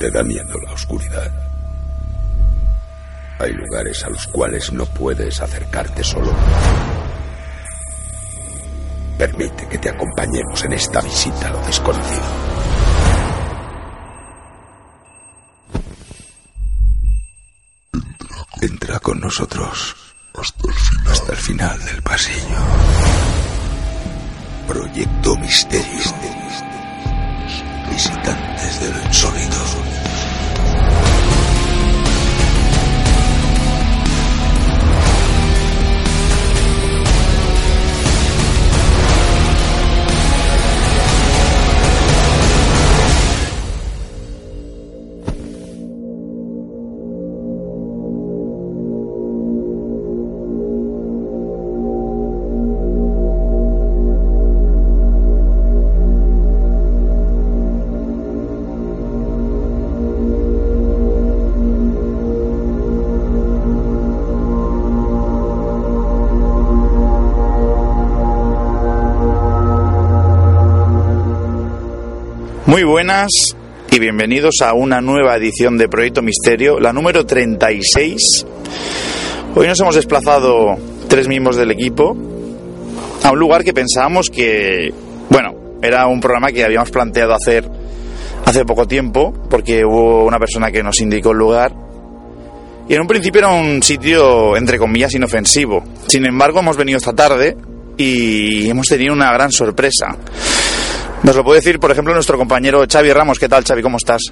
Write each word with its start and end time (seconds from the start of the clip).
Te 0.00 0.10
da 0.10 0.22
miedo 0.22 0.58
la 0.64 0.72
oscuridad. 0.72 1.30
Hay 3.38 3.52
lugares 3.52 4.02
a 4.02 4.08
los 4.08 4.26
cuales 4.28 4.72
no 4.72 4.86
puedes 4.86 5.42
acercarte 5.42 6.02
solo. 6.02 6.34
Permite 9.18 9.68
que 9.68 9.76
te 9.76 9.90
acompañemos 9.90 10.64
en 10.64 10.72
esta 10.72 11.02
visita 11.02 11.48
a 11.48 11.50
lo 11.50 11.60
desconocido. 11.66 12.22
Entra 18.62 19.00
con 19.00 19.20
nosotros 19.20 19.96
hasta 20.32 20.66
el 20.66 20.74
final, 20.74 21.12
hasta 21.12 21.32
el 21.32 21.38
final 21.38 21.84
del 21.84 22.02
pasillo. 22.02 22.56
Proyecto 24.66 25.36
Misterio. 25.36 26.00
Visitantes 27.90 28.80
del 28.80 29.04
insólito. 29.04 29.89
Buenas 73.00 73.30
y 73.90 73.98
bienvenidos 73.98 74.56
a 74.60 74.74
una 74.74 75.00
nueva 75.00 75.34
edición 75.34 75.78
de 75.78 75.88
Proyecto 75.88 76.20
Misterio, 76.20 76.78
la 76.78 76.92
número 76.92 77.24
36. 77.24 78.44
Hoy 79.54 79.66
nos 79.66 79.80
hemos 79.80 79.94
desplazado 79.94 80.76
tres 81.08 81.26
miembros 81.26 81.56
del 81.56 81.70
equipo 81.70 82.14
a 83.24 83.30
un 83.30 83.38
lugar 83.38 83.64
que 83.64 83.72
pensábamos 83.72 84.28
que, 84.28 84.92
bueno, 85.30 85.78
era 85.80 86.06
un 86.08 86.20
programa 86.20 86.48
que 86.48 86.62
habíamos 86.62 86.90
planteado 86.90 87.32
hacer 87.32 87.66
hace 88.44 88.66
poco 88.66 88.86
tiempo, 88.86 89.32
porque 89.48 89.82
hubo 89.82 90.26
una 90.26 90.38
persona 90.38 90.70
que 90.70 90.82
nos 90.82 91.00
indicó 91.00 91.30
el 91.30 91.38
lugar. 91.38 91.74
Y 92.86 92.96
en 92.96 93.00
un 93.00 93.06
principio 93.06 93.38
era 93.38 93.48
un 93.48 93.82
sitio, 93.82 94.58
entre 94.58 94.78
comillas, 94.78 95.14
inofensivo. 95.14 95.82
Sin 96.06 96.26
embargo, 96.26 96.60
hemos 96.60 96.76
venido 96.76 96.98
esta 96.98 97.14
tarde 97.14 97.56
y 97.96 98.68
hemos 98.68 98.88
tenido 98.88 99.14
una 99.14 99.32
gran 99.32 99.50
sorpresa. 99.50 100.18
Nos 101.22 101.36
lo 101.36 101.44
puede 101.44 101.60
decir, 101.60 101.78
por 101.78 101.90
ejemplo, 101.90 102.14
nuestro 102.14 102.38
compañero 102.38 102.84
Xavi 102.90 103.12
Ramos. 103.12 103.38
¿Qué 103.38 103.48
tal, 103.48 103.64
Xavi? 103.64 103.82
¿Cómo 103.82 103.98
estás? 103.98 104.22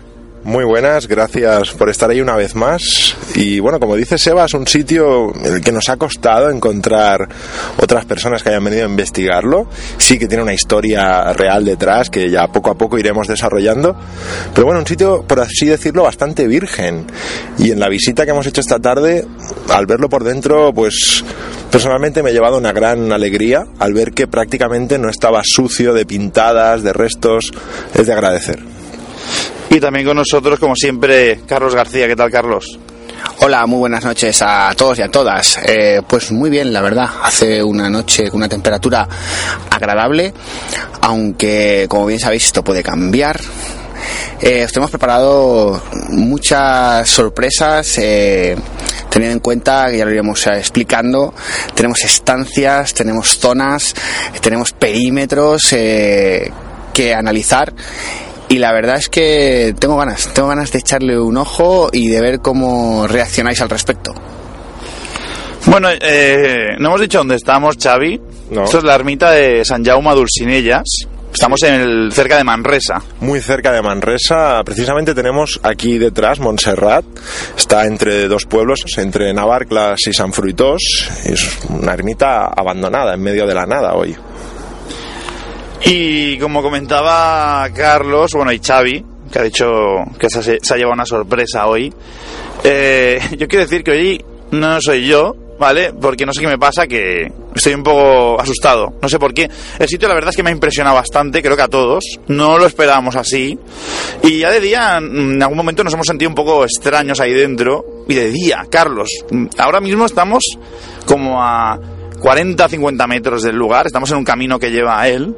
Muy 0.44 0.64
buenas, 0.64 1.08
gracias 1.08 1.72
por 1.72 1.90
estar 1.90 2.08
ahí 2.10 2.20
una 2.20 2.36
vez 2.36 2.54
más. 2.54 3.16
Y 3.34 3.58
bueno, 3.60 3.80
como 3.80 3.96
dice 3.96 4.18
Seba, 4.18 4.44
es 4.44 4.54
un 4.54 4.66
sitio 4.66 5.32
que 5.62 5.72
nos 5.72 5.88
ha 5.88 5.96
costado 5.96 6.48
encontrar 6.48 7.28
otras 7.76 8.04
personas 8.04 8.42
que 8.42 8.50
hayan 8.50 8.64
venido 8.64 8.84
a 8.84 8.88
investigarlo. 8.88 9.66
Sí 9.98 10.18
que 10.18 10.26
tiene 10.26 10.42
una 10.42 10.54
historia 10.54 11.32
real 11.32 11.64
detrás 11.64 12.08
que 12.08 12.30
ya 12.30 12.46
poco 12.48 12.70
a 12.70 12.78
poco 12.78 12.98
iremos 12.98 13.26
desarrollando. 13.26 13.96
Pero 14.54 14.64
bueno, 14.64 14.80
un 14.80 14.86
sitio, 14.86 15.22
por 15.24 15.40
así 15.40 15.66
decirlo, 15.66 16.04
bastante 16.04 16.46
virgen. 16.46 17.04
Y 17.58 17.72
en 17.72 17.80
la 17.80 17.88
visita 17.88 18.24
que 18.24 18.30
hemos 18.30 18.46
hecho 18.46 18.60
esta 18.60 18.78
tarde, 18.78 19.26
al 19.68 19.86
verlo 19.86 20.08
por 20.08 20.24
dentro, 20.24 20.72
pues 20.72 21.24
personalmente 21.70 22.22
me 22.22 22.30
he 22.30 22.32
llevado 22.32 22.56
una 22.56 22.72
gran 22.72 23.12
alegría 23.12 23.66
al 23.78 23.92
ver 23.92 24.12
que 24.12 24.28
prácticamente 24.28 24.98
no 24.98 25.10
estaba 25.10 25.42
sucio 25.44 25.92
de 25.92 26.06
pintadas, 26.06 26.82
de 26.82 26.92
restos. 26.92 27.52
Es 27.92 28.06
de 28.06 28.12
agradecer. 28.12 28.60
Y 29.70 29.80
también 29.80 30.06
con 30.06 30.16
nosotros, 30.16 30.58
como 30.58 30.74
siempre, 30.74 31.40
Carlos 31.46 31.74
García. 31.74 32.06
¿Qué 32.06 32.16
tal, 32.16 32.30
Carlos? 32.30 32.78
Hola, 33.40 33.66
muy 33.66 33.78
buenas 33.80 34.04
noches 34.04 34.40
a 34.40 34.72
todos 34.76 34.98
y 34.98 35.02
a 35.02 35.10
todas. 35.10 35.58
Eh, 35.64 36.00
pues 36.08 36.32
muy 36.32 36.48
bien, 36.48 36.72
la 36.72 36.80
verdad. 36.80 37.08
Hace 37.22 37.62
una 37.62 37.90
noche 37.90 38.30
con 38.30 38.38
una 38.38 38.48
temperatura 38.48 39.06
agradable, 39.70 40.32
aunque 41.02 41.86
como 41.88 42.06
bien 42.06 42.18
sabéis 42.18 42.46
esto 42.46 42.64
puede 42.64 42.82
cambiar. 42.82 43.38
Eh, 44.40 44.64
os 44.64 44.76
hemos 44.76 44.90
preparado 44.90 45.82
muchas 46.10 47.08
sorpresas, 47.08 47.98
eh, 47.98 48.56
teniendo 49.10 49.34
en 49.34 49.40
cuenta 49.40 49.90
que 49.90 49.98
ya 49.98 50.04
lo 50.04 50.12
iremos 50.12 50.46
eh, 50.46 50.58
explicando. 50.58 51.34
Tenemos 51.74 52.04
estancias, 52.04 52.94
tenemos 52.94 53.38
zonas, 53.38 53.94
tenemos 54.40 54.72
perímetros 54.72 55.62
que 55.68 57.14
analizar 57.14 57.72
y 58.48 58.58
la 58.58 58.72
verdad 58.72 58.96
es 58.96 59.08
que 59.08 59.74
tengo 59.78 59.96
ganas, 59.96 60.32
tengo 60.32 60.48
ganas 60.48 60.72
de 60.72 60.78
echarle 60.78 61.18
un 61.18 61.36
ojo 61.36 61.90
y 61.92 62.08
de 62.08 62.20
ver 62.20 62.40
cómo 62.40 63.06
reaccionáis 63.06 63.60
al 63.60 63.68
respecto. 63.68 64.14
Bueno, 65.66 65.88
eh, 65.90 66.76
no 66.78 66.88
hemos 66.88 67.00
dicho 67.00 67.18
dónde 67.18 67.36
estamos, 67.36 67.76
Xavi. 67.76 68.20
No. 68.50 68.64
Esto 68.64 68.78
es 68.78 68.84
la 68.84 68.94
ermita 68.94 69.32
de 69.32 69.64
San 69.64 69.84
Jaume 69.84 70.14
Dulcinellas. 70.14 70.84
Estamos 71.32 71.62
en 71.62 71.74
el, 71.74 72.12
cerca 72.12 72.38
de 72.38 72.44
Manresa. 72.44 73.02
Muy 73.20 73.40
cerca 73.40 73.70
de 73.70 73.82
Manresa, 73.82 74.62
precisamente 74.64 75.14
tenemos 75.14 75.60
aquí 75.62 75.98
detrás 75.98 76.40
Montserrat, 76.40 77.04
está 77.56 77.84
entre 77.84 78.28
dos 78.28 78.46
pueblos, 78.46 78.80
entre 78.96 79.32
Navarclas 79.34 80.00
y 80.06 80.12
San 80.12 80.32
Fruitós, 80.32 80.82
es 81.26 81.58
una 81.68 81.92
ermita 81.92 82.46
abandonada 82.46 83.14
en 83.14 83.22
medio 83.22 83.46
de 83.46 83.54
la 83.54 83.66
nada 83.66 83.94
hoy. 83.94 84.16
Y 85.84 86.38
como 86.38 86.62
comentaba 86.62 87.68
Carlos, 87.74 88.32
bueno, 88.34 88.52
y 88.52 88.58
Xavi, 88.58 89.04
que 89.32 89.38
ha 89.38 89.42
dicho 89.42 89.66
que 90.18 90.28
se, 90.28 90.58
ha- 90.72 90.76
llevado 90.76 90.94
una 90.94 91.06
sorpresa 91.06 91.66
hoy, 91.66 91.92
eh, 92.64 93.20
yo 93.38 93.46
quiero 93.48 93.64
decir 93.64 93.84
que 93.84 93.92
hoy 93.92 94.24
no 94.50 94.80
soy 94.80 95.06
yo, 95.06 95.34
¿vale? 95.58 95.92
Porque 95.92 96.26
no 96.26 96.32
sé 96.32 96.40
qué 96.40 96.46
me 96.48 96.58
pasa, 96.58 96.86
que 96.86 97.30
estoy 97.54 97.74
un 97.74 97.82
poco 97.84 98.40
asustado. 98.40 98.94
No 99.00 99.08
sé 99.08 99.18
por 99.18 99.32
qué. 99.32 99.48
El 99.78 99.88
sitio 99.88 100.08
la 100.08 100.14
verdad 100.14 100.30
es 100.30 100.36
que 100.36 100.42
me 100.42 100.50
ha 100.50 100.52
impresionado 100.52 100.96
bastante, 100.96 101.42
creo 101.42 101.56
que 101.56 101.62
a 101.62 101.68
todos. 101.68 102.04
No 102.26 102.58
lo 102.58 102.66
esperábamos 102.66 103.14
así. 103.16 103.58
Y 104.24 104.38
ya 104.40 104.50
de 104.50 104.60
día, 104.60 105.00
mm, 105.00 105.32
en 105.34 105.42
algún 105.42 105.56
momento 105.58 105.84
nos 105.84 105.92
hemos 105.94 106.06
sentido 106.06 106.28
un 106.28 106.34
poco 106.34 106.64
extraños 106.64 107.20
ahí 107.20 107.32
dentro. 107.34 107.84
Y 108.08 108.14
de 108.14 108.30
día, 108.30 108.64
Carlos, 108.70 109.10
mm, 109.30 109.46
ahora 109.58 109.80
mismo 109.80 110.06
estamos 110.06 110.42
como 111.06 111.42
a 111.42 111.78
40, 112.20 112.68
50 112.68 113.06
metros 113.06 113.42
del 113.42 113.56
lugar. 113.56 113.86
Estamos 113.86 114.10
en 114.10 114.16
un 114.18 114.24
camino 114.24 114.58
que 114.58 114.70
lleva 114.70 115.00
a 115.00 115.08
él. 115.08 115.34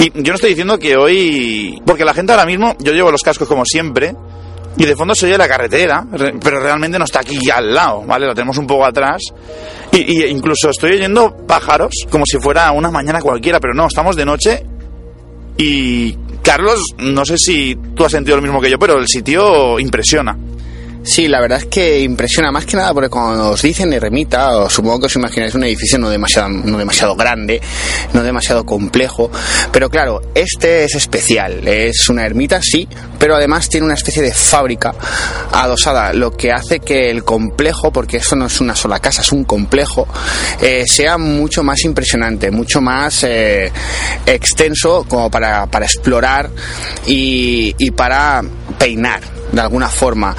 Y 0.00 0.10
yo 0.22 0.32
no 0.32 0.34
estoy 0.34 0.50
diciendo 0.50 0.78
que 0.78 0.96
hoy. 0.96 1.80
Porque 1.86 2.04
la 2.04 2.14
gente 2.14 2.32
ahora 2.32 2.46
mismo, 2.46 2.74
yo 2.80 2.92
llevo 2.92 3.10
los 3.12 3.22
cascos 3.22 3.46
como 3.46 3.64
siempre. 3.64 4.14
Y 4.76 4.84
de 4.86 4.96
fondo 4.96 5.14
se 5.14 5.26
oye 5.26 5.36
la 5.36 5.48
carretera, 5.48 6.06
re- 6.12 6.34
pero 6.42 6.60
realmente 6.60 6.98
no 6.98 7.04
está 7.04 7.20
aquí 7.20 7.50
al 7.50 7.74
lado, 7.74 8.02
¿vale? 8.06 8.24
Lo 8.26 8.34
tenemos 8.34 8.56
un 8.56 8.66
poco 8.66 8.84
atrás. 8.86 9.20
Y, 9.92 9.98
y 10.22 10.24
incluso 10.26 10.70
estoy 10.70 10.92
oyendo 10.92 11.36
pájaros 11.46 11.92
como 12.10 12.24
si 12.24 12.38
fuera 12.38 12.70
una 12.72 12.90
mañana 12.90 13.20
cualquiera, 13.20 13.58
pero 13.60 13.74
no, 13.74 13.86
estamos 13.88 14.16
de 14.16 14.24
noche. 14.24 14.64
Y 15.58 16.16
Carlos, 16.42 16.84
no 16.98 17.24
sé 17.24 17.36
si 17.36 17.76
tú 17.94 18.04
has 18.04 18.12
sentido 18.12 18.36
lo 18.36 18.42
mismo 18.42 18.60
que 18.60 18.70
yo, 18.70 18.78
pero 18.78 18.96
el 18.98 19.08
sitio 19.08 19.78
impresiona. 19.78 20.38
Sí, 21.02 21.28
la 21.28 21.40
verdad 21.40 21.58
es 21.58 21.66
que 21.66 22.00
impresiona 22.00 22.52
más 22.52 22.66
que 22.66 22.76
nada 22.76 22.92
porque 22.92 23.08
cuando 23.08 23.50
os 23.50 23.62
dicen 23.62 23.92
ermita, 23.92 24.50
os 24.58 24.72
supongo 24.72 25.00
que 25.00 25.06
os 25.06 25.16
imagináis 25.16 25.54
un 25.54 25.64
edificio 25.64 25.98
no 25.98 26.10
demasiado, 26.10 26.50
no 26.50 26.76
demasiado 26.76 27.16
grande, 27.16 27.60
no 28.12 28.22
demasiado 28.22 28.66
complejo, 28.66 29.30
pero 29.72 29.88
claro, 29.88 30.20
este 30.34 30.84
es 30.84 30.94
especial, 30.94 31.66
es 31.66 32.08
una 32.10 32.26
ermita, 32.26 32.60
sí, 32.62 32.86
pero 33.18 33.34
además 33.34 33.70
tiene 33.70 33.86
una 33.86 33.94
especie 33.94 34.22
de 34.22 34.32
fábrica 34.32 34.94
adosada, 35.52 36.12
lo 36.12 36.36
que 36.36 36.52
hace 36.52 36.80
que 36.80 37.10
el 37.10 37.24
complejo, 37.24 37.90
porque 37.90 38.18
esto 38.18 38.36
no 38.36 38.46
es 38.46 38.60
una 38.60 38.76
sola 38.76 39.00
casa, 39.00 39.22
es 39.22 39.32
un 39.32 39.44
complejo, 39.44 40.06
eh, 40.60 40.84
sea 40.86 41.16
mucho 41.16 41.62
más 41.62 41.82
impresionante, 41.84 42.50
mucho 42.50 42.82
más 42.82 43.24
eh, 43.24 43.72
extenso 44.26 45.06
como 45.08 45.30
para, 45.30 45.66
para 45.66 45.86
explorar 45.86 46.50
y, 47.06 47.74
y 47.78 47.90
para 47.90 48.42
peinar 48.78 49.40
de 49.52 49.60
alguna 49.60 49.88
forma. 49.88 50.34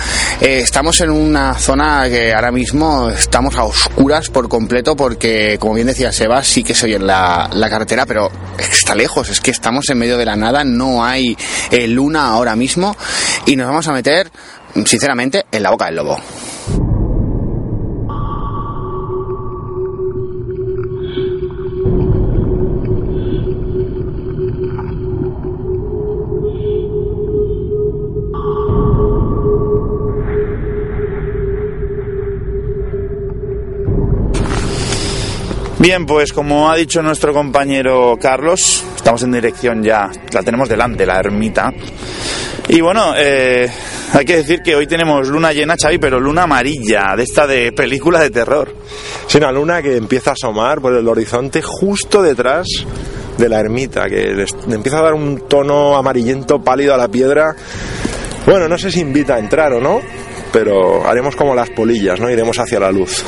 Estamos 0.59 0.99
en 1.01 1.09
una 1.09 1.53
zona 1.55 2.05
que 2.09 2.33
ahora 2.33 2.51
mismo 2.51 3.09
estamos 3.09 3.55
a 3.55 3.63
oscuras 3.63 4.29
por 4.29 4.49
completo 4.49 4.95
porque, 4.95 5.57
como 5.59 5.75
bien 5.75 5.87
decía 5.87 6.11
Seba, 6.11 6.43
sí 6.43 6.63
que 6.63 6.73
soy 6.73 6.93
en 6.93 7.07
la, 7.07 7.49
la 7.53 7.69
carretera, 7.69 8.05
pero 8.05 8.31
está 8.57 8.95
lejos, 8.95 9.29
es 9.29 9.39
que 9.39 9.51
estamos 9.51 9.89
en 9.89 9.97
medio 9.97 10.17
de 10.17 10.25
la 10.25 10.35
nada, 10.35 10.63
no 10.63 11.03
hay 11.03 11.37
eh, 11.71 11.87
luna 11.87 12.27
ahora 12.27 12.55
mismo 12.55 12.95
y 13.45 13.55
nos 13.55 13.67
vamos 13.67 13.87
a 13.87 13.93
meter, 13.93 14.31
sinceramente, 14.85 15.45
en 15.51 15.63
la 15.63 15.71
boca 15.71 15.85
del 15.85 15.95
lobo. 15.95 16.17
Bien, 35.81 36.05
pues 36.05 36.31
como 36.31 36.69
ha 36.69 36.75
dicho 36.75 37.01
nuestro 37.01 37.33
compañero 37.33 38.15
Carlos, 38.21 38.85
estamos 38.95 39.23
en 39.23 39.31
dirección 39.31 39.81
ya, 39.81 40.11
la 40.31 40.43
tenemos 40.43 40.69
delante, 40.69 41.07
la 41.07 41.17
ermita. 41.17 41.73
Y 42.67 42.81
bueno, 42.81 43.15
eh, 43.17 43.67
hay 44.13 44.23
que 44.23 44.35
decir 44.35 44.61
que 44.61 44.75
hoy 44.75 44.85
tenemos 44.85 45.27
luna 45.27 45.51
llena, 45.53 45.75
Xavi, 45.81 45.97
pero 45.97 46.19
luna 46.19 46.43
amarilla, 46.43 47.15
de 47.17 47.23
esta 47.23 47.47
de 47.47 47.71
película 47.71 48.19
de 48.19 48.29
terror. 48.29 48.71
Es 49.27 49.33
una 49.33 49.51
luna 49.51 49.81
que 49.81 49.97
empieza 49.97 50.29
a 50.29 50.33
asomar 50.33 50.81
por 50.81 50.93
el 50.93 51.07
horizonte 51.07 51.63
justo 51.63 52.21
detrás 52.21 52.67
de 53.39 53.49
la 53.49 53.59
ermita, 53.59 54.07
que 54.07 54.45
empieza 54.69 54.99
a 54.99 55.01
dar 55.01 55.15
un 55.15 55.47
tono 55.47 55.97
amarillento 55.97 56.61
pálido 56.61 56.93
a 56.93 56.97
la 56.97 57.07
piedra. 57.07 57.55
Bueno, 58.45 58.67
no 58.67 58.77
sé 58.77 58.91
si 58.91 58.99
invita 58.99 59.33
a 59.33 59.39
entrar 59.39 59.73
o 59.73 59.81
no, 59.81 59.99
pero 60.53 61.07
haremos 61.07 61.35
como 61.35 61.55
las 61.55 61.71
polillas, 61.71 62.19
¿no? 62.19 62.29
Iremos 62.29 62.59
hacia 62.59 62.79
la 62.79 62.91
luz. 62.91 63.25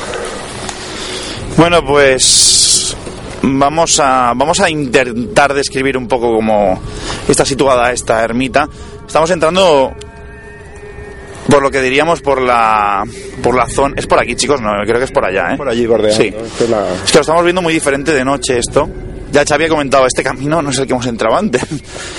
Bueno, 1.56 1.84
pues 1.84 2.96
vamos 3.42 4.00
a, 4.00 4.32
vamos 4.34 4.60
a 4.60 4.68
intentar 4.70 5.54
describir 5.54 5.96
un 5.96 6.08
poco 6.08 6.34
cómo 6.34 6.80
está 7.28 7.44
situada 7.44 7.92
esta 7.92 8.22
ermita. 8.24 8.68
Estamos 9.06 9.30
entrando 9.30 9.92
por 11.48 11.62
lo 11.62 11.70
que 11.70 11.80
diríamos 11.82 12.20
por 12.22 12.40
la 12.40 13.04
por 13.42 13.54
la 13.54 13.68
zona 13.68 13.94
es 13.98 14.06
por 14.06 14.18
aquí 14.18 14.34
chicos 14.34 14.62
no 14.62 14.70
creo 14.86 14.98
que 14.98 15.04
es 15.04 15.10
por 15.12 15.24
allá 15.26 15.52
¿eh? 15.52 15.56
Por 15.58 15.68
allí 15.68 15.86
bordeando. 15.86 16.16
sí 16.16 16.34
es 16.64 16.70
la- 16.70 16.86
es 17.04 17.10
que 17.12 17.18
lo 17.18 17.20
estamos 17.20 17.44
viendo 17.44 17.60
muy 17.60 17.74
diferente 17.74 18.12
de 18.14 18.24
noche 18.24 18.58
esto 18.58 18.88
ya 19.30 19.44
Xavi 19.44 19.64
ha 19.64 19.68
comentado 19.68 20.06
este 20.06 20.22
camino 20.24 20.62
no 20.62 20.70
es 20.70 20.78
el 20.78 20.86
que 20.86 20.94
hemos 20.94 21.06
entrado 21.06 21.36
antes 21.36 21.62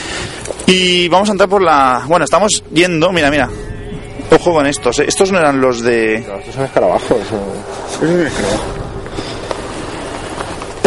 y 0.67 1.07
vamos 1.09 1.27
a 1.29 1.31
entrar 1.31 1.49
por 1.49 1.63
la 1.63 2.03
bueno 2.07 2.23
estamos 2.23 2.63
yendo 2.71 3.11
mira 3.11 3.31
mira 3.31 3.49
ojo 4.31 4.53
con 4.53 4.67
estos 4.67 4.99
¿eh? 4.99 5.05
estos 5.07 5.31
no 5.31 5.39
eran 5.39 5.59
los 5.59 5.81
de 5.81 6.15
Estos 6.17 6.53
son 6.53 6.65
escarabajos. 6.65 7.17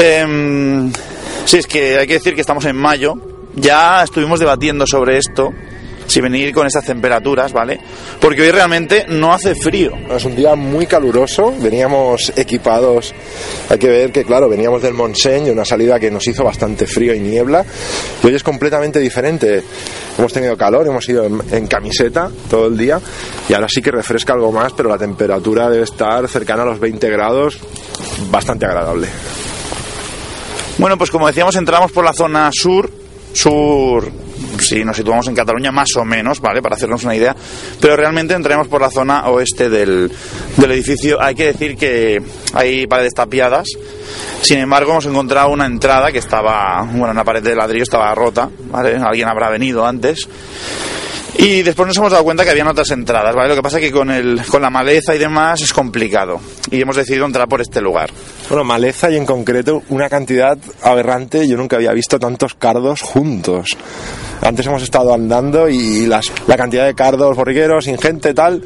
Em, 0.00 0.92
sí, 1.44 1.58
es 1.58 1.66
que 1.66 1.98
hay 1.98 2.06
que 2.06 2.14
decir 2.14 2.34
que 2.34 2.40
estamos 2.40 2.64
en 2.66 2.76
mayo. 2.76 3.14
Ya 3.56 4.04
estuvimos 4.04 4.38
debatiendo 4.38 4.86
sobre 4.86 5.18
esto, 5.18 5.50
si 6.06 6.20
venir 6.20 6.54
con 6.54 6.68
estas 6.68 6.84
temperaturas, 6.84 7.52
¿vale? 7.52 7.80
Porque 8.20 8.42
hoy 8.42 8.52
realmente 8.52 9.06
no 9.08 9.32
hace 9.32 9.56
frío. 9.56 9.92
Es 10.08 10.24
un 10.24 10.36
día 10.36 10.54
muy 10.54 10.86
caluroso, 10.86 11.52
veníamos 11.60 12.32
equipados, 12.36 13.12
hay 13.68 13.78
que 13.78 13.88
ver 13.88 14.12
que 14.12 14.24
claro, 14.24 14.48
veníamos 14.48 14.82
del 14.82 14.94
Montseny, 14.94 15.46
de 15.46 15.50
una 15.50 15.64
salida 15.64 15.98
que 15.98 16.12
nos 16.12 16.26
hizo 16.28 16.44
bastante 16.44 16.86
frío 16.86 17.12
y 17.12 17.18
niebla, 17.18 17.64
y 18.22 18.26
hoy 18.28 18.34
es 18.36 18.44
completamente 18.44 19.00
diferente. 19.00 19.64
Hemos 20.16 20.32
tenido 20.32 20.56
calor, 20.56 20.86
hemos 20.86 21.08
ido 21.08 21.24
en, 21.24 21.42
en 21.50 21.66
camiseta 21.66 22.30
todo 22.48 22.68
el 22.68 22.76
día, 22.76 23.00
y 23.48 23.54
ahora 23.54 23.66
sí 23.68 23.82
que 23.82 23.90
refresca 23.90 24.34
algo 24.34 24.52
más, 24.52 24.72
pero 24.74 24.88
la 24.88 24.98
temperatura 24.98 25.68
debe 25.68 25.82
estar 25.82 26.28
cercana 26.28 26.62
a 26.62 26.66
los 26.66 26.78
20 26.78 27.10
grados, 27.10 27.58
bastante 28.30 28.64
agradable. 28.64 29.08
Bueno, 30.78 30.96
pues 30.96 31.10
como 31.10 31.26
decíamos, 31.26 31.56
entramos 31.56 31.90
por 31.90 32.04
la 32.04 32.12
zona 32.12 32.50
sur, 32.52 32.88
sur, 33.32 34.12
si 34.60 34.84
nos 34.84 34.96
situamos 34.96 35.26
en 35.26 35.34
Cataluña 35.34 35.72
más 35.72 35.88
o 35.96 36.04
menos, 36.04 36.40
¿vale? 36.40 36.62
Para 36.62 36.76
hacernos 36.76 37.02
una 37.02 37.16
idea, 37.16 37.34
pero 37.80 37.96
realmente 37.96 38.34
entraremos 38.34 38.68
por 38.68 38.80
la 38.80 38.88
zona 38.88 39.26
oeste 39.28 39.68
del, 39.68 40.08
del 40.56 40.70
edificio. 40.70 41.20
Hay 41.20 41.34
que 41.34 41.46
decir 41.46 41.76
que 41.76 42.22
hay 42.54 42.86
paredes 42.86 43.12
tapiadas, 43.12 43.66
sin 44.40 44.58
embargo 44.58 44.92
hemos 44.92 45.06
encontrado 45.06 45.50
una 45.50 45.66
entrada 45.66 46.12
que 46.12 46.18
estaba, 46.18 46.82
bueno, 46.92 47.10
una 47.10 47.24
pared 47.24 47.42
de 47.42 47.56
ladrillo 47.56 47.82
estaba 47.82 48.14
rota, 48.14 48.48
¿vale? 48.70 48.96
Alguien 48.96 49.26
habrá 49.26 49.50
venido 49.50 49.84
antes. 49.84 50.28
Y 51.36 51.62
después 51.62 51.86
nos 51.86 51.96
hemos 51.96 52.10
dado 52.10 52.24
cuenta 52.24 52.42
que 52.42 52.50
habían 52.50 52.68
otras 52.68 52.90
entradas, 52.90 53.34
¿vale? 53.34 53.50
Lo 53.50 53.56
que 53.56 53.62
pasa 53.62 53.78
es 53.78 53.84
que 53.84 53.92
con, 53.92 54.10
el, 54.10 54.42
con 54.46 54.62
la 54.62 54.70
maleza 54.70 55.14
y 55.14 55.18
demás 55.18 55.60
es 55.60 55.72
complicado. 55.72 56.40
Y 56.70 56.80
hemos 56.80 56.96
decidido 56.96 57.26
entrar 57.26 57.48
por 57.48 57.60
este 57.60 57.80
lugar. 57.80 58.10
Bueno, 58.48 58.64
maleza 58.64 59.10
y 59.10 59.16
en 59.16 59.26
concreto 59.26 59.82
una 59.90 60.08
cantidad 60.08 60.58
aberrante. 60.82 61.46
Yo 61.46 61.56
nunca 61.56 61.76
había 61.76 61.92
visto 61.92 62.18
tantos 62.18 62.54
cardos 62.54 63.02
juntos. 63.02 63.68
Antes 64.40 64.66
hemos 64.66 64.82
estado 64.82 65.12
andando 65.12 65.68
y 65.68 66.06
la 66.06 66.20
cantidad 66.56 66.86
de 66.86 66.94
cardos 66.94 67.36
borrigueros, 67.36 67.86
ingente, 67.86 68.34
tal. 68.34 68.62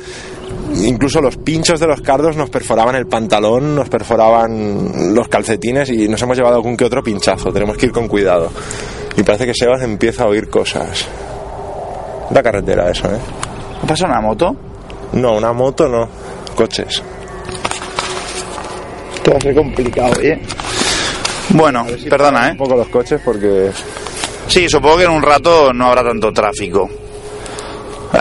Incluso 0.75 1.20
los 1.20 1.37
pinchos 1.37 1.81
de 1.81 1.87
los 1.87 2.00
cardos 2.00 2.37
nos 2.37 2.49
perforaban 2.49 2.97
el 2.97 3.06
pantalón, 3.06 3.75
nos 3.75 3.88
perforaban 3.88 5.15
los 5.15 5.29
calcetines 5.29 5.91
y 5.91 6.08
nos 6.08 6.23
hemos 6.23 6.37
llevado 6.37 6.56
algún 6.56 6.76
que 6.76 6.85
otro 6.85 7.03
pinchazo. 7.03 7.53
Tenemos 7.53 7.76
que 7.76 7.87
ir 7.87 7.93
con 7.93 8.08
cuidado. 8.08 8.50
Y 9.17 9.23
parece 9.23 9.47
que 9.47 9.55
Sebas 9.55 9.82
empieza 9.82 10.25
a 10.25 10.29
oír 10.29 10.49
cosas. 10.49 11.06
La 12.31 12.43
carretera, 12.43 12.91
eso, 12.91 13.09
¿eh? 13.13 13.19
¿Ha 13.83 13.87
pasado 13.87 14.13
una 14.13 14.21
moto? 14.21 14.57
No, 15.13 15.37
una 15.37 15.53
moto 15.53 15.89
no. 15.89 16.09
Coches. 16.55 17.03
Esto 19.17 19.31
va 19.33 19.37
a 19.37 19.41
ser 19.41 19.55
complicado, 19.55 20.15
¿eh? 20.21 20.41
Bueno, 21.51 21.87
perdona, 22.09 22.41
Un 22.41 22.47
¿eh? 22.49 22.55
poco 22.57 22.77
los 22.77 22.89
coches 22.89 23.21
porque 23.25 23.71
Sí, 24.47 24.69
supongo 24.69 24.99
que 24.99 25.05
en 25.05 25.11
un 25.11 25.23
rato 25.23 25.73
no 25.73 25.87
habrá 25.87 26.03
tanto 26.05 26.33
tráfico. 26.33 26.89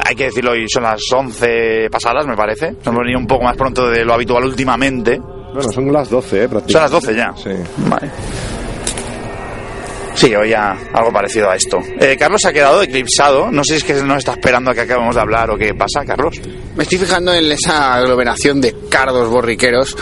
Hay 0.08 0.16
que 0.16 0.26
decirlo, 0.26 0.52
hoy 0.52 0.66
son 0.70 0.84
las 0.84 1.02
11 1.12 1.90
pasadas, 1.92 2.26
me 2.26 2.36
parece. 2.38 2.76
Hemos 2.86 3.00
venido 3.00 3.20
un 3.20 3.28
poco 3.28 3.44
más 3.44 3.58
pronto 3.58 3.90
de 3.90 4.06
lo 4.06 4.14
habitual 4.14 4.46
últimamente. 4.46 5.20
Bueno, 5.20 5.72
son 5.72 5.92
las 5.92 6.10
12, 6.10 6.44
¿eh? 6.46 6.50
Son 6.68 6.82
las 6.82 6.92
12 6.92 7.16
ya. 7.16 7.34
Sí. 7.36 7.50
Vale. 7.90 8.10
Sí, 10.22 10.36
hoy 10.36 10.50
ya 10.50 10.78
algo 10.94 11.12
parecido 11.12 11.50
a 11.50 11.56
esto. 11.56 11.80
Eh, 12.00 12.16
Carlos 12.20 12.46
ha 12.46 12.54
quedado 12.54 12.84
eclipsado. 12.84 13.50
No 13.52 13.64
sé 13.64 13.74
si 13.74 13.78
es 13.78 13.84
que 13.84 13.94
no 14.06 14.16
está 14.18 14.34
esperando 14.34 14.70
a 14.70 14.76
que 14.76 14.82
acabemos 14.82 15.16
de 15.16 15.22
hablar 15.22 15.50
o 15.50 15.58
qué 15.58 15.74
pasa, 15.74 16.06
Carlos. 16.06 16.40
Me 16.76 16.84
estoy 16.84 17.00
fijando 17.00 17.34
en 17.34 17.52
esa 17.52 17.96
aglomeración 17.96 18.62
de 18.62 18.76
cardos 18.88 19.28
borriqueros 19.30 19.98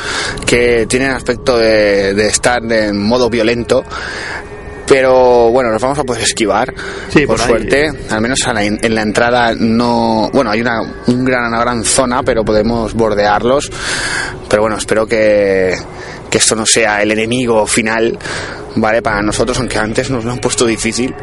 que 0.45 0.85
tienen 0.89 1.11
aspecto 1.11 1.57
de, 1.57 2.13
de 2.13 2.27
estar 2.27 2.59
en 2.69 3.01
modo 3.01 3.29
violento. 3.29 3.85
Pero 4.87 5.51
bueno, 5.51 5.69
nos 5.71 5.81
vamos 5.81 5.99
a 5.99 6.03
poder 6.03 6.23
esquivar, 6.23 6.73
Sí, 7.09 7.27
por 7.27 7.37
por 7.37 7.41
ahí. 7.41 7.47
suerte. 7.47 7.91
Al 8.09 8.21
menos 8.21 8.39
a 8.47 8.53
la- 8.53 8.63
en 8.65 8.95
la 8.95 9.01
entrada 9.03 9.53
no. 9.55 10.29
Bueno, 10.33 10.49
hay 10.49 10.61
una, 10.61 10.81
un 11.07 11.23
gran, 11.23 11.45
una 11.47 11.59
gran 11.59 11.83
zona, 11.83 12.23
pero 12.23 12.43
podemos 12.43 12.93
bordearlos. 12.95 13.71
Pero 14.49 14.63
bueno, 14.63 14.77
espero 14.77 15.05
que, 15.05 15.75
que 16.29 16.37
esto 16.37 16.55
no 16.55 16.65
sea 16.65 17.01
el 17.01 17.11
enemigo 17.11 17.65
final, 17.65 18.17
¿vale? 18.75 19.01
Para 19.01 19.21
nosotros, 19.21 19.57
aunque 19.59 19.77
antes 19.77 20.09
nos 20.09 20.23
lo 20.23 20.31
han 20.31 20.39
puesto 20.39 20.65
difícil. 20.65 21.13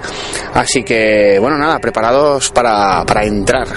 Así 0.55 0.82
que, 0.82 1.38
bueno, 1.41 1.56
nada, 1.58 1.79
preparados 1.79 2.51
para, 2.51 3.05
para 3.05 3.25
entrar. 3.25 3.69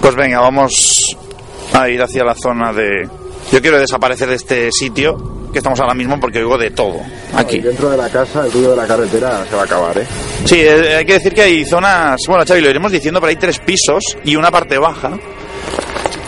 Pues 0.00 0.14
venga, 0.14 0.40
vamos 0.40 1.16
a 1.72 1.88
ir 1.88 2.02
hacia 2.02 2.24
la 2.24 2.34
zona 2.34 2.72
de... 2.72 3.08
Yo 3.52 3.60
quiero 3.62 3.78
desaparecer 3.78 4.28
de 4.28 4.34
este 4.34 4.72
sitio 4.72 5.38
que 5.52 5.58
estamos 5.58 5.80
ahora 5.80 5.94
mismo 5.94 6.20
porque 6.20 6.38
oigo 6.40 6.58
de 6.58 6.70
todo 6.70 7.00
aquí. 7.34 7.60
dentro 7.60 7.88
de 7.88 7.96
la 7.96 8.10
casa 8.10 8.44
el 8.44 8.52
ruido 8.52 8.72
de 8.72 8.76
la 8.76 8.86
carretera 8.86 9.46
se 9.48 9.56
va 9.56 9.62
a 9.62 9.64
acabar, 9.64 9.96
¿eh? 9.96 10.06
Sí, 10.44 10.56
eh, 10.60 10.96
hay 10.96 11.06
que 11.06 11.14
decir 11.14 11.32
que 11.32 11.42
hay 11.42 11.64
zonas... 11.64 12.20
Bueno, 12.26 12.44
Xavi, 12.46 12.60
lo 12.60 12.68
iremos 12.68 12.92
diciendo, 12.92 13.20
pero 13.20 13.30
hay 13.30 13.36
tres 13.36 13.58
pisos 13.60 14.04
y 14.24 14.36
una 14.36 14.50
parte 14.50 14.76
baja. 14.78 15.18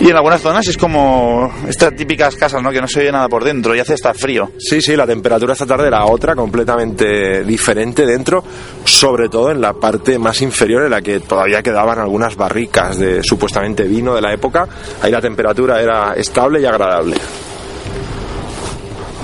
Y 0.00 0.08
en 0.08 0.16
algunas 0.16 0.40
zonas 0.40 0.66
es 0.66 0.78
como 0.78 1.52
estas 1.68 1.94
típicas 1.94 2.34
casas, 2.34 2.62
¿no? 2.62 2.70
Que 2.70 2.80
no 2.80 2.88
se 2.88 3.00
oye 3.00 3.12
nada 3.12 3.28
por 3.28 3.44
dentro 3.44 3.76
y 3.76 3.80
hace 3.80 3.92
hasta 3.92 4.14
frío. 4.14 4.50
Sí, 4.56 4.80
sí, 4.80 4.96
la 4.96 5.06
temperatura 5.06 5.52
esta 5.52 5.66
tarde 5.66 5.88
era 5.88 6.06
otra, 6.06 6.34
completamente 6.34 7.44
diferente 7.44 8.06
dentro, 8.06 8.42
sobre 8.82 9.28
todo 9.28 9.50
en 9.50 9.60
la 9.60 9.74
parte 9.74 10.18
más 10.18 10.40
inferior 10.40 10.84
en 10.84 10.90
la 10.90 11.02
que 11.02 11.20
todavía 11.20 11.62
quedaban 11.62 11.98
algunas 11.98 12.34
barricas 12.34 12.98
de 12.98 13.22
supuestamente 13.22 13.82
vino 13.82 14.14
de 14.14 14.22
la 14.22 14.32
época. 14.32 14.66
Ahí 15.02 15.12
la 15.12 15.20
temperatura 15.20 15.82
era 15.82 16.14
estable 16.14 16.62
y 16.62 16.64
agradable. 16.64 17.16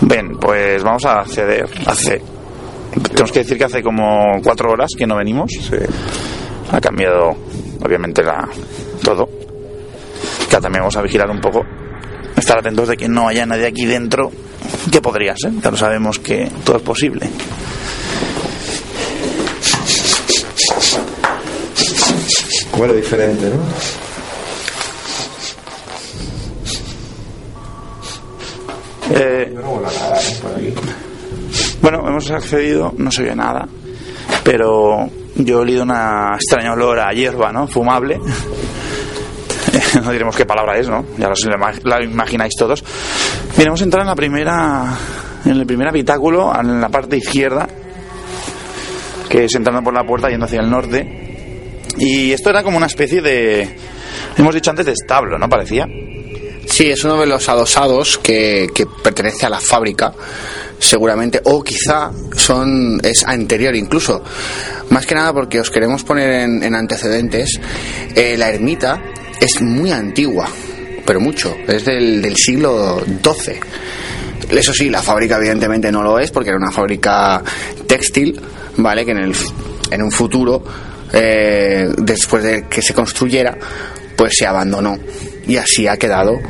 Bien, 0.02 0.36
pues 0.38 0.82
vamos 0.82 1.06
a 1.06 1.20
acceder. 1.20 1.70
Hace... 1.86 2.20
Tenemos 3.02 3.32
que 3.32 3.38
decir 3.40 3.56
que 3.56 3.64
hace 3.64 3.82
como 3.82 4.42
cuatro 4.44 4.70
horas 4.72 4.90
que 4.96 5.06
no 5.06 5.16
venimos. 5.16 5.50
Sí. 5.52 5.76
Ha 6.70 6.80
cambiado, 6.82 7.34
obviamente, 7.82 8.22
la... 8.22 8.46
todo. 9.02 9.45
Que 10.48 10.56
también 10.58 10.82
vamos 10.82 10.96
a 10.96 11.02
vigilar 11.02 11.30
un 11.30 11.40
poco. 11.40 11.64
Estar 12.36 12.58
atentos 12.58 12.88
de 12.88 12.96
que 12.96 13.08
no 13.08 13.28
haya 13.28 13.46
nadie 13.46 13.66
aquí 13.66 13.86
dentro. 13.86 14.30
Que 14.90 15.00
podría 15.00 15.34
ser, 15.36 15.52
ya 15.60 15.70
lo 15.70 15.76
sabemos 15.76 16.18
que 16.18 16.50
todo 16.64 16.76
es 16.76 16.82
posible. 16.82 17.28
Bueno, 22.76 22.92
diferente, 22.92 23.48
¿no? 23.48 23.62
Eh, 29.10 29.54
Bueno, 31.80 32.08
hemos 32.08 32.30
accedido, 32.30 32.92
no 32.98 33.10
se 33.10 33.22
ve 33.22 33.36
nada, 33.36 33.68
pero 34.42 35.08
yo 35.36 35.58
he 35.58 35.60
olido 35.60 35.84
una 35.84 36.32
extraña 36.34 36.72
olor 36.72 36.98
a 36.98 37.12
hierba, 37.12 37.52
¿no? 37.52 37.68
Fumable. 37.68 38.18
no 40.02 40.12
diremos 40.12 40.36
qué 40.36 40.46
palabra 40.46 40.78
es, 40.78 40.88
¿no? 40.88 41.04
Ya 41.18 41.28
lo, 41.28 41.34
la 41.84 42.02
imagináis 42.02 42.54
todos. 42.56 42.84
Bien, 43.56 43.72
entrado 43.80 44.02
en 44.02 44.08
la 44.08 44.14
primera, 44.14 44.98
en 45.44 45.52
el 45.52 45.66
primer 45.66 45.88
habitáculo, 45.88 46.52
en 46.58 46.80
la 46.80 46.88
parte 46.88 47.16
izquierda, 47.16 47.68
que 49.28 49.44
es 49.44 49.54
entrando 49.54 49.82
por 49.82 49.94
la 49.94 50.04
puerta 50.04 50.28
yendo 50.28 50.46
hacia 50.46 50.60
el 50.60 50.70
norte. 50.70 51.84
Y 51.98 52.32
esto 52.32 52.50
era 52.50 52.62
como 52.62 52.76
una 52.76 52.86
especie 52.86 53.22
de, 53.22 53.76
hemos 54.36 54.54
dicho 54.54 54.70
antes, 54.70 54.86
de 54.86 54.92
establo, 54.92 55.38
¿no? 55.38 55.48
Parecía. 55.48 55.86
Sí, 56.66 56.90
es 56.90 57.04
uno 57.04 57.18
de 57.18 57.26
los 57.26 57.48
adosados 57.48 58.18
que, 58.18 58.68
pertenece 59.02 59.46
a 59.46 59.48
la 59.48 59.60
fábrica, 59.60 60.12
seguramente, 60.78 61.40
o 61.44 61.62
quizá 61.62 62.10
son 62.34 63.00
es 63.02 63.24
anterior 63.24 63.74
incluso. 63.74 64.22
Más 64.90 65.06
que 65.06 65.14
nada 65.14 65.32
porque 65.32 65.60
os 65.60 65.70
queremos 65.70 66.04
poner 66.04 66.42
en, 66.42 66.62
en 66.62 66.74
antecedentes, 66.74 67.58
eh, 68.14 68.36
la 68.36 68.48
ermita 68.50 69.00
es 69.40 69.60
muy 69.60 69.90
antigua, 69.90 70.48
pero 71.04 71.20
mucho, 71.20 71.56
es 71.66 71.84
del, 71.84 72.22
del 72.22 72.36
siglo 72.36 73.00
XII. 73.00 73.60
Eso 74.50 74.72
sí, 74.72 74.90
la 74.90 75.02
fábrica 75.02 75.36
evidentemente 75.38 75.90
no 75.90 76.02
lo 76.02 76.18
es 76.18 76.30
porque 76.30 76.50
era 76.50 76.58
una 76.58 76.70
fábrica 76.70 77.42
textil, 77.86 78.40
¿vale? 78.76 79.04
Que 79.04 79.10
en, 79.12 79.18
el, 79.18 79.34
en 79.90 80.02
un 80.02 80.10
futuro, 80.10 80.62
eh, 81.12 81.88
después 81.98 82.42
de 82.44 82.66
que 82.68 82.82
se 82.82 82.94
construyera, 82.94 83.56
pues 84.16 84.34
se 84.38 84.46
abandonó 84.46 84.98
y 85.46 85.56
así 85.56 85.86
ha 85.86 85.96
quedado, 85.96 86.40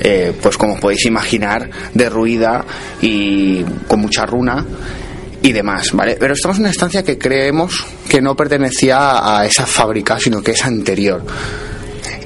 eh, 0.00 0.32
pues 0.40 0.56
como 0.56 0.78
podéis 0.78 1.06
imaginar, 1.06 1.68
derruida 1.92 2.64
y 3.00 3.62
con 3.86 4.00
mucha 4.00 4.24
runa 4.24 4.64
y 5.42 5.52
demás, 5.52 5.92
¿vale? 5.92 6.16
Pero 6.18 6.34
estamos 6.34 6.56
en 6.56 6.64
una 6.64 6.70
estancia 6.70 7.02
que 7.02 7.18
creemos 7.18 7.84
que 8.08 8.20
no 8.20 8.34
pertenecía 8.34 9.38
a 9.38 9.44
esa 9.44 9.66
fábrica, 9.66 10.18
sino 10.18 10.42
que 10.42 10.52
es 10.52 10.64
anterior. 10.64 11.22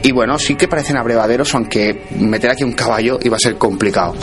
Y 0.03 0.13
bueno, 0.13 0.39
sí 0.39 0.55
que 0.55 0.69
parecen 0.69 0.97
abrevaderos, 0.97 1.55
aunque 1.55 2.05
meter 2.19 2.51
aquí 2.51 2.65
un 2.65 2.73
caballo 2.73 3.19
iba 3.23 3.37
a 3.37 3.41
ser 3.41 3.57
complicado. 3.57 4.15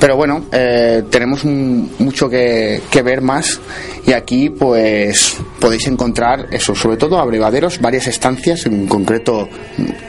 Pero 0.00 0.16
bueno, 0.16 0.46
eh, 0.52 1.04
tenemos 1.08 1.44
mucho 1.44 2.28
que, 2.28 2.82
que 2.90 3.02
ver 3.02 3.22
más 3.22 3.60
y 4.06 4.12
aquí 4.12 4.50
pues 4.50 5.36
podéis 5.58 5.86
encontrar 5.86 6.48
eso, 6.50 6.74
sobre 6.74 6.96
todo 6.96 7.18
abrevaderos, 7.18 7.80
varias 7.80 8.06
estancias, 8.08 8.66
en 8.66 8.86
concreto 8.86 9.48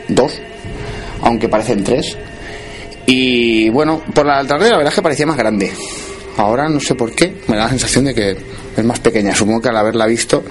dos, 0.10 0.42
aunque 1.22 1.48
parecen 1.48 1.84
tres. 1.84 2.18
Y 3.06 3.70
bueno, 3.70 4.02
por 4.14 4.26
la 4.26 4.44
tarde 4.46 4.70
la 4.70 4.78
verdad 4.78 4.92
es 4.92 4.96
que 4.96 5.02
parecía 5.02 5.28
más 5.28 5.38
grande. 5.38 5.72
Ahora 6.38 6.68
no 6.68 6.80
sé 6.80 6.96
por 6.96 7.14
qué, 7.14 7.42
me 7.48 7.56
da 7.56 7.64
la 7.64 7.70
sensación 7.70 8.06
de 8.06 8.14
que 8.14 8.38
es 8.76 8.84
más 8.84 9.00
pequeña, 9.00 9.34
supongo 9.34 9.62
que 9.62 9.70
al 9.70 9.78
haberla 9.78 10.06
visto 10.08 10.44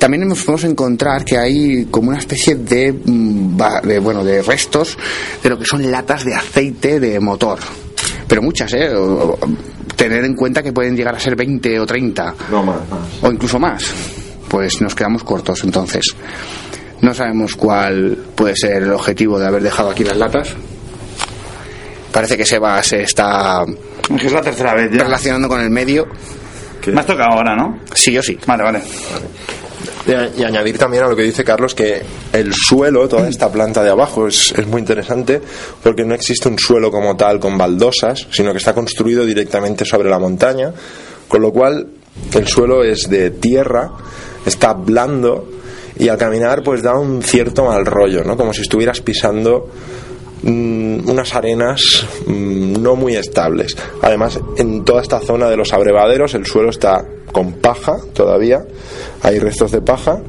también 0.00 0.26
nos 0.26 0.40
podemos 0.42 0.64
encontrar 0.64 1.24
que 1.24 1.38
hay 1.38 1.84
como 1.90 2.08
una 2.08 2.18
especie 2.18 2.56
de, 2.56 2.92
mm, 2.92 3.56
de, 3.84 3.98
bueno 4.00 4.24
de 4.24 4.42
restos 4.42 4.98
de 5.42 5.48
lo 5.50 5.56
que 5.58 5.64
son 5.64 5.88
latas 5.90 6.24
de 6.24 6.34
aceite 6.34 6.98
de 6.98 7.20
motor. 7.20 7.58
Pero 8.26 8.42
muchas 8.42 8.72
eh 8.72 8.92
O- 8.96 9.38
tener 9.94 10.24
en 10.24 10.34
cuenta 10.34 10.62
que 10.62 10.72
pueden 10.72 10.96
llegar 10.96 11.14
a 11.14 11.20
ser 11.20 11.36
20 11.36 11.78
o 11.78 11.84
30 11.86 12.34
No 12.50 12.62
más, 12.64 12.78
o 13.22 13.30
incluso 13.30 13.58
más. 13.58 13.84
Pues 14.48 14.80
nos 14.80 14.94
quedamos 14.94 15.22
cortos 15.22 15.62
entonces. 15.62 16.04
No 17.02 17.12
sabemos 17.14 17.54
cuál 17.54 18.16
puede 18.34 18.56
ser 18.56 18.82
el 18.82 18.92
objetivo 18.92 19.38
de 19.38 19.46
haber 19.46 19.62
dejado 19.62 19.90
aquí 19.90 20.02
las 20.04 20.16
latas. 20.16 20.48
Parece 22.12 22.36
que 22.36 22.44
Seba 22.44 22.82
se 22.82 23.02
está 23.02 23.64
Es 24.22 24.32
la 24.32 24.40
tercera 24.40 24.74
vez 24.74 24.90
ya. 24.92 25.04
relacionando 25.04 25.48
con 25.48 25.60
el 25.60 25.70
medio. 25.70 26.06
Me 26.86 27.00
has 27.00 27.06
tocado 27.06 27.34
ahora, 27.34 27.54
¿no? 27.54 27.78
sí 27.94 28.16
o 28.16 28.22
sí. 28.22 28.38
Vale, 28.46 28.62
vale. 28.64 28.80
Y, 30.06 30.42
añadir 30.42 30.78
también 30.78 31.04
a 31.04 31.08
lo 31.08 31.16
que 31.16 31.22
dice 31.22 31.44
Carlos 31.44 31.74
que 31.74 32.02
el 32.32 32.54
suelo, 32.54 33.08
toda 33.08 33.28
esta 33.28 33.52
planta 33.52 33.82
de 33.82 33.90
abajo, 33.90 34.26
es, 34.26 34.52
es 34.56 34.66
muy 34.66 34.80
interesante 34.80 35.40
porque 35.82 36.04
no 36.04 36.14
existe 36.14 36.48
un 36.48 36.58
suelo 36.58 36.90
como 36.90 37.16
tal 37.16 37.38
con 37.38 37.58
baldosas, 37.58 38.26
sino 38.30 38.52
que 38.52 38.58
está 38.58 38.74
construido 38.74 39.24
directamente 39.24 39.84
sobre 39.84 40.08
la 40.08 40.18
montaña, 40.18 40.72
con 41.28 41.42
lo 41.42 41.52
cual 41.52 41.86
el 42.34 42.48
suelo 42.48 42.82
es 42.82 43.08
de 43.08 43.30
tierra, 43.30 43.92
está 44.46 44.72
blando 44.72 45.60
y 45.98 46.08
al 46.08 46.16
caminar 46.16 46.62
pues 46.62 46.82
da 46.82 46.98
un 46.98 47.22
cierto 47.22 47.64
mal 47.66 47.84
rollo, 47.84 48.24
¿no? 48.24 48.36
Como 48.36 48.54
si 48.54 48.62
estuvieras 48.62 49.00
pisando 49.00 49.68
mm, 50.42 51.08
unas 51.08 51.34
arenas 51.34 52.06
mm, 52.26 52.80
no 52.80 52.96
muy 52.96 53.16
estables. 53.16 53.76
Además, 54.00 54.40
en 54.56 54.84
toda 54.84 55.02
esta 55.02 55.20
zona 55.20 55.50
de 55.50 55.58
los 55.58 55.72
abrevaderos 55.72 56.34
el 56.34 56.46
suelo 56.46 56.70
está 56.70 57.04
con 57.32 57.52
paja 57.54 57.96
todavía, 58.14 58.64
hay 59.22 59.38
restos 59.38 59.72
de 59.72 59.80
paja. 59.80 60.20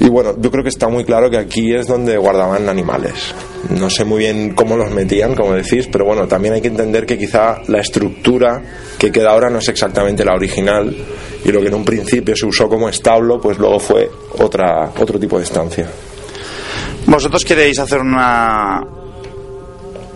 Y 0.00 0.08
bueno, 0.08 0.34
yo 0.38 0.50
creo 0.50 0.62
que 0.62 0.68
está 0.68 0.88
muy 0.88 1.04
claro 1.04 1.30
que 1.30 1.38
aquí 1.38 1.72
es 1.72 1.86
donde 1.86 2.16
guardaban 2.18 2.68
animales. 2.68 3.32
No 3.70 3.88
sé 3.88 4.04
muy 4.04 4.18
bien 4.18 4.52
cómo 4.54 4.76
los 4.76 4.90
metían, 4.90 5.34
como 5.34 5.54
decís, 5.54 5.88
pero 5.90 6.04
bueno, 6.04 6.26
también 6.26 6.52
hay 6.54 6.60
que 6.60 6.68
entender 6.68 7.06
que 7.06 7.16
quizá 7.16 7.62
la 7.68 7.78
estructura 7.78 8.60
que 8.98 9.10
queda 9.12 9.30
ahora 9.30 9.48
no 9.50 9.58
es 9.60 9.68
exactamente 9.68 10.24
la 10.24 10.34
original 10.34 10.94
y 11.44 11.52
lo 11.52 11.60
que 11.60 11.68
en 11.68 11.74
un 11.74 11.84
principio 11.84 12.34
se 12.36 12.44
usó 12.44 12.68
como 12.68 12.88
establo, 12.88 13.40
pues 13.40 13.56
luego 13.58 13.78
fue 13.78 14.10
otra, 14.40 14.90
otro 14.98 15.18
tipo 15.18 15.38
de 15.38 15.44
estancia. 15.44 15.88
¿Vosotros 17.06 17.44
queréis 17.44 17.78
hacer 17.78 18.00
una... 18.00 18.80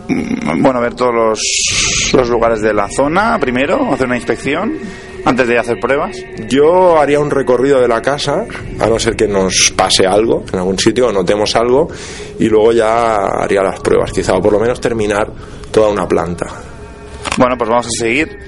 mm, 0.08 0.60
Bueno, 0.62 0.80
ver 0.80 0.94
todos 0.94 1.14
los, 1.14 2.10
los 2.14 2.28
lugares 2.28 2.60
de 2.60 2.74
la 2.74 2.88
zona 2.90 3.38
primero, 3.38 3.92
hacer 3.92 4.06
una 4.06 4.16
inspección 4.16 4.72
antes 5.24 5.46
de 5.46 5.58
hacer 5.58 5.78
pruebas? 5.80 6.16
Yo 6.48 6.98
haría 6.98 7.20
un 7.20 7.30
recorrido 7.30 7.80
de 7.80 7.88
la 7.88 8.00
casa, 8.02 8.46
a 8.78 8.86
no 8.86 8.98
ser 8.98 9.16
que 9.16 9.28
nos 9.28 9.72
pase 9.76 10.06
algo 10.06 10.44
en 10.52 10.58
algún 10.58 10.78
sitio 10.78 11.08
o 11.08 11.12
notemos 11.12 11.54
algo, 11.56 11.88
y 12.38 12.48
luego 12.48 12.72
ya 12.72 13.16
haría 13.26 13.62
las 13.62 13.80
pruebas, 13.80 14.12
quizá, 14.12 14.34
o 14.34 14.42
por 14.42 14.52
lo 14.52 14.60
menos 14.60 14.80
terminar 14.80 15.30
toda 15.70 15.90
una 15.90 16.06
planta. 16.06 16.46
Bueno, 17.36 17.56
pues 17.56 17.70
vamos 17.70 17.86
a 17.86 17.90
seguir. 17.90 18.38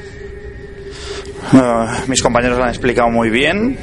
Ah, 1.53 2.05
mis 2.07 2.23
compañeros 2.23 2.59
lo 2.59 2.65
han 2.65 2.71
explicado 2.71 3.09
muy 3.09 3.31
bien. 3.31 3.79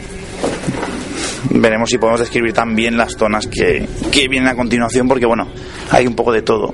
Veremos 1.49 1.89
si 1.89 1.97
podemos 1.97 2.19
describir 2.19 2.53
también 2.53 2.97
las 2.97 3.15
zonas 3.15 3.47
que, 3.47 3.87
que 4.11 4.27
vienen 4.27 4.49
a 4.49 4.55
continuación, 4.55 5.07
porque 5.07 5.25
bueno, 5.25 5.47
hay 5.91 6.05
un 6.05 6.15
poco 6.15 6.31
de 6.31 6.41
todo. 6.41 6.73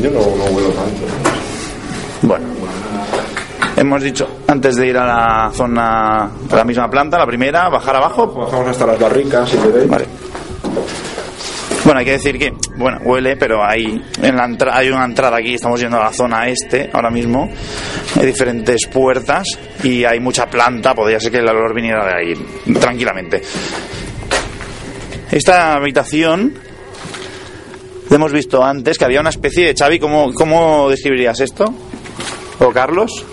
Yo 0.00 0.10
no, 0.10 0.20
no 0.36 0.44
huelo 0.46 0.70
tanto. 0.70 1.31
Bueno, 2.22 2.46
hemos 3.76 4.02
dicho 4.02 4.28
antes 4.46 4.76
de 4.76 4.86
ir 4.86 4.96
a 4.96 5.06
la 5.06 5.50
zona, 5.52 6.24
a 6.24 6.56
la 6.56 6.64
misma 6.64 6.88
planta, 6.90 7.18
la 7.18 7.26
primera, 7.26 7.68
bajar 7.68 7.96
abajo. 7.96 8.26
Bajamos 8.32 8.68
hasta 8.68 8.86
las 8.86 8.98
barricas, 8.98 9.48
si 9.48 9.56
queréis. 9.56 9.88
Vale. 9.88 10.04
Bueno, 11.84 11.98
hay 11.98 12.04
que 12.06 12.12
decir 12.12 12.38
que, 12.38 12.52
bueno, 12.76 12.98
huele, 13.02 13.36
pero 13.36 13.64
hay, 13.64 14.00
en 14.22 14.36
la 14.36 14.44
entra- 14.46 14.76
hay 14.76 14.88
una 14.90 15.04
entrada 15.04 15.38
aquí, 15.38 15.54
estamos 15.54 15.80
yendo 15.80 15.96
a 16.00 16.04
la 16.04 16.12
zona 16.12 16.46
este 16.46 16.88
ahora 16.92 17.10
mismo, 17.10 17.50
hay 18.20 18.24
diferentes 18.26 18.86
puertas 18.86 19.48
y 19.82 20.04
hay 20.04 20.20
mucha 20.20 20.46
planta, 20.46 20.94
podría 20.94 21.18
ser 21.18 21.32
que 21.32 21.38
el 21.38 21.48
olor 21.48 21.74
viniera 21.74 22.06
de 22.06 22.14
ahí, 22.14 22.74
tranquilamente. 22.78 23.42
Esta 25.32 25.74
habitación, 25.74 26.54
hemos 28.10 28.30
visto 28.32 28.62
antes 28.62 28.96
que 28.96 29.04
había 29.04 29.18
una 29.20 29.30
especie 29.30 29.66
de, 29.66 29.74
Xavi, 29.74 29.98
¿cómo, 29.98 30.32
cómo 30.34 30.88
describirías 30.88 31.40
esto? 31.40 31.64
¿O 32.58 32.70
Carlos? 32.72 33.24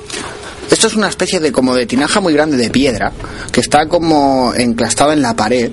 Esto 0.69 0.87
es 0.87 0.95
una 0.95 1.09
especie 1.09 1.39
de 1.39 1.51
como 1.51 1.75
de 1.75 1.85
tinaja 1.85 2.19
muy 2.19 2.33
grande 2.33 2.55
de 2.57 2.69
piedra 2.69 3.11
que 3.51 3.61
está 3.61 3.87
como 3.87 4.53
enclastado 4.55 5.13
en 5.13 5.21
la 5.21 5.35
pared. 5.35 5.71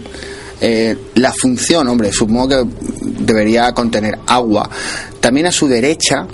Eh, 0.59 0.97
la 1.17 1.33
función, 1.33 1.87
hombre, 1.89 2.11
supongo 2.13 2.49
que 2.49 2.65
debería 3.25 3.73
contener 3.73 4.19
agua. 4.27 4.71
También 5.21 5.47
a 5.47 5.53
su 5.53 5.69
derecha, 5.69 6.27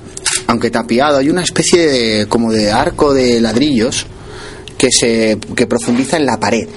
aunque 0.47 0.71
tapiado, 0.71 1.19
hay 1.19 1.29
una 1.29 1.43
especie 1.43 1.89
de, 1.89 2.27
como 2.29 2.53
de 2.53 2.71
arco 2.71 3.13
de 3.13 3.41
ladrillos 3.41 4.07
que 4.79 4.89
se 4.91 5.39
que 5.57 5.67
profundiza 5.67 6.17
en 6.17 6.27
la 6.27 6.39
pared. 6.39 6.69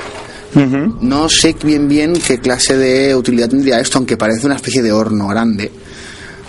No 1.01 1.27
sé 1.27 1.53
bien 1.63 1.89
bien 1.89 2.13
qué 2.13 2.39
clase 2.39 2.77
de 2.77 3.13
utilidad 3.13 3.49
tendría 3.49 3.79
esto, 3.79 3.97
aunque 3.97 4.15
parece 4.15 4.45
una 4.45 4.55
especie 4.55 4.81
de 4.81 4.91
horno 4.91 5.27
grande. 5.27 5.69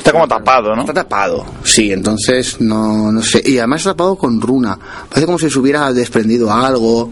Está 0.06 0.12
como 0.12 0.28
tapado, 0.28 0.74
¿no? 0.76 0.82
Está 0.82 0.94
tapado, 0.94 1.44
sí, 1.64 1.92
entonces 1.92 2.60
no, 2.60 3.10
no 3.10 3.22
sé. 3.22 3.42
Y 3.44 3.58
además 3.58 3.80
está 3.80 3.90
tapado 3.90 4.14
con 4.16 4.40
runa. 4.40 4.78
Parece 5.08 5.26
como 5.26 5.36
si 5.38 5.50
se 5.50 5.58
hubiera 5.58 5.92
desprendido 5.92 6.52
algo 6.52 7.10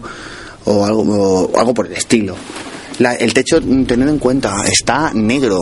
o 0.63 0.85
algo, 0.85 1.03
o 1.51 1.59
algo 1.59 1.73
por 1.73 1.87
el 1.87 1.93
estilo. 1.93 2.35
La- 2.99 3.15
el 3.15 3.33
techo, 3.33 3.59
mm, 3.61 3.83
tened 3.83 4.07
en 4.07 4.17
cuenta, 4.19 4.55
está 4.71 5.11
negro. 5.13 5.59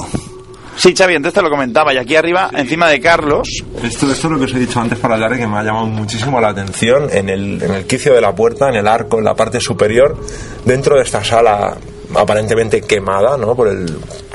Sí, 0.76 0.94
Xavi, 0.96 1.16
antes 1.16 1.34
te 1.34 1.42
lo 1.42 1.50
comentaba, 1.50 1.92
y 1.94 1.98
aquí 1.98 2.16
arriba, 2.16 2.50
encima 2.54 2.88
de 2.90 3.00
Carlos, 3.00 3.48
Esto, 3.84 4.12
esto 4.12 4.12
es 4.12 4.24
lo 4.26 4.38
que 4.40 4.46
os 4.46 4.54
he 4.54 4.60
dicho 4.60 4.80
antes 4.80 4.98
para 5.00 5.16
hablar 5.16 5.36
que 5.38 5.46
me 5.48 5.58
ha 5.58 5.64
llamado 5.64 5.86
muchísimo 5.88 6.40
la 6.40 6.50
atención 6.50 7.10
en 7.12 7.30
el, 7.30 7.62
en 7.64 7.74
el 7.74 7.86
quicio 7.86 8.14
de 8.14 8.22
la 8.22 8.34
puerta, 8.36 8.70
en 8.70 8.76
el 8.76 8.88
arco, 8.88 9.18
en 9.20 9.24
la 9.26 9.36
parte 9.36 9.60
superior, 9.60 10.18
dentro 10.66 10.96
de 10.98 11.04
esta 11.04 11.24
sala 11.24 11.76
aparentemente 12.16 12.82
quemada, 12.82 13.38
¿no? 13.38 13.56
Por 13.56 13.68
el 13.70 13.86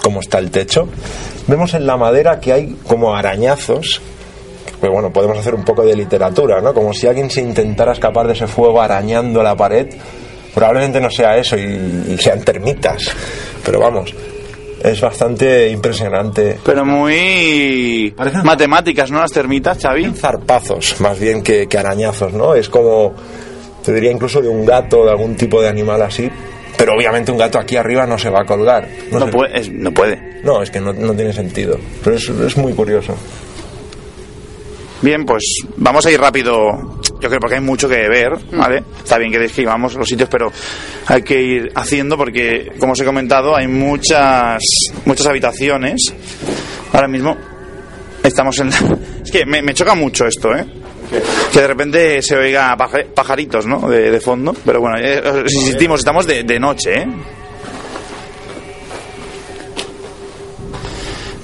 cómo 0.09 0.21
está 0.21 0.39
el 0.39 0.51
techo. 0.51 0.89
Vemos 1.47 1.75
en 1.75 1.87
la 1.87 1.99
madera 1.99 2.41
que 2.41 2.53
hay 2.55 2.77
como 2.87 3.15
arañazos. 3.15 4.01
Pues 4.81 4.91
bueno, 4.91 5.13
podemos 5.13 5.37
hacer 5.37 5.55
un 5.55 5.65
poco 5.65 5.85
de 5.85 5.95
literatura, 5.95 6.61
¿no? 6.63 6.73
Como 6.73 6.95
si 6.95 7.07
alguien 7.07 7.31
se 7.31 7.43
intentara 7.43 7.93
escapar 7.93 8.27
de 8.27 8.33
ese 8.33 8.47
fuego 8.47 8.81
arañando 8.81 9.43
la 9.43 9.55
pared. 9.55 9.87
Probablemente 10.55 10.99
no 11.01 11.11
sea 11.11 11.37
eso 11.37 11.59
y, 11.59 12.15
y 12.15 12.17
sean 12.19 12.41
termitas. 12.43 13.03
Pero 13.65 13.81
vamos, 13.81 14.15
es 14.83 14.99
bastante 15.01 15.69
impresionante 15.71 16.59
pero 16.65 16.85
muy 16.87 18.15
Parecen- 18.17 18.45
matemáticas, 18.45 19.11
¿no? 19.11 19.21
Las 19.21 19.33
termitas, 19.33 19.77
Xavi. 19.83 20.11
zarpazos 20.15 21.01
más 21.01 21.19
bien 21.19 21.43
que, 21.43 21.67
que 21.67 21.77
arañazos, 21.77 22.33
¿no? 22.33 22.55
Es 22.55 22.69
como, 22.69 23.13
te 23.85 23.93
diría 23.93 24.11
incluso 24.13 24.41
de 24.41 24.49
un 24.49 24.65
gato, 24.65 25.05
de 25.05 25.11
algún 25.11 25.37
tipo 25.37 25.61
de 25.61 25.69
animal 25.69 26.01
así, 26.03 26.31
Pero 26.79 26.95
obviamente 26.95 27.31
un 27.33 27.37
gato 27.39 27.59
aquí 27.59 27.77
arriba 27.77 28.07
no 28.07 28.17
se 28.19 28.31
va 28.31 28.41
a 28.43 28.45
colgar. 28.47 28.89
No, 29.13 29.29
puede, 29.29 29.59
es- 29.61 29.71
no 29.71 29.93
puede. 29.93 30.41
No, 30.45 30.63
es 30.63 30.71
que 30.71 30.81
no, 30.81 30.93
no 30.95 31.13
tiene 31.13 31.33
sentido. 31.35 31.79
Pero 32.03 32.17
es, 32.17 32.27
es 32.29 32.57
muy 32.57 32.73
curioso. 32.73 33.15
Bien, 35.03 35.25
pues 35.25 35.43
vamos 35.77 36.05
a 36.07 36.11
ir 36.11 36.21
rápido. 36.21 36.99
Yo 37.21 37.29
creo 37.29 37.41
porque 37.41 37.57
hay 37.57 37.61
mucho 37.61 37.89
que 37.89 38.09
ver, 38.09 38.31
¿vale? 38.53 38.83
Está 39.03 39.19
bien 39.19 39.31
que 39.33 39.39
describamos 39.39 39.95
los 39.95 40.09
sitios, 40.09 40.29
pero 40.29 40.53
hay 41.07 41.23
que 41.23 41.41
ir 41.41 41.73
haciendo 41.75 42.17
porque, 42.17 42.73
como 42.79 42.93
os 42.93 43.01
he 43.01 43.05
comentado, 43.05 43.57
hay 43.57 43.67
muchas 43.67 44.61
muchas 45.05 45.27
habitaciones. 45.27 46.01
Ahora 46.93 47.09
mismo 47.09 47.37
estamos 48.23 48.59
en 48.61 48.71
la... 48.71 48.77
Es 49.25 49.33
que 49.33 49.45
me, 49.45 49.61
me 49.63 49.75
choca 49.75 49.95
mucho 49.95 50.27
esto, 50.27 50.55
¿eh? 50.57 50.65
Que 51.53 51.61
de 51.61 51.67
repente 51.67 52.23
se 52.23 52.37
oiga 52.37 52.77
paja- 52.77 53.05
pajaritos, 53.15 53.67
¿no? 53.67 53.89
De, 53.89 54.11
de 54.11 54.21
fondo. 54.21 54.55
Pero 54.65 54.81
bueno, 54.81 54.97
eh, 54.99 55.23
os 55.45 55.53
insistimos, 55.55 56.01
estamos 56.01 56.27
de, 56.27 56.43
de 56.45 56.59
noche, 56.61 57.01
¿eh? 57.03 57.07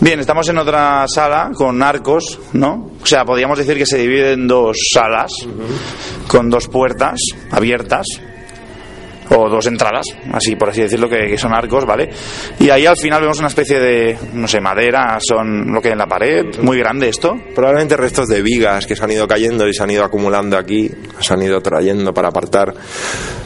Bien, 0.01 0.21
estamos 0.21 0.47
en 0.49 0.59
otra 0.59 1.07
sala 1.09 1.51
con 1.55 1.83
arcos, 1.83 2.39
¿no? 2.53 2.91
O 3.03 3.07
sea, 3.07 3.25
podríamos 3.25 3.57
decir 3.59 3.79
que 3.79 3.87
se 3.87 3.97
divide 3.99 4.33
en 4.33 4.47
dos 4.47 4.77
salas 4.93 5.33
con 6.29 6.51
dos 6.51 6.69
puertas 6.69 7.19
abiertas 7.51 8.07
o 9.31 9.49
dos 9.49 9.67
entradas, 9.67 10.07
así 10.33 10.57
por 10.57 10.71
así 10.71 10.83
decirlo, 10.83 11.09
que, 11.09 11.37
son 11.39 11.55
arcos, 11.55 11.85
¿vale? 11.85 12.11
Y 12.61 12.71
ahí 12.71 12.87
al 12.87 12.97
final 12.97 13.21
vemos 13.23 13.39
una 13.39 13.49
especie 13.49 13.79
de, 13.79 14.17
no 14.35 14.47
sé, 14.47 14.61
madera, 14.61 15.19
son 15.21 15.73
lo 15.73 15.81
que 15.81 15.91
en 15.91 15.99
la 15.99 16.07
pared, 16.07 16.59
muy 16.61 16.79
grande 16.79 17.09
esto. 17.09 17.37
Probablemente 17.55 17.97
restos 17.97 18.29
de 18.29 18.43
vigas 18.43 18.87
que 18.87 18.97
se 18.97 19.05
han 19.05 19.11
ido 19.11 19.27
cayendo 19.27 19.67
y 19.69 19.75
se 19.75 19.83
han 19.83 19.91
ido 19.91 20.05
acumulando 20.05 20.57
aquí, 20.57 20.91
se 21.21 21.35
han 21.35 21.43
ido 21.43 21.61
trayendo 21.61 22.13
para 22.13 22.29
apartar. 22.29 22.75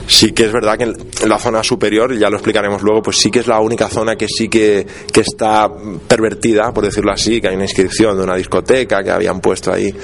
Sí 0.07 0.33
que 0.33 0.45
es 0.45 0.53
verdad 0.53 0.79
que 0.79 0.85
en 0.85 1.29
la 1.29 1.39
zona 1.39 1.63
superior, 1.63 2.17
ya 2.17 2.31
lo 2.31 2.37
explicaremos 2.37 2.83
luego, 2.83 3.03
pues 3.03 3.19
sí 3.19 3.31
que 3.31 3.41
es 3.41 3.47
la 3.47 3.61
única 3.61 3.89
zona 3.89 4.17
que 4.17 4.27
sí 4.27 4.49
que, 4.49 4.87
que 5.13 5.21
está 5.21 5.69
pervertida, 6.09 6.73
por 6.73 6.85
decirlo 6.85 7.13
así, 7.13 7.41
que 7.41 7.49
hay 7.49 7.55
una 7.55 7.65
inscripción 7.65 8.17
de 8.17 8.25
una 8.25 8.35
discoteca 8.35 9.03
que 9.03 9.11
habían 9.11 9.41
puesto 9.41 9.71
ahí. 9.71 9.95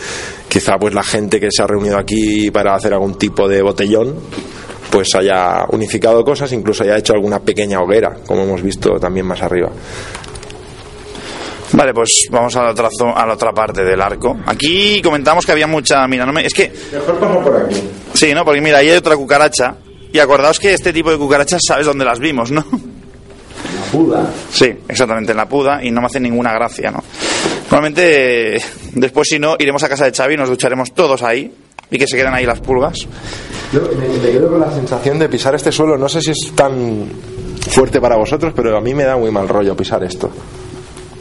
Quizá 0.46 0.76
pues 0.78 0.92
la 0.92 1.02
gente 1.02 1.40
que 1.40 1.48
se 1.50 1.62
ha 1.62 1.66
reunido 1.66 1.96
aquí 1.96 2.50
para 2.50 2.74
hacer 2.74 2.92
algún 2.92 3.16
tipo 3.16 3.48
de 3.48 3.62
botellón, 3.62 4.14
pues 4.90 5.14
haya 5.14 5.64
unificado 5.70 6.24
cosas, 6.24 6.52
incluso 6.52 6.84
haya 6.84 6.96
hecho 6.96 7.12
alguna 7.12 7.40
pequeña 7.40 7.80
hoguera, 7.80 8.16
como 8.26 8.42
hemos 8.42 8.62
visto 8.62 8.98
también 8.98 9.26
más 9.26 9.42
arriba. 9.42 9.70
Vale, 11.72 11.92
pues 11.92 12.28
vamos 12.30 12.54
a 12.54 12.62
la 12.62 12.70
otra, 12.70 12.88
a 13.14 13.26
la 13.26 13.34
otra 13.34 13.52
parte 13.52 13.82
del 13.82 14.00
arco. 14.00 14.36
Aquí 14.46 15.02
comentamos 15.02 15.44
que 15.44 15.52
había 15.52 15.66
mucha... 15.66 16.06
Mira, 16.06 16.24
no 16.24 16.32
me, 16.32 16.46
es 16.46 16.54
que 16.54 16.72
Mejor 16.92 17.18
pasar 17.18 17.42
por 17.42 17.56
aquí. 17.64 17.82
Sí, 18.14 18.32
¿no? 18.32 18.44
Porque 18.44 18.60
mira, 18.60 18.78
ahí 18.78 18.90
hay 18.90 18.96
otra 18.96 19.16
cucaracha. 19.16 19.74
Y 20.12 20.20
acordaos 20.20 20.60
que 20.60 20.72
este 20.72 20.92
tipo 20.92 21.10
de 21.10 21.18
cucarachas 21.18 21.60
sabes 21.66 21.86
dónde 21.86 22.04
las 22.04 22.20
vimos, 22.20 22.52
¿no? 22.52 22.64
La 22.64 23.82
puda. 23.90 24.30
Sí, 24.52 24.66
exactamente, 24.86 25.32
en 25.32 25.36
la 25.36 25.48
puda 25.48 25.82
y 25.82 25.90
no 25.90 26.00
me 26.00 26.06
hace 26.06 26.20
ninguna 26.20 26.52
gracia, 26.52 26.92
¿no? 26.92 27.02
Normalmente, 27.64 28.62
después 28.92 29.26
si 29.28 29.40
no, 29.40 29.56
iremos 29.58 29.82
a 29.82 29.88
casa 29.88 30.04
de 30.04 30.12
Xavi 30.12 30.34
y 30.34 30.36
nos 30.36 30.48
ducharemos 30.48 30.94
todos 30.94 31.24
ahí 31.24 31.52
y 31.90 31.98
que 31.98 32.06
se 32.06 32.16
queden 32.16 32.34
ahí 32.34 32.46
las 32.46 32.60
pulgas. 32.60 32.98
Yo 33.72 33.80
me, 33.98 34.08
me 34.08 34.30
quedo 34.30 34.50
con 34.50 34.60
la 34.60 34.70
sensación 34.72 35.18
de 35.18 35.28
pisar 35.28 35.54
este 35.54 35.72
suelo. 35.72 35.96
No 35.96 36.08
sé 36.08 36.20
si 36.20 36.30
es 36.30 36.52
tan 36.54 37.06
fuerte 37.70 38.00
para 38.00 38.16
vosotros, 38.16 38.52
pero 38.54 38.76
a 38.76 38.80
mí 38.80 38.94
me 38.94 39.04
da 39.04 39.16
muy 39.16 39.30
mal 39.30 39.48
rollo 39.48 39.76
pisar 39.76 40.02
esto. 40.04 40.30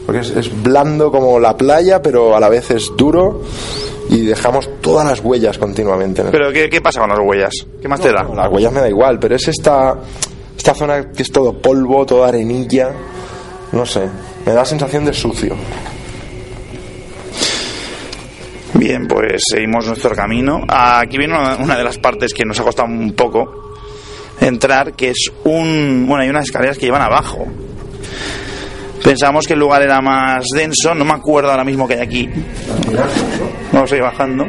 Porque 0.05 0.22
es, 0.22 0.29
es 0.32 0.63
blando 0.63 1.12
como 1.12 1.39
la 1.39 1.55
playa, 1.55 2.01
pero 2.01 2.36
a 2.36 2.39
la 2.39 2.50
vez 2.50 2.72
es 2.72 2.91
duro 2.98 3.41
y 4.10 4.22
dejamos 4.25 4.70
todas 4.82 5.08
las 5.08 5.22
huellas 5.22 5.58
continuamente. 5.58 6.24
Pero 6.29 6.51
¿qué, 6.51 6.70
qué 6.70 6.82
pasa 6.82 7.00
con 7.00 7.10
las 7.10 7.20
huellas? 7.20 7.65
¿Qué 7.82 7.88
más 7.88 8.01
te 8.01 8.12
da? 8.12 8.24
No, 8.24 8.36
las 8.36 8.51
huellas 8.51 8.72
me 8.74 8.82
da 8.82 8.89
igual, 8.89 9.17
pero 9.20 9.36
es 9.36 9.48
esta, 9.48 9.96
esta 10.58 10.74
zona 10.74 11.12
que 11.12 11.23
es 11.23 11.32
todo 11.32 11.54
polvo, 11.54 12.06
toda 12.06 12.28
arenilla. 12.28 12.91
No 13.71 13.86
sé, 13.86 14.02
me 14.45 14.52
da 14.54 14.65
sensación 14.65 15.06
de 15.06 15.13
sucio. 15.13 15.56
Bien, 18.74 19.08
pues 19.08 19.44
seguimos 19.50 19.86
nuestro 19.88 20.16
camino. 20.16 20.62
Aquí 20.68 21.18
viene 21.18 21.38
una, 21.38 21.56
una 21.58 21.78
de 21.78 21.84
las 21.84 21.98
partes 21.98 22.34
que 22.34 22.44
nos 22.44 22.60
ha 22.60 22.64
costado 22.64 22.88
un 22.90 23.14
poco 23.14 23.76
entrar, 24.40 24.94
que 24.94 25.12
es 25.12 25.32
un... 25.44 26.06
Bueno, 26.08 26.24
hay 26.24 26.30
unas 26.30 26.46
escaleras 26.46 26.78
que 26.78 26.86
llevan 26.86 27.02
abajo. 27.02 27.48
Pensamos 29.04 29.46
que 29.46 29.54
el 29.54 29.60
lugar 29.60 29.82
era 29.82 30.02
más 30.02 30.46
denso, 30.56 30.96
no 30.96 31.04
me 31.04 31.14
acuerdo 31.14 31.52
ahora 31.52 31.64
mismo 31.64 31.88
que 31.88 31.96
hay 31.96 32.02
aquí. 32.02 32.30
Vamos 33.72 33.92
a 33.92 33.96
ir 33.96 34.02
bajando. 34.02 34.46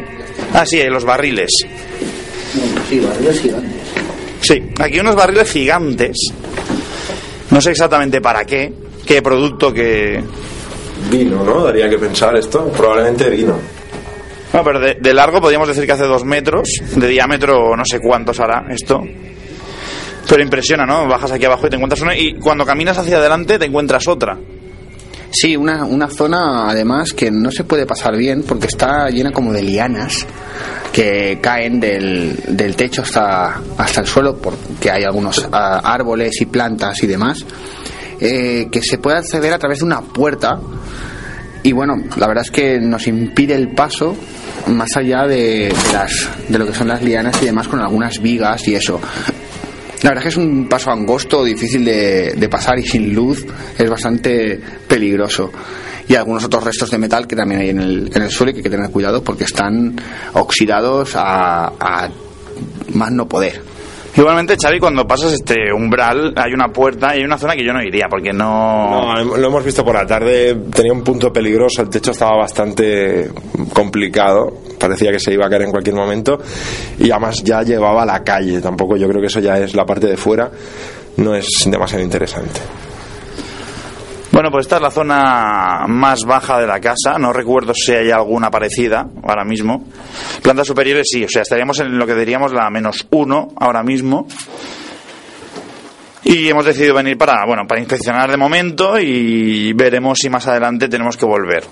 Ah, 0.53 0.65
sí, 0.65 0.81
hay 0.81 0.89
los 0.89 1.05
barriles. 1.05 1.51
Sí, 2.89 3.01
barriles 3.01 3.41
gigantes. 3.41 3.73
Sí, 4.41 4.63
aquí 4.79 5.01
unos 5.01 5.17
barriles 5.17 5.51
gigantes. 5.51 6.17
No 7.51 7.61
sé 7.61 7.73
exactamente 7.73 8.21
para 8.21 8.45
qué, 8.45 8.73
qué 9.05 9.21
producto 9.23 9.73
que... 9.73 10.23
Vino, 11.11 11.43
¿no? 11.43 11.65
Daría 11.65 11.89
que 11.91 11.99
pensar 11.99 12.37
esto. 12.37 12.69
Probablemente 12.69 13.29
vino. 13.31 13.59
Bueno, 14.55 14.71
pero 14.71 14.95
de, 15.01 15.14
largo 15.14 15.40
podríamos 15.40 15.67
decir 15.67 15.85
que 15.85 15.90
hace 15.90 16.05
dos 16.05 16.25
metros, 16.25 16.69
de 16.95 17.09
diámetro 17.09 17.77
no 17.77 17.83
sé 17.85 17.99
cuántos 17.99 18.38
hará 18.38 18.64
esto. 18.71 19.03
Pero 20.29 20.43
impresiona, 20.45 20.87
¿no? 20.87 21.09
Bajas 21.09 21.33
aquí 21.33 21.45
abajo 21.45 21.67
y 21.67 21.71
te 21.71 21.75
encuentras 21.75 22.01
una 22.03 22.17
y 22.17 22.35
cuando 22.35 22.64
caminas 22.64 22.97
hacia 22.97 23.17
adelante 23.17 23.59
te 23.59 23.64
encuentras 23.64 24.07
otra. 24.07 24.38
Sí, 25.33 25.57
una, 25.57 25.85
una 25.85 26.09
zona 26.09 26.71
además 26.71 27.12
que 27.14 27.33
no 27.33 27.51
se 27.51 27.64
puede 27.64 27.85
pasar 27.85 28.17
bien 28.17 28.45
porque 28.45 28.69
está 28.69 29.11
llena 29.11 29.33
como 29.33 29.53
de 29.53 29.61
lianas 29.61 30.25
que 30.93 31.40
caen 31.43 31.81
del, 31.81 32.38
del 32.47 32.77
techo 32.77 33.03
hasta, 33.03 33.61
hasta 33.77 34.03
el 34.03 34.07
suelo 34.07 34.37
porque 34.37 34.88
hay 34.88 35.03
algunos 35.03 35.49
ah, 35.51 35.81
árboles 35.83 36.40
y 36.40 36.47
plantas 36.47 37.03
y 37.03 37.09
demás 37.09 37.45
eh, 38.21 38.69
que 38.71 38.81
se 38.83 38.99
puede 38.99 39.17
acceder 39.19 39.53
a 39.53 39.59
través 39.59 39.81
de 39.81 39.85
una 39.87 40.01
puerta 40.01 40.61
y 41.64 41.72
bueno, 41.72 41.94
la 42.18 42.27
verdad 42.27 42.44
es 42.44 42.50
que 42.50 42.79
nos 42.79 43.07
impide 43.07 43.55
el 43.55 43.68
paso 43.68 44.14
más 44.66 44.96
allá 44.96 45.27
de, 45.27 45.74
las, 45.94 46.29
de 46.46 46.59
lo 46.59 46.66
que 46.66 46.74
son 46.74 46.88
las 46.88 47.03
lianas 47.03 47.42
y 47.42 47.46
demás 47.46 47.68
con 47.68 47.81
algunas 47.81 48.20
vigas 48.20 48.68
y 48.68 48.74
eso. 48.74 49.00
La 50.03 50.11
verdad 50.11 50.27
es 50.27 50.35
que 50.35 50.40
es 50.40 50.46
un 50.46 50.68
paso 50.68 50.90
angosto, 50.90 51.42
difícil 51.42 51.83
de, 51.83 52.35
de 52.37 52.48
pasar 52.50 52.79
y 52.79 52.87
sin 52.87 53.14
luz 53.14 53.46
es 53.79 53.88
bastante 53.88 54.61
peligroso. 54.87 55.50
Y 56.07 56.14
algunos 56.14 56.44
otros 56.44 56.64
restos 56.64 56.90
de 56.90 56.98
metal 56.98 57.27
que 57.27 57.35
también 57.35 57.62
hay 57.62 57.70
en 57.70 57.81
el, 57.81 58.11
en 58.14 58.22
el 58.22 58.31
suelo 58.31 58.50
y 58.50 58.53
que 58.53 58.59
hay 58.59 58.64
que 58.64 58.70
tener 58.70 58.90
cuidado 58.90 59.24
porque 59.24 59.44
están 59.44 59.96
oxidados 60.35 61.16
a, 61.16 61.68
a 61.81 62.11
más 62.92 63.11
no 63.11 63.27
poder. 63.27 63.62
Igualmente, 64.16 64.57
Xavi, 64.57 64.79
cuando 64.79 65.07
pasas 65.07 65.33
este 65.33 65.72
umbral 65.72 66.33
hay 66.37 66.53
una 66.53 66.68
puerta 66.68 67.14
y 67.14 67.18
hay 67.18 67.24
una 67.24 67.37
zona 67.37 67.55
que 67.57 67.64
yo 67.64 67.72
no 67.72 67.83
iría 67.83 68.07
porque 68.09 68.33
no... 68.33 69.14
No, 69.14 69.37
lo 69.37 69.46
hemos 69.48 69.64
visto 69.64 69.85
por 69.85 69.94
la 69.94 70.07
tarde, 70.07 70.55
tenía 70.72 70.92
un 70.92 71.03
punto 71.03 71.33
peligroso, 71.33 71.83
el 71.83 71.88
techo 71.88 72.12
estaba 72.12 72.37
bastante 72.37 73.31
complicado, 73.72 74.53
parecía 74.79 75.11
que 75.11 75.18
se 75.18 75.33
iba 75.33 75.46
a 75.46 75.50
caer 75.50 75.62
en 75.62 75.72
cualquier 75.72 75.96
momento 75.96 76.38
y 76.98 77.11
además 77.11 77.42
ya 77.42 77.62
llevaba 77.62 78.03
a 78.03 78.07
la 78.07 78.22
calle, 78.22 78.61
tampoco 78.61 78.96
yo 78.96 79.09
creo 79.09 79.20
que 79.20 79.27
eso 79.27 79.40
ya 79.40 79.59
es 79.59 79.74
la 79.74 79.85
parte 79.85 80.07
de 80.07 80.16
fuera, 80.16 80.48
no 81.16 81.35
es 81.35 81.48
demasiado 81.66 82.05
interesante. 82.05 82.61
Bueno, 84.35 84.51
pues 84.51 84.64
esta 84.66 84.77
es 84.77 84.83
la 84.83 84.90
zona 84.90 85.85
más 85.87 86.25
baja 86.25 86.59
de 86.59 86.66
la 86.66 86.81
casa. 86.81 87.16
No 87.20 87.33
recuerdo 87.33 87.73
si 87.73 87.92
hay 87.92 88.11
alguna 88.11 88.51
parecida 88.51 89.07
ahora 89.23 89.44
mismo. 89.44 89.85
Plantas 90.42 90.66
superiores 90.66 91.07
sí, 91.09 91.23
o 91.23 91.29
sea, 91.29 91.42
estaríamos 91.42 91.79
en 91.79 91.97
lo 91.97 92.05
que 92.05 92.16
diríamos 92.16 92.53
la 92.53 92.68
menos 92.68 93.07
uno 93.12 93.51
ahora 93.57 93.85
mismo. 93.85 94.27
Y 96.25 96.49
hemos 96.49 96.64
decidido 96.64 96.97
venir 96.97 97.16
para, 97.16 97.47
bueno, 97.47 97.62
para 97.68 97.81
inspeccionar 97.81 98.29
de 98.29 98.37
momento 98.37 98.99
y 98.99 99.73
veremos 99.73 100.18
si 100.20 100.29
más 100.29 100.49
adelante 100.49 100.88
tenemos 100.88 101.16
que 101.16 101.27
volver. 101.27 101.62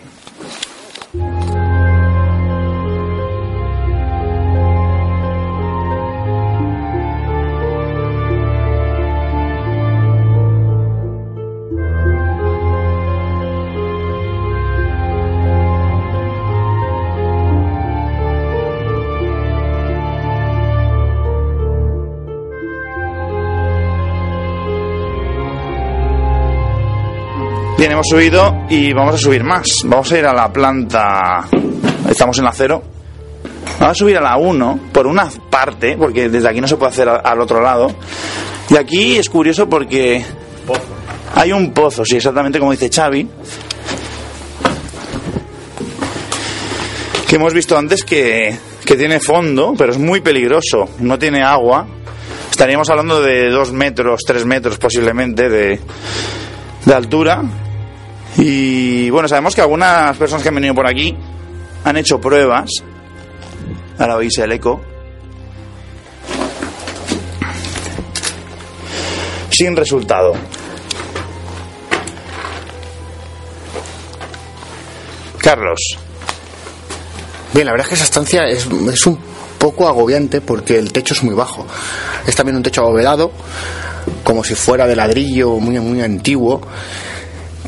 Hemos 27.92 28.08
subido 28.08 28.66
y 28.70 28.92
vamos 28.92 29.14
a 29.14 29.18
subir 29.18 29.44
más. 29.44 29.66
Vamos 29.84 30.10
a 30.12 30.18
ir 30.18 30.24
a 30.24 30.32
la 30.32 30.52
planta. 30.52 31.46
Estamos 32.08 32.38
en 32.38 32.44
la 32.44 32.52
cero. 32.52 32.82
Vamos 33.78 33.90
a 33.90 33.94
subir 33.94 34.16
a 34.16 34.20
la 34.20 34.36
1 34.36 34.80
por 34.92 35.06
una 35.06 35.28
parte, 35.50 35.96
porque 35.96 36.28
desde 36.28 36.48
aquí 36.48 36.60
no 36.60 36.68
se 36.68 36.76
puede 36.76 36.92
hacer 36.92 37.08
al 37.08 37.40
otro 37.40 37.60
lado. 37.60 37.94
Y 38.70 38.76
aquí 38.76 39.16
es 39.16 39.28
curioso 39.28 39.68
porque 39.68 40.24
hay 41.34 41.52
un 41.52 41.72
pozo, 41.72 42.04
sí, 42.04 42.16
exactamente 42.16 42.58
como 42.58 42.72
dice 42.72 42.90
Xavi. 42.90 43.28
Que 47.28 47.36
hemos 47.36 47.54
visto 47.54 47.76
antes 47.76 48.04
que, 48.04 48.56
que 48.84 48.96
tiene 48.96 49.20
fondo, 49.20 49.74
pero 49.76 49.92
es 49.92 49.98
muy 49.98 50.20
peligroso. 50.20 50.88
No 51.00 51.18
tiene 51.18 51.42
agua. 51.42 51.86
Estaríamos 52.50 52.88
hablando 52.90 53.20
de 53.20 53.50
dos 53.50 53.72
metros, 53.72 54.22
tres 54.26 54.44
metros 54.44 54.78
posiblemente 54.78 55.48
de, 55.48 55.80
de 56.84 56.94
altura. 56.94 57.42
Y 58.36 59.10
bueno, 59.10 59.28
sabemos 59.28 59.54
que 59.54 59.60
algunas 59.60 60.16
personas 60.16 60.42
que 60.42 60.48
han 60.48 60.54
venido 60.54 60.74
por 60.74 60.86
aquí 60.86 61.16
han 61.84 61.96
hecho 61.96 62.20
pruebas. 62.20 62.70
Ahora 63.98 64.16
oís 64.16 64.38
el 64.38 64.52
eco. 64.52 64.80
Sin 69.50 69.76
resultado. 69.76 70.32
Carlos, 75.38 75.98
Bien, 77.52 77.66
la 77.66 77.72
verdad 77.72 77.84
es 77.84 77.88
que 77.90 77.94
esa 77.96 78.04
estancia 78.04 78.44
es, 78.46 78.66
es 78.66 79.06
un 79.06 79.18
poco 79.58 79.86
agobiante 79.86 80.40
porque 80.40 80.78
el 80.78 80.90
techo 80.90 81.12
es 81.12 81.22
muy 81.22 81.34
bajo. 81.34 81.66
Es 82.26 82.34
también 82.34 82.56
un 82.56 82.62
techo 82.62 82.80
abovedado, 82.80 83.30
como 84.24 84.42
si 84.42 84.54
fuera 84.54 84.86
de 84.86 84.96
ladrillo 84.96 85.56
muy, 85.58 85.78
muy 85.78 86.00
antiguo. 86.00 86.62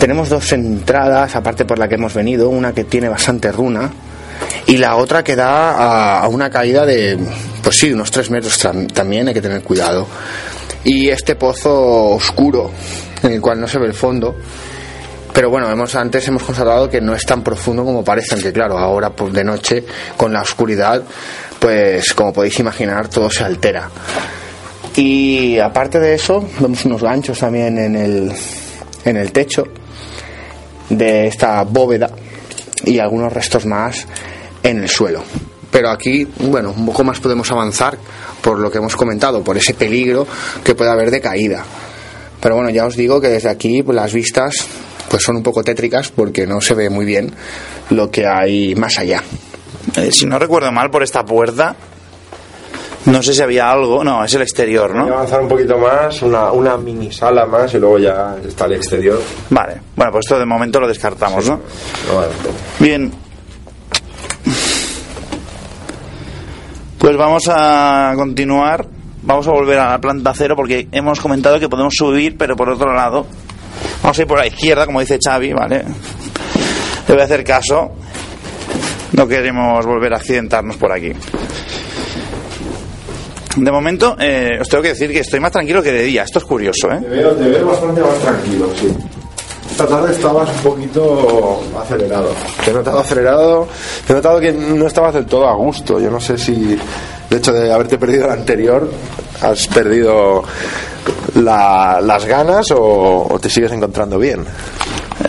Tenemos 0.04 0.28
dos 0.28 0.52
entradas, 0.52 1.34
aparte 1.34 1.64
por 1.64 1.78
la 1.78 1.88
que 1.88 1.94
hemos 1.94 2.12
venido, 2.12 2.50
una 2.50 2.74
que 2.74 2.84
tiene 2.84 3.08
bastante 3.08 3.50
runa 3.50 3.90
y 4.66 4.76
la 4.76 4.96
otra 4.96 5.24
que 5.24 5.34
da 5.34 6.18
a, 6.20 6.28
una 6.28 6.50
caída 6.50 6.84
de, 6.84 7.18
pues 7.62 7.78
sí, 7.78 7.90
unos 7.90 8.10
tres 8.10 8.30
metros 8.30 8.62
tam- 8.62 8.86
también, 8.92 9.28
hay 9.28 9.32
que 9.32 9.40
tener 9.40 9.62
cuidado. 9.62 10.06
Y 10.84 11.08
este 11.08 11.36
pozo 11.36 12.10
oscuro, 12.10 12.70
en 13.22 13.32
el 13.32 13.40
cual 13.40 13.58
no 13.58 13.66
se 13.66 13.78
ve 13.78 13.86
el 13.86 13.94
fondo, 13.94 14.36
pero 15.32 15.48
bueno, 15.48 15.70
hemos, 15.70 15.94
antes 15.94 16.28
hemos 16.28 16.42
constatado 16.42 16.90
que 16.90 17.00
no 17.00 17.14
es 17.14 17.24
tan 17.24 17.42
profundo 17.42 17.82
como 17.82 18.04
parece, 18.04 18.34
aunque 18.34 18.52
claro, 18.52 18.76
ahora 18.76 19.10
de 19.32 19.42
noche, 19.42 19.86
con 20.18 20.34
la 20.34 20.42
oscuridad, 20.42 21.02
pues 21.58 22.12
como 22.12 22.30
podéis 22.30 22.60
imaginar, 22.60 23.08
todo 23.08 23.30
se 23.30 23.42
altera. 23.42 23.88
Y 24.96 25.58
aparte 25.60 25.98
de 25.98 26.12
eso, 26.12 26.46
vemos 26.60 26.84
unos 26.84 27.02
ganchos 27.02 27.38
también 27.38 27.78
en 27.78 27.96
el, 27.96 28.32
en 29.06 29.16
el 29.16 29.32
techo 29.32 29.66
de 30.88 31.26
esta 31.26 31.62
bóveda 31.64 32.10
y 32.84 32.98
algunos 32.98 33.32
restos 33.32 33.66
más 33.66 34.06
en 34.62 34.78
el 34.78 34.88
suelo. 34.88 35.22
Pero 35.70 35.90
aquí, 35.90 36.26
bueno, 36.38 36.72
un 36.76 36.86
poco 36.86 37.02
más 37.02 37.18
podemos 37.20 37.50
avanzar 37.50 37.98
por 38.40 38.58
lo 38.58 38.70
que 38.70 38.78
hemos 38.78 38.94
comentado, 38.94 39.42
por 39.42 39.56
ese 39.56 39.74
peligro 39.74 40.26
que 40.62 40.74
puede 40.74 40.90
haber 40.90 41.10
de 41.10 41.20
caída. 41.20 41.64
Pero 42.40 42.56
bueno, 42.56 42.70
ya 42.70 42.86
os 42.86 42.96
digo 42.96 43.20
que 43.20 43.28
desde 43.28 43.48
aquí 43.48 43.82
pues, 43.82 43.96
las 43.96 44.12
vistas 44.12 44.54
pues 45.08 45.22
son 45.22 45.36
un 45.36 45.42
poco 45.42 45.64
tétricas 45.64 46.10
porque 46.10 46.46
no 46.46 46.60
se 46.60 46.74
ve 46.74 46.90
muy 46.90 47.04
bien 47.04 47.32
lo 47.90 48.10
que 48.10 48.26
hay 48.26 48.74
más 48.74 48.98
allá. 48.98 49.22
eh, 49.96 50.12
si 50.12 50.26
no 50.26 50.38
recuerdo 50.38 50.70
mal, 50.70 50.90
por 50.90 51.02
esta 51.02 51.24
puerta, 51.24 51.74
no 53.06 53.22
sé 53.22 53.34
si 53.34 53.42
había 53.42 53.70
algo. 53.70 54.02
No, 54.02 54.24
es 54.24 54.32
el 54.34 54.42
exterior, 54.42 54.92
Voy 54.92 55.00
a 55.00 55.04
¿no? 55.04 55.14
avanzar 55.14 55.42
un 55.42 55.48
poquito 55.48 55.76
más, 55.78 56.22
una, 56.22 56.50
una 56.52 56.76
mini 56.76 57.12
sala 57.12 57.46
más 57.46 57.72
y 57.74 57.78
luego 57.78 57.98
ya 57.98 58.36
está 58.46 58.66
el 58.66 58.74
exterior. 58.74 59.20
Vale, 59.50 59.80
bueno, 59.96 60.12
pues 60.12 60.24
esto 60.26 60.38
de 60.38 60.46
momento 60.46 60.80
lo 60.80 60.88
descartamos, 60.88 61.46
¿no? 61.48 61.60
No, 62.08 62.16
vale. 62.16 62.32
Bien. 62.78 63.12
Pues 66.98 67.16
vamos 67.16 67.44
a 67.48 68.12
continuar. 68.16 68.86
Vamos 69.22 69.46
a 69.48 69.52
volver 69.52 69.78
a 69.78 69.90
la 69.90 69.98
planta 70.00 70.32
cero 70.34 70.54
porque 70.56 70.88
hemos 70.92 71.18
comentado 71.20 71.58
que 71.58 71.68
podemos 71.68 71.94
subir, 71.96 72.36
pero 72.36 72.56
por 72.56 72.68
otro 72.68 72.92
lado. 72.92 73.26
Vamos 74.02 74.18
a 74.18 74.22
ir 74.22 74.28
por 74.28 74.38
la 74.38 74.46
izquierda, 74.46 74.84
como 74.86 75.00
dice 75.00 75.18
Xavi, 75.22 75.52
¿vale? 75.52 75.82
Le 77.08 77.14
voy 77.14 77.20
a 77.20 77.24
hacer 77.24 77.42
caso. 77.44 77.92
No 79.12 79.26
queremos 79.28 79.84
volver 79.86 80.12
a 80.12 80.16
accidentarnos 80.16 80.76
por 80.76 80.92
aquí. 80.92 81.12
De 83.56 83.70
momento, 83.70 84.16
eh, 84.18 84.58
os 84.60 84.68
tengo 84.68 84.82
que 84.82 84.88
decir 84.90 85.12
que 85.12 85.20
estoy 85.20 85.38
más 85.40 85.52
tranquilo 85.52 85.82
que 85.82 85.92
de 85.92 86.02
día. 86.02 86.24
Esto 86.24 86.38
es 86.40 86.44
curioso, 86.44 86.90
¿eh? 86.90 86.98
Te 87.00 87.08
veo, 87.08 87.32
te 87.32 87.48
veo 87.48 87.66
bastante 87.66 88.00
más 88.00 88.18
tranquilo, 88.18 88.68
sí. 88.78 88.88
Esta 89.70 89.86
tarde 89.86 90.12
estabas 90.12 90.48
un 90.50 90.62
poquito 90.62 91.60
acelerado. 91.80 92.30
Te 92.64 92.70
he 92.70 92.74
notado 92.74 92.98
acelerado, 93.00 93.68
te 94.06 94.12
he 94.12 94.16
notado 94.16 94.40
que 94.40 94.52
no 94.52 94.86
estabas 94.86 95.14
del 95.14 95.26
todo 95.26 95.48
a 95.48 95.54
gusto. 95.54 96.00
Yo 96.00 96.10
no 96.10 96.20
sé 96.20 96.36
si 96.38 96.78
el 97.30 97.36
hecho 97.36 97.52
de 97.52 97.72
haberte 97.72 97.98
perdido 97.98 98.26
el 98.26 98.32
anterior 98.32 98.88
has 99.40 99.66
perdido 99.68 100.42
la- 101.36 102.00
las 102.02 102.24
ganas 102.24 102.70
o, 102.72 103.26
o 103.30 103.38
te 103.40 103.48
sigues 103.50 103.72
encontrando 103.72 104.18
bien. 104.18 104.44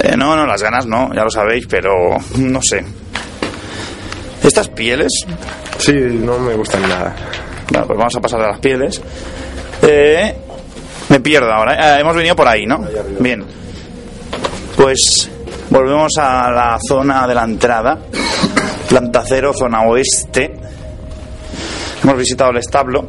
Eh, 0.03 0.15
no, 0.17 0.35
no, 0.35 0.45
las 0.45 0.61
ganas 0.61 0.85
no, 0.85 1.11
ya 1.13 1.23
lo 1.23 1.29
sabéis, 1.31 1.65
pero 1.67 1.91
no 2.38 2.61
sé. 2.61 2.83
Estas 4.43 4.67
pieles, 4.69 5.11
Sí, 5.77 5.91
no 5.93 6.39
me 6.39 6.53
gustan 6.55 6.81
nada. 6.83 7.13
Bueno, 7.69 7.88
pues 7.88 7.97
vamos 7.97 8.15
a 8.15 8.21
pasar 8.21 8.41
a 8.41 8.47
las 8.51 8.60
pieles. 8.60 9.01
Eh, 9.82 10.36
me 11.10 11.19
pierdo 11.19 11.51
ahora. 11.51 11.73
¿eh? 11.73 11.97
Eh, 11.97 12.01
hemos 12.01 12.15
venido 12.15 12.36
por 12.36 12.47
ahí, 12.47 12.65
¿no? 12.65 12.86
Bien. 13.19 13.43
Pues 14.75 15.30
volvemos 15.69 16.13
a 16.17 16.51
la 16.51 16.78
zona 16.88 17.28
de 17.28 17.36
la 17.36 17.43
entrada. 17.43 17.99
Planta 18.89 19.23
cero, 19.25 19.51
zona 19.58 19.84
oeste. 19.84 20.54
Hemos 22.04 22.17
visitado 22.17 22.51
el 22.51 22.58
establo. 22.58 23.08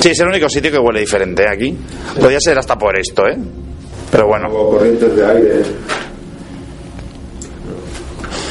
Sí, 0.00 0.10
es 0.10 0.20
el 0.20 0.28
único 0.28 0.48
sitio 0.48 0.70
que 0.70 0.78
huele 0.78 1.00
diferente 1.00 1.42
¿eh? 1.42 1.48
aquí. 1.48 1.76
Podría 2.20 2.40
ser 2.40 2.58
hasta 2.58 2.76
por 2.76 2.98
esto, 2.98 3.26
¿eh? 3.26 3.36
Pero 4.10 4.28
bueno. 4.28 4.48
corrientes 4.48 5.16
de 5.16 5.26
aire. 5.26 5.62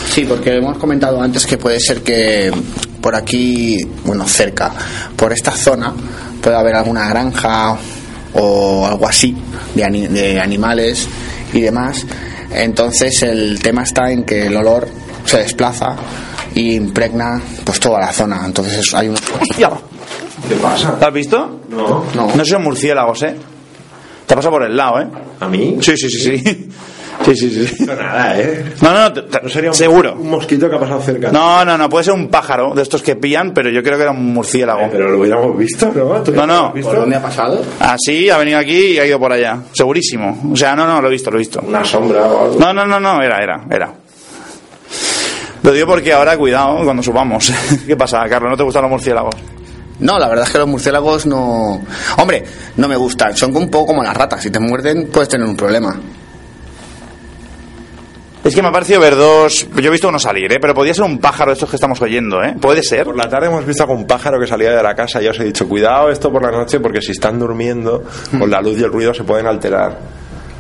Sí, 0.10 0.26
porque 0.26 0.56
hemos 0.58 0.78
comentado 0.78 1.22
antes 1.22 1.46
que 1.46 1.58
puede 1.58 1.80
ser 1.80 2.02
que 2.02 2.52
por 3.02 3.16
aquí, 3.16 3.78
bueno, 4.06 4.28
cerca, 4.28 4.72
por 5.16 5.32
esta 5.34 5.52
zona, 5.52 5.94
puede 6.42 6.56
haber 6.56 6.76
alguna 6.76 7.08
granja 7.10 7.76
o 8.34 8.86
algo 8.86 9.08
así 9.08 9.36
de, 9.76 9.84
ani- 9.84 10.08
de 10.08 10.40
animales 10.40 11.08
y 11.54 11.62
demás. 11.62 12.06
Entonces 12.52 13.22
el 13.24 13.60
tema 13.62 13.84
está 13.84 14.12
en 14.12 14.24
que 14.24 14.48
el 14.48 14.56
olor 14.56 14.88
se 15.26 15.38
desplaza 15.40 15.96
y 16.56 16.76
impregna 16.76 17.42
pues 17.64 17.80
toda 17.80 18.00
la 18.00 18.12
zona. 18.14 18.42
Entonces 18.46 18.94
hay 18.94 19.10
un... 19.10 19.16
¡Hostia! 19.16 19.70
¿Qué 20.48 20.56
pasa? 20.56 20.96
¿Lo 21.00 21.08
has 21.08 21.14
visto? 21.14 21.62
No. 21.70 22.06
No. 22.16 22.34
No 22.36 22.46
son 22.46 22.64
murciélagos, 22.64 23.24
¿eh? 23.24 23.36
Te 24.26 24.34
ha 24.34 24.38
pasado 24.38 24.54
por 24.54 24.64
el 24.64 24.76
lado, 24.78 25.02
¿eh? 25.02 25.08
¿A 25.40 25.48
mí? 25.48 25.78
Sí, 25.82 25.94
sí, 25.98 26.10
sí, 26.10 26.20
sí. 26.20 26.70
Sí, 27.36 27.50
sí, 27.50 27.68
sí. 27.68 27.86
No 27.86 27.94
nada, 27.96 28.40
¿eh? 28.40 28.64
No, 28.82 28.94
no, 28.94 29.10
no, 29.10 29.22
No 29.44 29.50
sería 29.50 29.70
un, 29.70 29.76
seguro. 29.76 30.14
un 30.14 30.30
mosquito 30.30 30.70
que 30.70 30.76
ha 30.76 30.80
pasado 30.80 31.02
cerca. 31.02 31.32
No, 31.32 31.66
no, 31.66 31.78
no, 31.78 31.90
puede 31.90 32.06
ser 32.06 32.14
un 32.14 32.30
pájaro 32.30 32.74
de 32.74 32.82
estos 32.84 33.02
que 33.04 33.16
pillan, 33.16 33.54
pero 33.54 33.70
yo 33.70 33.84
creo 33.84 33.98
que 33.98 34.04
era 34.04 34.12
un 34.12 34.34
murciélago. 34.34 34.82
Eh, 34.82 34.90
Pero 34.92 35.10
lo 35.12 35.20
hubiéramos 35.20 35.58
visto, 35.58 35.92
¿no? 35.94 36.24
¿Tú 36.24 36.32
No, 36.32 36.48
no. 36.48 36.72
visto? 36.72 36.90
¿Por 36.92 37.00
dónde 37.02 37.16
ha 37.18 37.22
pasado? 37.22 37.62
Así, 37.80 38.30
ha 38.30 38.38
venido 38.38 38.58
aquí 38.60 38.94
y 38.94 39.00
ha 39.00 39.06
ido 39.06 39.20
por 39.20 39.32
allá. 39.34 39.60
Segurísimo. 39.74 40.40
O 40.52 40.56
sea, 40.56 40.76
no, 40.76 40.88
no, 40.88 41.02
lo 41.02 41.08
he 41.10 41.12
visto, 41.12 41.30
lo 41.30 41.38
he 41.38 41.40
visto. 41.40 41.60
Una 41.68 41.84
sombra 41.84 42.22
o 42.22 42.46
algo. 42.46 42.60
No, 42.60 42.74
no, 42.74 42.86
no, 42.86 43.00
no, 43.00 43.22
era, 43.22 43.44
era, 43.44 43.66
era. 43.70 43.92
Lo 45.64 45.72
digo 45.74 45.88
porque 45.88 46.14
ahora, 46.14 46.38
cuidado, 46.38 46.84
cuando 46.84 47.04
subamos. 47.04 47.52
¿Qué 47.88 47.98
pasa, 47.98 48.24
Carlos? 48.30 48.52
¿No 48.52 48.58
te 48.58 48.64
gustan 48.64 48.84
los 48.84 48.92
murciélagos? 48.92 49.36
No, 50.00 50.20
la 50.20 50.30
verdad 50.30 50.46
es 50.46 50.52
que 50.52 50.60
los 50.60 50.68
murciélagos 50.68 51.26
no... 51.26 51.82
Hombre, 52.18 52.44
no 52.78 52.88
me 52.88 52.96
gustan. 52.96 53.36
Son 53.36 53.56
un 53.56 53.70
poco 53.70 53.88
como 53.88 54.04
las 54.04 54.16
ratas. 54.16 54.42
Si 54.44 54.52
te 54.52 54.60
muerden 54.60 55.08
puedes 55.12 55.28
tener 55.28 55.46
un 55.48 55.56
problema. 55.58 56.00
Es 58.48 58.56
que 58.56 58.62
me 58.62 58.70
ha 58.70 58.72
parecido 58.72 59.02
ver 59.02 59.18
dos... 59.18 59.68
Yo 59.76 59.88
he 59.88 59.90
visto 59.90 60.08
uno 60.08 60.18
salir, 60.18 60.50
¿eh? 60.54 60.58
Pero 60.62 60.74
podría 60.74 60.94
ser 60.94 61.04
un 61.04 61.18
pájaro 61.18 61.52
de 61.52 61.56
estos 61.56 61.70
que 61.70 61.76
estamos 61.76 62.02
oyendo, 62.02 62.42
¿eh? 62.42 62.56
Puede 62.62 62.82
ser. 62.82 63.04
Por 63.04 63.18
la 63.18 63.28
tarde 63.28 63.48
hemos 63.48 63.66
visto 63.66 63.84
algún 63.84 64.08
pájaro 64.08 64.40
que 64.40 64.48
salía 64.48 64.72
de 64.72 64.82
la 64.82 64.96
casa. 64.96 65.22
Ya 65.22 65.32
os 65.32 65.40
he 65.42 65.44
dicho, 65.44 65.68
cuidado 65.68 66.10
esto 66.10 66.32
por 66.32 66.42
la 66.42 66.52
noche 66.52 66.80
porque 66.80 67.02
si 67.02 67.12
están 67.12 67.40
durmiendo, 67.40 68.06
con 68.40 68.50
la 68.50 68.62
luz 68.62 68.80
y 68.80 68.84
el 68.84 68.92
ruido 68.92 69.14
se 69.14 69.26
pueden 69.26 69.48
alterar. 69.48 70.00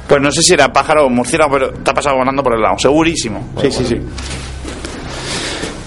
Pues 0.05 0.21
no 0.21 0.29
sé 0.31 0.43
si 0.43 0.53
era 0.53 0.71
pájaro 0.73 1.05
o 1.05 1.09
murciélago, 1.09 1.51
pero 1.51 1.71
te 1.71 1.91
ha 1.91 1.93
pasado 1.93 2.17
volando 2.17 2.43
por 2.43 2.55
el 2.55 2.61
lado, 2.61 2.77
segurísimo. 2.77 3.51
Sí, 3.61 3.71
sí, 3.71 3.85
sí. 3.85 4.01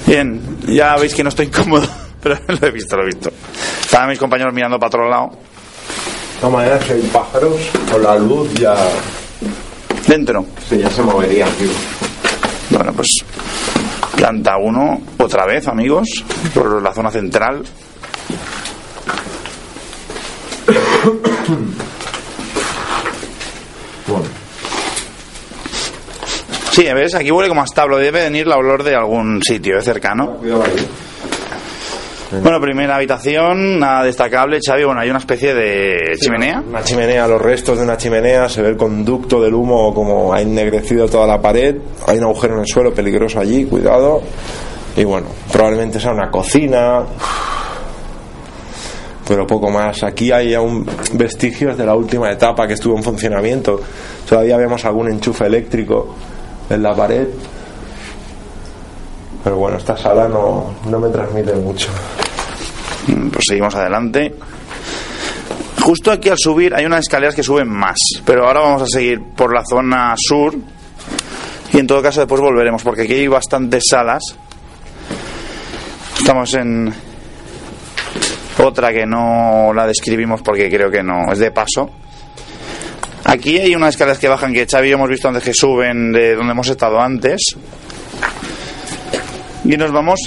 Bien, 0.07 0.59
ya 0.69 0.97
veis 0.97 1.15
que 1.15 1.23
no 1.23 1.29
estoy 1.29 1.49
cómodo, 1.49 1.87
pero 2.23 2.39
lo 2.49 2.67
he 2.67 2.71
visto, 2.71 2.97
lo 2.97 3.03
he 3.03 3.07
visto. 3.07 3.31
Estaban 3.83 4.09
mis 4.09 4.19
compañeros 4.19 4.55
mirando 4.55 4.79
para 4.79 4.89
otro 4.89 5.09
lado. 5.09 5.31
De 5.31 6.41
todas 6.41 6.53
maneras, 6.55 6.83
si 6.85 6.93
hay 6.95 7.03
pájaros, 7.13 7.61
con 7.93 8.03
la 8.03 8.17
luz 8.17 8.53
ya, 8.55 8.75
Dentro. 10.11 10.45
sí, 10.69 10.77
ya 10.79 10.91
se 10.91 11.03
moverían. 11.03 11.49
tío. 11.53 11.69
Bueno, 12.71 12.93
pues 12.93 13.07
planta 14.17 14.57
1, 14.57 15.01
otra 15.19 15.47
vez, 15.47 15.69
amigos, 15.69 16.25
por 16.53 16.83
la 16.83 16.93
zona 16.93 17.13
central. 17.13 17.63
Bueno, 24.07 24.25
Sí, 26.73 26.85
¿ves? 26.95 27.15
Aquí 27.15 27.31
huele 27.31 27.49
como 27.49 27.63
a 27.63 27.65
establo. 27.65 27.99
Debe 27.99 28.23
venir 28.23 28.47
la 28.47 28.57
olor 28.57 28.83
de 28.85 28.95
algún 28.95 29.43
sitio 29.43 29.79
¿eh? 29.79 29.83
cercano. 29.83 30.37
cuidado 30.39 30.63
ahí. 30.65 30.89
Bueno, 32.31 32.61
primera 32.61 32.95
habitación, 32.95 33.81
nada 33.81 34.05
destacable, 34.05 34.61
Xavi. 34.65 34.85
Bueno, 34.85 35.01
hay 35.01 35.11
una 35.11 35.19
especie 35.19 35.53
de 35.53 35.97
chimenea. 36.17 36.63
Una 36.67 36.83
chimenea, 36.83 37.27
los 37.27 37.43
restos 37.43 37.79
de 37.79 37.85
una 37.85 37.97
chimenea, 37.97 38.49
se 38.49 38.63
ve 38.63 38.69
el 38.69 38.77
conducto 38.77 39.43
del 39.43 39.55
humo 39.55 39.93
como 39.93 40.33
ha 40.33 40.41
ennegrecido 40.41 41.09
toda 41.09 41.27
la 41.27 41.41
pared, 41.41 41.77
hay 42.07 42.19
un 42.19 42.25
agujero 42.25 42.55
en 42.55 42.61
el 42.61 42.67
suelo 42.67 42.95
peligroso 42.95 43.41
allí, 43.41 43.65
cuidado. 43.65 44.23
Y 44.97 45.05
bueno, 45.05 45.27
probablemente 45.53 45.99
sea 45.99 46.13
una 46.13 46.31
cocina. 46.31 47.03
pero 49.27 49.47
poco 49.47 49.71
más. 49.71 50.03
Aquí 50.03 50.33
hay 50.33 50.55
aún 50.55 50.85
vestigios 51.13 51.77
de 51.79 51.87
la 51.87 51.95
última 51.95 52.31
etapa 52.31 52.67
que 52.67 52.75
estuvo 52.75 52.97
en 52.97 53.03
funcionamiento. 53.03 53.81
Todavía 54.29 54.57
vemos 54.57 54.85
algún 54.85 55.11
enchufe 55.13 55.47
eléctrico 55.47 56.15
en 56.69 56.83
la 56.83 56.95
pared. 56.95 57.29
Pero 59.43 59.57
bueno, 59.57 59.79
esta 59.79 59.97
sala 59.97 60.29
no, 60.29 60.75
no 60.89 60.99
me 61.01 61.09
transmite 61.09 61.55
mucho. 61.55 61.89
Mm, 63.07 63.29
Pues 63.31 63.45
seguimos 63.49 63.75
adelante. 63.75 64.35
Justo 65.83 66.13
aquí 66.13 66.29
al 66.29 66.39
subir 66.39 66.75
hay 66.75 66.85
unas 66.85 67.01
escaleras 67.01 67.35
que 67.35 67.43
suben 67.43 67.69
más, 67.69 67.97
pero 68.25 68.47
ahora 68.47 68.61
vamos 68.61 68.83
a 68.83 68.87
seguir 68.87 69.21
por 69.35 69.55
la 69.55 69.63
zona 69.65 70.15
sur 70.17 70.55
y 71.73 71.79
en 71.79 71.87
todo 71.87 72.03
caso 72.03 72.21
después 72.21 72.41
volveremos 72.41 72.83
porque 72.83 73.03
aquí 73.03 73.15
hay 73.15 73.29
bastantes 73.29 73.85
salas. 73.89 74.23
Estamos 76.19 76.53
en 76.55 76.93
otra 78.63 78.93
que 78.93 79.07
no 79.07 79.73
la 79.75 79.87
describimos 79.87 80.43
porque 80.43 80.69
creo 80.69 80.91
que 80.91 81.03
no 81.03 81.33
es 81.33 81.39
de 81.39 81.51
paso. 81.51 81.91
Aquí 83.25 83.59
hay 83.59 83.75
unas 83.75 83.91
escaleras 83.95 84.19
que 84.19 84.29
bajan 84.29 84.53
que 84.53 84.67
Xavi 84.67 84.93
hemos 84.93 85.09
visto 85.09 85.29
antes 85.29 85.43
que 85.43 85.55
suben 85.55 86.13
de 86.13 86.35
donde 86.35 86.53
hemos 86.53 86.69
estado 86.69 87.01
antes. 87.01 87.41
Y 89.65 89.77
nos 89.77 89.93
vamos 89.93 90.19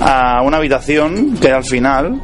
a 0.00 0.42
una 0.42 0.56
habitación 0.56 1.36
que 1.38 1.50
al 1.50 1.64
final. 1.64 2.20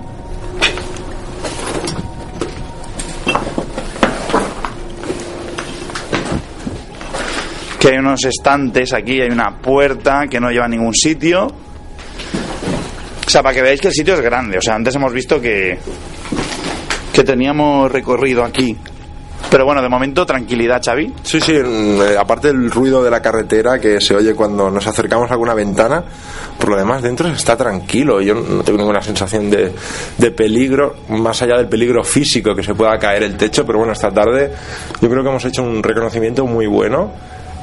Que 7.78 7.88
hay 7.88 7.98
unos 7.98 8.24
estantes 8.24 8.92
aquí, 8.92 9.20
hay 9.20 9.30
una 9.30 9.58
puerta 9.58 10.26
que 10.28 10.40
no 10.40 10.50
lleva 10.50 10.64
a 10.64 10.68
ningún 10.68 10.94
sitio. 10.94 11.46
O 11.46 13.30
sea, 13.30 13.42
para 13.42 13.54
que 13.54 13.62
veáis 13.62 13.80
que 13.80 13.88
el 13.88 13.94
sitio 13.94 14.14
es 14.14 14.20
grande. 14.20 14.58
O 14.58 14.60
sea, 14.60 14.74
antes 14.74 14.94
hemos 14.96 15.12
visto 15.12 15.40
que, 15.40 15.78
que 17.12 17.22
teníamos 17.22 17.92
recorrido 17.92 18.42
aquí. 18.42 18.76
Pero 19.50 19.64
bueno, 19.64 19.80
de 19.80 19.88
momento 19.88 20.26
tranquilidad, 20.26 20.82
Xavi. 20.84 21.14
Sí, 21.22 21.40
sí, 21.40 21.52
mm, 21.54 22.02
eh, 22.02 22.16
aparte 22.18 22.48
del 22.48 22.70
ruido 22.70 23.02
de 23.02 23.10
la 23.10 23.22
carretera 23.22 23.78
que 23.78 23.98
se 24.00 24.14
oye 24.14 24.34
cuando 24.34 24.70
nos 24.70 24.86
acercamos 24.86 25.30
a 25.30 25.34
alguna 25.34 25.54
ventana, 25.54 26.04
por 26.58 26.68
lo 26.68 26.76
demás 26.76 27.02
dentro 27.02 27.28
está 27.28 27.56
tranquilo. 27.56 28.20
Yo 28.20 28.34
no 28.34 28.62
tengo 28.62 28.78
ninguna 28.78 29.00
sensación 29.00 29.48
de, 29.48 29.72
de 30.18 30.30
peligro, 30.32 30.96
más 31.08 31.40
allá 31.40 31.56
del 31.56 31.68
peligro 31.68 32.04
físico 32.04 32.54
que 32.54 32.62
se 32.62 32.74
pueda 32.74 32.98
caer 32.98 33.22
el 33.22 33.36
techo, 33.36 33.64
pero 33.64 33.78
bueno, 33.78 33.94
esta 33.94 34.10
tarde 34.10 34.52
yo 35.00 35.08
creo 35.08 35.22
que 35.22 35.30
hemos 35.30 35.44
hecho 35.46 35.62
un 35.62 35.82
reconocimiento 35.82 36.44
muy 36.44 36.66
bueno, 36.66 37.10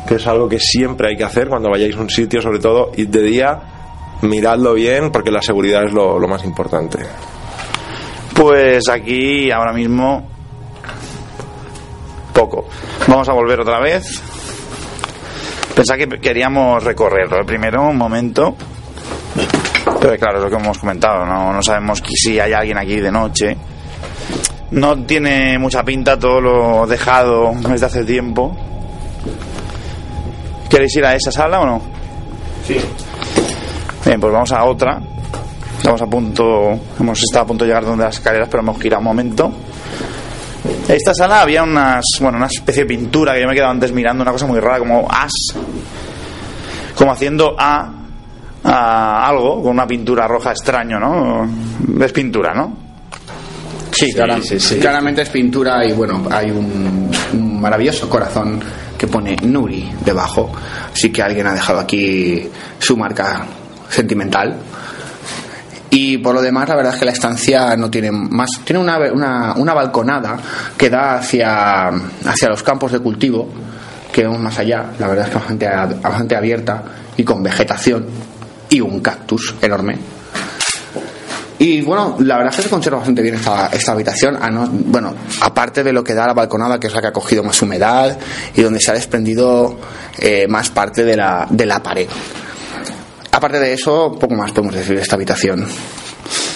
que 0.08 0.16
es 0.16 0.26
algo 0.26 0.50
que 0.50 0.60
siempre 0.60 1.10
hay 1.10 1.18
que 1.18 1.24
hacer 1.24 1.50
cuando 1.50 1.70
vayáis 1.70 1.96
a 1.96 2.00
un 2.00 2.10
sitio, 2.10 2.42
sobre 2.42 2.60
todo 2.60 2.92
id 2.96 3.10
de 3.10 3.22
día, 3.22 3.60
miradlo 4.24 4.74
bien, 4.74 5.12
porque 5.12 5.30
la 5.30 5.42
seguridad 5.42 5.84
es 5.86 5.94
lo, 5.94 6.18
lo 6.18 6.28
más 6.28 6.44
importante. 6.44 7.00
Pues 8.34 8.90
aquí 8.90 9.52
ahora 9.52 9.72
mismo 9.72 10.35
poco. 12.36 12.66
Vamos 13.08 13.28
a 13.30 13.34
volver 13.34 13.62
otra 13.62 13.80
vez. 13.80 14.22
Pensaba 15.74 15.98
que 15.98 16.08
queríamos 16.20 16.84
recorrerlo. 16.84 17.40
El 17.40 17.46
primero, 17.46 17.82
un 17.82 17.98
momento. 17.98 18.56
Pero 20.02 20.18
claro, 20.18 20.38
es 20.38 20.44
lo 20.44 20.50
que 20.50 20.64
hemos 20.64 20.78
comentado. 20.78 21.26
No, 21.26 21.54
no 21.54 21.64
sabemos 21.64 22.04
si 22.14 22.40
hay 22.40 22.54
alguien 22.54 22.78
aquí 22.78 23.00
de 23.00 23.12
noche. 23.12 23.58
No 24.72 24.98
tiene 25.06 25.58
mucha 25.58 25.84
pinta 25.84 26.20
todo 26.20 26.42
lo 26.42 26.88
dejado 26.88 27.54
desde 27.70 27.86
hace 27.86 28.04
tiempo. 28.04 28.56
¿Queréis 30.70 30.96
ir 30.98 31.06
a 31.06 31.16
esa 31.16 31.32
sala 31.32 31.62
o 31.62 31.66
no? 31.66 31.82
Sí. 32.66 32.78
Bien, 34.06 34.20
pues 34.20 34.34
vamos 34.34 34.52
a 34.52 34.64
otra. 34.66 35.00
Estamos 35.78 36.02
a 36.02 36.08
punto, 36.08 36.80
hemos 37.00 37.22
estado 37.22 37.44
a 37.44 37.48
punto 37.48 37.64
de 37.64 37.70
llegar 37.70 37.86
donde 37.86 38.04
las 38.04 38.16
escaleras, 38.16 38.50
pero 38.50 38.64
hemos 38.64 38.82
girado 38.82 39.00
un 39.00 39.06
momento. 39.06 39.52
En 40.88 40.96
esta 40.96 41.14
sala 41.14 41.42
había 41.42 41.64
unas, 41.64 42.04
bueno, 42.22 42.38
una 42.38 42.48
especie 42.48 42.84
de 42.84 42.90
pintura 42.90 43.34
que 43.34 43.42
yo 43.42 43.48
me 43.48 43.54
he 43.54 43.56
quedado 43.56 43.72
antes 43.72 43.92
mirando, 43.92 44.22
una 44.22 44.32
cosa 44.32 44.46
muy 44.46 44.60
rara, 44.60 44.78
como 44.80 45.08
as, 45.10 45.32
como 46.96 47.12
haciendo 47.12 47.56
a, 47.58 47.92
a 48.64 49.28
algo, 49.28 49.62
con 49.64 49.72
una 49.72 49.88
pintura 49.88 50.28
roja 50.28 50.52
extraño, 50.52 51.00
¿no? 51.00 51.50
Es 52.04 52.12
pintura, 52.12 52.54
¿no? 52.54 52.78
Sí, 53.92 54.12
clara- 54.14 54.36
claramente 54.80 55.22
es 55.24 55.30
pintura 55.30 55.86
y 55.86 55.94
bueno, 55.94 56.24
hay 56.30 56.52
un, 56.52 57.10
un 57.34 57.62
maravilloso 57.62 58.10
corazón 58.10 58.60
que 58.98 59.08
pone 59.08 59.36
Nuri 59.38 59.90
debajo. 60.04 60.52
Así 60.94 61.12
que 61.12 61.22
alguien 61.24 61.48
ha 61.48 61.54
dejado 61.54 61.80
aquí 61.80 62.48
su 62.78 62.96
marca 62.98 63.46
sentimental. 63.90 64.56
Y 65.98 66.18
por 66.18 66.36
lo 66.36 66.42
demás, 66.42 66.68
la 66.68 66.76
verdad 66.76 66.94
es 66.94 67.00
que 67.00 67.06
la 67.06 67.14
estancia 67.14 67.78
no 67.78 67.90
tiene 67.90 68.12
más. 68.12 68.50
Tiene 68.66 68.82
una, 68.82 68.98
una, 69.14 69.54
una 69.56 69.74
balconada 69.74 70.38
que 70.78 70.90
da 70.90 71.20
hacia, 71.20 71.88
hacia 71.88 72.50
los 72.50 72.62
campos 72.64 72.92
de 72.92 73.00
cultivo, 73.00 73.48
que 74.12 74.24
vemos 74.24 74.40
más 74.40 74.60
allá. 74.60 74.88
La 75.00 75.08
verdad 75.08 75.24
es 75.24 75.32
que 75.32 75.38
bastante, 75.38 75.70
bastante 76.02 76.36
abierta 76.36 76.84
y 77.16 77.24
con 77.24 77.42
vegetación 77.42 78.08
y 78.70 78.82
un 78.82 79.00
cactus 79.00 79.56
enorme. 79.62 79.98
Y 81.60 81.80
bueno, 81.80 82.18
la 82.20 82.40
verdad 82.40 82.52
es 82.52 82.58
que 82.58 82.64
se 82.64 82.70
conserva 82.70 82.98
bastante 82.98 83.22
bien 83.22 83.36
esta, 83.36 83.68
esta 83.68 83.94
habitación. 83.94 84.38
bueno, 84.88 85.14
aparte 85.40 85.82
de 85.82 85.94
lo 85.94 86.04
que 86.04 86.14
da 86.14 86.28
la 86.28 86.34
balconada, 86.34 86.78
que 86.78 86.88
es 86.88 86.94
la 86.94 87.00
que 87.00 87.08
ha 87.08 87.14
cogido 87.14 87.42
más 87.42 87.62
humedad 87.62 88.20
y 88.54 88.62
donde 88.62 88.82
se 88.82 88.92
ha 88.92 88.96
desprendido 88.96 89.78
eh, 90.18 90.46
más 90.50 90.72
parte 90.72 91.06
de 91.06 91.16
la, 91.16 91.48
de 91.50 91.66
la 91.66 91.82
pared. 91.82 92.10
Aparte 93.36 93.60
de 93.60 93.74
eso, 93.74 94.16
poco 94.18 94.34
más 94.34 94.54
podemos 94.54 94.76
decir 94.76 94.96
de 94.96 95.02
esta 95.02 95.18
habitación. 95.18 95.68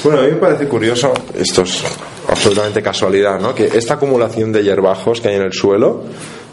Bueno, 0.01 0.19
a 0.19 0.23
mí 0.23 0.29
me 0.31 0.37
parece 0.37 0.65
curioso, 0.65 1.11
esto 1.35 1.63
es 1.63 1.83
absolutamente 2.29 2.81
casualidad, 2.81 3.37
¿no? 3.37 3.53
Que 3.53 3.65
esta 3.65 3.95
acumulación 3.95 4.53
de 4.53 4.63
hierbajos 4.63 5.19
que 5.19 5.27
hay 5.27 5.35
en 5.35 5.41
el 5.41 5.51
suelo 5.51 6.05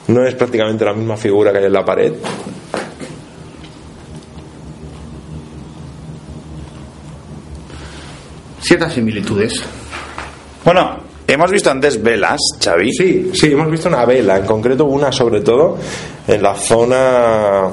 no 0.09 0.27
es 0.27 0.35
prácticamente 0.35 0.85
la 0.85 0.95
misma 0.95 1.17
figura 1.17 1.53
que 1.53 1.59
hay 1.59 1.67
en 1.67 1.73
la 1.73 1.85
pared. 1.85 2.13
Ciertas 8.63 8.95
similitudes. 8.95 9.63
Bueno, 10.65 11.05
hemos 11.29 11.53
visto 11.53 11.71
antes 11.71 12.03
velas, 12.03 12.41
Xavi. 12.61 12.93
Sí, 12.93 13.31
sí, 13.33 13.53
hemos 13.53 13.71
visto 13.71 13.89
una 13.89 14.05
vela, 14.05 14.39
en 14.39 14.45
concreto 14.45 14.87
una 14.87 15.13
sobre 15.13 15.43
todo 15.43 15.79
en 16.27 16.43
la 16.43 16.57
zona 16.57 17.71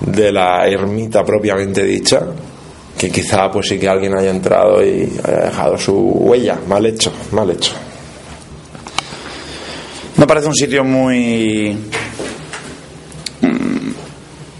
de 0.00 0.32
la 0.32 0.66
ermita 0.66 1.24
propiamente 1.24 1.82
dicha, 1.84 2.22
que 2.96 3.10
quizá 3.10 3.50
pues 3.50 3.68
sí 3.68 3.78
que 3.78 3.88
alguien 3.88 4.16
haya 4.16 4.30
entrado 4.30 4.84
y 4.84 5.12
haya 5.24 5.46
dejado 5.46 5.78
su 5.78 5.94
huella, 5.96 6.58
mal 6.66 6.84
hecho, 6.86 7.12
mal 7.32 7.50
hecho. 7.50 7.72
Me 10.16 10.26
parece 10.26 10.48
un 10.48 10.54
sitio 10.54 10.82
muy. 10.82 11.76
Mm, 13.40 13.90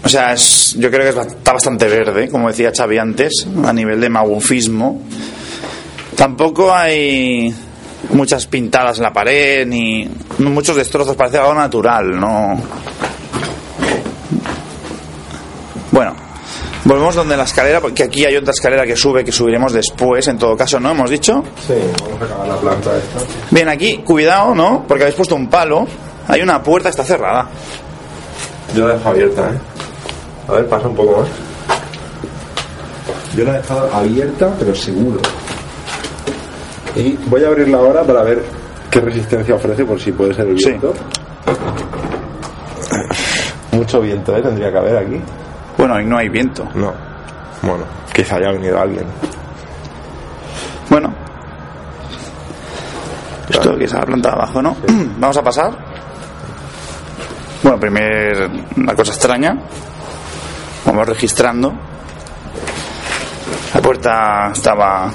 O 0.05 0.07
sea, 0.09 0.31
es, 0.33 0.75
yo 0.79 0.89
creo 0.89 1.13
que 1.13 1.19
está 1.21 1.51
bastante 1.51 1.87
verde, 1.87 2.29
como 2.29 2.47
decía 2.47 2.71
Xavi 2.75 2.97
antes, 2.97 3.45
a 3.65 3.73
nivel 3.73 3.99
de 3.99 4.09
magufismo. 4.09 5.01
Tampoco 6.15 6.73
hay 6.73 7.53
muchas 8.13 8.47
pintadas 8.47 8.97
en 8.97 9.03
la 9.03 9.13
pared, 9.13 9.67
ni 9.67 10.09
muchos 10.39 10.77
destrozos, 10.77 11.15
parece 11.17 11.37
algo 11.37 11.53
natural, 11.53 12.17
¿no? 12.17 12.61
Bueno, 15.91 16.15
volvemos 16.89 17.13
donde 17.15 17.37
la 17.37 17.43
escalera, 17.43 17.79
porque 17.79 18.03
aquí 18.03 18.25
hay 18.25 18.35
otra 18.35 18.51
escalera 18.51 18.83
que 18.85 18.95
sube, 18.95 19.23
que 19.23 19.31
subiremos 19.31 19.71
después, 19.71 20.27
en 20.27 20.37
todo 20.39 20.57
caso, 20.57 20.79
¿no? 20.79 20.89
Hemos 20.91 21.09
dicho. 21.09 21.43
Sí, 21.67 21.73
vamos 22.01 22.21
a 22.21 22.25
acabar 22.25 22.47
la 22.47 22.55
planta 22.57 22.97
esta. 22.97 23.19
Bien, 23.51 23.69
aquí, 23.69 23.99
cuidado, 23.99 24.55
¿no? 24.55 24.83
Porque 24.87 25.03
habéis 25.03 25.15
puesto 25.15 25.35
un 25.35 25.47
palo. 25.47 25.87
Hay 26.27 26.41
una 26.41 26.61
puerta, 26.63 26.89
está 26.89 27.03
cerrada. 27.03 27.47
Yo 28.75 28.87
la 28.87 28.95
dejo 28.95 29.09
abierta, 29.09 29.49
¿eh? 29.51 29.57
A 30.47 30.51
ver, 30.53 30.67
pasa 30.67 30.87
un 30.87 30.95
poco 30.95 31.21
más. 31.21 31.29
Yo 33.35 33.43
la 33.45 33.51
he 33.51 33.57
dejado 33.57 33.93
abierta, 33.93 34.51
pero 34.57 34.73
seguro. 34.75 35.19
Y 36.95 37.11
voy 37.27 37.43
a 37.43 37.47
abrirla 37.47 37.77
ahora 37.77 38.03
para 38.03 38.23
ver 38.23 38.43
qué 38.89 38.99
resistencia 38.99 39.53
ofrece 39.55 39.85
por 39.85 39.99
si 40.01 40.11
puede 40.11 40.33
ser 40.33 40.47
el 40.47 40.59
Sí. 40.59 40.69
viento. 40.69 40.93
Mucho 43.71 44.01
viento, 44.01 44.35
¿eh? 44.35 44.41
Tendría 44.41 44.71
que 44.71 44.77
haber 44.77 44.97
aquí. 44.97 45.21
Bueno, 45.79 45.97
y 46.01 46.03
no 46.03 46.17
hay 46.17 46.27
viento. 46.27 46.67
No. 46.75 46.93
Bueno, 47.61 47.85
quizá 48.13 48.35
haya 48.35 48.51
venido 48.51 48.77
alguien. 48.77 49.05
Bueno. 50.89 51.13
Esto 53.47 53.77
que 53.77 53.85
es 53.85 53.93
a 53.93 53.99
la 53.99 54.05
planta 54.05 54.27
de 54.27 54.35
abajo, 54.35 54.61
¿no? 54.61 54.75
Vamos 55.17 55.37
a 55.37 55.41
pasar. 55.41 55.71
Bueno, 57.63 57.79
primer 57.79 58.49
una 58.75 58.93
cosa 58.93 59.13
extraña. 59.13 59.57
Vamos 60.85 61.07
registrando. 61.07 61.71
La 63.73 63.81
puerta 63.81 64.51
estaba 64.51 65.09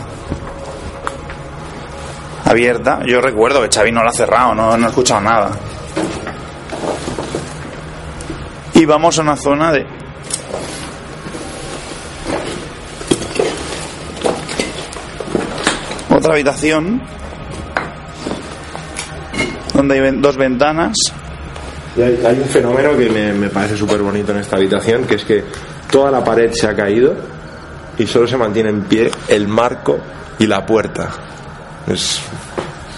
abierta. 2.46 3.00
Yo 3.06 3.20
recuerdo 3.20 3.60
que 3.60 3.68
Xavi 3.68 3.92
no 3.92 4.02
la 4.02 4.08
ha 4.08 4.14
cerrado, 4.14 4.54
no, 4.54 4.78
no 4.78 4.86
he 4.86 4.88
escuchado 4.88 5.20
nada. 5.20 5.50
Y 8.72 8.86
vamos 8.86 9.18
a 9.18 9.22
una 9.22 9.36
zona 9.36 9.70
de... 9.70 10.03
otra 16.16 16.34
habitación 16.34 17.02
donde 19.74 20.00
hay 20.00 20.16
dos 20.20 20.36
ventanas. 20.36 20.96
Y 21.96 22.02
hay, 22.02 22.22
hay 22.24 22.38
un 22.38 22.48
fenómeno 22.48 22.96
que 22.96 23.08
me, 23.10 23.32
me 23.32 23.48
parece 23.48 23.76
súper 23.76 24.00
bonito 24.00 24.32
en 24.32 24.38
esta 24.38 24.56
habitación, 24.56 25.04
que 25.04 25.16
es 25.16 25.24
que 25.24 25.44
toda 25.90 26.10
la 26.10 26.22
pared 26.24 26.52
se 26.52 26.66
ha 26.66 26.74
caído 26.74 27.14
y 27.98 28.06
solo 28.06 28.26
se 28.26 28.36
mantiene 28.36 28.70
en 28.70 28.82
pie 28.82 29.10
el 29.28 29.48
marco 29.48 29.98
y 30.38 30.46
la 30.46 30.64
puerta. 30.64 31.10
Es 31.86 32.20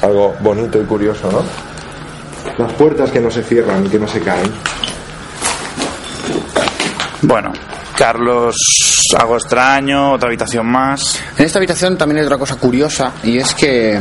algo 0.02 0.34
bonito 0.40 0.80
y 0.80 0.84
curioso, 0.84 1.30
¿no? 1.30 1.42
Las 2.58 2.72
puertas 2.74 3.10
que 3.10 3.20
no 3.20 3.30
se 3.30 3.42
cierran, 3.42 3.88
que 3.88 3.98
no 3.98 4.06
se 4.06 4.20
caen. 4.20 4.50
Bueno, 7.22 7.52
Carlos, 7.96 8.54
algo 9.18 9.36
extraño, 9.36 10.12
otra 10.12 10.28
habitación 10.28 10.66
más. 10.66 11.18
En 11.38 11.46
esta 11.46 11.58
habitación 11.58 11.96
también 11.96 12.18
hay 12.18 12.26
otra 12.26 12.38
cosa 12.38 12.56
curiosa 12.56 13.12
y 13.22 13.38
es 13.38 13.54
que 13.54 13.98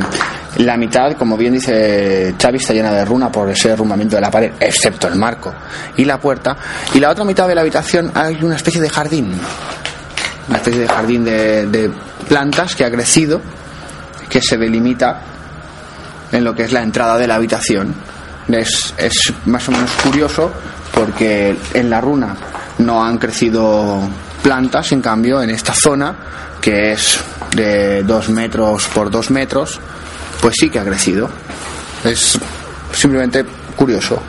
la 0.57 0.75
mitad, 0.77 1.13
como 1.13 1.37
bien 1.37 1.53
dice 1.53 2.35
Xavi, 2.39 2.57
está 2.57 2.73
llena 2.73 2.91
de 2.91 3.05
runa 3.05 3.31
por 3.31 3.49
ese 3.49 3.69
derrumbamiento 3.69 4.15
de 4.15 4.21
la 4.21 4.29
pared, 4.29 4.51
excepto 4.59 5.07
el 5.07 5.15
marco 5.15 5.53
y 5.95 6.03
la 6.03 6.19
puerta. 6.19 6.57
Y 6.93 6.99
la 6.99 7.09
otra 7.09 7.23
mitad 7.23 7.47
de 7.47 7.55
la 7.55 7.61
habitación 7.61 8.11
hay 8.13 8.43
una 8.43 8.57
especie 8.57 8.81
de 8.81 8.89
jardín, 8.89 9.31
una 10.49 10.57
especie 10.57 10.81
de 10.81 10.87
jardín 10.87 11.23
de, 11.23 11.91
plantas 12.27 12.75
que 12.75 12.83
ha 12.83 12.91
crecido, 12.91 13.41
que 14.29 14.41
se 14.41 14.57
delimita 14.57 15.21
en 16.31 16.43
lo 16.43 16.53
que 16.53 16.63
es 16.63 16.73
la 16.73 16.81
entrada 16.81 17.17
de 17.17 17.27
la 17.27 17.35
habitación. 17.35 17.95
Es 18.47 18.93
más 19.45 19.67
o 19.69 19.71
menos 19.71 19.91
curioso 20.03 20.51
porque 20.93 21.55
en 21.73 21.89
la 21.89 21.99
runa 22.01 22.35
no 22.79 23.03
han 23.03 23.17
crecido 23.17 23.99
plantas, 24.43 24.91
en 24.91 25.01
cambio 25.01 25.41
en 25.41 25.49
esta 25.49 25.73
zona, 25.73 26.15
que 26.61 26.91
es 26.93 27.19
de 27.55 28.03
dos 28.03 28.29
metros 28.29 28.87
por 28.93 29.09
dos 29.09 29.31
metros, 29.31 29.79
pues 30.41 30.55
sí 30.59 30.69
que 30.69 30.79
ha 30.79 30.83
crecido. 30.83 31.29
Es 32.03 32.37
simplemente 32.93 33.45
curioso. 33.75 34.21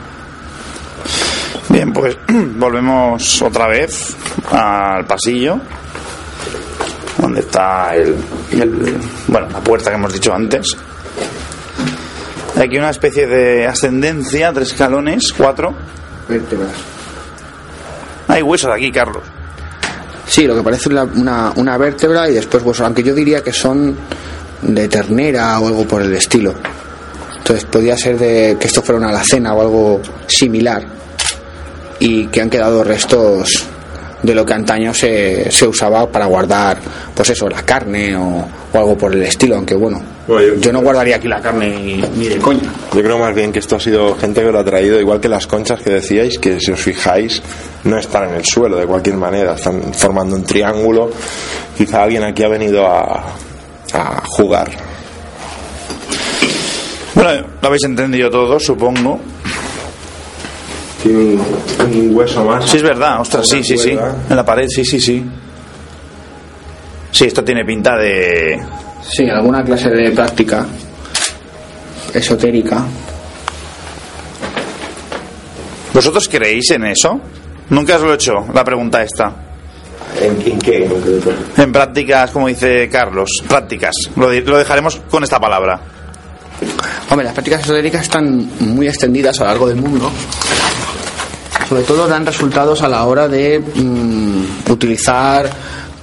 Bien, 1.69 1.91
pues 1.93 2.17
volvemos 2.57 3.41
otra 3.41 3.67
vez 3.67 4.15
al 4.51 5.05
pasillo 5.05 5.59
donde 7.17 7.39
está 7.41 7.95
el, 7.95 8.15
el- 8.51 8.97
bueno 9.27 9.47
la 9.51 9.59
puerta 9.59 9.89
que 9.89 9.95
hemos 9.97 10.13
dicho 10.13 10.33
antes. 10.33 10.77
Aquí 12.59 12.77
una 12.77 12.89
especie 12.91 13.27
de 13.27 13.67
ascendencia, 13.67 14.51
tres 14.53 14.71
escalones, 14.71 15.33
cuatro. 15.35 15.75
Hay 18.27 18.41
huesos 18.41 18.71
aquí, 18.73 18.91
Carlos. 18.91 19.23
Sí, 20.27 20.45
lo 20.45 20.55
que 20.55 20.63
parece 20.63 20.89
una, 20.89 21.53
una, 21.55 21.77
vértebra 21.77 22.29
y 22.29 22.33
después 22.33 22.63
huesos, 22.63 22.85
aunque 22.85 23.01
yo 23.01 23.15
diría 23.15 23.41
que 23.41 23.53
son 23.53 23.95
de 24.61 24.87
ternera 24.89 25.59
o 25.59 25.67
algo 25.67 25.87
por 25.87 26.01
el 26.01 26.13
estilo. 26.13 26.53
Entonces 27.37 27.63
podría 27.65 27.95
ser 27.95 28.17
de 28.17 28.57
que 28.59 28.67
esto 28.67 28.81
fuera 28.81 28.99
una 28.99 29.09
alacena 29.09 29.53
o 29.53 29.61
algo 29.61 30.01
similar 30.27 30.85
y 31.99 32.27
que 32.27 32.41
han 32.41 32.49
quedado 32.49 32.83
restos 32.83 33.65
de 34.21 34.35
lo 34.35 34.45
que 34.45 34.53
antaño 34.53 34.93
se, 34.93 35.49
se 35.49 35.65
usaba 35.65 36.11
para 36.11 36.25
guardar, 36.25 36.79
pues 37.15 37.29
eso, 37.29 37.47
la 37.47 37.63
carne 37.63 38.17
o, 38.17 38.45
o 38.73 38.77
algo 38.77 38.97
por 38.97 39.13
el 39.13 39.23
estilo, 39.23 39.55
aunque 39.55 39.75
bueno, 39.75 40.01
Bueno, 40.27 40.45
yo- 40.55 40.59
yo 40.59 40.73
no 40.73 40.81
guardaría 40.81 41.15
aquí 41.15 41.27
la 41.27 41.41
carne 41.41 41.69
ni, 41.69 41.95
ni 42.01 42.27
de 42.27 42.37
coña. 42.37 42.69
Yo 42.93 43.01
creo 43.01 43.17
más 43.17 43.33
bien 43.33 43.51
que 43.53 43.59
esto 43.59 43.77
ha 43.77 43.79
sido 43.79 44.15
gente 44.17 44.41
que 44.41 44.51
lo 44.51 44.59
ha 44.59 44.63
traído, 44.65 44.99
igual 44.99 45.21
que 45.21 45.29
las 45.29 45.47
conchas 45.47 45.79
que 45.81 45.89
decíais, 45.89 46.37
que 46.37 46.59
si 46.59 46.71
os 46.71 46.79
fijáis 46.81 47.41
no 47.85 47.97
están 47.97 48.29
en 48.29 48.35
el 48.35 48.45
suelo 48.45 48.75
de 48.77 48.85
cualquier 48.85 49.15
manera, 49.15 49.53
están 49.55 49.93
formando 49.93 50.35
un 50.35 50.43
triángulo. 50.43 51.09
Quizá 51.77 52.03
alguien 52.03 52.23
aquí 52.23 52.43
ha 52.43 52.49
venido 52.49 52.85
a, 52.85 53.23
a 53.93 54.21
jugar. 54.25 54.69
Bueno, 57.15 57.47
lo 57.61 57.67
habéis 57.67 57.83
entendido 57.85 58.29
todo, 58.29 58.59
supongo. 58.59 59.19
Tiene 61.01 61.17
un, 61.19 61.41
un 61.93 62.15
hueso 62.15 62.43
más. 62.43 62.69
Sí, 62.69 62.77
es 62.77 62.83
verdad, 62.83 63.21
ostras, 63.21 63.47
sí, 63.47 63.63
sí, 63.63 63.77
sí. 63.77 63.91
En 64.29 64.35
la 64.35 64.45
pared, 64.45 64.67
sí, 64.67 64.83
sí, 64.83 64.99
sí. 64.99 65.25
Sí, 67.11 67.25
esto 67.25 67.43
tiene 67.43 67.63
pinta 67.65 67.95
de... 67.95 68.59
Sí, 69.09 69.29
alguna 69.29 69.63
clase 69.63 69.89
de 69.89 70.11
práctica 70.11 70.65
esotérica. 72.13 72.83
¿Vosotros 75.93 76.27
creéis 76.27 76.71
en 76.71 76.85
eso? 76.85 77.19
Nunca 77.69 77.95
os 77.95 78.01
lo 78.01 78.11
he 78.11 78.15
hecho, 78.15 78.33
la 78.53 78.63
pregunta 78.63 79.01
esta. 79.01 79.33
¿En, 80.21 80.41
en 80.51 80.59
qué 80.59 80.85
en 80.85 80.89
concreto? 80.89 81.31
En 81.57 81.71
prácticas, 81.71 82.31
como 82.31 82.47
dice 82.47 82.87
Carlos, 82.89 83.43
prácticas. 83.47 83.93
Lo 84.15 84.29
dejaremos 84.29 85.01
con 85.09 85.23
esta 85.23 85.39
palabra. 85.39 85.79
Hombre, 87.09 87.25
las 87.25 87.33
prácticas 87.33 87.61
esotéricas 87.61 88.01
están 88.03 88.49
muy 88.59 88.87
extendidas 88.87 89.39
a 89.39 89.43
lo 89.43 89.49
largo 89.49 89.67
del 89.67 89.77
mundo. 89.77 90.11
Sobre 91.67 91.83
todo 91.83 92.07
dan 92.07 92.25
resultados 92.25 92.81
a 92.81 92.87
la 92.89 93.05
hora 93.05 93.27
de 93.27 93.59
mm, 93.59 94.71
utilizar 94.71 95.49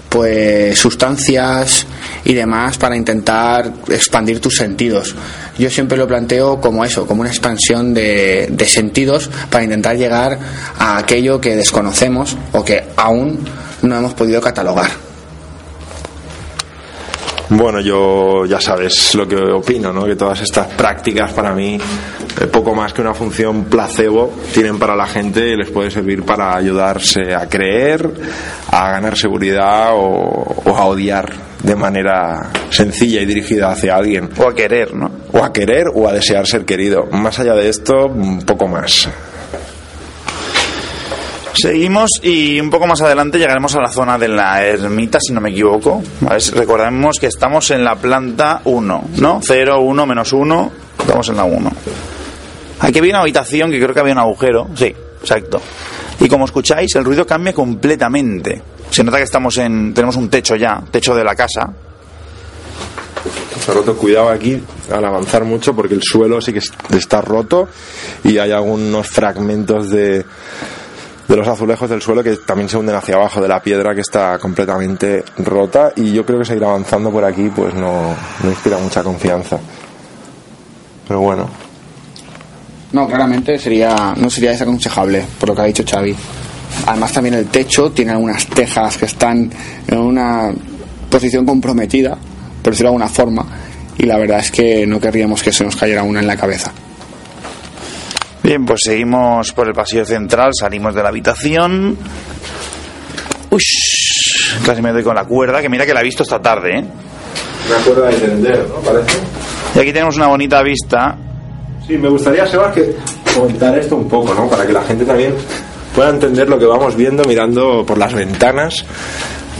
pues 0.09 0.79
sustancias 0.79 1.87
y 2.25 2.35
demás 2.35 2.79
para 2.79 2.97
intentar 2.97 3.71
expandir 3.89 4.41
tus 4.41 4.57
sentidos. 4.57 5.15
Yo 5.59 5.71
siempre 5.71 5.97
lo 5.99 6.07
planteo 6.07 6.61
como 6.61 6.85
eso, 6.85 7.07
como 7.07 7.21
una 7.21 7.31
expansión 7.31 7.95
de, 7.95 8.53
sentidos 8.67 9.31
para 9.51 9.65
intentar 9.65 9.97
llegar 9.97 10.39
a 10.79 10.99
aquello 10.99 11.41
que 11.41 11.55
desconocemos 11.55 12.37
o 12.53 12.65
que 12.65 12.83
aún 12.97 13.39
no 13.83 13.97
hemos 13.97 14.15
podido 14.15 14.41
catalogar. 14.41 14.91
Bueno, 17.51 17.81
yo 17.81 18.47
ya 18.47 18.59
sabes 18.59 19.15
lo 19.15 19.29
que 19.29 19.37
opino, 19.37 19.93
¿no? 19.93 20.07
Que 20.07 20.17
todas 20.17 20.41
estas 20.41 20.67
prácticas 20.69 21.31
para 21.33 21.53
mí, 21.53 21.79
eh, 22.41 22.47
poco 22.47 22.75
más 22.75 22.95
que 22.95 23.03
una 23.03 23.13
función 23.13 23.65
placebo, 23.65 24.33
tienen 24.53 24.79
para 24.79 24.97
la 24.97 25.07
gente 25.07 25.51
y 25.51 25.57
les 25.57 25.71
puede 25.71 25.91
servir 25.91 26.25
para 26.25 26.57
ayudarse 26.57 27.35
a 27.35 27.47
creer, 27.47 28.11
a 28.71 28.93
ganar 28.93 29.17
seguridad 29.19 29.91
o 29.93 30.75
a 30.75 30.87
odiar 30.87 31.54
de 31.65 31.75
manera 31.75 32.51
sencilla 32.71 33.23
y 33.23 33.27
dirigida 33.27 33.73
hacia 33.73 33.97
alguien. 33.97 34.29
O 34.39 34.49
a 34.49 34.55
querer, 34.55 34.95
¿no? 34.95 35.11
O 35.33 35.43
a 35.43 35.53
querer 35.53 35.87
o 35.95 36.07
a 36.07 36.13
desear 36.13 36.47
ser 36.47 36.65
querido. 36.65 37.07
Más 37.11 37.39
allá 37.39 37.55
de 37.55 37.69
esto, 37.69 38.07
un 38.07 38.43
poco 38.43 38.69
más. 38.69 39.09
Seguimos 41.55 42.11
y 42.23 42.61
un 42.61 42.69
poco 42.69 42.87
más 42.87 43.01
adelante 43.01 43.39
llegaremos 43.39 43.75
a 43.77 43.81
la 43.81 43.89
zona 43.89 44.19
de 44.19 44.29
la 44.29 44.63
ermita, 44.65 45.19
si 45.21 45.33
no 45.33 45.41
me 45.41 45.51
equivoco. 45.51 46.03
¿Vale? 46.21 46.39
Recordemos 46.53 47.19
que 47.19 47.29
estamos 47.29 47.71
en 47.71 47.83
la 47.85 47.95
planta 47.95 48.61
1, 48.65 49.05
¿no? 49.19 49.41
0, 49.43 49.81
1, 49.81 50.07
menos 50.07 50.33
1. 50.33 50.73
Estamos 50.99 51.29
en 51.29 51.37
la 51.37 51.45
1. 51.45 51.73
Aquí 52.81 52.99
había 52.99 53.13
una 53.13 53.21
habitación 53.21 53.71
que 53.71 53.81
creo 53.81 53.95
que 53.95 54.01
había 54.01 54.13
un 54.13 54.19
agujero. 54.19 54.69
Sí, 54.75 54.95
exacto. 55.21 55.63
Y 56.21 56.29
como 56.29 56.45
escucháis, 56.45 56.95
el 56.97 57.05
ruido 57.05 57.27
cambia 57.27 57.55
completamente. 57.55 58.61
Se 58.91 59.03
nota 59.05 59.17
que 59.19 59.25
estamos 59.25 59.57
en. 59.59 59.93
Tenemos 59.95 60.17
un 60.17 60.29
techo 60.29 60.55
ya, 60.57 60.83
techo 60.91 61.15
de 61.15 61.25
la 61.25 61.35
casa. 61.35 61.73
Está 63.59 63.73
roto, 63.73 63.97
cuidado 63.97 64.29
aquí 64.29 64.63
al 64.93 65.05
avanzar 65.05 65.45
mucho 65.45 65.75
porque 65.75 65.95
el 65.95 66.03
suelo 66.03 66.41
sí 66.41 66.53
que 66.53 66.59
es- 66.59 66.73
está 66.95 67.21
roto 67.23 67.69
y 68.23 68.37
hay 68.39 68.51
algunos 68.53 69.07
fragmentos 69.09 69.89
de, 69.91 70.19
de 71.29 71.37
los 71.37 71.49
azulejos 71.49 71.89
del 71.89 72.03
suelo 72.03 72.23
que 72.23 72.37
también 72.37 72.69
se 72.69 72.77
hunden 72.77 72.95
hacia 72.97 73.15
abajo 73.15 73.41
de 73.41 73.49
la 73.49 73.63
piedra 73.63 73.95
que 73.95 74.03
está 74.03 74.39
completamente 74.39 75.25
rota 75.39 75.93
y 75.97 76.13
yo 76.13 76.27
creo 76.27 76.41
que 76.41 76.45
seguir 76.45 76.65
avanzando 76.65 77.11
por 77.11 77.25
aquí 77.25 77.51
pues 77.55 77.73
no, 77.75 78.15
no 78.43 78.51
inspira 78.51 78.77
mucha 78.79 79.03
confianza. 79.03 79.59
Pero 81.09 81.21
bueno, 81.21 81.49
No, 82.93 83.07
claramente 83.09 83.59
sería, 83.59 84.15
no 84.17 84.29
sería 84.29 84.51
desaconsejable, 84.51 85.25
por 85.41 85.49
lo 85.49 85.55
que 85.55 85.63
ha 85.63 85.65
dicho 85.65 85.85
Xavi. 85.89 86.15
Además 86.87 87.13
también 87.13 87.35
el 87.35 87.47
techo 87.47 87.91
tiene 87.93 88.13
algunas 88.13 88.47
tejas 88.47 88.97
que 88.97 89.07
están 89.07 89.51
en 89.87 89.99
una 89.99 90.53
posición 91.11 91.47
comprometida, 91.47 92.17
por 92.63 92.73
decirlo 92.73 92.91
de 92.91 92.97
alguna 92.97 93.09
forma, 93.09 93.47
y 93.99 94.05
la 94.05 94.19
verdad 94.19 94.41
es 94.41 94.51
que 94.51 94.87
no 94.87 95.01
querríamos 95.01 95.43
que 95.43 95.53
se 95.53 95.65
nos 95.65 95.77
cayera 95.77 96.03
una 96.03 96.21
en 96.21 96.27
la 96.27 96.37
cabeza. 96.37 96.73
Bien, 98.43 98.67
pues 98.67 98.81
seguimos 98.85 99.53
por 99.53 99.69
el 99.69 99.75
pasillo 99.75 100.05
central, 100.05 100.51
salimos 100.59 100.95
de 100.95 101.03
la 101.03 101.09
habitación. 101.09 101.97
Uy, 103.51 103.63
casi 104.67 104.83
me 104.83 104.93
doy 104.93 105.03
con 105.03 105.15
la 105.15 105.25
cuerda, 105.25 105.63
que 105.63 105.69
mira 105.69 105.87
que 105.87 105.95
la 105.95 106.01
he 106.01 106.05
visto 106.05 106.25
esta 106.25 106.43
tarde, 106.43 106.79
¿eh? 106.79 106.85
una 107.67 107.79
cuerda 107.79 108.09
de 108.09 108.17
tender, 108.17 108.69
¿no? 108.69 108.75
Parece. 108.77 109.19
Y 109.75 109.79
aquí 109.79 109.93
tenemos 109.93 110.17
una 110.17 110.29
bonita 110.29 110.63
vista. 110.63 111.17
Sí, 111.87 111.97
me 111.97 112.09
gustaría, 112.09 112.47
Sebas, 112.47 112.75
que 112.75 112.95
comentar 113.35 113.77
esto 113.79 113.97
un 113.97 114.09
poco, 114.09 114.35
¿no? 114.35 114.49
Para 114.49 114.67
que 114.67 114.73
la 114.73 114.83
gente 114.83 115.05
también 115.05 115.35
pueda 115.95 116.11
entender 116.11 116.49
lo 116.49 116.59
que 116.59 116.67
vamos 116.67 116.97
viendo 116.97 117.25
mirando 117.25 117.85
por 117.87 117.97
las 117.99 118.13
ventanas 118.13 118.85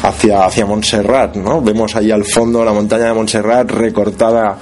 hacia, 0.03 0.45
hacia 0.45 0.67
Montserrat, 0.67 1.37
¿no? 1.37 1.63
Vemos 1.63 1.95
ahí 1.97 2.11
al 2.11 2.25
fondo 2.25 2.65
la 2.65 2.73
montaña 2.73 3.07
de 3.07 3.15
Montserrat 3.15 3.71
recortada 3.71 4.59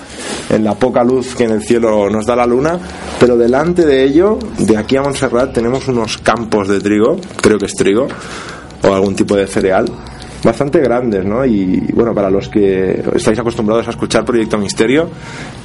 en 0.50 0.64
la 0.64 0.74
poca 0.74 1.02
luz 1.02 1.34
que 1.34 1.44
en 1.44 1.52
el 1.52 1.62
cielo 1.62 2.08
nos 2.10 2.26
da 2.26 2.36
la 2.36 2.46
luna, 2.46 2.78
pero 3.18 3.36
delante 3.36 3.84
de 3.84 4.04
ello, 4.04 4.38
de 4.58 4.76
aquí 4.76 4.96
a 4.96 5.02
Montserrat, 5.02 5.52
tenemos 5.52 5.88
unos 5.88 6.18
campos 6.18 6.68
de 6.68 6.80
trigo, 6.80 7.18
creo 7.40 7.58
que 7.58 7.66
es 7.66 7.74
trigo, 7.74 8.06
o 8.82 8.94
algún 8.94 9.16
tipo 9.16 9.34
de 9.34 9.46
cereal, 9.46 9.86
bastante 10.44 10.80
grandes, 10.80 11.24
¿no? 11.24 11.44
Y 11.44 11.78
bueno, 11.92 12.14
para 12.14 12.30
los 12.30 12.48
que 12.48 13.02
estáis 13.14 13.38
acostumbrados 13.38 13.86
a 13.86 13.90
escuchar 13.90 14.24
Proyecto 14.24 14.58
Misterio, 14.58 15.10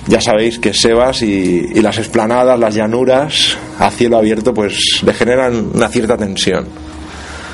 ya 0.07 0.21
sabéis 0.21 0.59
que 0.59 0.73
Sebas 0.73 1.21
y, 1.21 1.69
y 1.73 1.82
las 1.82 1.97
esplanadas, 1.97 2.59
las 2.59 2.75
llanuras 2.75 3.57
a 3.80 3.89
cielo 3.89 4.17
abierto, 4.17 4.53
pues 4.53 5.01
le 5.03 5.13
generan 5.13 5.71
una 5.73 5.88
cierta 5.89 6.17
tensión. 6.17 6.67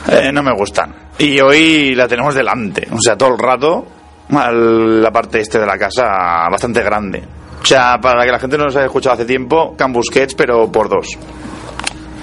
Eh, 0.09 0.32
no 0.34 0.43
me 0.43 0.53
gustan. 0.53 0.93
Y 1.17 1.39
hoy 1.39 1.95
la 1.95 2.07
tenemos 2.07 2.36
delante, 2.36 2.88
o 2.91 2.99
sea, 2.99 3.17
todo 3.17 3.34
el 3.34 3.39
rato, 3.39 3.86
la 4.30 5.11
parte 5.11 5.39
este 5.39 5.59
de 5.59 5.65
la 5.65 5.78
casa, 5.78 6.03
bastante 6.49 6.82
grande. 6.82 7.24
O 7.61 7.65
sea, 7.65 7.97
para 8.01 8.26
que 8.26 8.32
la 8.32 8.39
gente 8.39 8.57
no 8.57 8.65
nos 8.65 8.76
haya 8.76 8.88
escuchado 8.88 9.13
hace 9.13 9.26
tiempo, 9.26 9.76
Can 9.78 9.93
Busquets, 9.93 10.36
pero 10.36 10.69
por 10.71 10.89
dos. 10.89 11.07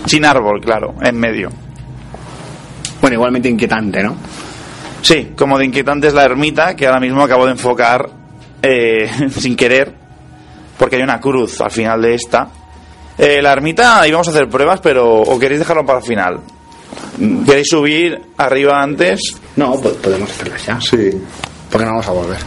Sin 0.04 0.24
árbol, 0.24 0.60
claro, 0.60 0.94
en 1.00 1.16
medio. 1.18 1.48
Bueno, 3.00 3.14
igualmente 3.14 3.48
inquietante, 3.48 4.02
¿no? 4.02 4.16
Sí, 5.02 5.32
como 5.36 5.58
de 5.58 5.64
inquietante 5.64 6.06
es 6.08 6.14
la 6.14 6.24
ermita, 6.24 6.76
que 6.76 6.86
ahora 6.86 7.00
mismo 7.00 7.22
acabo 7.22 7.46
de 7.46 7.52
enfocar 7.52 8.08
eh, 8.62 9.10
sin 9.30 9.56
querer, 9.56 9.94
porque 10.78 10.96
hay 10.96 11.02
una 11.02 11.20
cruz 11.20 11.60
al 11.60 11.70
final 11.70 12.02
de 12.02 12.14
esta. 12.14 12.48
Eh, 13.18 13.40
la 13.42 13.52
ermita 13.52 14.06
íbamos 14.06 14.28
a 14.28 14.30
hacer 14.30 14.48
pruebas, 14.48 14.80
pero 14.80 15.20
¿o 15.20 15.38
queréis 15.38 15.60
dejarlo 15.60 15.84
para 15.84 15.98
el 15.98 16.04
final? 16.04 16.40
¿Queréis 17.44 17.68
subir 17.68 18.20
arriba 18.38 18.82
antes? 18.82 19.20
No, 19.56 19.72
po- 19.80 19.92
podemos 19.94 20.30
hacerlas 20.30 20.64
ya. 20.66 20.80
Sí. 20.80 21.10
Porque 21.70 21.84
no 21.84 21.92
vamos 21.92 22.08
a 22.08 22.12
volver. 22.12 22.38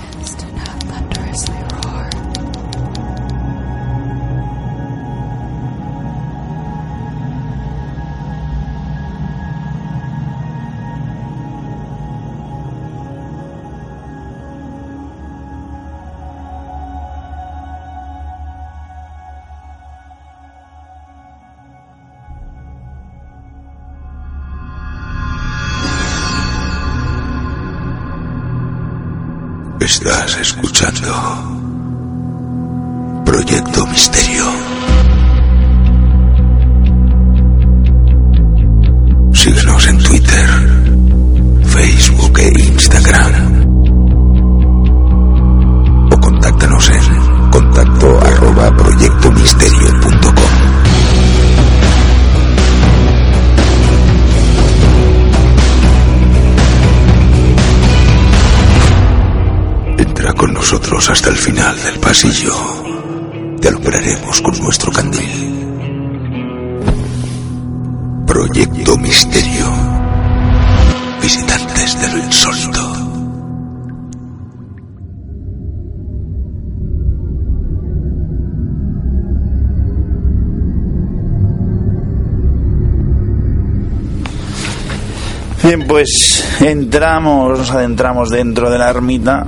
Entramos, 86.69 87.57
nos 87.57 87.71
adentramos 87.71 88.29
dentro 88.29 88.69
de 88.69 88.77
la 88.77 88.89
ermita. 88.89 89.45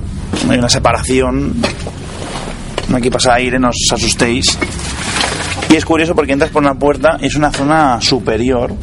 Hay 0.49 0.57
una 0.57 0.69
separación. 0.69 1.55
Aquí 2.93 3.09
pasa 3.09 3.33
aire, 3.35 3.59
no 3.59 3.69
os 3.69 3.91
asustéis. 3.91 4.57
Y 5.69 5.75
es 5.75 5.85
curioso 5.85 6.15
porque 6.15 6.33
entras 6.33 6.51
por 6.51 6.61
una 6.61 6.75
puerta 6.75 7.17
es 7.19 7.35
una 7.35 7.51
zona 7.51 7.99
superior. 8.01 8.73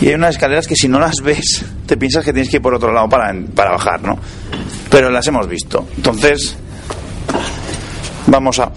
Y 0.00 0.08
hay 0.08 0.14
unas 0.14 0.30
escaleras 0.30 0.66
que 0.66 0.76
si 0.76 0.88
no 0.88 0.98
las 0.98 1.20
ves, 1.20 1.64
te 1.86 1.96
piensas 1.96 2.24
que 2.24 2.32
tienes 2.32 2.50
que 2.50 2.56
ir 2.56 2.62
por 2.62 2.74
otro 2.74 2.92
lado 2.92 3.08
para, 3.08 3.34
para 3.54 3.72
bajar, 3.72 4.02
¿no? 4.02 4.18
Pero 4.90 5.10
las 5.10 5.26
hemos 5.26 5.48
visto. 5.48 5.86
Entonces, 5.96 6.56
vamos 8.26 8.58
a... 8.60 8.70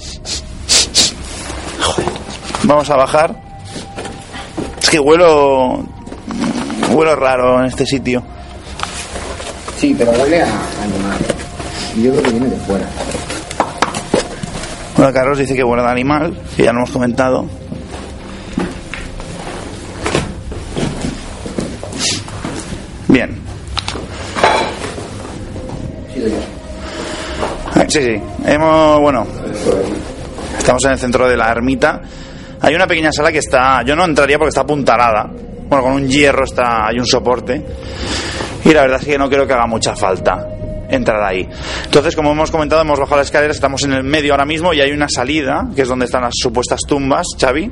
Vamos 2.64 2.90
a 2.90 2.96
bajar. 2.96 3.42
Es 4.82 4.90
que 4.90 5.00
huelo... 5.00 5.86
Huelo 6.90 7.16
raro 7.16 7.60
en 7.60 7.68
este 7.68 7.86
sitio. 7.86 8.24
Sí, 9.82 9.96
pero 9.98 10.12
huele 10.12 10.44
a 10.44 10.46
animal. 10.84 11.18
Yo 11.96 12.12
creo 12.12 12.22
que 12.22 12.30
viene 12.30 12.50
de 12.50 12.58
fuera. 12.58 12.86
Bueno, 14.96 15.12
Carlos 15.12 15.40
dice 15.40 15.56
que 15.56 15.64
huele 15.64 15.82
de 15.82 15.90
animal, 15.90 16.40
que 16.56 16.66
ya 16.66 16.72
lo 16.72 16.78
hemos 16.82 16.92
comentado. 16.92 17.48
Bien. 23.08 23.42
Eh, 26.16 26.42
Sí, 27.88 28.02
sí. 28.04 28.22
Hemos, 28.46 29.02
bueno, 29.02 29.26
estamos 30.60 30.86
en 30.86 30.92
el 30.92 31.00
centro 31.00 31.28
de 31.28 31.36
la 31.36 31.52
ermita. 31.52 32.02
Hay 32.62 32.76
una 32.76 32.86
pequeña 32.86 33.12
sala 33.12 33.32
que 33.32 33.40
está, 33.40 33.82
yo 33.84 33.96
no 33.96 34.06
entraría 34.06 34.38
porque 34.38 34.50
está 34.50 34.62
apuntalada. 34.62 35.32
Bueno, 35.68 35.84
con 35.84 35.94
un 35.94 36.08
hierro 36.08 36.44
está, 36.44 36.86
hay 36.88 37.00
un 37.00 37.08
soporte. 37.08 37.66
Y 38.66 38.74
la 38.74 38.82
verdad 38.82 39.00
es 39.02 39.08
que 39.08 39.18
no 39.18 39.30
creo 39.30 39.46
que 39.48 39.54
haga 39.54 39.68
mucha 39.68 39.96
falta 39.96 40.48
entrar 40.90 41.24
ahí. 41.24 41.48
Entonces, 41.86 42.16
como 42.16 42.32
hemos 42.32 42.52
comentado, 42.52 42.82
hemos 42.82 43.00
bajado 43.00 43.18
las 43.18 43.28
escaleras, 43.28 43.56
estamos 43.56 43.84
en 43.84 43.94
el 43.94 44.04
medio 44.04 44.34
ahora 44.34 44.46
mismo 44.46 44.74
y 44.74 44.82
hay 44.82 44.92
una 44.92 45.08
salida, 45.10 45.68
que 45.76 45.84
es 45.84 45.88
donde 45.88 46.06
están 46.06 46.22
las 46.22 46.34
supuestas 46.36 46.82
tumbas, 46.88 47.26
Xavi. 47.40 47.72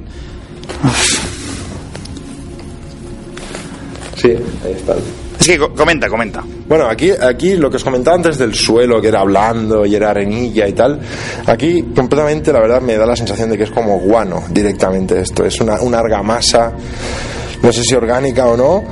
Sí, 4.15 4.29
ahí 4.65 4.71
está. 4.75 4.95
Es 5.39 5.47
que 5.47 5.57
co- 5.57 5.73
comenta, 5.73 6.09
comenta. 6.09 6.43
Bueno, 6.67 6.87
aquí, 6.87 7.11
aquí 7.11 7.55
lo 7.55 7.69
que 7.69 7.77
os 7.77 7.83
comentaba 7.83 8.17
antes 8.17 8.37
del 8.37 8.53
suelo, 8.53 9.01
que 9.01 9.07
era 9.07 9.23
blando 9.23 9.85
y 9.85 9.95
era 9.95 10.09
arenilla 10.09 10.67
y 10.67 10.73
tal, 10.73 10.99
aquí 11.45 11.83
completamente 11.95 12.51
la 12.51 12.59
verdad 12.59 12.81
me 12.81 12.97
da 12.97 13.05
la 13.05 13.15
sensación 13.15 13.49
de 13.49 13.57
que 13.57 13.63
es 13.63 13.71
como 13.71 13.99
guano 13.99 14.43
directamente 14.49 15.21
esto, 15.21 15.45
es 15.45 15.61
una, 15.61 15.79
una 15.81 15.99
argamasa, 15.99 16.73
no 17.63 17.71
sé 17.71 17.83
si 17.83 17.95
orgánica 17.95 18.47
o 18.47 18.57
no, 18.57 18.83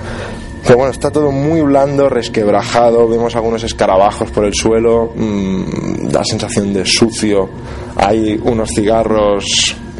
pero 0.64 0.78
bueno, 0.78 0.92
está 0.92 1.10
todo 1.12 1.32
muy 1.32 1.62
blando, 1.62 2.10
resquebrajado, 2.10 3.08
vemos 3.08 3.36
algunos 3.36 3.64
escarabajos 3.64 4.30
por 4.32 4.46
el 4.46 4.54
suelo, 4.54 5.12
mm, 5.16 6.08
da 6.10 6.24
sensación 6.24 6.74
de 6.74 6.86
sucio, 6.86 7.50
hay 7.96 8.40
unos 8.44 8.70
cigarros 8.76 9.46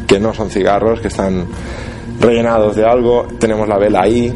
que 0.06 0.18
no 0.18 0.34
son 0.34 0.50
cigarros, 0.50 1.00
que 1.00 1.08
están 1.08 1.46
rellenados 2.20 2.76
de 2.76 2.84
algo, 2.84 3.26
tenemos 3.38 3.68
la 3.68 3.78
vela 3.78 4.00
ahí, 4.02 4.32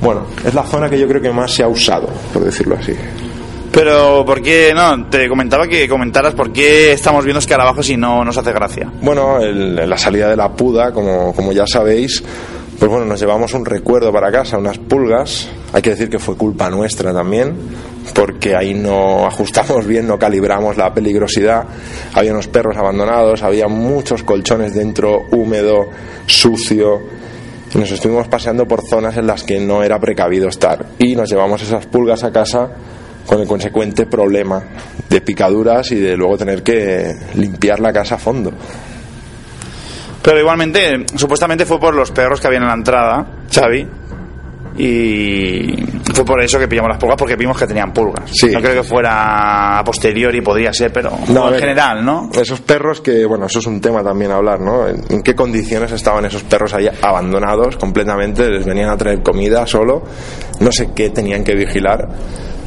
bueno, 0.00 0.22
es 0.44 0.54
la 0.54 0.62
zona 0.64 0.88
que 0.90 0.98
yo 0.98 1.06
creo 1.08 1.20
que 1.22 1.30
más 1.30 1.52
se 1.52 1.62
ha 1.62 1.68
usado, 1.68 2.08
por 2.32 2.44
decirlo 2.44 2.76
así. 2.80 2.92
Pero, 3.72 4.24
¿por 4.24 4.40
qué? 4.40 4.72
No, 4.74 5.08
te 5.08 5.28
comentaba 5.28 5.66
que 5.66 5.88
comentaras 5.88 6.32
por 6.34 6.52
qué 6.52 6.92
estamos 6.92 7.24
viendo 7.24 7.40
escarabajos 7.40 7.90
y 7.90 7.96
no 7.96 8.24
nos 8.24 8.36
hace 8.38 8.52
gracia. 8.52 8.88
Bueno, 9.02 9.40
el- 9.40 9.74
la 9.74 9.98
salida 9.98 10.28
de 10.28 10.36
la 10.36 10.52
puda, 10.52 10.92
como, 10.92 11.34
como 11.34 11.50
ya 11.52 11.66
sabéis, 11.66 12.22
pues 12.78 12.90
bueno, 12.90 13.06
nos 13.06 13.20
llevamos 13.20 13.54
un 13.54 13.64
recuerdo 13.64 14.12
para 14.12 14.30
casa, 14.32 14.58
unas 14.58 14.78
pulgas. 14.78 15.48
Hay 15.72 15.80
que 15.80 15.90
decir 15.90 16.10
que 16.10 16.18
fue 16.18 16.36
culpa 16.36 16.68
nuestra 16.70 17.12
también, 17.12 17.54
porque 18.14 18.56
ahí 18.56 18.74
no 18.74 19.26
ajustamos 19.26 19.86
bien, 19.86 20.06
no 20.06 20.18
calibramos 20.18 20.76
la 20.76 20.92
peligrosidad. 20.92 21.64
Había 22.12 22.32
unos 22.32 22.48
perros 22.48 22.76
abandonados, 22.76 23.42
había 23.42 23.68
muchos 23.68 24.22
colchones 24.22 24.74
dentro, 24.74 25.22
húmedo, 25.30 25.86
sucio. 26.26 27.00
Nos 27.74 27.90
estuvimos 27.90 28.28
paseando 28.28 28.66
por 28.66 28.86
zonas 28.86 29.16
en 29.16 29.26
las 29.26 29.42
que 29.42 29.58
no 29.60 29.82
era 29.82 29.98
precavido 29.98 30.48
estar. 30.48 30.86
Y 30.98 31.16
nos 31.16 31.30
llevamos 31.30 31.62
esas 31.62 31.86
pulgas 31.86 32.22
a 32.22 32.32
casa 32.32 32.70
con 33.26 33.40
el 33.40 33.46
consecuente 33.46 34.06
problema 34.06 34.62
de 35.08 35.20
picaduras 35.20 35.90
y 35.92 35.96
de 35.96 36.16
luego 36.16 36.38
tener 36.38 36.62
que 36.62 37.14
limpiar 37.34 37.80
la 37.80 37.92
casa 37.92 38.16
a 38.16 38.18
fondo. 38.18 38.52
Pero 40.24 40.40
igualmente, 40.40 41.04
supuestamente 41.14 41.66
fue 41.66 41.78
por 41.78 41.94
los 41.94 42.10
perros 42.10 42.40
que 42.40 42.46
habían 42.46 42.62
en 42.62 42.68
la 42.68 42.74
entrada, 42.74 43.26
Xavi. 43.52 43.86
Y 44.76 45.72
fue 46.14 46.24
por 46.24 46.42
eso 46.42 46.58
que 46.58 46.66
pillamos 46.66 46.88
las 46.88 46.98
pulgas, 46.98 47.16
porque 47.16 47.36
vimos 47.36 47.56
que 47.56 47.66
tenían 47.66 47.92
pulgas. 47.92 48.28
Sí. 48.32 48.48
No 48.50 48.60
creo 48.60 48.82
que 48.82 48.88
fuera 48.88 49.78
a 49.78 49.84
posteriori, 49.84 50.40
podría 50.40 50.72
ser, 50.72 50.92
pero 50.92 51.10
No, 51.28 51.44
en 51.46 51.50
ver, 51.52 51.60
general, 51.60 52.04
¿no? 52.04 52.30
Esos 52.34 52.60
perros 52.60 53.00
que, 53.00 53.24
bueno, 53.24 53.46
eso 53.46 53.60
es 53.60 53.66
un 53.66 53.80
tema 53.80 54.02
también 54.02 54.32
a 54.32 54.36
hablar, 54.36 54.60
¿no? 54.60 54.88
¿En, 54.88 55.04
en 55.10 55.22
qué 55.22 55.34
condiciones 55.36 55.92
estaban 55.92 56.24
esos 56.24 56.42
perros 56.42 56.74
ahí 56.74 56.88
abandonados 57.02 57.76
completamente? 57.76 58.48
Les 58.50 58.64
venían 58.64 58.88
a 58.88 58.96
traer 58.96 59.22
comida 59.22 59.64
solo, 59.66 60.02
no 60.58 60.72
sé 60.72 60.88
qué 60.92 61.10
tenían 61.10 61.44
que 61.44 61.54
vigilar, 61.54 62.08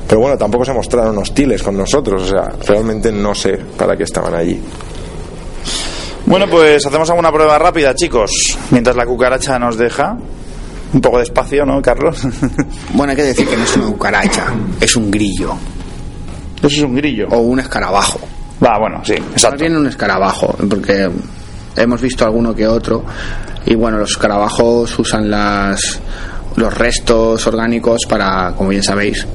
Pero 0.07 0.21
bueno, 0.21 0.37
tampoco 0.37 0.63
se 0.63 0.71
mostraron 0.73 1.17
hostiles 1.17 1.61
con 1.61 1.75
nosotros, 1.75 2.21
o 2.23 2.27
sea, 2.27 2.53
realmente 2.65 3.11
no 3.11 3.35
sé 3.35 3.57
para 3.77 3.97
qué 3.97 4.03
estaban 4.03 4.33
allí. 4.33 4.61
Bueno, 6.27 6.45
pues 6.49 6.85
hacemos 6.85 7.09
alguna 7.09 7.31
prueba 7.31 7.57
rápida, 7.57 7.95
chicos. 7.95 8.57
Mientras 8.71 8.95
la 8.95 9.05
cucaracha 9.05 9.57
nos 9.57 9.77
deja. 9.77 10.17
Un 10.93 11.01
poco 11.01 11.17
de 11.17 11.23
espacio, 11.23 11.65
¿no, 11.65 11.81
Carlos? 11.81 12.21
Bueno, 12.93 13.11
hay 13.11 13.15
que 13.17 13.23
decir 13.23 13.47
que 13.47 13.57
no 13.57 13.63
es 13.63 13.75
una 13.75 13.87
cucaracha, 13.87 14.45
es 14.79 14.95
un 14.95 15.11
grillo 15.11 15.53
Eso 16.57 16.67
es 16.67 16.79
un 16.81 16.95
grillo. 16.95 17.27
o 17.29 17.39
un 17.39 17.59
escarabajo. 17.59 18.19
Va, 18.65 18.77
bueno, 18.79 19.01
sí, 19.03 19.13
Más 19.19 19.31
exacto. 19.33 19.57
bien 19.59 19.75
un 19.75 19.87
escarabajo, 19.87 20.55
porque 20.69 21.09
hemos 21.75 22.01
visto 22.01 22.25
alguno 22.25 22.55
que 22.55 22.67
otro. 22.67 23.03
Y 23.65 23.75
bueno, 23.75 23.97
los 23.97 24.11
escarabajos 24.11 24.97
usan 24.97 25.29
las, 25.29 25.99
los 26.55 26.73
restos 26.73 27.45
orgánicos 27.47 28.01
para, 28.07 28.53
como 28.55 28.69
bien 28.69 28.83
sabéis, 28.83 29.27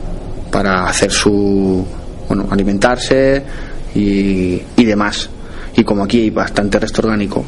para 0.50 0.84
hacer 0.86 1.10
su. 1.12 1.86
bueno, 2.28 2.48
alimentarse 2.50 3.42
y, 3.94 4.60
y 4.76 4.84
demás. 4.84 5.28
Y 5.76 5.84
como 5.84 6.04
aquí 6.04 6.22
hay 6.22 6.30
bastante 6.30 6.78
resto 6.78 7.02
orgánico, 7.02 7.44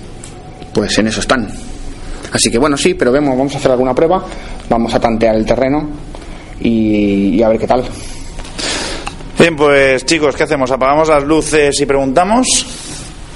pues 0.73 0.99
en 0.99 1.09
eso 1.09 1.21
están. 1.21 1.49
Así 2.33 2.51
que 2.51 2.59
bueno, 2.59 2.77
sí, 2.77 2.95
pero 2.95 3.13
vemos, 3.13 3.37
vamos 3.37 3.55
a 3.55 3.59
hacer 3.59 3.71
alguna 3.71 3.95
prueba, 3.95 4.25
vamos 4.69 4.93
a 4.95 5.01
tantear 5.01 5.37
el 5.37 5.47
terreno 5.47 5.89
y, 6.61 7.37
y 7.37 7.43
a 7.43 7.49
ver 7.49 7.59
qué 7.59 7.67
tal. 7.67 7.85
Bien, 9.39 9.57
pues 9.57 10.05
chicos, 10.05 10.35
¿qué 10.37 10.45
hacemos? 10.45 10.71
¿Apagamos 10.71 11.09
las 11.09 11.23
luces 11.23 11.79
y 11.81 11.87
preguntamos? 11.87 12.47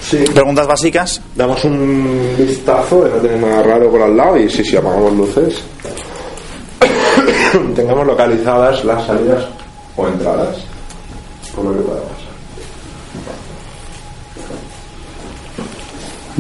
Sí. 0.00 0.24
¿Preguntas 0.32 0.66
básicas? 0.66 1.20
Damos 1.34 1.62
un 1.64 2.34
vistazo 2.38 3.04
de 3.04 3.10
no 3.10 3.16
tener 3.16 3.38
nada 3.38 3.62
raro 3.62 3.90
por 3.90 4.02
al 4.02 4.16
lado 4.16 4.38
y 4.38 4.48
sí, 4.48 4.64
sí, 4.64 4.76
apagamos 4.76 5.12
luces. 5.12 5.62
Tengamos 7.76 8.06
localizadas 8.06 8.84
las 8.84 9.06
salidas 9.06 9.44
o 9.96 10.08
entradas. 10.08 10.56
Por 11.54 11.66
lo 11.66 11.72
que 11.72 11.80
pueda 11.80 12.00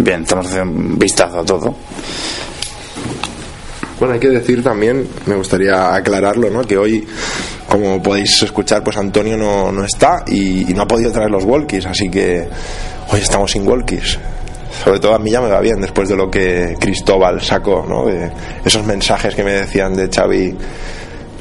Bien, 0.00 0.22
estamos 0.22 0.46
haciendo 0.46 0.78
un 0.78 0.96
vistazo 0.96 1.40
a 1.40 1.44
todo. 1.44 1.74
Bueno, 3.98 4.14
hay 4.14 4.20
que 4.20 4.28
decir 4.28 4.62
también, 4.62 5.08
me 5.26 5.34
gustaría 5.34 5.92
aclararlo, 5.92 6.50
¿no? 6.50 6.62
Que 6.62 6.78
hoy, 6.78 7.04
como 7.68 8.00
podéis 8.00 8.40
escuchar, 8.44 8.84
pues 8.84 8.96
Antonio 8.96 9.36
no, 9.36 9.72
no 9.72 9.84
está 9.84 10.22
y, 10.28 10.66
no 10.72 10.82
ha 10.82 10.86
podido 10.86 11.10
traer 11.10 11.30
los 11.30 11.42
walkies, 11.42 11.86
así 11.86 12.08
que 12.08 12.46
hoy 13.10 13.20
estamos 13.20 13.50
sin 13.50 13.66
walkies. 13.66 14.20
Sobre 14.84 15.00
todo 15.00 15.16
a 15.16 15.18
mí 15.18 15.32
ya 15.32 15.40
me 15.40 15.48
va 15.48 15.60
bien 15.60 15.80
después 15.80 16.08
de 16.08 16.14
lo 16.14 16.30
que 16.30 16.76
Cristóbal 16.78 17.42
sacó, 17.42 17.84
¿no? 17.88 18.06
De 18.06 18.30
esos 18.64 18.84
mensajes 18.86 19.34
que 19.34 19.42
me 19.42 19.50
decían 19.50 19.94
de 19.94 20.08
Xavi, 20.08 20.54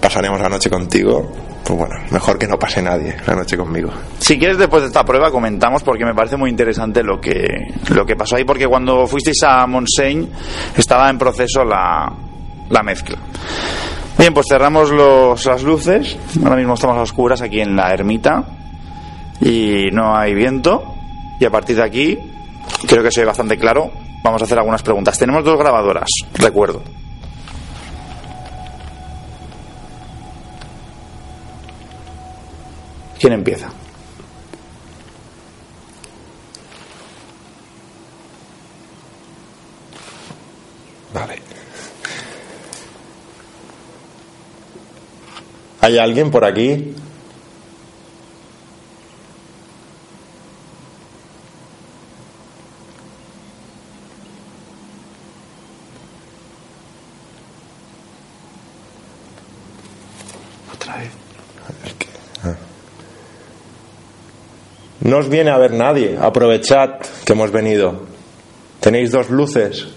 pasaremos 0.02 0.42
la 0.42 0.50
noche 0.50 0.72
contigo. 0.72 1.32
Pues 1.68 1.80
bueno, 1.80 1.96
mejor 2.12 2.40
que 2.40 2.48
no 2.48 2.58
pase 2.58 2.82
nadie 2.82 3.14
la 3.26 3.36
noche 3.36 3.58
conmigo. 3.58 3.92
Si 4.20 4.40
quieres, 4.40 4.58
después 4.58 4.84
de 4.84 4.88
esta 4.88 5.04
prueba 5.04 5.30
comentamos 5.30 5.84
porque 5.84 6.06
me 6.06 6.16
parece 6.16 6.38
muy 6.38 6.50
interesante 6.50 7.04
lo 7.04 7.20
que, 7.20 7.74
lo 7.90 8.06
que 8.06 8.16
pasó 8.16 8.38
ahí, 8.38 8.46
porque 8.46 8.66
cuando 8.66 9.06
fuisteis 9.06 9.44
a 9.44 9.68
Montseny 9.68 10.30
estaba 10.78 11.10
en 11.10 11.18
proceso 11.18 11.66
la, 11.66 12.10
la 12.70 12.84
mezcla. 12.84 13.18
Bien, 14.18 14.34
pues 14.34 14.46
cerramos 14.50 14.92
los, 14.92 15.46
las 15.46 15.62
luces. 15.62 16.18
Ahora 16.42 16.56
mismo 16.56 16.76
estamos 16.76 16.96
a 16.98 17.02
oscuras 17.02 17.42
aquí 17.42 17.60
en 17.60 17.76
la 17.76 17.92
ermita 17.92 18.46
y 19.42 19.88
no 19.92 20.16
hay 20.16 20.34
viento. 20.34 20.86
Y 21.38 21.44
a 21.44 21.50
partir 21.50 21.76
de 21.76 21.84
aquí, 21.84 22.18
creo 22.88 23.04
que 23.04 23.12
se 23.12 23.20
ve 23.20 23.26
bastante 23.26 23.58
claro. 23.58 23.92
Vamos 24.24 24.42
a 24.42 24.46
hacer 24.46 24.58
algunas 24.58 24.84
preguntas. 24.84 25.20
Tenemos 25.20 25.44
dos 25.44 25.60
grabadoras, 25.60 26.08
recuerdo. 26.34 26.82
¿Quién 33.20 33.34
empieza? 33.34 33.70
Vale. 41.14 41.42
¿Hay 45.82 45.98
alguien 45.98 46.30
por 46.30 46.46
aquí? 46.46 46.94
No 65.08 65.20
os 65.20 65.30
viene 65.30 65.52
a 65.52 65.58
ver 65.58 65.72
nadie. 65.72 66.18
Aprovechad 66.20 67.00
que 67.24 67.32
hemos 67.32 67.50
venido. 67.50 68.04
Tenéis 68.82 69.10
dos 69.10 69.30
luces. 69.30 69.88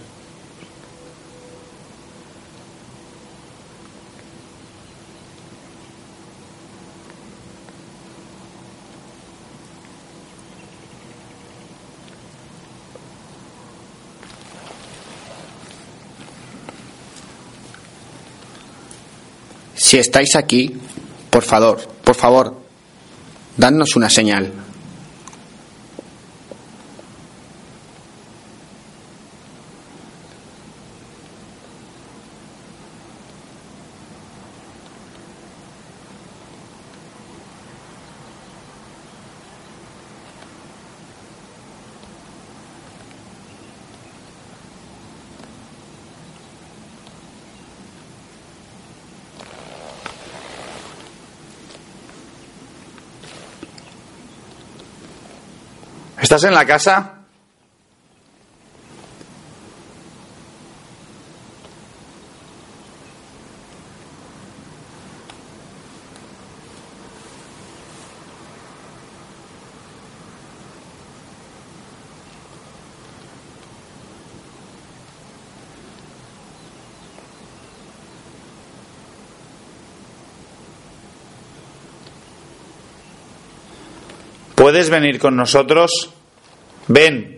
Si 19.75 19.99
estáis 19.99 20.37
aquí, 20.37 20.79
por 21.31 21.43
favor, 21.43 21.81
por 22.05 22.15
favor, 22.15 22.55
dadnos 23.57 23.97
una 23.97 24.09
señal. 24.09 24.70
¿Estás 56.31 56.45
en 56.45 56.55
la 56.55 56.65
casa? 56.65 57.15
¿Puedes 84.55 84.91
venir 84.91 85.19
con 85.19 85.35
nosotros? 85.35 86.20
Ven. 86.91 87.30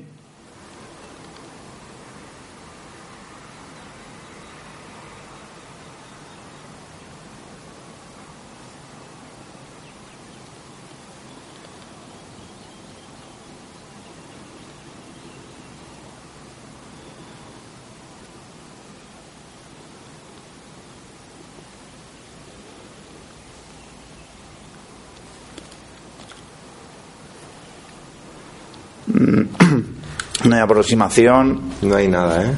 No 30.45 30.55
hay 30.57 30.63
aproximación. 30.63 31.61
No 31.83 31.97
hay 31.97 32.09
nada, 32.09 32.45
¿eh? 32.45 32.55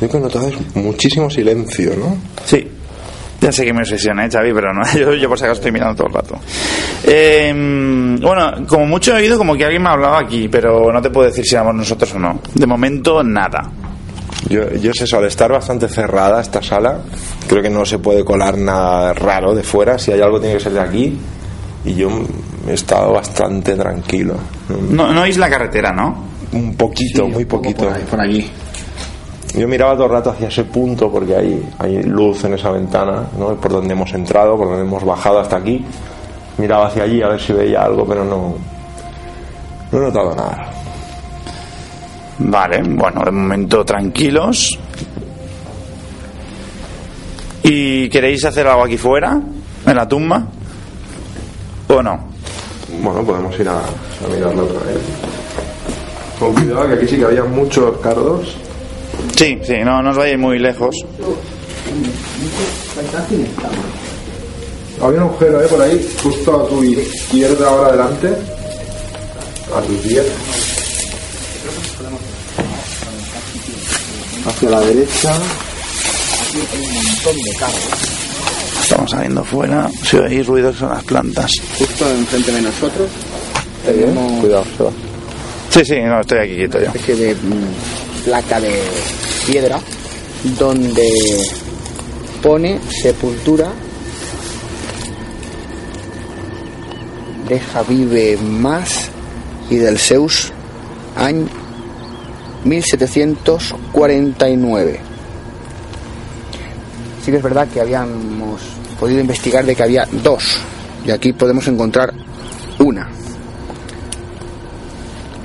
Lo 0.00 0.08
que 0.08 0.16
he 0.16 0.20
notado 0.20 0.48
es 0.48 0.76
muchísimo 0.76 1.30
silencio, 1.30 1.94
¿no? 1.96 2.16
Sí. 2.44 2.68
Ya 3.40 3.52
sé 3.52 3.64
que 3.64 3.72
me 3.72 3.80
obsesiona, 3.80 4.24
¿eh, 4.26 4.30
Xavi, 4.30 4.52
pero 4.52 4.72
no, 4.72 4.82
yo, 4.98 5.14
yo 5.14 5.28
por 5.28 5.38
si 5.38 5.44
acaso 5.44 5.58
estoy 5.58 5.72
mirando 5.72 5.94
todo 5.94 6.08
el 6.08 6.14
rato. 6.14 6.38
Eh, 7.04 7.52
bueno, 8.20 8.66
como 8.66 8.86
mucho 8.86 9.12
he 9.12 9.20
oído 9.20 9.38
como 9.38 9.54
que 9.54 9.64
alguien 9.64 9.82
me 9.82 9.88
ha 9.90 9.92
hablado 9.92 10.16
aquí, 10.16 10.48
pero 10.48 10.92
no 10.92 11.00
te 11.02 11.10
puedo 11.10 11.28
decir 11.28 11.44
si 11.44 11.54
éramos 11.54 11.74
nosotros 11.74 12.14
o 12.14 12.18
no. 12.18 12.40
De 12.54 12.66
momento, 12.66 13.22
nada. 13.22 13.70
Yo, 14.48 14.70
yo 14.74 14.90
es 14.90 15.00
eso, 15.00 15.18
al 15.18 15.24
estar 15.24 15.50
bastante 15.50 15.88
cerrada 15.88 16.40
esta 16.40 16.62
sala, 16.62 17.00
creo 17.48 17.62
que 17.62 17.70
no 17.70 17.84
se 17.84 17.98
puede 17.98 18.24
colar 18.24 18.56
nada 18.56 19.12
raro 19.12 19.54
de 19.54 19.62
fuera. 19.62 19.98
Si 19.98 20.12
hay 20.12 20.20
algo, 20.20 20.40
tiene 20.40 20.54
que 20.56 20.60
ser 20.60 20.72
de 20.72 20.80
aquí. 20.80 21.18
Y 21.84 21.94
yo 21.94 22.08
he 22.68 22.74
estado 22.74 23.12
bastante 23.12 23.74
tranquilo. 23.74 24.34
No, 24.90 25.12
no 25.12 25.22
oís 25.22 25.36
la 25.36 25.48
carretera, 25.48 25.92
¿no? 25.92 26.24
Un 26.52 26.74
poquito, 26.74 27.24
Sí, 27.24 27.32
muy 27.32 27.44
poquito. 27.44 27.84
Por, 27.84 27.92
ahí, 27.92 28.02
por 28.08 28.20
allí. 28.20 28.50
Yo 29.54 29.66
miraba 29.66 29.94
todo 29.94 30.06
el 30.06 30.12
rato 30.12 30.30
hacia 30.30 30.48
ese 30.48 30.64
punto 30.64 31.10
porque 31.10 31.34
hay, 31.34 31.68
hay 31.78 32.02
luz 32.02 32.44
en 32.44 32.54
esa 32.54 32.70
ventana, 32.70 33.24
¿no? 33.38 33.54
Por 33.56 33.72
donde 33.72 33.94
hemos 33.94 34.12
entrado, 34.12 34.56
por 34.56 34.68
donde 34.68 34.82
hemos 34.82 35.04
bajado 35.04 35.40
hasta 35.40 35.56
aquí. 35.56 35.84
Miraba 36.58 36.88
hacia 36.88 37.04
allí 37.04 37.22
a 37.22 37.28
ver 37.28 37.40
si 37.40 37.52
veía 37.52 37.82
algo, 37.82 38.06
pero 38.06 38.24
no, 38.24 38.54
no 39.92 39.98
he 39.98 40.00
notado 40.02 40.34
nada. 40.34 40.70
Vale, 42.38 42.82
bueno, 42.82 43.22
de 43.24 43.30
momento 43.30 43.84
tranquilos. 43.84 44.78
¿Y 47.62 48.08
queréis 48.08 48.44
hacer 48.44 48.66
algo 48.66 48.84
aquí 48.84 48.96
fuera? 48.96 49.40
¿En 49.86 49.96
la 49.96 50.06
tumba? 50.06 50.46
¿O 51.88 52.02
no? 52.02 52.25
Bueno, 53.00 53.24
podemos 53.24 53.58
ir 53.58 53.68
a, 53.68 53.78
a 53.78 54.28
mirarlo 54.34 54.64
otra 54.64 54.80
vez. 54.80 54.98
Con 56.38 56.54
cuidado 56.54 56.88
que 56.88 56.94
aquí 56.94 57.06
sí 57.08 57.16
que 57.16 57.24
había 57.24 57.44
muchos 57.44 57.98
cardos. 57.98 58.56
Sí, 59.36 59.58
sí, 59.64 59.74
no, 59.84 60.02
no 60.02 60.10
os 60.10 60.16
vayáis 60.16 60.38
muy 60.38 60.58
lejos. 60.58 60.94
Había 65.00 65.18
un 65.18 65.28
agujero 65.28 65.62
¿eh? 65.62 65.68
por 65.68 65.82
ahí, 65.82 66.16
justo 66.22 66.60
a 66.64 66.68
tu 66.68 66.82
izquierda 66.82 67.68
ahora 67.68 67.88
adelante. 67.88 68.28
A 69.76 69.80
tu 69.82 69.92
izquierda. 69.92 70.30
Hacia 74.46 74.70
la 74.70 74.80
derecha. 74.80 75.34
Estamos 78.96 79.10
saliendo 79.10 79.44
fuera. 79.44 79.90
Si 80.04 80.16
oís 80.16 80.46
ruidos 80.46 80.78
son 80.78 80.88
las 80.88 81.04
plantas. 81.04 81.50
Justo 81.78 82.10
enfrente 82.10 82.50
de 82.50 82.62
nosotros 82.62 83.10
¿Eh? 83.86 83.92
tenemos 83.92 84.40
Cuidado, 84.40 84.64
Seba. 84.74 84.90
Sí, 85.68 85.84
sí, 85.84 86.00
no, 86.00 86.22
estoy 86.22 86.38
aquí 86.38 86.54
quieto 86.54 86.78
yo. 86.78 86.84
una 86.84 86.92
especie 86.94 87.14
de 87.14 87.34
mm, 87.34 87.74
placa 88.24 88.58
de 88.58 88.80
piedra 89.46 89.78
donde 90.58 91.10
pone 92.42 92.80
sepultura 92.88 93.68
de 97.50 97.60
Javive 97.60 98.38
Más 98.38 99.10
y 99.68 99.76
del 99.76 99.98
Zeus 99.98 100.54
año 101.16 101.46
1749. 102.64 105.00
Sí 107.22 107.30
que 107.30 107.36
es 107.36 107.42
verdad 107.42 107.68
que 107.68 107.82
habíamos 107.82 108.62
podido 108.98 109.20
investigar 109.20 109.64
de 109.64 109.74
que 109.74 109.82
había 109.82 110.06
dos 110.22 110.58
y 111.04 111.10
aquí 111.10 111.32
podemos 111.32 111.66
encontrar 111.68 112.12
una 112.78 113.08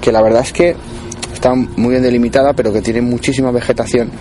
que 0.01 0.11
la 0.11 0.21
verdad 0.21 0.41
es 0.41 0.51
que 0.51 0.75
está 1.33 1.53
muy 1.53 1.91
bien 1.91 2.03
delimitada, 2.03 2.53
pero 2.53 2.73
que 2.73 2.81
tiene 2.81 3.01
muchísima 3.01 3.51
vegetación 3.51 4.11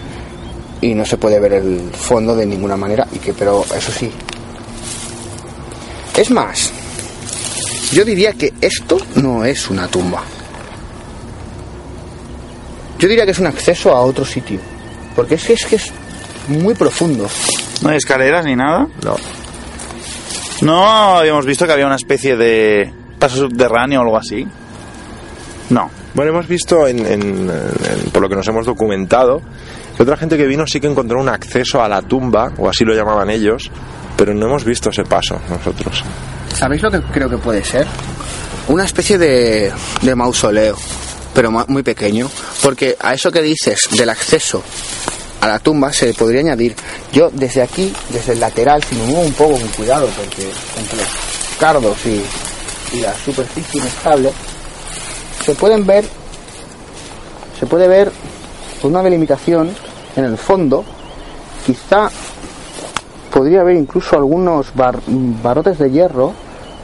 y 0.81 0.95
no 0.95 1.05
se 1.05 1.17
puede 1.17 1.41
ver 1.41 1.55
el 1.55 1.91
fondo 1.93 2.37
de 2.37 2.47
ninguna 2.47 2.77
manera. 2.77 3.07
Y 3.13 3.19
que, 3.19 3.33
pero 3.33 3.65
eso 3.77 3.91
sí. 3.91 4.11
Es 6.17 6.31
más, 6.31 6.71
yo 7.93 8.05
diría 8.05 8.33
que 8.35 8.53
esto 8.61 8.99
no 9.17 9.45
es 9.45 9.71
una 9.71 9.89
tumba. 9.89 10.23
Yo 12.99 13.09
diría 13.09 13.25
que 13.25 13.31
es 13.31 13.39
un 13.39 13.47
acceso 13.47 13.97
a 13.97 14.03
otro 14.03 14.25
sitio, 14.25 14.61
porque 15.17 15.37
es 15.37 15.45
que 15.45 15.53
es, 15.55 15.65
que 15.65 15.77
es 15.77 15.91
muy 16.49 16.75
profundo. 16.75 17.27
¿No 17.83 17.91
hay 17.91 17.97
escaleras 17.97 18.45
ni 18.45 18.57
nada? 18.57 18.87
No. 19.05 19.17
No 20.63 21.19
habíamos 21.19 21.47
visto 21.47 21.67
que 21.67 21.73
había 21.73 21.87
una 21.87 21.97
especie 21.97 22.37
de 22.37 22.93
paso 23.19 23.37
subterráneo 23.37 24.01
o 24.01 24.03
algo 24.03 24.17
así. 24.17 24.47
No. 25.71 25.91
Bueno, 26.15 26.33
hemos 26.33 26.47
visto, 26.49 26.87
en, 26.87 26.99
en- 27.07 27.51
en- 27.51 28.11
por 28.13 28.21
lo 28.23 28.29
que 28.29 28.35
nos 28.37 28.47
hemos 28.49 28.67
documentado, 28.67 29.41
que 29.97 30.03
otra 30.03 30.17
gente 30.17 30.37
que 30.37 30.47
vino 30.47 30.67
sí 30.67 30.81
que 30.81 30.89
encontró 30.89 31.21
un 31.21 31.29
acceso 31.29 31.83
a 31.83 31.89
la 31.89 32.03
tumba, 32.03 32.53
o 32.59 32.69
así 32.69 32.85
lo 32.85 32.95
llamaban 32.95 33.31
ellos, 33.31 33.71
pero 34.17 34.35
no 34.35 34.47
hemos 34.47 34.65
visto 34.65 34.91
ese 34.91 35.05
paso 35.05 35.41
nosotros. 35.49 36.03
¿Sabéis 36.55 36.83
lo 36.83 36.91
que 36.91 37.01
creo 37.03 37.31
que 37.31 37.39
puede 37.39 37.65
ser? 37.65 37.87
Una 38.69 38.85
especie 38.85 39.17
de, 39.19 39.73
de 40.03 40.15
mausoleo, 40.15 40.77
pero 41.33 41.51
muy 41.69 41.83
pequeño. 41.83 42.29
Porque 42.63 42.97
a 43.01 43.15
eso 43.15 43.31
que 43.33 43.41
dices 43.41 43.81
del 43.97 44.11
acceso 44.11 44.63
a 45.41 45.47
la 45.47 45.59
tumba 45.59 45.93
se 45.93 46.13
podría 46.15 46.41
añadir. 46.41 46.77
Yo 47.13 47.31
desde 47.33 47.63
aquí, 47.63 47.93
desde 48.11 48.33
el 48.33 48.41
lateral, 48.41 48.83
si 48.83 48.95
me 48.97 49.05
muevo 49.07 49.23
un 49.23 49.33
poco 49.33 49.53
con 49.53 49.69
cuidado, 49.69 50.07
porque 50.17 50.51
entre 50.79 50.97
los 50.99 51.09
cardos 51.59 51.97
y, 52.07 52.23
la 53.01 53.15
superficie 53.15 53.81
inestable, 53.81 54.33
se 55.45 55.55
pueden 55.55 55.87
ver, 55.87 56.05
se 57.59 57.67
puede 57.67 57.87
ver 57.87 58.11
una 58.83 59.03
delimitación 59.03 59.71
en 60.17 60.25
el 60.25 60.37
fondo. 60.37 60.85
Quizá 61.65 62.11
podría 63.33 63.61
haber 63.61 63.77
incluso 63.77 64.17
algunos 64.17 64.75
bar- 64.75 65.01
barrotes 65.07 65.79
de 65.79 65.91
hierro 65.91 66.33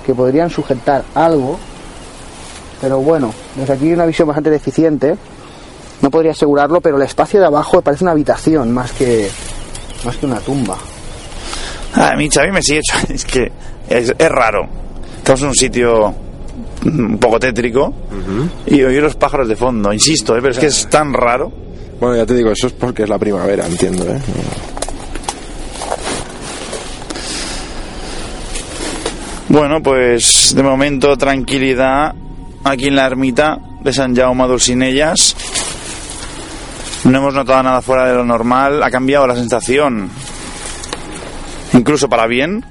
que 0.04 0.14
podrían 0.14 0.48
sujetar 0.48 1.02
algo. 1.14 1.58
Pero 2.80 2.98
bueno, 3.00 3.34
desde 3.56 3.72
aquí 3.72 3.92
una 3.92 4.06
visión 4.06 4.28
bastante 4.28 4.50
deficiente. 4.50 5.16
No 6.02 6.10
podría 6.10 6.32
asegurarlo, 6.32 6.80
pero 6.80 6.96
el 6.96 7.02
espacio 7.02 7.40
de 7.40 7.46
abajo 7.46 7.80
parece 7.80 8.04
una 8.04 8.12
habitación 8.12 8.72
más 8.72 8.92
que 8.92 9.28
más 10.04 10.16
que 10.16 10.26
una 10.26 10.40
tumba. 10.40 10.76
A 11.94 12.14
mí, 12.16 12.28
Xavi, 12.28 12.52
me 12.52 12.62
sigue 12.62 12.78
hecho. 12.86 13.12
Es 13.12 13.24
que 13.24 13.50
es, 13.88 14.14
es 14.16 14.28
raro. 14.28 14.68
Estamos 15.18 15.42
en 15.42 15.48
un 15.48 15.54
sitio 15.54 16.14
un 16.84 17.18
poco 17.18 17.40
tétrico 17.40 17.92
y 18.66 18.82
oír 18.82 19.02
los 19.02 19.16
pájaros 19.16 19.48
de 19.48 19.56
fondo. 19.56 19.92
Insisto, 19.92 20.36
¿eh? 20.36 20.40
pero 20.40 20.52
es 20.52 20.58
que 20.58 20.66
es 20.66 20.88
tan 20.88 21.12
raro. 21.12 21.52
Bueno, 22.00 22.16
ya 22.16 22.26
te 22.26 22.34
digo, 22.34 22.50
eso 22.50 22.66
es 22.66 22.74
porque 22.74 23.04
es 23.04 23.08
la 23.08 23.18
primavera, 23.18 23.66
entiendo, 23.66 24.04
¿eh? 24.04 24.20
Bueno, 29.48 29.82
pues 29.82 30.52
de 30.54 30.62
momento 30.62 31.16
tranquilidad 31.16 32.14
aquí 32.64 32.88
en 32.88 32.96
la 32.96 33.06
ermita 33.06 33.58
de 33.82 33.92
San 33.92 34.14
Jaume 34.14 34.46
Dulcinellas. 34.46 35.36
No 37.06 37.18
hemos 37.18 37.34
notado 37.34 37.62
nada 37.62 37.80
fuera 37.82 38.08
de 38.08 38.14
lo 38.14 38.24
normal. 38.24 38.82
Ha 38.82 38.90
cambiado 38.90 39.28
la 39.28 39.36
sensación, 39.36 40.10
incluso 41.72 42.08
para 42.08 42.26
bien. 42.26 42.64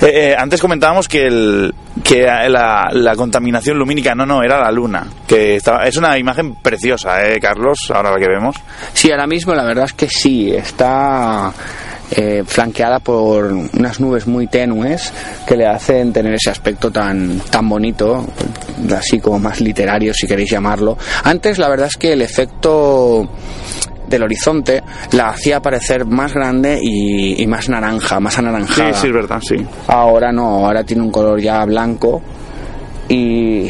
Eh, 0.00 0.30
eh, 0.30 0.36
antes 0.36 0.60
comentábamos 0.60 1.06
que, 1.08 1.26
el, 1.26 1.74
que 2.02 2.22
la, 2.22 3.12
contaminación 3.14 3.78
lumínica, 3.78 4.14
no, 4.14 4.24
no, 4.24 4.42
era 4.42 4.58
la 4.58 4.72
luna. 4.72 5.06
Que 5.28 5.56
estaba, 5.56 5.84
es 5.84 5.98
una 5.98 6.16
imagen 6.18 6.54
preciosa, 6.56 7.28
¿eh, 7.28 7.38
Carlos? 7.38 7.90
Ahora 7.94 8.10
la 8.12 8.18
que 8.18 8.28
vemos. 8.28 8.56
Sí, 8.94 9.10
ahora 9.10 9.26
mismo 9.26 9.54
la 9.54 9.64
verdad 9.64 9.84
es 9.84 9.92
que 9.92 10.08
sí, 10.08 10.50
está 10.50 11.52
eh, 12.14 12.42
flanqueada 12.46 12.98
por 12.98 13.46
unas 13.46 13.98
nubes 14.00 14.26
muy 14.26 14.46
tenues 14.46 15.12
que 15.46 15.56
le 15.56 15.66
hacen 15.66 16.12
tener 16.12 16.34
ese 16.34 16.50
aspecto 16.50 16.90
tan, 16.90 17.40
tan 17.50 17.68
bonito, 17.68 18.26
así 18.96 19.18
como 19.18 19.38
más 19.38 19.60
literario 19.60 20.12
si 20.14 20.26
queréis 20.26 20.50
llamarlo. 20.50 20.96
Antes 21.24 21.58
la 21.58 21.68
verdad 21.68 21.86
es 21.88 21.96
que 21.96 22.12
el 22.12 22.22
efecto 22.22 23.28
del 24.08 24.22
horizonte 24.24 24.82
la 25.12 25.30
hacía 25.30 25.60
parecer 25.62 26.04
más 26.04 26.34
grande 26.34 26.78
y, 26.82 27.42
y 27.42 27.46
más 27.46 27.68
naranja, 27.70 28.20
más 28.20 28.34
Sí, 28.34 28.40
anaranjada. 28.40 28.92
sí, 28.92 29.06
es 29.06 29.12
verdad, 29.14 29.40
sí. 29.40 29.56
Ahora 29.86 30.30
no, 30.32 30.66
ahora 30.66 30.84
tiene 30.84 31.02
un 31.02 31.10
color 31.10 31.40
ya 31.40 31.64
blanco 31.64 32.20
y, 33.08 33.68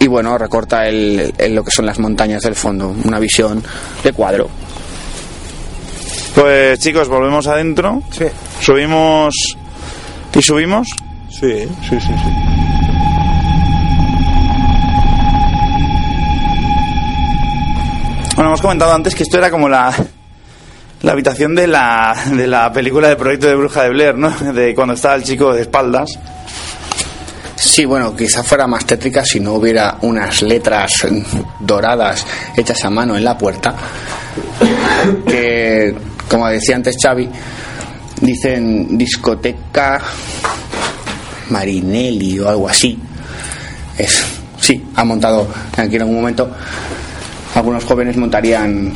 y 0.00 0.06
bueno, 0.08 0.36
recorta 0.36 0.86
el, 0.88 1.32
el- 1.38 1.54
lo 1.54 1.62
que 1.62 1.70
son 1.70 1.86
las 1.86 1.98
montañas 2.00 2.42
del 2.42 2.54
fondo, 2.56 2.94
una 3.04 3.18
visión 3.20 3.62
de 4.02 4.12
cuadro. 4.12 4.48
Pues 6.34 6.78
chicos, 6.80 7.08
volvemos 7.08 7.46
adentro. 7.46 8.02
Sí. 8.10 8.26
Subimos. 8.60 9.34
¿Y 10.34 10.42
subimos? 10.42 10.88
Sí, 11.30 11.68
sí, 11.88 12.00
sí, 12.00 12.00
sí. 12.00 12.44
Bueno, 18.34 18.50
hemos 18.50 18.60
comentado 18.60 18.92
antes 18.92 19.14
que 19.14 19.22
esto 19.22 19.38
era 19.38 19.48
como 19.48 19.68
la, 19.68 19.94
la 21.02 21.12
habitación 21.12 21.54
de 21.54 21.68
la, 21.68 22.16
de 22.32 22.48
la 22.48 22.72
película 22.72 23.08
de 23.08 23.16
Proyecto 23.16 23.46
de 23.46 23.54
Bruja 23.54 23.84
de 23.84 23.90
Blair, 23.90 24.16
¿no? 24.16 24.30
De 24.52 24.74
cuando 24.74 24.94
estaba 24.94 25.14
el 25.14 25.22
chico 25.22 25.52
de 25.52 25.62
espaldas. 25.62 26.18
Sí, 27.54 27.84
bueno, 27.84 28.16
quizá 28.16 28.42
fuera 28.42 28.66
más 28.66 28.84
tétrica 28.84 29.24
si 29.24 29.38
no 29.38 29.54
hubiera 29.54 29.98
unas 30.02 30.42
letras 30.42 31.06
doradas 31.60 32.26
hechas 32.56 32.84
a 32.84 32.90
mano 32.90 33.16
en 33.16 33.24
la 33.24 33.38
puerta, 33.38 33.74
que, 35.26 35.94
como 36.28 36.48
decía 36.48 36.76
antes 36.76 36.96
Xavi, 37.00 37.28
dicen 38.20 38.96
discoteca 38.96 40.00
Marinelli 41.50 42.38
o 42.40 42.48
algo 42.48 42.68
así. 42.68 42.98
Es, 43.96 44.24
sí, 44.60 44.84
ha 44.96 45.04
montado 45.04 45.46
aquí 45.76 45.96
en 45.96 46.02
algún 46.02 46.16
momento. 46.16 46.50
algunos 47.54 47.84
jóvenes 47.84 48.16
montarían 48.16 48.92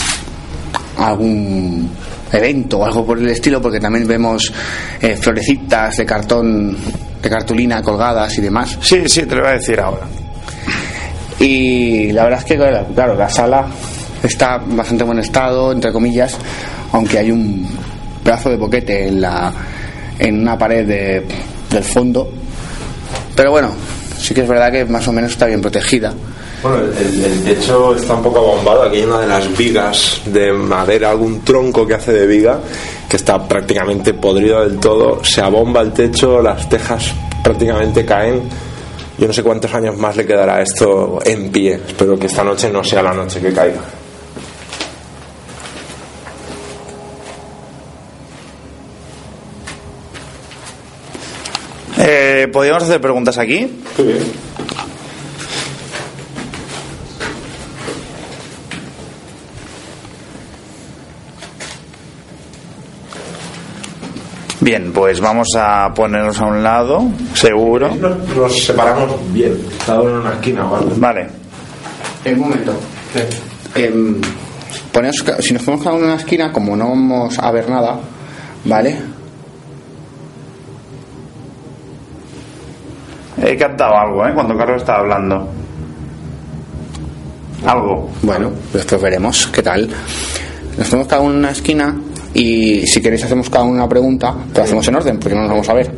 algún 0.99 1.91
evento 2.33 2.79
o 2.79 2.85
algo 2.85 3.07
por 3.07 3.18
el 3.18 3.29
estilo, 3.29 3.61
porque 3.61 3.81
también 3.81 4.07
vemos 4.07 4.53
eh, 5.01 5.16
florecitas 5.16 5.97
de 5.97 6.05
cartón, 6.05 6.76
de 7.22 7.31
cartulina 7.31 7.83
colgadas 7.83 8.37
y 8.39 8.41
demás. 8.41 8.76
Sí, 8.81 9.09
sí, 9.09 9.22
te 9.22 9.35
lo 9.35 9.43
voy 9.43 9.51
a 9.51 9.55
decir 9.55 9.81
ahora. 9.81 10.07
Y 11.39 12.11
la 12.12 12.24
verdad 12.24 12.41
es 12.41 12.45
que, 12.45 12.57
claro, 12.95 13.14
la 13.14 13.29
sala 13.29 13.66
está 14.22 14.59
bastante 14.59 15.05
buen 15.05 15.20
estado, 15.20 15.70
entre 15.70 15.93
comillas, 15.93 16.37
aunque 16.93 17.18
hay 17.18 17.30
un 17.30 17.68
pedazo 18.22 18.51
de 18.51 18.57
boquete 18.57 19.09
en, 19.09 19.20
la, 19.20 19.53
en 20.18 20.41
una 20.41 20.57
pared 20.59 20.86
de- 20.86 21.24
del 21.70 21.84
fondo. 21.84 22.30
Pero 23.34 23.51
bueno, 23.53 23.70
sí 24.18 24.34
que 24.34 24.43
es 24.43 24.49
verdad 24.49 24.72
que 24.72 24.84
más 24.84 25.07
o 25.09 25.12
menos 25.12 25.30
está 25.32 25.47
bien 25.47 25.61
protegida. 25.61 26.12
Bueno, 26.62 26.78
el, 26.78 27.45
techo 27.45 27.95
está 27.95 28.14
un 28.14 28.22
poco 28.22 28.39
abombado. 28.41 28.82
Aquí 28.82 28.97
hay 28.97 29.05
una 29.05 29.20
de 29.20 29.26
las 29.28 29.57
vigas 29.57 30.20
de 30.26 30.53
madera, 30.53 31.11
algún 31.11 31.43
tronco 31.45 31.86
que 31.86 31.95
hace 31.95 32.12
de 32.12 32.26
viga, 32.26 32.59
que 33.09 33.16
está 33.16 33.47
prácticamente 33.47 34.12
podrido 34.14 34.61
del 34.68 34.78
todo. 34.80 35.22
Se 35.24 35.41
abomba 35.41 35.80
el 35.82 35.93
techo, 35.93 36.43
las 36.43 36.68
tejas 36.68 37.12
prácticamente 37.45 38.05
caen. 38.05 38.43
Yo 39.18 39.26
no 39.28 39.32
sé 39.32 39.43
cuántos 39.45 39.72
años 39.74 39.97
más 39.97 40.16
le 40.16 40.26
quedará 40.26 40.61
esto 40.61 41.20
en 41.24 41.51
pie. 41.51 41.74
Espero 41.86 42.18
que 42.18 42.26
esta 42.26 42.43
noche 42.43 42.70
no 42.70 42.82
sea 42.82 43.03
la 43.05 43.12
noche 43.14 43.41
que 43.41 43.53
caiga. 43.53 43.80
Eh, 52.11 52.48
¿Podríamos 52.50 52.84
hacer 52.84 53.02
preguntas 53.02 53.36
aquí? 53.36 53.68
Bien, 64.61 64.92
pues 64.92 65.20
vamos 65.20 65.48
a 65.56 65.92
ponernos 65.94 66.40
a 66.40 66.46
un 66.46 66.62
lado, 66.62 67.04
seguro. 67.34 67.94
Nos, 67.94 68.18
nos 68.36 68.64
separamos 68.64 69.32
bien, 69.32 69.56
cada 69.86 70.00
uno 70.00 70.11
en 70.11 70.16
una 70.16 70.32
esquina 70.32 70.66
o 70.68 70.76
algo. 70.76 70.90
Vale. 70.96 71.28
Un 72.26 72.38
momento. 72.40 72.72
Poneos 74.92 75.22
ca- 75.22 75.40
si 75.40 75.54
nos 75.54 75.62
ponemos 75.62 75.84
cada 75.84 75.94
uno 75.96 76.04
en 76.06 76.11
una 76.12 76.20
esquina, 76.20 76.52
como 76.52 76.74
no 76.76 76.88
vamos 76.88 77.38
a 77.38 77.50
ver 77.52 77.70
nada, 77.70 78.00
¿vale? 78.64 78.96
He 83.51 83.57
captado 83.57 83.96
algo, 83.96 84.26
¿eh? 84.26 84.32
Cuando 84.34 84.57
Carlos 84.57 84.82
estaba 84.82 84.99
hablando. 85.01 85.49
Algo. 87.66 88.11
Bueno, 88.22 88.53
después 88.72 89.01
veremos 89.03 89.46
qué 89.49 89.62
tal. 89.62 89.88
Nos 90.76 90.88
ponemos 90.88 91.09
cada 91.09 91.22
uno 91.22 91.32
en 91.32 91.38
una 91.38 91.51
esquina 91.51 91.96
y 92.34 92.86
si 92.86 93.01
queréis 93.01 93.24
hacemos 93.24 93.51
cada 93.51 93.64
uno 93.64 93.74
una 93.74 93.88
pregunta, 93.88 94.34
pero 94.53 94.64
hacemos 94.64 94.86
en 94.86 94.94
orden 94.96 95.18
porque 95.18 95.34
no 95.34 95.40
nos 95.42 95.51
vamos 95.51 95.68
a 95.68 95.74
ver. 95.74 95.90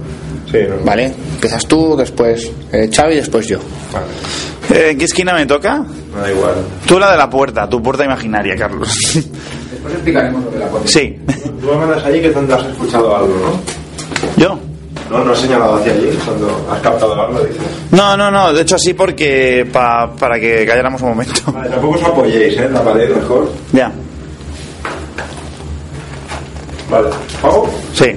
Sí, 0.50 0.58
no- 0.68 0.84
¿Vale? 0.84 1.06
Empiezas 1.34 1.66
tú, 1.66 1.96
después 1.96 2.50
eh, 2.72 2.88
Xavi 2.92 3.14
y 3.14 3.16
después 3.16 3.46
yo. 3.46 3.58
vale, 3.92 4.06
Eh, 4.80 4.90
¿En 4.92 4.98
qué 4.98 5.04
esquina 5.04 5.34
me 5.34 5.44
toca? 5.46 5.80
me 6.14 6.20
da 6.20 6.32
igual. 6.32 6.54
Tú 6.86 6.98
la 6.98 7.10
de 7.12 7.18
la 7.18 7.28
puerta, 7.28 7.68
tu 7.68 7.82
puerta 7.82 8.04
imaginaria, 8.04 8.54
Carlos. 8.56 8.88
Después 9.12 9.94
explicaremos 9.94 10.44
lo 10.44 10.50
de 10.52 10.58
la 10.60 10.66
sí. 10.86 11.18
Tú 11.60 11.66
me 11.66 11.76
mandas 11.76 12.04
allí 12.04 12.20
que 12.20 12.30
tendrás 12.30 12.64
escuchado 12.66 13.16
algo, 13.16 13.34
¿no? 13.34 14.40
¿Yo? 14.42 14.58
No, 15.10 15.24
no 15.24 15.32
has 15.32 15.38
señalado 15.40 15.74
hacia 15.76 15.92
allí 15.92 16.16
cuando 16.24 16.66
has 16.70 16.80
captado 16.80 17.20
algo, 17.20 17.40
dices. 17.40 17.62
No, 17.90 18.16
no, 18.16 18.30
no. 18.30 18.52
De 18.52 18.62
hecho, 18.62 18.78
sí, 18.78 18.94
porque 18.94 19.68
pa- 19.72 20.12
para 20.12 20.38
que 20.38 20.64
calláramos 20.64 21.02
un 21.02 21.08
momento. 21.10 21.40
Vale, 21.52 21.68
tampoco 21.70 21.96
os 21.96 22.02
apoyéis, 22.04 22.56
¿eh? 22.58 22.68
La 22.72 22.82
pared, 22.82 23.14
mejor. 23.16 23.50
ya. 23.72 23.90
Vale. 26.90 27.08
¿Pago? 27.40 27.68
Sí. 27.94 28.16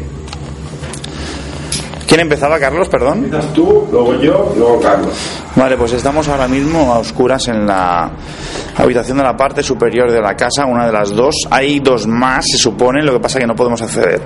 ¿Quién 2.08 2.20
empezaba, 2.22 2.60
Carlos? 2.60 2.88
Perdón. 2.90 3.24
Empiezas 3.26 3.54
tú, 3.54 3.88
luego 3.92 4.14
yo, 4.20 4.54
luego 4.58 4.80
Carlos. 4.80 5.14
Vale, 5.56 5.78
pues 5.78 5.94
estamos 5.94 6.28
ahora 6.28 6.48
mismo 6.48 6.94
a 6.94 7.00
oscuras 7.00 7.48
en 7.48 7.66
la 7.66 8.12
habitación 8.78 9.18
de 9.18 9.24
la 9.24 9.36
parte 9.38 9.64
superior 9.64 10.12
de 10.12 10.22
la 10.22 10.36
casa, 10.36 10.66
una 10.66 10.86
de 10.86 10.92
las 10.92 11.12
dos. 11.12 11.36
Hay 11.50 11.80
dos 11.80 12.06
más, 12.08 12.46
se 12.52 12.58
supone, 12.58 13.02
lo 13.04 13.14
que 13.14 13.20
pasa 13.20 13.38
es 13.40 13.44
que 13.44 13.48
no 13.48 13.56
podemos 13.56 13.82
acceder. 13.82 14.22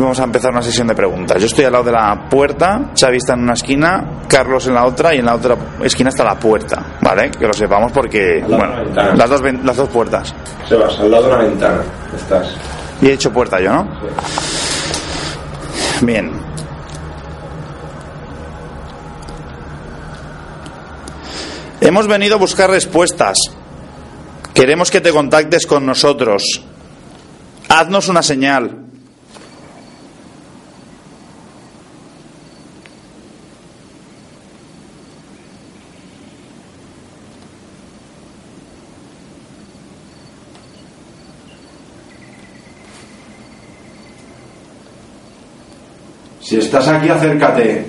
Y 0.00 0.02
vamos 0.02 0.18
a 0.18 0.24
empezar 0.24 0.50
una 0.50 0.62
sesión 0.62 0.86
de 0.86 0.94
preguntas. 0.94 1.38
Yo 1.38 1.44
estoy 1.44 1.66
al 1.66 1.72
lado 1.72 1.84
de 1.84 1.92
la 1.92 2.26
puerta, 2.30 2.92
Xavi 2.98 3.18
está 3.18 3.34
en 3.34 3.40
una 3.40 3.52
esquina, 3.52 4.22
Carlos 4.26 4.66
en 4.66 4.72
la 4.72 4.86
otra 4.86 5.14
y 5.14 5.18
en 5.18 5.26
la 5.26 5.34
otra 5.34 5.54
esquina 5.84 6.08
está 6.08 6.24
la 6.24 6.38
puerta, 6.38 6.96
¿vale? 7.02 7.30
Que 7.30 7.46
lo 7.46 7.52
sepamos 7.52 7.92
porque, 7.92 8.42
bueno, 8.48 8.82
la 8.94 9.14
las 9.14 9.28
dos, 9.28 9.42
las 9.62 9.76
dos 9.76 9.90
puertas. 9.90 10.34
Sebas, 10.66 10.98
al 11.00 11.10
lado 11.10 11.24
de 11.24 11.34
una 11.34 11.42
ventana. 11.42 11.82
Estás. 12.16 12.48
Y 13.02 13.08
he 13.08 13.12
hecho 13.12 13.30
puerta 13.30 13.60
yo, 13.60 13.74
¿no? 13.74 13.88
Bien. 16.00 16.32
Hemos 21.82 22.06
venido 22.06 22.36
a 22.36 22.38
buscar 22.38 22.70
respuestas. 22.70 23.36
Queremos 24.54 24.90
que 24.90 25.02
te 25.02 25.10
contactes 25.10 25.66
con 25.66 25.84
nosotros. 25.84 26.62
Haznos 27.68 28.08
una 28.08 28.22
señal. 28.22 28.79
Si 46.50 46.56
estás 46.56 46.88
aquí, 46.88 47.08
acércate. 47.08 47.86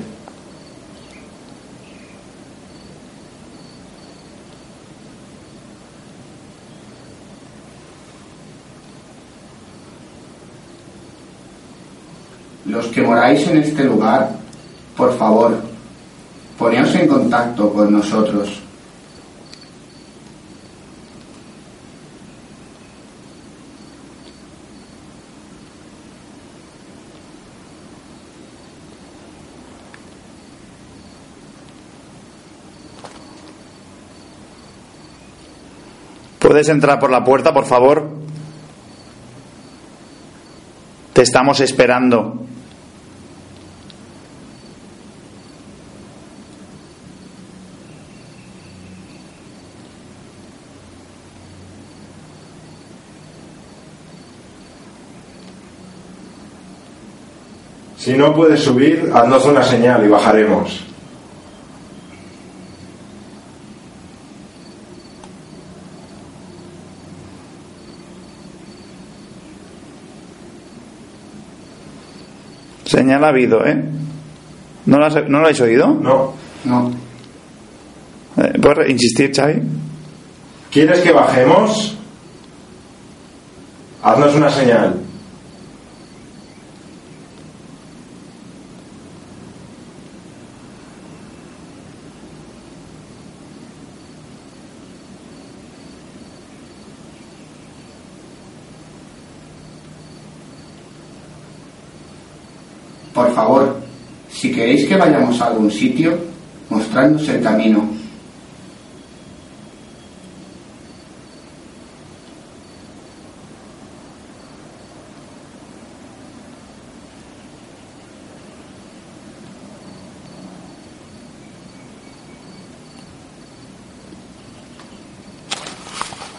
Los 12.65 12.85
que 12.89 13.01
moráis 13.01 13.47
en 13.47 13.57
este 13.57 13.85
lugar, 13.85 14.29
por 14.95 15.17
favor, 15.17 15.59
poneos 16.59 16.93
en 16.93 17.07
contacto 17.07 17.73
con 17.73 17.91
nosotros. 17.91 18.61
¿Puedes 36.41 36.69
entrar 36.69 36.99
por 36.99 37.11
la 37.11 37.23
puerta, 37.23 37.53
por 37.53 37.65
favor? 37.65 38.09
Te 41.13 41.21
estamos 41.21 41.59
esperando. 41.59 42.33
Si 57.97 58.13
no 58.13 58.33
puedes 58.33 58.61
subir, 58.61 59.11
haznos 59.13 59.45
una 59.45 59.61
señal 59.61 60.03
y 60.03 60.07
bajaremos. 60.07 60.90
Señal 72.91 73.23
ha 73.23 73.29
habido, 73.29 73.65
¿eh? 73.65 73.81
¿No 74.85 74.97
lo, 74.97 75.05
has- 75.05 75.29
¿no 75.29 75.39
lo 75.39 75.45
habéis 75.45 75.61
oído? 75.61 75.87
No. 75.93 76.33
No. 76.65 76.91
Eh, 78.37 78.59
¿Puedes 78.61 78.89
insistir, 78.89 79.31
Xavi? 79.33 79.61
¿Quieres 80.69 80.99
que 80.99 81.11
bajemos? 81.13 81.97
Haznos 84.03 84.35
una 84.35 84.49
señal. 84.49 84.99
Por 103.21 103.35
favor, 103.35 103.75
si 104.31 104.51
queréis 104.51 104.87
que 104.87 104.97
vayamos 104.97 105.39
a 105.39 105.45
algún 105.45 105.69
sitio, 105.69 106.17
mostradnos 106.71 107.29
el 107.29 107.39
camino. 107.39 107.87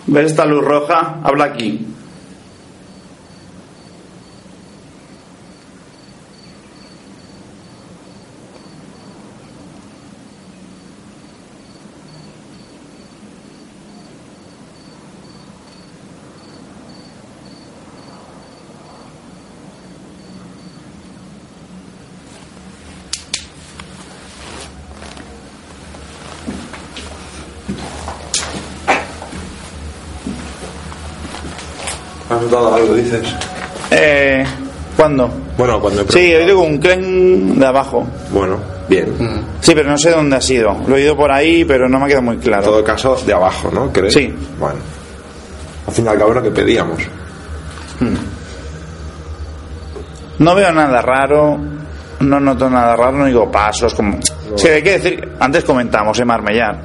¿Ves 0.08 0.32
esta 0.32 0.44
luz 0.44 0.64
roja? 0.64 1.20
Habla 1.22 1.44
aquí. 1.44 1.86
Notado 32.42 32.74
algo, 32.74 32.94
dices? 32.94 33.22
Eh, 33.90 34.44
¿Cuándo? 34.96 35.30
Bueno, 35.58 35.80
cuando 35.80 36.02
he 36.02 36.04
Sí, 36.08 36.32
he 36.32 36.44
preguntado- 36.44 36.44
oído 36.44 36.60
un 36.60 36.78
clen 36.78 37.58
de 37.58 37.66
abajo. 37.66 38.06
Bueno, 38.30 38.56
bien. 38.88 39.06
Sí, 39.60 39.72
pero 39.74 39.90
no 39.90 39.98
sé 39.98 40.10
dónde 40.10 40.36
ha 40.36 40.40
sido. 40.40 40.76
Lo 40.86 40.96
he 40.96 41.00
oído 41.02 41.16
por 41.16 41.30
ahí, 41.32 41.64
pero 41.64 41.88
no 41.88 41.98
me 41.98 42.04
ha 42.04 42.08
quedado 42.08 42.22
muy 42.22 42.36
En 42.36 42.40
claro. 42.42 42.62
todo 42.64 42.84
caso, 42.84 43.16
de 43.26 43.32
abajo, 43.32 43.70
¿no? 43.72 43.92
¿Crees? 43.92 44.14
Sí. 44.14 44.32
Bueno. 44.58 44.78
Al 45.86 45.92
fin 45.92 46.04
y 46.04 46.08
al 46.08 46.18
cabo 46.18 46.30
es 46.30 46.36
lo 46.36 46.42
que 46.42 46.50
pedíamos. 46.50 46.98
No 50.38 50.54
veo 50.54 50.72
nada 50.72 51.00
raro, 51.02 51.58
no 52.20 52.40
noto 52.40 52.68
nada 52.68 52.96
raro, 52.96 53.12
no 53.18 53.26
digo 53.26 53.50
pasos. 53.50 53.94
Como... 53.94 54.18
Sí, 54.56 54.68
hay 54.68 54.82
que 54.82 54.98
decir, 54.98 55.28
antes 55.38 55.64
comentamos 55.64 56.18
en 56.18 56.26
Marmellar. 56.26 56.80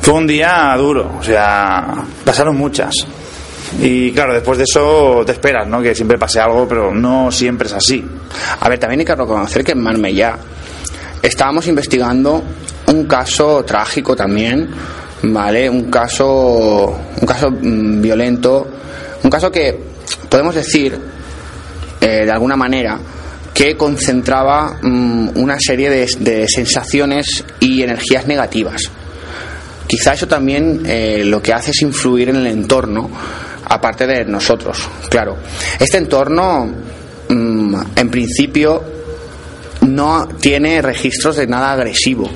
Fue 0.00 0.14
un 0.14 0.26
día 0.26 0.74
duro, 0.78 1.12
o 1.18 1.22
sea, 1.22 1.86
pasaron 2.24 2.56
muchas. 2.56 2.94
Y 3.80 4.12
claro, 4.12 4.32
después 4.32 4.58
de 4.58 4.64
eso 4.64 5.22
te 5.26 5.32
esperas, 5.32 5.66
¿no? 5.66 5.82
Que 5.82 5.94
siempre 5.94 6.18
pase 6.18 6.40
algo, 6.40 6.66
pero 6.68 6.94
no 6.94 7.30
siempre 7.30 7.66
es 7.68 7.74
así. 7.74 8.04
A 8.60 8.68
ver, 8.68 8.78
también 8.78 9.00
hay 9.00 9.06
que 9.06 9.14
reconocer 9.14 9.64
que 9.64 9.72
en 9.72 9.82
Marbella 9.82 10.36
estábamos 11.22 11.66
investigando 11.66 12.42
un 12.86 13.04
caso 13.06 13.64
trágico 13.64 14.14
también, 14.14 14.70
¿vale? 15.22 15.68
Un 15.68 15.90
caso, 15.90 16.98
un 17.20 17.26
caso 17.26 17.50
mm, 17.50 18.00
violento, 18.00 18.68
un 19.22 19.30
caso 19.30 19.50
que 19.50 19.78
podemos 20.28 20.54
decir, 20.54 20.98
eh, 22.00 22.24
de 22.24 22.30
alguna 22.30 22.56
manera, 22.56 22.98
que 23.52 23.76
concentraba 23.76 24.78
mm, 24.80 25.30
una 25.36 25.58
serie 25.58 25.90
de, 25.90 26.06
de 26.20 26.46
sensaciones 26.48 27.44
y 27.60 27.82
energías 27.82 28.26
negativas. 28.26 28.90
Quizá 29.86 30.14
eso 30.14 30.26
también 30.26 30.82
eh, 30.84 31.22
lo 31.24 31.40
que 31.40 31.52
hace 31.52 31.70
es 31.70 31.80
influir 31.82 32.28
en 32.28 32.36
el 32.36 32.46
entorno, 32.48 33.08
aparte 33.68 34.06
de 34.06 34.24
nosotros, 34.24 34.88
claro. 35.08 35.36
Este 35.78 35.98
entorno, 35.98 36.66
mm, 37.28 37.74
en 37.96 38.10
principio, 38.10 38.96
no 39.82 40.26
tiene 40.40 40.82
registros 40.82 41.36
de 41.36 41.46
nada 41.46 41.72
agresivo. 41.72 42.28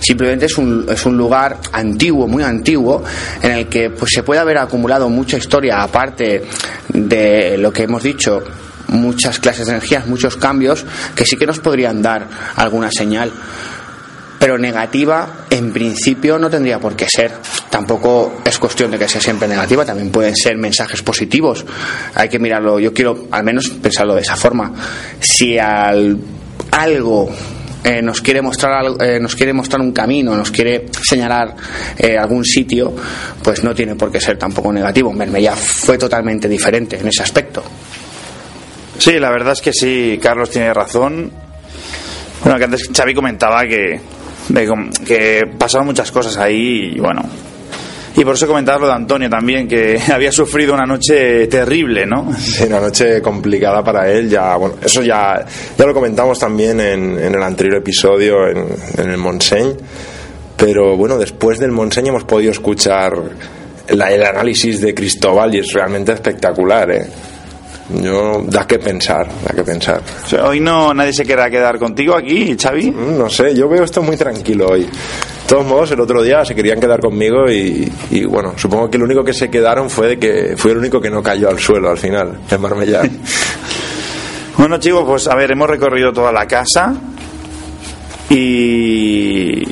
Simplemente 0.00 0.46
es 0.46 0.58
un, 0.58 0.86
es 0.90 1.04
un 1.06 1.16
lugar 1.16 1.58
antiguo, 1.72 2.26
muy 2.26 2.42
antiguo, 2.42 3.02
en 3.42 3.52
el 3.52 3.68
que 3.68 3.90
pues, 3.90 4.10
se 4.14 4.22
puede 4.22 4.40
haber 4.40 4.58
acumulado 4.58 5.08
mucha 5.08 5.36
historia, 5.36 5.82
aparte 5.82 6.44
de 6.88 7.56
lo 7.58 7.72
que 7.72 7.84
hemos 7.84 8.02
dicho, 8.02 8.42
muchas 8.88 9.38
clases 9.38 9.66
de 9.66 9.72
energías, 9.72 10.06
muchos 10.06 10.36
cambios, 10.36 10.84
que 11.14 11.24
sí 11.24 11.36
que 11.36 11.46
nos 11.46 11.58
podrían 11.58 12.02
dar 12.02 12.26
alguna 12.56 12.90
señal 12.90 13.32
pero 14.38 14.58
negativa 14.58 15.46
en 15.50 15.72
principio 15.72 16.38
no 16.38 16.50
tendría 16.50 16.78
por 16.78 16.94
qué 16.94 17.06
ser. 17.08 17.32
Tampoco 17.70 18.40
es 18.44 18.58
cuestión 18.58 18.90
de 18.90 18.98
que 18.98 19.08
sea 19.08 19.20
siempre 19.20 19.48
negativa, 19.48 19.84
también 19.84 20.10
pueden 20.10 20.36
ser 20.36 20.56
mensajes 20.56 21.02
positivos. 21.02 21.64
Hay 22.14 22.28
que 22.28 22.38
mirarlo, 22.38 22.78
yo 22.78 22.92
quiero 22.92 23.26
al 23.30 23.44
menos 23.44 23.68
pensarlo 23.68 24.14
de 24.14 24.22
esa 24.22 24.36
forma. 24.36 24.72
Si 25.20 25.58
al, 25.58 26.18
algo 26.70 27.30
eh, 27.84 28.02
nos 28.02 28.20
quiere 28.20 28.42
mostrar 28.42 28.84
eh, 29.00 29.20
nos 29.20 29.36
quiere 29.36 29.52
mostrar 29.52 29.80
un 29.80 29.92
camino, 29.92 30.34
nos 30.34 30.50
quiere 30.50 30.86
señalar 31.06 31.54
eh, 31.96 32.16
algún 32.18 32.44
sitio, 32.44 32.94
pues 33.42 33.62
no 33.62 33.74
tiene 33.74 33.94
por 33.94 34.10
qué 34.10 34.20
ser 34.20 34.36
tampoco 34.36 34.72
negativo. 34.72 35.12
Mermella 35.12 35.54
fue 35.54 35.96
totalmente 35.96 36.48
diferente 36.48 36.98
en 36.98 37.08
ese 37.08 37.22
aspecto. 37.22 37.62
Sí, 38.98 39.18
la 39.18 39.30
verdad 39.30 39.52
es 39.52 39.60
que 39.60 39.72
sí, 39.72 40.18
Carlos 40.20 40.50
tiene 40.50 40.72
razón. 40.72 41.30
Bueno, 42.42 42.58
que 42.58 42.64
antes 42.64 42.88
Xavi 42.94 43.14
comentaba 43.14 43.62
que, 43.64 44.00
de 44.48 44.90
que 45.06 45.44
pasaron 45.58 45.86
muchas 45.86 46.10
cosas 46.12 46.36
ahí 46.36 46.92
y 46.96 47.00
bueno. 47.00 47.22
Y 48.18 48.24
por 48.24 48.34
eso 48.34 48.46
comentaba 48.46 48.78
lo 48.78 48.86
de 48.86 48.94
Antonio 48.94 49.28
también, 49.28 49.68
que 49.68 50.00
había 50.12 50.32
sufrido 50.32 50.72
una 50.72 50.86
noche 50.86 51.46
terrible, 51.48 52.06
¿no? 52.06 52.32
Sí, 52.38 52.64
una 52.64 52.80
noche 52.80 53.20
complicada 53.20 53.84
para 53.84 54.10
él. 54.10 54.30
Ya, 54.30 54.56
bueno, 54.56 54.76
eso 54.82 55.02
ya, 55.02 55.44
ya 55.76 55.84
lo 55.84 55.92
comentamos 55.92 56.38
también 56.38 56.80
en, 56.80 57.18
el 57.18 57.42
anterior 57.42 57.76
episodio, 57.76 58.48
en, 58.48 58.64
en 58.96 59.10
el 59.10 59.18
Monseigne. 59.18 59.74
Pero 60.56 60.96
bueno, 60.96 61.18
después 61.18 61.58
del 61.58 61.72
Monseigne 61.72 62.08
hemos 62.08 62.24
podido 62.24 62.52
escuchar 62.52 63.12
la- 63.90 64.10
el 64.10 64.24
análisis 64.24 64.80
de 64.80 64.94
Cristóbal 64.94 65.54
y 65.54 65.58
es 65.58 65.72
realmente 65.74 66.12
espectacular, 66.12 66.90
¿eh? 66.90 67.06
Yo, 67.88 68.42
da 68.46 68.66
que 68.66 68.78
pensar, 68.80 69.28
da 69.44 69.54
que 69.54 69.62
pensar. 69.62 70.02
O 70.24 70.28
sea, 70.28 70.44
hoy 70.46 70.58
no 70.58 70.92
nadie 70.92 71.12
se 71.12 71.24
querrá 71.24 71.48
quedar 71.48 71.78
contigo 71.78 72.16
aquí, 72.16 72.56
Xavi. 72.60 72.90
Mm, 72.90 73.16
No 73.18 73.28
sé, 73.30 73.54
yo 73.54 73.68
veo 73.68 73.84
esto 73.84 74.02
muy 74.02 74.16
tranquilo 74.16 74.68
hoy. 74.70 74.82
De 74.82 74.90
todos 75.48 75.64
modos, 75.64 75.92
el 75.92 76.00
otro 76.00 76.20
día 76.22 76.44
se 76.44 76.54
querían 76.56 76.80
quedar 76.80 76.98
conmigo 77.00 77.48
y, 77.48 77.90
y, 78.10 78.24
bueno, 78.24 78.54
supongo 78.56 78.90
que 78.90 78.98
lo 78.98 79.04
único 79.04 79.22
que 79.22 79.32
se 79.32 79.48
quedaron 79.48 79.88
fue 79.88 80.08
de 80.08 80.18
que 80.18 80.54
fue 80.56 80.72
el 80.72 80.78
único 80.78 81.00
que 81.00 81.10
no 81.10 81.22
cayó 81.22 81.48
al 81.48 81.60
suelo 81.60 81.88
al 81.90 81.98
final, 81.98 82.40
en 82.50 82.60
Marbella. 82.60 83.02
Bueno, 84.58 84.78
chicos, 84.78 85.04
pues 85.06 85.28
a 85.28 85.34
ver, 85.36 85.52
hemos 85.52 85.68
recorrido 85.68 86.14
toda 86.14 86.32
la 86.32 86.46
casa 86.46 86.94
y 88.30 89.62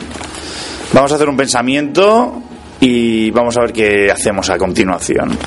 vamos 0.92 1.10
a 1.10 1.14
hacer 1.14 1.28
un 1.28 1.36
pensamiento 1.38 2.42
y 2.80 3.30
vamos 3.30 3.56
a 3.56 3.60
ver 3.62 3.72
qué 3.72 4.10
hacemos 4.10 4.50
a 4.50 4.58
continuación. 4.58 5.38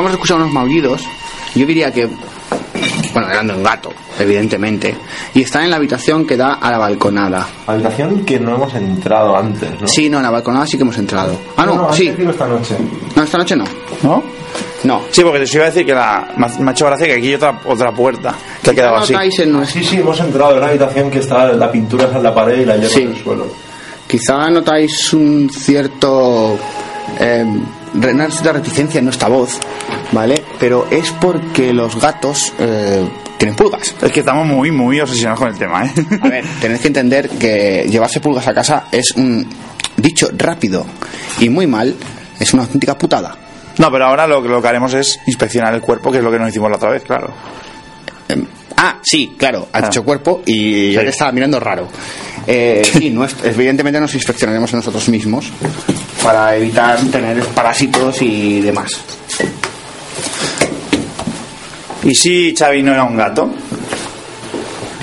Acabamos 0.00 0.12
de 0.12 0.16
escuchar 0.22 0.36
unos 0.38 0.52
maullidos. 0.54 1.02
Yo 1.54 1.66
diría 1.66 1.92
que, 1.92 2.08
bueno, 3.12 3.28
eran 3.30 3.46
de 3.48 3.52
un 3.52 3.62
gato, 3.62 3.92
evidentemente. 4.18 4.96
Y 5.34 5.42
están 5.42 5.64
en 5.64 5.70
la 5.70 5.76
habitación 5.76 6.26
que 6.26 6.38
da 6.38 6.54
a 6.54 6.70
la 6.70 6.78
balconada. 6.78 7.46
Habitación 7.66 8.24
que 8.24 8.40
no 8.40 8.54
hemos 8.54 8.72
entrado 8.74 9.36
antes, 9.36 9.78
¿no? 9.78 9.86
Sí, 9.86 10.08
no, 10.08 10.16
en 10.16 10.22
la 10.22 10.30
balconada 10.30 10.66
sí 10.66 10.78
que 10.78 10.84
hemos 10.84 10.96
entrado. 10.96 11.38
Ah, 11.54 11.66
no, 11.66 11.92
sí. 11.92 12.08
esta 12.18 12.46
noche. 12.48 12.76
No, 13.14 13.22
esta 13.24 13.36
noche 13.36 13.56
no. 13.56 13.64
¿No? 14.02 14.22
No. 14.84 15.02
Sí, 15.10 15.20
porque 15.22 15.40
les 15.40 15.54
iba 15.54 15.64
a 15.64 15.66
decir 15.66 15.84
que 15.84 15.92
la, 15.92 16.28
me 16.38 16.46
ha- 16.46 16.70
hecho 16.72 16.86
gracia 16.86 17.06
que 17.06 17.12
aquí 17.16 17.26
hay 17.28 17.34
otra, 17.34 17.60
otra 17.66 17.92
puerta 17.92 18.34
que 18.62 18.70
ha 18.70 18.74
quedado 18.74 18.96
así. 18.96 19.12
notáis 19.12 19.38
en 19.40 19.52
nuestra- 19.52 19.82
Sí, 19.82 19.86
sí, 19.86 19.96
hemos 19.96 20.18
entrado 20.18 20.52
en 20.52 20.58
una 20.60 20.68
habitación 20.68 21.10
que 21.10 21.18
está 21.18 21.52
la 21.52 21.70
pintura 21.70 22.04
es 22.08 22.16
en 22.16 22.22
la 22.22 22.34
pared 22.34 22.58
y 22.58 22.64
la 22.64 22.76
hierba 22.76 22.88
Sí. 22.94 23.02
en 23.02 23.10
el 23.10 23.22
suelo. 23.22 23.46
Quizá 24.06 24.48
notáis 24.48 25.12
un 25.12 25.50
cierto. 25.52 26.56
Eh, 27.18 27.44
una 27.94 28.30
cierta 28.30 28.52
reticencia 28.52 28.98
en 28.98 29.04
nuestra 29.06 29.28
voz, 29.28 29.58
¿vale? 30.12 30.42
Pero 30.58 30.86
es 30.90 31.10
porque 31.12 31.72
los 31.72 32.00
gatos 32.00 32.52
eh, 32.58 33.08
tienen 33.38 33.56
pulgas. 33.56 33.94
Es 34.00 34.12
que 34.12 34.20
estamos 34.20 34.46
muy, 34.46 34.70
muy 34.70 35.00
obsesionados 35.00 35.40
con 35.40 35.48
el 35.48 35.58
tema, 35.58 35.84
¿eh? 35.86 35.92
A 36.22 36.28
ver, 36.28 36.44
tenéis 36.60 36.80
que 36.80 36.88
entender 36.88 37.28
que 37.30 37.86
llevarse 37.90 38.20
pulgas 38.20 38.46
a 38.48 38.54
casa 38.54 38.84
es 38.92 39.10
un 39.12 39.46
dicho 39.96 40.28
rápido 40.36 40.86
y 41.38 41.48
muy 41.48 41.66
mal, 41.66 41.94
es 42.38 42.52
una 42.54 42.62
auténtica 42.62 42.96
putada. 42.96 43.36
No, 43.78 43.90
pero 43.90 44.06
ahora 44.06 44.26
lo, 44.26 44.42
que- 44.42 44.48
lo 44.48 44.60
que 44.60 44.68
haremos 44.68 44.92
es 44.94 45.18
inspeccionar 45.26 45.74
el 45.74 45.80
cuerpo, 45.80 46.10
que 46.12 46.18
es 46.18 46.24
lo 46.24 46.30
que 46.30 46.38
nos 46.38 46.48
hicimos 46.50 46.70
la 46.70 46.76
otra 46.76 46.90
vez, 46.90 47.02
claro. 47.02 47.32
Em, 48.28 48.44
ah, 48.80 48.98
sí, 49.02 49.34
claro, 49.36 49.68
has 49.72 49.84
Ah. 49.84 49.86
dicho 49.86 50.02
cuerpo 50.04 50.42
y 50.46 50.90
yo 50.92 51.00
te 51.02 51.08
estaba 51.10 51.30
mirando 51.32 51.60
raro. 51.60 51.86
Eh, 52.46 52.82
sí, 52.92 53.14
evidentemente 53.44 54.00
nos 54.00 54.14
inspeccionaremos 54.14 54.72
a 54.74 54.76
nosotros 54.78 55.08
mismos 55.08 55.50
para 56.22 56.56
evitar 56.56 56.98
tener 57.12 57.40
parásitos 57.46 58.20
y 58.22 58.60
demás. 58.60 59.00
¿Y 62.02 62.14
si 62.14 62.54
Xavi 62.56 62.82
no 62.82 62.92
era 62.92 63.04
un 63.04 63.16
gato? 63.16 63.50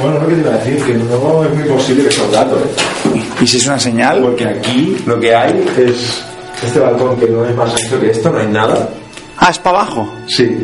Bueno, 0.01 0.19
lo 0.19 0.28
que 0.28 0.36
te 0.36 0.41
iba 0.41 0.53
a 0.53 0.57
decir, 0.57 0.84
que 0.84 0.93
no 0.93 1.43
es 1.43 1.53
muy 1.55 1.63
posible 1.63 2.03
que 2.05 2.11
sea 2.11 2.23
un 2.25 2.32
gato, 2.32 2.57
¿eh? 2.59 3.21
¿Y 3.41 3.47
si 3.47 3.57
es 3.57 3.65
una 3.67 3.80
señal? 3.80 4.21
Porque 4.21 4.45
aquí 4.45 4.97
lo 5.05 5.19
que 5.19 5.34
hay 5.36 5.63
es 5.78 6.23
este 6.63 6.80
balcón 6.80 7.19
que 7.19 7.28
no 7.28 7.45
es 7.45 7.55
más 7.55 7.71
ancho 7.73 7.99
que 7.99 8.11
esto, 8.11 8.30
no 8.32 8.39
hay 8.39 8.47
nada. 8.47 8.89
Ah, 9.38 9.49
es 9.51 9.59
para 9.59 9.82
abajo. 9.82 10.11
Sí, 10.28 10.57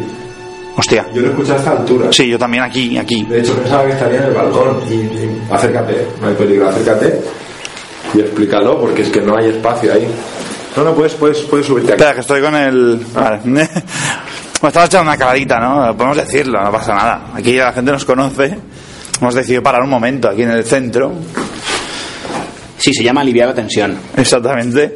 Hostia. 0.76 1.05
yo 1.13 1.21
lo 1.21 1.30
escuché 1.30 1.53
a 1.53 1.55
esta 1.57 1.71
altura. 1.71 2.11
Sí, 2.11 2.28
yo 2.28 2.39
también 2.39 2.63
aquí, 2.63 2.97
aquí. 2.97 3.24
De 3.26 3.39
hecho, 3.39 3.55
pensaba 3.55 3.86
que 3.86 3.91
estaría 3.91 4.19
en 4.19 4.26
el 4.26 4.34
balcón. 4.34 4.80
Y, 4.89 4.93
y 4.93 5.41
acércate, 5.51 6.07
no 6.21 6.28
hay 6.28 6.34
peligro, 6.34 6.69
acércate 6.69 7.21
y 8.13 8.19
explícalo 8.21 8.80
porque 8.80 9.03
es 9.03 9.09
que 9.09 9.21
no 9.21 9.36
hay 9.38 9.49
espacio 9.49 9.93
ahí. 9.93 10.07
No, 10.76 10.84
no, 10.84 10.93
puedes, 10.93 11.13
puedes, 11.13 11.41
puedes 11.41 11.65
subirte 11.65 11.93
aquí. 11.93 12.01
Espera, 12.01 12.15
que 12.15 12.21
estoy 12.21 12.41
con 12.41 12.55
el... 12.55 13.05
Vale. 13.13 13.39
Bueno, 14.63 14.69
estamos 14.69 14.88
echando 14.88 15.11
una 15.11 15.17
caladita, 15.17 15.59
¿no? 15.59 15.97
Podemos 15.97 16.15
decirlo, 16.15 16.63
no 16.63 16.71
pasa 16.71 16.93
nada. 16.93 17.21
Aquí 17.34 17.57
la 17.57 17.74
gente 17.74 17.91
nos 17.91 18.05
conoce. 18.05 18.57
Hemos 19.19 19.36
decidido 19.36 19.61
parar 19.61 19.82
un 19.82 19.89
momento 19.89 20.30
aquí 20.30 20.43
en 20.43 20.51
el 20.51 20.63
centro. 20.63 21.11
Sí, 22.84 22.93
se 22.93 23.01
llama 23.01 23.21
aliviar 23.21 23.47
la 23.47 23.53
tensión. 23.55 23.97
Exactamente. 24.17 24.93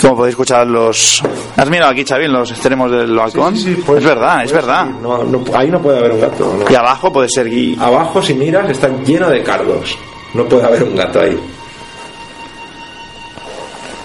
Como 0.00 0.16
podéis 0.16 0.32
escuchar 0.32 0.66
los... 0.66 1.22
¿Has 1.56 1.68
mirado 1.68 1.90
aquí, 1.92 2.04
Xavi, 2.04 2.24
en 2.24 2.32
los 2.32 2.50
extremos 2.50 2.90
del 2.90 3.14
balcón? 3.14 3.54
Sí, 3.54 3.64
sí, 3.64 3.74
sí, 3.74 3.82
puedes- 3.84 4.02
es 4.02 4.08
verdad, 4.08 4.44
es 4.44 4.52
verdad. 4.52 4.86
ir. 4.88 4.94
No, 5.02 5.22
no, 5.22 5.44
ahí 5.54 5.70
no 5.70 5.80
puede 5.82 5.98
haber 5.98 6.12
un 6.12 6.20
gato. 6.22 6.56
no. 6.58 6.70
Y 6.70 6.74
abajo 6.74 7.12
puede 7.12 7.28
ser 7.28 7.48
gui- 7.50 7.76
Abajo, 7.78 8.22
si 8.22 8.32
miras, 8.32 8.70
está 8.70 8.88
lleno 9.04 9.28
de 9.28 9.42
cardos. 9.42 9.96
No 10.32 10.46
puede 10.48 10.64
haber 10.64 10.84
un 10.84 10.96
gato 10.96 11.20
ahí. 11.20 11.38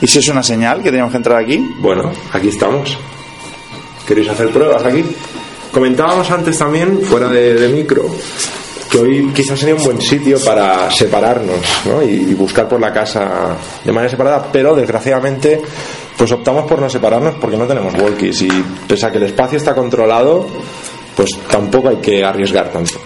¿Y 0.01 0.07
si 0.07 0.19
es 0.19 0.27
una 0.27 0.43
señal 0.43 0.83
que 0.83 0.91
tenemos 0.91 1.11
que 1.11 1.17
entrar 1.17 1.37
aquí? 1.41 1.65
Bueno, 1.79 2.11
aquí 2.33 2.49
estamos. 2.49 2.97
¿Queréis 4.05 4.29
hacer 4.29 4.49
pruebas 4.49 4.83
aquí? 4.83 5.03
Comentábamos 5.71 6.29
antes 6.29 6.57
también, 6.57 7.01
fuera 7.01 7.27
de, 7.29 7.55
de 7.55 7.67
micro, 7.69 8.03
que 8.87 8.97
hoy 8.97 9.31
quizás 9.33 9.59
sería 9.59 9.75
un 9.75 9.83
buen 9.83 10.01
sitio 10.01 10.39
para 10.43 10.89
separarnos 10.91 11.59
¿no? 11.85 12.01
y, 12.01 12.33
buscar 12.33 12.67
por 12.67 12.79
la 12.79 12.91
casa 12.93 13.57
de 13.83 13.91
manera 13.91 14.09
separada, 14.09 14.47
pero 14.51 14.75
desgraciadamente 14.75 15.61
pues 16.17 16.31
optamos 16.31 16.65
por 16.65 16.79
no 16.79 16.89
separarnos 16.89 17.35
porque 17.35 17.57
no 17.57 17.65
tenemos 17.67 17.93
walkies 17.93 18.41
y 18.41 18.49
pese 18.87 19.05
a 19.05 19.11
que 19.11 19.17
el 19.17 19.23
espacio 19.23 19.57
está 19.57 19.75
controlado, 19.75 20.47
pues 21.15 21.29
tampoco 21.49 21.89
hay 21.89 21.97
que 21.97 22.23
arriesgar 22.23 22.71
tanto. 22.71 22.99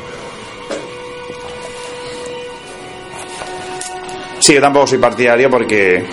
Sí, 4.39 4.53
yo 4.53 4.61
tampoco 4.61 4.87
soy 4.87 4.97
partidario 4.97 5.49
porque 5.49 6.03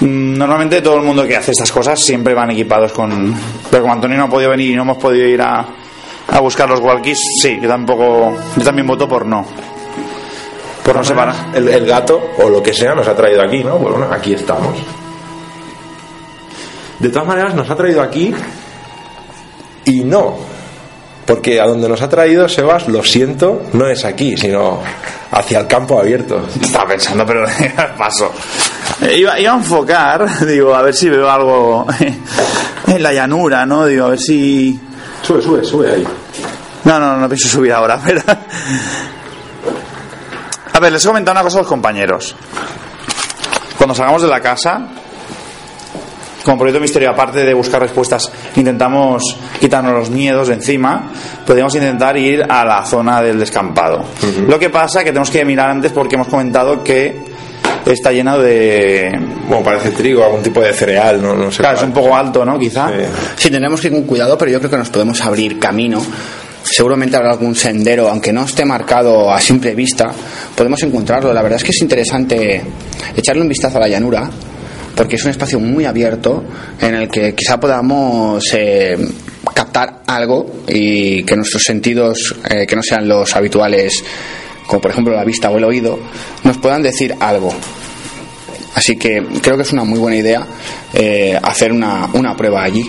mm, 0.00 0.36
normalmente 0.36 0.82
todo 0.82 0.96
el 0.96 1.02
mundo 1.02 1.26
que 1.26 1.36
hace 1.36 1.52
estas 1.52 1.72
cosas 1.72 1.98
siempre 1.98 2.34
van 2.34 2.50
equipados 2.50 2.92
con... 2.92 3.34
Pero 3.70 3.82
como 3.82 3.94
Antonio 3.94 4.18
no 4.18 4.24
ha 4.24 4.28
podido 4.28 4.50
venir 4.50 4.72
y 4.72 4.76
no 4.76 4.82
hemos 4.82 4.98
podido 4.98 5.26
ir 5.26 5.40
a, 5.40 5.66
a 6.28 6.40
buscar 6.40 6.68
los 6.68 6.80
walkies, 6.80 7.18
sí, 7.40 7.58
yo 7.60 7.68
tampoco... 7.68 8.36
Yo 8.56 8.64
también 8.64 8.86
voto 8.86 9.08
por 9.08 9.26
no. 9.26 9.46
Por 10.82 10.96
no 10.96 11.04
separar. 11.04 11.34
El, 11.54 11.68
el 11.68 11.86
gato 11.86 12.32
o 12.38 12.48
lo 12.48 12.62
que 12.62 12.72
sea 12.72 12.94
nos 12.94 13.06
ha 13.08 13.14
traído 13.14 13.42
aquí, 13.42 13.62
¿no? 13.64 13.78
Bueno, 13.78 14.06
aquí 14.10 14.34
estamos. 14.34 14.76
De 16.98 17.08
todas 17.08 17.26
maneras, 17.26 17.54
nos 17.54 17.68
ha 17.70 17.76
traído 17.76 18.02
aquí 18.02 18.34
y 19.84 20.04
no. 20.04 20.36
Porque 21.26 21.60
a 21.60 21.66
donde 21.66 21.88
nos 21.88 22.02
ha 22.02 22.08
traído 22.08 22.48
Sebas, 22.48 22.86
lo 22.88 23.02
siento, 23.02 23.62
no 23.72 23.86
es 23.88 24.04
aquí, 24.04 24.36
sino 24.36 24.80
hacia 25.30 25.60
el 25.60 25.66
campo 25.66 25.98
abierto. 25.98 26.46
Estaba 26.60 26.88
pensando, 26.88 27.24
pero 27.24 27.46
paso. 27.98 28.30
Iba, 29.00 29.38
iba 29.40 29.52
a 29.52 29.56
enfocar, 29.56 30.46
digo, 30.46 30.74
a 30.74 30.82
ver 30.82 30.94
si 30.94 31.08
veo 31.08 31.28
algo 31.30 31.86
en 32.86 33.02
la 33.02 33.12
llanura, 33.12 33.64
¿no? 33.66 33.86
Digo, 33.86 34.06
a 34.06 34.10
ver 34.10 34.20
si... 34.20 34.78
Sube, 35.24 35.40
sube, 35.40 35.64
sube 35.64 35.90
ahí. 35.90 36.06
No, 36.84 37.00
no, 37.00 37.16
no 37.16 37.28
pienso 37.28 37.48
subir 37.48 37.72
ahora, 37.72 37.98
pero... 38.04 38.20
A 40.72 40.80
ver, 40.80 40.92
les 40.92 41.04
he 41.04 41.08
comentado 41.08 41.32
una 41.32 41.42
cosa 41.42 41.58
a 41.58 41.60
los 41.62 41.68
compañeros. 41.68 42.36
Cuando 43.78 43.94
salgamos 43.94 44.22
de 44.22 44.28
la 44.28 44.40
casa, 44.40 44.86
como 46.44 46.58
proyecto 46.58 46.80
misterio, 46.80 47.10
aparte 47.10 47.44
de 47.44 47.54
buscar 47.54 47.80
respuestas, 47.80 48.30
intentamos 48.56 49.36
quitarnos 49.58 49.94
los 49.94 50.10
miedos 50.10 50.48
de 50.48 50.54
encima, 50.54 51.10
podríamos 51.46 51.74
intentar 51.74 52.16
ir 52.18 52.42
a 52.46 52.64
la 52.64 52.84
zona 52.84 53.22
del 53.22 53.38
descampado. 53.38 54.04
Lo 54.46 54.58
que 54.58 54.68
pasa 54.68 54.98
es 54.98 55.04
que 55.04 55.10
tenemos 55.10 55.30
que 55.30 55.44
mirar 55.44 55.70
antes 55.70 55.90
porque 55.92 56.16
hemos 56.16 56.28
comentado 56.28 56.84
que 56.84 57.33
está 57.86 58.12
lleno 58.12 58.38
de... 58.38 59.12
Bueno, 59.48 59.62
parece 59.62 59.90
trigo, 59.90 60.24
algún 60.24 60.42
tipo 60.42 60.60
de 60.60 60.72
cereal, 60.72 61.22
no, 61.22 61.34
no 61.34 61.50
sé. 61.50 61.58
Claro, 61.58 61.76
es 61.78 61.82
un 61.82 61.92
poco 61.92 62.14
alto, 62.14 62.44
¿no? 62.44 62.58
Quizá. 62.58 62.88
Sí. 62.88 63.04
Sí, 63.36 63.50
tendremos 63.50 63.80
que 63.80 63.88
ir 63.88 63.92
con 63.92 64.02
cuidado, 64.04 64.38
pero 64.38 64.50
yo 64.50 64.58
creo 64.58 64.70
que 64.70 64.78
nos 64.78 64.90
podemos 64.90 65.20
abrir 65.20 65.58
camino. 65.58 66.02
Seguramente 66.62 67.16
habrá 67.16 67.32
algún 67.32 67.54
sendero, 67.54 68.08
aunque 68.08 68.32
no 68.32 68.44
esté 68.44 68.64
marcado 68.64 69.30
a 69.30 69.38
simple 69.38 69.74
vista, 69.74 70.10
podemos 70.56 70.82
encontrarlo. 70.82 71.32
La 71.32 71.42
verdad 71.42 71.58
es 71.58 71.64
que 71.64 71.70
es 71.72 71.82
interesante 71.82 72.62
echarle 73.14 73.42
un 73.42 73.48
vistazo 73.48 73.76
a 73.76 73.80
la 73.80 73.88
llanura, 73.88 74.30
porque 74.96 75.16
es 75.16 75.24
un 75.24 75.30
espacio 75.30 75.60
muy 75.60 75.84
abierto 75.84 76.42
en 76.80 76.94
el 76.94 77.08
que 77.10 77.34
quizá 77.34 77.60
podamos 77.60 78.42
eh, 78.54 78.96
captar 79.54 80.02
algo 80.06 80.62
y 80.66 81.22
que 81.24 81.36
nuestros 81.36 81.62
sentidos, 81.62 82.34
eh, 82.48 82.66
que 82.66 82.76
no 82.76 82.82
sean 82.82 83.06
los 83.06 83.36
habituales, 83.36 84.02
como 84.66 84.80
por 84.80 84.90
ejemplo 84.90 85.14
la 85.14 85.24
vista 85.24 85.50
o 85.50 85.58
el 85.58 85.64
oído, 85.64 85.98
nos 86.42 86.58
puedan 86.58 86.82
decir 86.82 87.14
algo. 87.20 87.52
Así 88.74 88.96
que 88.96 89.24
creo 89.40 89.56
que 89.56 89.62
es 89.62 89.72
una 89.72 89.84
muy 89.84 90.00
buena 90.00 90.16
idea 90.16 90.44
eh, 90.92 91.38
hacer 91.40 91.70
una, 91.70 92.08
una 92.12 92.36
prueba 92.36 92.64
allí. 92.64 92.84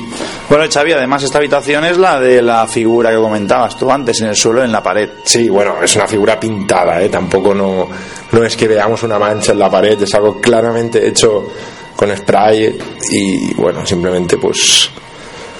Bueno, 0.50 0.66
Xavi, 0.72 0.94
además 0.94 1.24
esta 1.24 1.38
habitación 1.38 1.86
es 1.86 1.98
la 1.98 2.20
de 2.20 2.42
la 2.42 2.68
figura 2.68 3.12
que 3.12 3.18
comentabas 3.18 3.78
tú 3.78 3.92
antes, 3.92 4.20
en 4.22 4.30
el 4.30 4.36
suelo, 4.36 4.64
en 4.64 4.72
la 4.72 4.82
pared. 4.82 5.10
Sí, 5.24 5.48
bueno, 5.48 5.76
es 5.84 5.96
una 5.96 6.08
figura 6.08 6.40
pintada, 6.40 7.02
¿eh? 7.02 7.10
Tampoco 7.10 7.54
no, 7.54 7.88
no 8.32 8.44
es 8.44 8.56
que 8.56 8.68
veamos 8.68 9.04
una 9.04 9.20
mancha 9.20 9.52
en 9.52 9.60
la 9.60 9.70
pared, 9.70 10.02
es 10.02 10.14
algo 10.16 10.42
claramente 10.42 11.08
hecho 11.08 11.52
con 11.96 12.16
spray 12.16 12.78
y, 13.12 13.54
bueno, 13.54 13.86
simplemente 13.86 14.38
pues... 14.38 14.90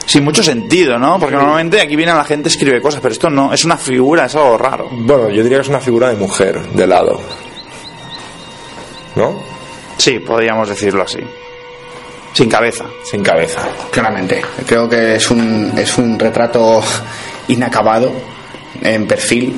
Sin 0.06 0.24
mucho 0.24 0.44
sentido, 0.44 1.00
¿no? 1.00 1.20
Porque 1.20 1.36
normalmente 1.36 1.82
aquí 1.82 1.96
viene 1.96 2.14
la 2.14 2.24
gente 2.24 2.50
escribe 2.50 2.82
cosas, 2.82 3.02
pero 3.02 3.14
esto 3.14 3.30
no, 3.30 3.52
es 3.52 3.66
una 3.66 3.78
figura, 3.78 4.26
es 4.26 4.36
algo 4.36 4.58
raro. 4.58 4.90
Bueno, 4.92 5.30
yo 5.30 5.42
diría 5.42 5.58
que 5.58 5.64
es 5.64 5.70
una 5.70 5.80
figura 5.80 6.10
de 6.10 6.16
mujer, 6.16 6.62
de 6.72 6.88
lado. 6.88 7.20
¿No? 9.16 9.42
Sí, 9.98 10.20
podríamos 10.20 10.70
decirlo 10.70 11.04
así. 11.04 11.20
Sin 12.34 12.50
cabeza. 12.50 12.86
Sin 13.04 13.24
cabeza. 13.24 13.62
Claramente. 13.90 14.42
Creo 14.68 14.90
que 14.90 15.16
es 15.16 15.32
un, 15.32 15.72
es 15.78 15.98
un 15.98 16.20
retrato 16.20 16.84
inacabado 17.48 18.12
en 18.82 19.08
perfil. 19.08 19.56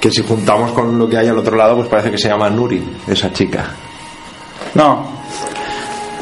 Que 0.00 0.10
si 0.10 0.22
juntamos 0.22 0.72
con 0.72 0.98
lo 0.98 1.08
que 1.08 1.18
hay 1.18 1.28
al 1.28 1.38
otro 1.38 1.54
lado, 1.56 1.76
pues 1.76 1.88
parece 1.88 2.10
que 2.10 2.18
se 2.18 2.28
llama 2.28 2.50
Nuri, 2.50 2.82
esa 3.06 3.32
chica. 3.32 3.76
No. 4.74 5.06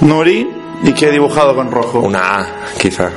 Nuri, 0.01 0.47
¿y 0.82 0.93
qué 0.93 1.09
he 1.09 1.12
dibujado 1.12 1.55
con 1.55 1.70
rojo? 1.70 2.01
Una 2.01 2.41
A, 2.41 2.47
quizá. 2.76 3.11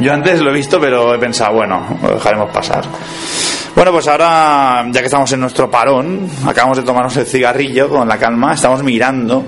Yo 0.00 0.12
antes 0.12 0.40
lo 0.40 0.50
he 0.50 0.54
visto, 0.54 0.80
pero 0.80 1.14
he 1.14 1.18
pensado, 1.18 1.54
bueno, 1.54 1.98
lo 2.02 2.14
dejaremos 2.14 2.50
pasar. 2.50 2.84
Bueno, 3.74 3.92
pues 3.92 4.08
ahora, 4.08 4.84
ya 4.90 5.00
que 5.00 5.06
estamos 5.06 5.30
en 5.32 5.40
nuestro 5.40 5.70
parón, 5.70 6.28
acabamos 6.46 6.78
de 6.78 6.84
tomarnos 6.84 7.16
el 7.16 7.26
cigarrillo 7.26 7.88
con 7.88 8.08
la 8.08 8.18
calma, 8.18 8.54
estamos 8.54 8.82
mirando 8.82 9.44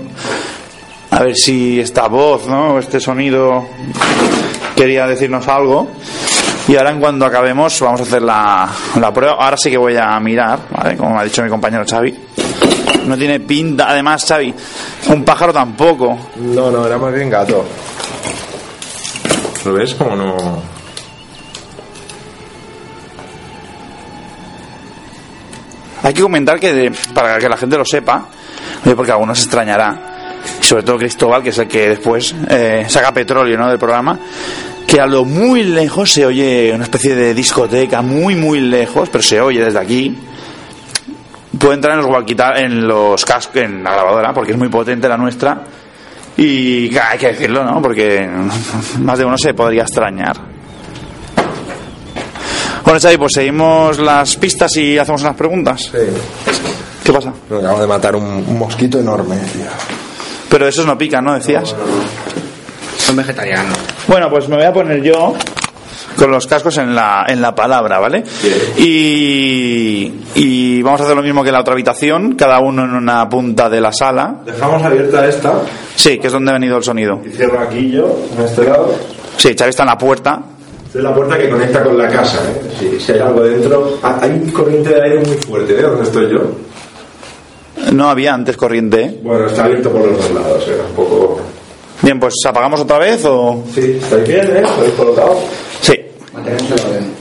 a 1.11 1.19
ver 1.23 1.35
si 1.35 1.79
esta 1.79 2.07
voz, 2.07 2.47
¿no? 2.47 2.79
Este 2.79 2.99
sonido 2.99 3.65
quería 4.75 5.05
decirnos 5.05 5.47
algo. 5.47 5.89
Y 6.67 6.77
ahora, 6.77 6.91
en 6.91 6.99
cuanto 6.99 7.25
acabemos, 7.25 7.79
vamos 7.81 7.99
a 7.99 8.03
hacer 8.03 8.21
la, 8.21 8.69
la 8.99 9.13
prueba. 9.13 9.35
Ahora 9.39 9.57
sí 9.57 9.69
que 9.69 9.77
voy 9.77 9.97
a 9.97 10.17
mirar, 10.19 10.59
¿vale? 10.69 10.95
Como 10.95 11.15
me 11.15 11.19
ha 11.19 11.23
dicho 11.23 11.43
mi 11.43 11.49
compañero 11.49 11.83
Xavi. 11.89 12.17
No 13.07 13.17
tiene 13.17 13.39
pinta, 13.41 13.89
además, 13.89 14.23
Xavi, 14.25 14.53
un 15.09 15.23
pájaro 15.25 15.51
tampoco. 15.51 16.17
No, 16.37 16.71
no, 16.71 16.85
era 16.85 16.97
más 16.97 17.13
bien 17.13 17.29
gato. 17.29 17.65
¿Lo 19.65 19.73
ves? 19.73 19.93
Como 19.93 20.15
no... 20.15 20.61
Hay 26.03 26.13
que 26.13 26.21
comentar 26.21 26.59
que, 26.59 26.73
de- 26.73 26.91
para 27.13 27.37
que 27.37 27.47
la 27.47 27.57
gente 27.57 27.77
lo 27.77 27.85
sepa, 27.85 28.25
porque 28.95 29.11
a 29.11 29.15
algunos 29.15 29.37
se 29.37 29.43
extrañará, 29.45 30.37
y 30.59 30.63
sobre 30.63 30.83
todo 30.83 30.97
Cristóbal, 30.97 31.43
que 31.43 31.49
es 31.49 31.57
el 31.59 31.67
que 31.67 31.89
después 31.89 32.33
eh, 32.49 32.85
saca 32.87 33.13
petróleo 33.13 33.57
¿no? 33.57 33.69
del 33.69 33.77
programa, 33.77 34.17
que 34.87 34.99
a 34.99 35.05
lo 35.05 35.25
muy 35.25 35.63
lejos 35.63 36.11
se 36.11 36.25
oye 36.25 36.71
una 36.73 36.85
especie 36.85 37.13
de 37.15 37.33
discoteca, 37.35 38.01
muy, 38.01 38.35
muy 38.35 38.59
lejos, 38.59 39.09
pero 39.09 39.23
se 39.23 39.39
oye 39.39 39.63
desde 39.63 39.79
aquí. 39.79 40.17
Puede 41.59 41.75
entrar 41.75 41.99
en 41.99 42.05
los 42.05 42.57
en 42.57 42.87
los 42.87 43.23
cascos, 43.23 43.57
en 43.57 43.83
la 43.83 43.91
grabadora, 43.91 44.33
porque 44.33 44.53
es 44.53 44.57
muy 44.57 44.69
potente 44.69 45.07
la 45.07 45.17
nuestra. 45.17 45.61
Y 46.37 46.89
claro, 46.89 47.09
hay 47.11 47.17
que 47.19 47.27
decirlo, 47.27 47.63
¿no? 47.63 47.81
Porque 47.81 48.27
más 48.99 49.19
de 49.19 49.25
uno 49.25 49.37
se 49.37 49.53
podría 49.53 49.83
extrañar. 49.83 50.37
Bueno, 52.83 52.99
Xavi, 52.99 53.17
pues 53.17 53.33
seguimos 53.33 53.99
las 53.99 54.35
pistas 54.37 54.75
y 54.77 54.97
hacemos 54.97 55.21
unas 55.21 55.35
preguntas. 55.35 55.81
Sí. 55.91 55.97
¿Qué 57.03 57.13
pasa? 57.13 57.33
Acabo 57.47 57.81
de 57.81 57.87
matar 57.87 58.15
un, 58.15 58.25
un 58.25 58.59
mosquito 58.59 58.99
enorme, 58.99 59.37
tío. 59.53 59.65
Pero 60.49 60.67
esos 60.67 60.85
no 60.85 60.97
pican, 60.97 61.23
¿no? 61.23 61.33
Decías. 61.33 61.75
Son 62.97 63.15
vegetarianos. 63.15 63.77
Bueno, 64.07 64.29
pues 64.29 64.47
me 64.49 64.57
voy 64.57 64.65
a 64.65 64.73
poner 64.73 65.01
yo 65.01 65.33
con 66.15 66.31
los 66.31 66.45
cascos 66.47 66.77
en 66.77 66.93
la, 66.95 67.25
en 67.27 67.41
la 67.41 67.53
palabra, 67.55 67.99
¿vale? 67.99 68.23
Y, 68.77 70.13
y 70.35 70.81
vamos 70.81 71.01
a 71.01 71.03
hacer 71.05 71.15
lo 71.15 71.23
mismo 71.23 71.41
que 71.43 71.49
en 71.49 71.53
la 71.53 71.61
otra 71.61 71.73
habitación, 71.73 72.35
cada 72.35 72.59
uno 72.59 72.83
en 72.85 72.91
una 72.93 73.27
punta 73.29 73.69
de 73.69 73.81
la 73.81 73.91
sala. 73.91 74.35
Dejamos 74.45 74.81
abierta 74.83 75.25
esta 75.27 75.53
Sí, 75.95 76.17
que 76.19 76.27
es 76.27 76.33
donde 76.33 76.51
ha 76.51 76.53
venido 76.55 76.77
el 76.77 76.83
sonido. 76.83 77.21
y 77.25 77.29
cierro 77.29 77.59
aquí 77.59 77.89
yo, 77.91 78.17
en 78.37 78.43
este 78.45 78.65
lado. 78.65 78.93
Sí, 79.37 79.55
Xavi 79.57 79.69
está 79.69 79.83
en 79.83 79.89
la 79.89 79.97
puerta. 79.97 80.41
Esta 80.87 80.97
es 80.99 81.03
la 81.03 81.15
puerta 81.15 81.37
que 81.37 81.49
conecta 81.49 81.83
con 81.83 81.97
la 81.97 82.07
casa, 82.09 82.39
¿eh? 82.49 82.61
Si, 82.77 82.99
si 82.99 83.11
hay 83.13 83.19
algo 83.19 83.41
dentro. 83.43 83.97
Ah, 84.03 84.19
Hay 84.21 84.31
un 84.31 84.49
corriente 84.51 84.89
de 84.89 85.01
aire 85.01 85.19
muy 85.25 85.37
fuerte, 85.37 85.73
¿eh? 85.79 85.81
¿Dónde 85.81 86.03
estoy 86.03 86.29
yo? 86.31 86.41
No 87.93 88.09
había 88.09 88.33
antes 88.33 88.57
corriente. 88.57 89.01
¿eh? 89.03 89.19
Bueno, 89.23 89.45
está 89.47 89.63
abierto 89.65 89.89
por 89.91 90.05
los 90.05 90.17
dos 90.17 90.31
lados, 90.31 90.67
¿eh? 90.67 90.77
Un 90.89 90.95
poco... 90.95 91.20
Bien, 92.01 92.19
pues 92.19 92.33
apagamos 92.47 92.79
otra 92.79 92.97
vez 92.97 93.23
o. 93.25 93.63
Sí, 93.73 93.99
estáis 94.01 94.27
bien, 94.27 94.57
¿eh? 94.57 94.63
¿Estáis 94.63 94.93
colocados? 94.93 95.37
Sí. 95.81 95.93
Mantenemos 96.33 96.71
el 96.71 96.79
orden. 96.79 97.13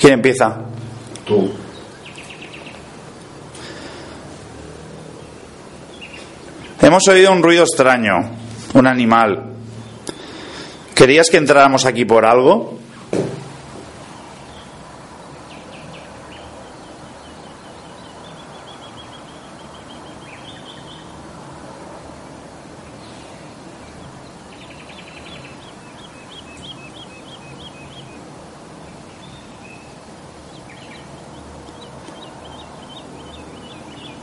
¿Quién 0.00 0.12
empieza? 0.14 0.56
Tú. 1.26 1.50
Hemos 6.80 7.08
oído 7.08 7.32
un 7.32 7.42
ruido 7.42 7.64
extraño, 7.64 8.30
un 8.74 8.86
animal. 8.86 9.42
¿Querías 10.94 11.28
que 11.28 11.36
entráramos 11.36 11.84
aquí 11.84 12.04
por 12.04 12.24
algo? 12.24 12.75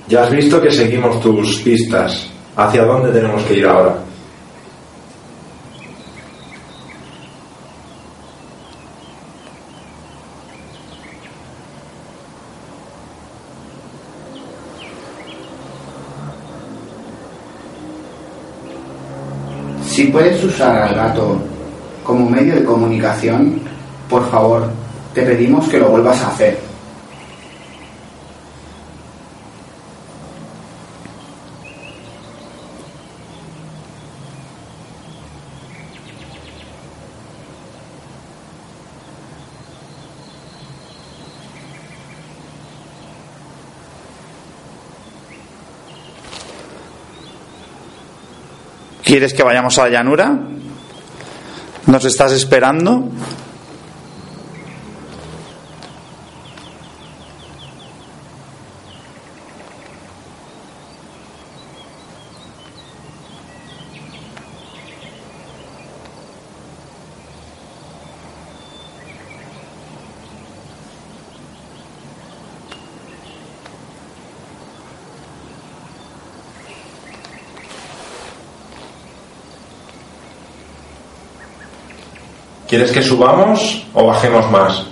Ya 0.08 0.24
has 0.24 0.32
visto 0.32 0.62
que 0.62 0.70
seguimos 0.70 1.20
tus 1.22 1.60
pistas. 1.60 2.28
¿Hacia 2.56 2.84
dónde 2.86 3.12
tenemos 3.12 3.42
que 3.44 3.58
ir 3.58 3.66
ahora? 3.66 3.96
Si 19.86 20.06
puedes 20.08 20.44
usar 20.44 20.76
al 20.76 20.96
gato 20.96 21.38
como 22.04 22.30
medio 22.30 22.56
de 22.56 22.66
comunicación, 22.66 23.62
por 24.10 24.30
favor, 24.30 24.68
te 25.14 25.22
pedimos 25.22 25.68
que 25.70 25.78
lo 25.78 25.90
vuelvas 25.90 26.20
a 26.22 26.30
hacer. 26.30 26.63
¿Quieres 49.14 49.36
que 49.36 49.44
vayamos 49.44 49.78
a 49.78 49.84
la 49.84 49.90
llanura? 49.90 50.36
¿Nos 51.86 52.04
estás 52.04 52.32
esperando? 52.32 53.10
¿Quieres 82.74 82.92
que 82.92 83.04
subamos 83.04 83.86
o 83.94 84.08
bajemos 84.08 84.50
más? 84.50 84.84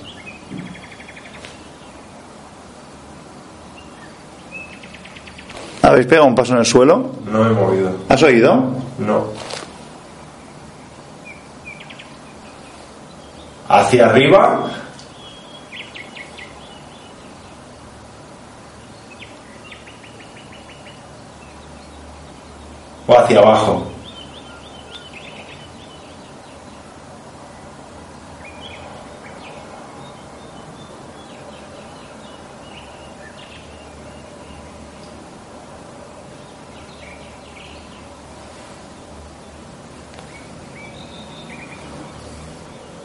¿Habéis 5.81 6.05
pegado 6.05 6.27
un 6.27 6.35
paso 6.35 6.53
en 6.53 6.59
el 6.59 6.65
suelo? 6.67 7.09
No 7.25 7.43
he 7.43 7.49
movido. 7.49 7.91
¿Has 8.07 8.21
oído? 8.21 8.65
No. 8.99 9.25
Hacia 13.67 14.05
arriba. 14.05 14.59
O 23.07 23.17
hacia 23.17 23.39
abajo. 23.39 23.91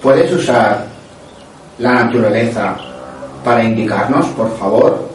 ¿Puedes 0.07 0.33
usar 0.33 0.85
la 1.81 2.05
naturaleza 2.05 2.77
para 3.45 3.65
indicarnos, 3.65 4.27
por 4.37 4.57
favor? 4.57 5.06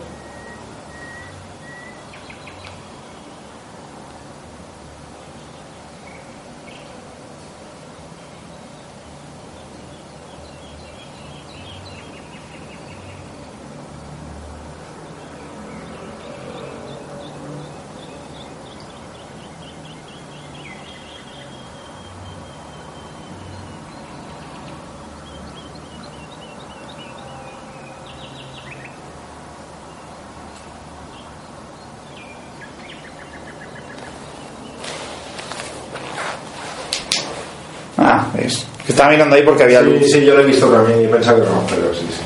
Ah, 38.03 38.27
es. 38.37 38.65
Estaba 38.87 39.11
mirando 39.11 39.35
ahí 39.35 39.43
porque 39.43 39.63
había 39.63 39.81
luz. 39.81 39.99
Sí, 40.05 40.11
sí, 40.11 40.25
yo 40.25 40.33
lo 40.35 40.41
he 40.41 40.45
visto 40.45 40.67
también 40.67 41.03
y 41.03 41.07
pensaba 41.07 41.39
que 41.39 41.45
no, 41.45 41.63
pero 41.69 41.93
sí, 41.93 42.01
sí. 42.09 42.19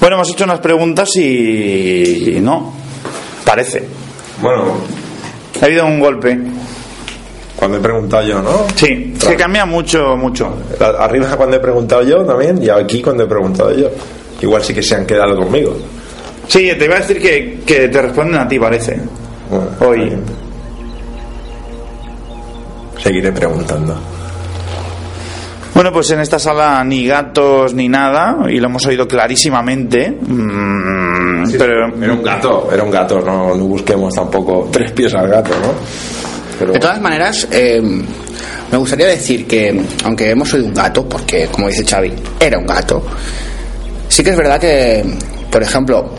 Bueno, 0.00 0.16
hemos 0.16 0.30
hecho 0.30 0.44
unas 0.44 0.58
preguntas 0.60 1.08
y. 1.16 2.38
no. 2.42 2.74
Parece. 3.44 3.84
Bueno, 4.40 4.74
Ha 5.60 5.64
habido 5.66 5.86
un 5.86 6.00
golpe. 6.00 6.38
cuando 7.56 7.76
he 7.76 7.80
preguntado 7.80 8.22
yo, 8.26 8.40
¿no? 8.42 8.66
Sí, 8.74 9.14
que 9.20 9.36
cambia 9.36 9.64
mucho, 9.66 10.16
mucho. 10.16 10.54
Arriba 10.98 11.36
cuando 11.36 11.56
he 11.56 11.60
preguntado 11.60 12.02
yo 12.02 12.24
también 12.24 12.62
y 12.62 12.68
aquí 12.70 13.02
cuando 13.02 13.24
he 13.24 13.26
preguntado 13.26 13.74
yo. 13.76 13.88
Igual 14.40 14.64
sí 14.64 14.72
que 14.74 14.82
se 14.82 14.94
han 14.94 15.04
quedado 15.06 15.36
conmigo. 15.36 15.76
Sí, 16.48 16.70
te 16.78 16.84
iba 16.86 16.96
a 16.96 17.00
decir 17.00 17.20
que, 17.20 17.60
que 17.66 17.88
te 17.88 18.02
responden 18.02 18.40
a 18.40 18.48
ti, 18.48 18.58
parece. 18.58 18.98
Bueno, 19.50 19.66
Hoy. 19.80 20.12
Seguiré 23.02 23.32
preguntando. 23.32 23.96
Bueno, 25.80 25.94
pues 25.94 26.10
en 26.10 26.20
esta 26.20 26.38
sala 26.38 26.84
ni 26.84 27.06
gatos 27.06 27.72
ni 27.72 27.88
nada, 27.88 28.36
y 28.50 28.58
lo 28.60 28.66
hemos 28.66 28.84
oído 28.84 29.08
clarísimamente. 29.08 30.10
mm, 30.10 31.52
pero 31.58 31.88
Era 31.96 32.12
un 32.12 32.22
gato, 32.22 32.68
era 32.70 32.82
un 32.82 32.90
gato, 32.90 33.18
no, 33.22 33.54
no 33.54 33.64
busquemos 33.64 34.14
tampoco 34.14 34.68
tres 34.70 34.92
pies 34.92 35.14
al 35.14 35.26
gato, 35.30 35.52
¿no? 35.52 35.72
Pero, 36.58 36.74
De 36.74 36.78
todas 36.78 37.00
maneras, 37.00 37.48
eh, 37.50 37.80
me 37.80 38.76
gustaría 38.76 39.06
decir 39.06 39.46
que, 39.46 39.82
aunque 40.04 40.28
hemos 40.28 40.52
oído 40.52 40.66
un 40.66 40.74
gato, 40.74 41.08
porque 41.08 41.46
como 41.46 41.68
dice 41.68 41.82
Xavi, 41.82 42.12
era 42.38 42.58
un 42.58 42.66
gato, 42.66 43.02
sí 44.06 44.22
que 44.22 44.28
es 44.28 44.36
verdad 44.36 44.60
que, 44.60 45.02
por 45.50 45.62
ejemplo, 45.62 46.10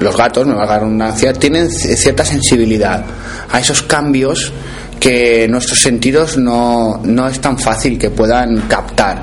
los 0.00 0.16
gatos, 0.16 0.48
me 0.48 0.54
va 0.54 0.64
a 0.64 0.66
la 0.66 0.78
redundancia, 0.80 1.32
tienen 1.32 1.70
cierta 1.70 2.24
sensibilidad 2.24 3.04
a 3.52 3.60
esos 3.60 3.84
cambios 3.84 4.52
que 5.00 5.46
nuestros 5.48 5.80
sentidos 5.80 6.36
no, 6.36 7.00
no 7.04 7.28
es 7.28 7.40
tan 7.40 7.58
fácil 7.58 7.98
que 7.98 8.10
puedan 8.10 8.62
captar. 8.62 9.22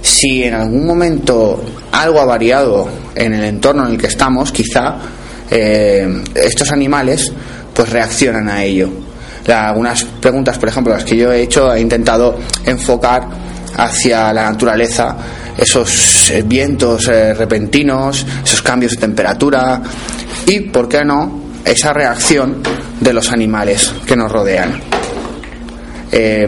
Si 0.00 0.42
en 0.44 0.54
algún 0.54 0.86
momento 0.86 1.62
algo 1.92 2.20
ha 2.20 2.24
variado 2.24 2.88
en 3.14 3.34
el 3.34 3.44
entorno 3.44 3.86
en 3.86 3.92
el 3.92 3.98
que 3.98 4.06
estamos, 4.06 4.52
quizá 4.52 4.96
eh, 5.50 6.22
estos 6.34 6.72
animales 6.72 7.32
pues 7.74 7.90
reaccionan 7.90 8.48
a 8.48 8.64
ello. 8.64 8.88
algunas 9.46 10.04
preguntas, 10.04 10.58
por 10.58 10.68
ejemplo, 10.68 10.92
las 10.92 11.04
que 11.04 11.16
yo 11.16 11.32
he 11.32 11.42
hecho, 11.42 11.72
he 11.74 11.80
intentado 11.80 12.38
enfocar 12.64 13.28
hacia 13.76 14.32
la 14.32 14.50
naturaleza 14.50 15.16
esos 15.56 16.30
eh, 16.30 16.42
vientos 16.42 17.08
eh, 17.08 17.34
repentinos, 17.34 18.26
esos 18.44 18.62
cambios 18.62 18.92
de 18.92 18.98
temperatura 18.98 19.82
y, 20.46 20.60
¿por 20.60 20.88
qué 20.88 21.04
no?, 21.04 21.41
esa 21.64 21.92
reacción 21.92 22.62
de 23.00 23.12
los 23.12 23.30
animales 23.30 23.92
que 24.06 24.16
nos 24.16 24.30
rodean. 24.30 24.80
Eh, 26.10 26.46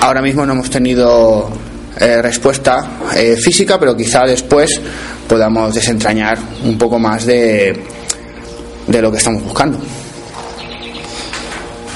ahora 0.00 0.22
mismo 0.22 0.44
no 0.44 0.52
hemos 0.52 0.70
tenido 0.70 1.50
respuesta 2.22 2.88
física, 3.42 3.78
pero 3.78 3.94
quizá 3.94 4.24
después 4.24 4.80
podamos 5.28 5.74
desentrañar 5.74 6.38
un 6.64 6.78
poco 6.78 6.98
más 6.98 7.26
de, 7.26 7.78
de 8.86 9.02
lo 9.02 9.10
que 9.10 9.18
estamos 9.18 9.42
buscando. 9.42 9.78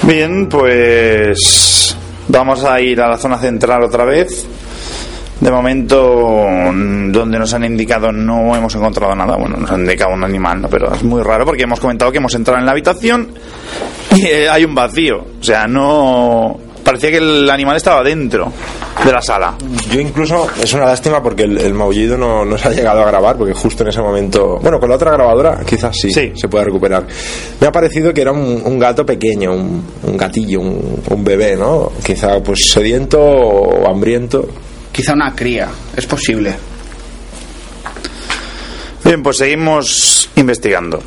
Bien, 0.03 0.49
pues 0.49 1.97
vamos 2.28 2.62
a 2.65 2.81
ir 2.81 3.01
a 3.01 3.09
la 3.09 3.16
zona 3.16 3.39
central 3.39 3.82
otra 3.82 4.05
vez 4.05 4.47
de 5.40 5.51
momento, 5.51 5.97
donde 7.12 7.39
nos 7.39 7.52
han 7.55 7.65
indicado 7.65 8.12
no 8.12 8.55
hemos 8.56 8.74
encontrado 8.74 9.15
nada. 9.15 9.36
Bueno, 9.36 9.56
nos 9.56 9.70
han 9.70 9.81
indicado 9.81 10.15
un 10.15 10.24
animal, 10.24 10.62
¿no? 10.62 10.69
pero 10.69 10.93
es 10.94 11.02
muy 11.02 11.23
raro 11.23 11.44
porque 11.44 11.65
hemos 11.65 11.81
comentado 11.81 12.12
que 12.12 12.19
hemos 12.19 12.35
entrado 12.35 12.59
en 12.59 12.66
la 12.66 12.73
habitación 12.73 13.28
y 14.15 14.27
eh, 14.27 14.48
hay 14.48 14.65
un 14.65 14.74
vacío. 14.74 15.24
O 15.40 15.44
sea, 15.44 15.66
no. 15.66 16.59
Parecía 16.85 17.11
que 17.12 17.16
el 17.16 17.48
animal 17.48 17.77
estaba 17.77 18.02
dentro 18.02 18.52
de 19.02 19.11
la 19.11 19.23
sala. 19.23 19.55
Yo 19.90 20.01
incluso, 20.01 20.47
es 20.62 20.70
una 20.74 20.85
lástima 20.85 21.23
porque 21.23 21.44
el, 21.44 21.73
maullido 21.73 22.19
no, 22.19 22.44
no, 22.44 22.59
se 22.59 22.69
ha 22.69 22.73
llegado 22.73 23.01
a 23.01 23.06
grabar, 23.06 23.39
porque 23.39 23.55
justo 23.55 23.85
en 23.85 23.89
ese 23.89 24.02
momento, 24.02 24.59
bueno, 24.61 24.78
con 24.78 24.90
la 24.90 24.97
otra 24.97 25.12
grabadora 25.12 25.62
quizás 25.66 25.97
sí, 25.97 26.11
se 26.12 26.48
pueda 26.48 26.65
recuperar. 26.65 27.06
Me 27.59 27.66
ha 27.66 27.73
parecido 27.73 28.12
que 28.12 28.20
era 28.20 28.32
un, 28.32 28.78
gato 28.78 29.06
pequeño, 29.06 29.55
un, 29.55 29.82
un 30.02 30.16
gatillo, 30.19 30.61
un, 30.61 31.02
un, 31.09 31.24
bebé, 31.24 31.56
¿no? 31.56 31.90
Quizá 32.05 32.43
pues 32.43 32.69
sediento 32.70 33.19
o 33.19 33.89
hambriento 33.89 34.47
quizá 34.95 35.12
una 35.12 35.35
cría, 35.35 35.69
es 35.97 36.07
posible. 36.07 36.55
Bien, 39.05 39.23
pues 39.23 39.39
seguimos 39.39 40.31
investigando. 40.37 41.03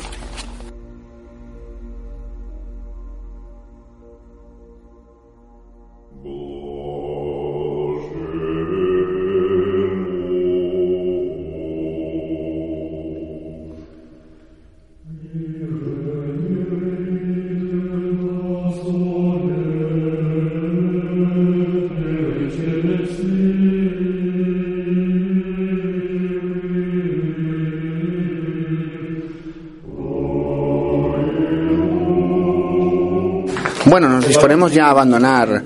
Bueno, 33.88 34.10
nos 34.10 34.26
disponemos 34.28 34.70
ya 34.70 34.86
a 34.86 34.90
abandonar 34.90 35.62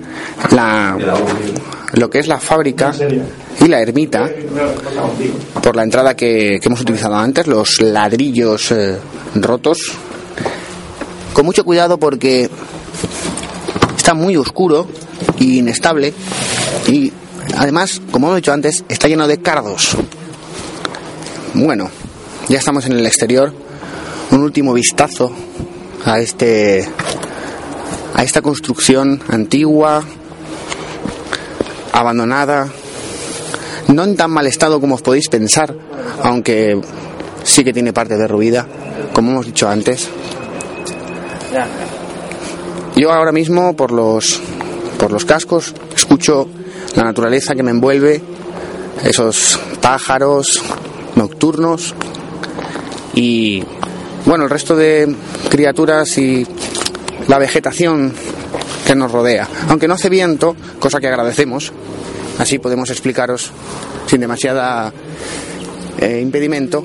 la, 0.52 0.96
lo 1.94 2.08
que 2.08 2.20
es 2.20 2.28
la 2.28 2.38
fábrica 2.38 2.92
y 3.60 3.66
la 3.66 3.80
ermita 3.80 4.30
por 5.60 5.74
la 5.74 5.82
entrada 5.82 6.14
que, 6.14 6.60
hemos 6.62 6.80
utilizado 6.80 7.16
antes, 7.16 7.48
los 7.48 7.80
ladrillos 7.80 8.70
eh, 8.70 8.96
rotos. 9.34 9.92
Con 11.32 11.46
mucho 11.46 11.64
cuidado 11.64 11.98
porque 11.98 12.48
está 13.96 14.14
muy 14.14 14.36
oscuro 14.36 14.86
e 15.40 15.44
inestable 15.44 16.14
y 16.86 17.12
además, 17.56 18.00
como 18.12 18.28
hemos 18.28 18.36
dicho 18.36 18.52
antes, 18.52 18.84
está 18.88 19.08
lleno 19.08 19.26
de 19.26 19.40
cardos. 19.40 19.96
Bueno, 21.54 21.90
ya 22.48 22.58
estamos 22.58 22.86
en 22.86 22.92
el 22.92 23.04
exterior. 23.04 23.52
Un 24.30 24.42
último 24.44 24.72
vistazo 24.72 25.32
a 26.04 26.20
este 26.20 26.88
esta 28.22 28.42
construcción 28.42 29.20
antigua, 29.28 30.04
abandonada, 31.92 32.68
no 33.88 34.04
en 34.04 34.16
tan 34.16 34.30
mal 34.30 34.46
estado 34.46 34.80
como 34.80 34.94
os 34.94 35.02
podéis 35.02 35.28
pensar, 35.28 35.74
aunque 36.22 36.80
sí 37.44 37.64
que 37.64 37.72
tiene 37.72 37.92
parte 37.92 38.16
derruida, 38.16 38.66
como 39.12 39.32
hemos 39.32 39.46
dicho 39.46 39.68
antes. 39.68 40.08
Yo 42.96 43.12
ahora 43.12 43.32
mismo 43.32 43.74
por 43.74 43.90
los 43.90 44.40
por 44.98 45.10
los 45.10 45.24
cascos 45.24 45.74
escucho 45.94 46.48
la 46.94 47.02
naturaleza 47.02 47.54
que 47.54 47.62
me 47.62 47.72
envuelve, 47.72 48.22
esos 49.02 49.58
pájaros 49.80 50.62
nocturnos 51.16 51.94
y 53.14 53.64
bueno, 54.24 54.44
el 54.44 54.50
resto 54.50 54.76
de 54.76 55.14
criaturas 55.50 56.16
y 56.18 56.46
la 57.28 57.38
vegetación 57.38 58.12
que 58.86 58.94
nos 58.94 59.12
rodea. 59.12 59.48
Aunque 59.68 59.88
no 59.88 59.94
hace 59.94 60.08
viento, 60.08 60.56
cosa 60.78 61.00
que 61.00 61.08
agradecemos, 61.08 61.72
así 62.38 62.58
podemos 62.58 62.90
explicaros 62.90 63.50
sin 64.06 64.20
demasiada 64.20 64.92
eh, 65.98 66.20
impedimento, 66.20 66.84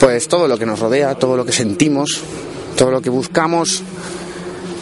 pues 0.00 0.28
todo 0.28 0.48
lo 0.48 0.56
que 0.56 0.66
nos 0.66 0.78
rodea, 0.78 1.14
todo 1.14 1.36
lo 1.36 1.44
que 1.44 1.52
sentimos, 1.52 2.22
todo 2.76 2.90
lo 2.90 3.00
que 3.00 3.10
buscamos 3.10 3.82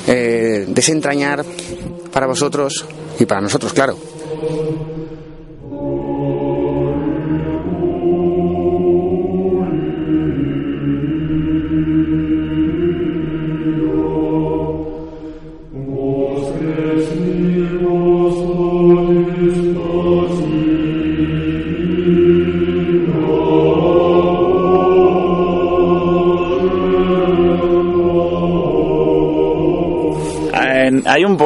eh, 0.06 0.64
desentrañar 0.68 1.44
para 2.12 2.26
vosotros 2.26 2.84
y 3.18 3.26
para 3.26 3.40
nosotros, 3.40 3.72
claro. 3.72 3.96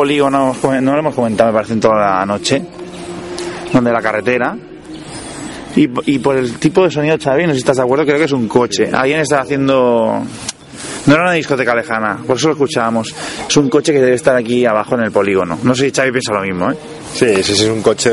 Polígono, 0.01 0.57
no 0.81 0.93
lo 0.93 0.99
hemos 0.99 1.15
comentado, 1.15 1.51
me 1.51 1.57
parece, 1.57 1.75
en 1.75 1.81
toda 1.81 1.97
la 1.97 2.25
noche, 2.25 2.63
donde 3.71 3.93
la 3.93 4.01
carretera. 4.01 4.57
Y, 5.77 6.19
por 6.19 6.37
el 6.37 6.55
tipo 6.59 6.83
de 6.85 6.91
sonido, 6.91 7.19
Xavi, 7.23 7.43
no 7.43 7.49
sé 7.51 7.57
si 7.57 7.59
estás 7.59 7.77
de 7.77 7.83
acuerdo, 7.83 8.07
creo 8.07 8.17
que 8.17 8.25
es 8.25 8.33
un 8.33 8.49
coche. 8.49 8.89
Alguien 8.91 9.21
está 9.21 9.43
haciendo. 9.43 10.23
No 11.07 11.15
era 11.15 11.23
una 11.23 11.33
discoteca 11.33 11.75
lejana, 11.75 12.19
por 12.27 12.39
eso 12.39 12.49
lo 12.49 12.55
escuchábamos. 12.55 13.15
Es 13.47 13.57
un 13.59 13.69
coche 13.69 13.93
que 13.93 14.01
debe 14.01 14.15
estar 14.15 14.35
aquí 14.35 14.65
abajo 14.65 14.95
en 14.95 15.03
el 15.03 15.13
polígono. 15.13 15.59
No 15.63 15.75
sé 15.75 15.91
si 15.91 15.93
Xavi 15.93 16.13
piensa 16.13 16.33
lo 16.33 16.41
mismo, 16.41 16.71
¿eh? 16.71 16.77
Sí, 17.13 17.43
sí, 17.43 17.53
es 17.53 17.65
un 17.65 17.83
coche 17.83 18.11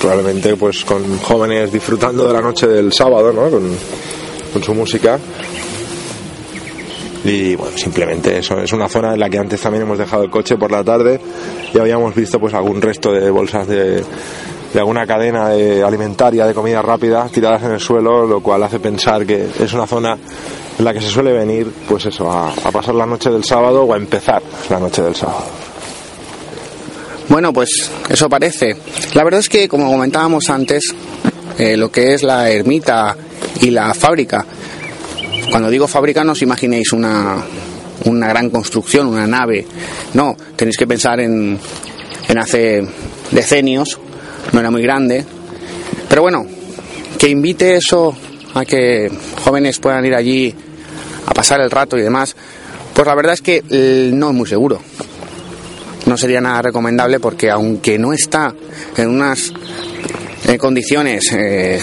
probablemente 0.00 0.56
pues 0.56 0.82
con 0.86 1.18
jóvenes 1.18 1.70
disfrutando 1.70 2.26
de 2.26 2.32
la 2.32 2.40
noche 2.40 2.66
del 2.66 2.90
sábado, 2.90 3.34
¿no? 3.34 3.50
Con 3.50 4.62
su 4.62 4.72
música 4.72 5.18
y 7.26 7.56
bueno, 7.56 7.76
simplemente 7.76 8.38
eso, 8.38 8.58
es 8.60 8.72
una 8.72 8.88
zona 8.88 9.14
en 9.14 9.20
la 9.20 9.28
que 9.28 9.38
antes 9.38 9.60
también 9.60 9.82
hemos 9.82 9.98
dejado 9.98 10.22
el 10.22 10.30
coche 10.30 10.56
por 10.56 10.70
la 10.70 10.84
tarde 10.84 11.20
y 11.74 11.78
habíamos 11.78 12.14
visto 12.14 12.38
pues 12.38 12.54
algún 12.54 12.80
resto 12.80 13.12
de 13.12 13.30
bolsas 13.30 13.66
de, 13.66 14.02
de 14.72 14.78
alguna 14.78 15.06
cadena 15.06 15.46
alimentaria 15.46 16.46
de 16.46 16.54
comida 16.54 16.82
rápida 16.82 17.28
tiradas 17.28 17.62
en 17.64 17.72
el 17.72 17.80
suelo, 17.80 18.26
lo 18.26 18.40
cual 18.40 18.62
hace 18.62 18.78
pensar 18.78 19.26
que 19.26 19.48
es 19.58 19.72
una 19.72 19.86
zona 19.86 20.16
en 20.78 20.84
la 20.84 20.92
que 20.92 21.00
se 21.00 21.08
suele 21.08 21.32
venir, 21.32 21.72
pues 21.88 22.06
eso, 22.06 22.30
a, 22.30 22.52
pasar 22.70 22.94
la 22.94 23.06
noche 23.06 23.30
del 23.30 23.42
sábado 23.42 23.84
o 23.84 23.94
a 23.94 23.96
empezar 23.96 24.42
la 24.68 24.78
noche 24.78 25.02
del 25.02 25.14
sábado. 25.14 25.44
Bueno, 27.28 27.52
pues 27.52 27.90
eso 28.08 28.28
parece. 28.28 28.76
La 29.14 29.24
verdad 29.24 29.40
es 29.40 29.48
que, 29.48 29.68
como 29.68 29.90
comentábamos 29.90 30.48
antes, 30.48 30.94
eh, 31.58 31.76
lo 31.76 31.90
que 31.90 32.14
es 32.14 32.22
la 32.22 32.50
ermita 32.50 33.16
y 33.60 33.70
la 33.70 33.92
fábrica 33.94 34.44
cuando 35.50 35.70
digo 35.70 35.86
fábrica 35.86 36.24
no 36.24 36.32
os 36.32 36.42
imaginéis 36.42 36.92
una, 36.92 37.36
una 38.04 38.28
gran 38.28 38.50
construcción, 38.50 39.06
una 39.06 39.26
nave. 39.26 39.66
No, 40.14 40.36
tenéis 40.56 40.76
que 40.76 40.86
pensar 40.86 41.20
en, 41.20 41.58
en 42.28 42.38
hace 42.38 42.86
decenios, 43.30 43.98
no 44.52 44.60
era 44.60 44.70
muy 44.70 44.82
grande. 44.82 45.24
Pero 46.08 46.22
bueno, 46.22 46.46
que 47.18 47.28
invite 47.28 47.76
eso 47.76 48.14
a 48.54 48.64
que 48.64 49.10
jóvenes 49.44 49.78
puedan 49.78 50.04
ir 50.04 50.14
allí 50.14 50.54
a 51.26 51.34
pasar 51.34 51.60
el 51.60 51.70
rato 51.70 51.96
y 51.96 52.02
demás, 52.02 52.34
pues 52.94 53.06
la 53.06 53.14
verdad 53.14 53.34
es 53.34 53.42
que 53.42 53.62
no 54.12 54.30
es 54.30 54.34
muy 54.34 54.48
seguro. 54.48 54.80
no 56.06 56.16
sería 56.16 56.40
nada 56.40 56.62
recomendable 56.62 57.20
porque 57.20 57.50
aunque 57.50 57.98
no 57.98 58.12
está 58.12 58.54
en 58.96 59.08
unas 59.10 59.52
eh, 60.46 60.56
condiciones 60.56 61.32
eh, 61.32 61.80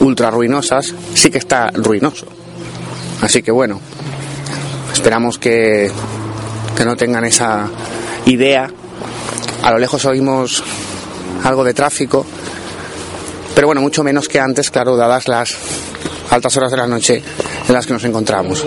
ultra 0.00 0.30
ruinosas, 0.30 0.94
sí 1.14 1.30
que 1.30 1.38
está 1.38 1.70
ruinoso. 1.70 2.26
Así 3.20 3.42
que 3.42 3.50
bueno, 3.50 3.80
esperamos 4.92 5.38
que, 5.38 5.90
que 6.76 6.84
no 6.84 6.96
tengan 6.96 7.24
esa 7.24 7.68
idea. 8.26 8.70
A 9.62 9.70
lo 9.72 9.78
lejos 9.78 10.04
oímos 10.04 10.62
algo 11.44 11.64
de 11.64 11.74
tráfico, 11.74 12.24
pero 13.54 13.66
bueno, 13.66 13.80
mucho 13.80 14.04
menos 14.04 14.28
que 14.28 14.38
antes, 14.38 14.70
claro, 14.70 14.96
dadas 14.96 15.28
las 15.28 15.56
altas 16.30 16.56
horas 16.56 16.70
de 16.70 16.76
la 16.76 16.86
noche 16.86 17.22
en 17.66 17.74
las 17.74 17.86
que 17.86 17.92
nos 17.92 18.04
encontramos. 18.04 18.64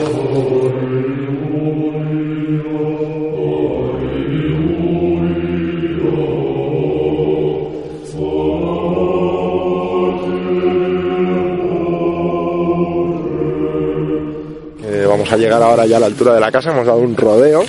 Vamos 15.31 15.43
a 15.43 15.45
llegar 15.45 15.63
ahora 15.63 15.85
ya 15.85 15.95
a 15.95 15.99
la 16.01 16.05
altura 16.07 16.33
de 16.33 16.41
la 16.41 16.51
casa, 16.51 16.71
hemos 16.71 16.85
dado 16.85 16.99
un 16.99 17.15
rodeo. 17.15 17.63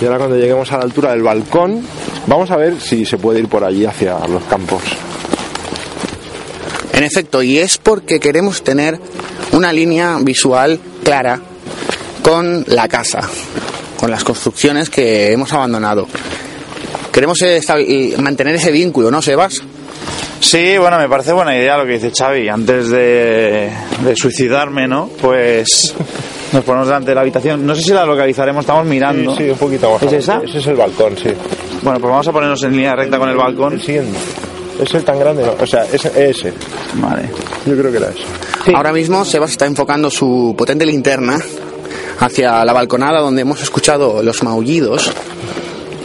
Y 0.00 0.04
ahora 0.06 0.16
cuando 0.18 0.36
lleguemos 0.36 0.72
a 0.72 0.78
la 0.78 0.84
altura 0.84 1.10
del 1.10 1.22
balcón, 1.22 1.82
vamos 2.26 2.50
a 2.50 2.56
ver 2.56 2.80
si 2.80 3.04
se 3.04 3.18
puede 3.18 3.40
ir 3.40 3.48
por 3.48 3.62
allí 3.62 3.84
hacia 3.84 4.18
los 4.26 4.42
campos. 4.44 4.82
En 6.94 7.04
efecto, 7.04 7.42
y 7.42 7.58
es 7.58 7.76
porque 7.76 8.18
queremos 8.18 8.62
tener 8.64 8.98
una 9.52 9.70
línea 9.70 10.16
visual 10.22 10.80
clara 11.04 11.40
con 12.22 12.64
la 12.68 12.88
casa, 12.88 13.20
con 13.98 14.10
las 14.10 14.24
construcciones 14.24 14.88
que 14.88 15.32
hemos 15.32 15.52
abandonado. 15.52 16.06
Queremos 17.12 17.38
estabi- 17.42 18.16
mantener 18.16 18.54
ese 18.54 18.70
vínculo, 18.70 19.10
¿no, 19.10 19.20
Sebas? 19.20 19.62
Sí, 20.40 20.78
bueno, 20.78 20.98
me 20.98 21.08
parece 21.08 21.32
buena 21.32 21.54
idea 21.56 21.76
lo 21.76 21.84
que 21.84 21.92
dice 21.98 22.12
Xavi. 22.16 22.48
Antes 22.48 22.88
de, 22.88 23.70
de 24.04 24.16
suicidarme, 24.16 24.86
¿no? 24.86 25.08
Pues 25.20 25.94
nos 26.56 26.64
ponemos 26.64 26.88
delante 26.88 27.10
de 27.10 27.14
la 27.14 27.20
habitación. 27.20 27.66
No 27.66 27.74
sé 27.74 27.82
si 27.82 27.92
la 27.92 28.04
localizaremos, 28.06 28.62
estamos 28.62 28.86
mirando. 28.86 29.36
Sí, 29.36 29.44
sí, 29.44 29.50
un 29.50 29.58
poquito 29.58 29.92
más. 29.92 30.02
¿Es 30.02 30.12
esa? 30.14 30.40
Ese 30.42 30.58
es 30.58 30.66
el 30.66 30.76
balcón, 30.76 31.16
sí. 31.16 31.28
Bueno, 31.82 32.00
pues 32.00 32.10
vamos 32.10 32.26
a 32.26 32.32
ponernos 32.32 32.62
en 32.62 32.72
línea 32.72 32.96
recta 32.96 33.18
con 33.18 33.28
el 33.28 33.36
balcón. 33.36 33.74
El 33.74 33.82
siguiente. 33.82 34.18
¿Es 34.80 34.94
el 34.94 35.04
tan 35.04 35.18
grande? 35.18 35.44
No, 35.44 35.54
O 35.62 35.66
sea, 35.66 35.84
es 35.84 36.04
ese. 36.06 36.52
Vale. 36.94 37.28
Yo 37.66 37.76
creo 37.76 37.90
que 37.90 37.98
era 37.98 38.08
ese. 38.08 38.74
Ahora 38.74 38.92
mismo 38.92 39.24
Sebas 39.24 39.50
está 39.50 39.66
enfocando 39.66 40.10
su 40.10 40.54
potente 40.56 40.86
linterna 40.86 41.38
hacia 42.20 42.64
la 42.64 42.72
balconada 42.72 43.20
donde 43.20 43.42
hemos 43.42 43.62
escuchado 43.62 44.22
los 44.22 44.42
maullidos 44.42 45.12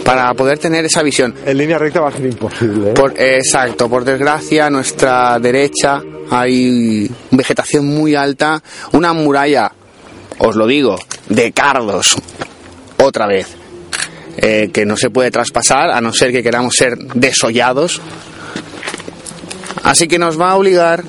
para 0.03 0.33
poder 0.33 0.59
tener 0.59 0.83
esa 0.83 1.01
visión. 1.01 1.33
En 1.45 1.57
línea 1.57 1.77
recta 1.77 2.01
va 2.01 2.09
a 2.09 2.11
ser 2.11 2.25
imposible. 2.25 2.89
¿eh? 2.89 2.93
Por, 2.93 3.13
exacto, 3.17 3.89
por 3.89 4.03
desgracia 4.03 4.65
a 4.65 4.69
nuestra 4.69 5.39
derecha 5.39 6.01
hay 6.29 7.09
vegetación 7.31 7.85
muy 7.85 8.15
alta, 8.15 8.61
una 8.93 9.13
muralla, 9.13 9.71
os 10.39 10.55
lo 10.55 10.67
digo, 10.67 10.97
de 11.29 11.51
cardos, 11.51 12.15
otra 12.97 13.27
vez, 13.27 13.47
eh, 14.37 14.69
que 14.73 14.85
no 14.85 14.97
se 14.97 15.09
puede 15.09 15.31
traspasar 15.31 15.89
a 15.89 16.01
no 16.01 16.13
ser 16.13 16.31
que 16.31 16.43
queramos 16.43 16.75
ser 16.75 16.97
desollados. 16.97 18.01
Así 19.83 20.07
que 20.07 20.19
nos 20.19 20.39
va 20.39 20.51
a 20.51 20.55
obligar 20.55 21.03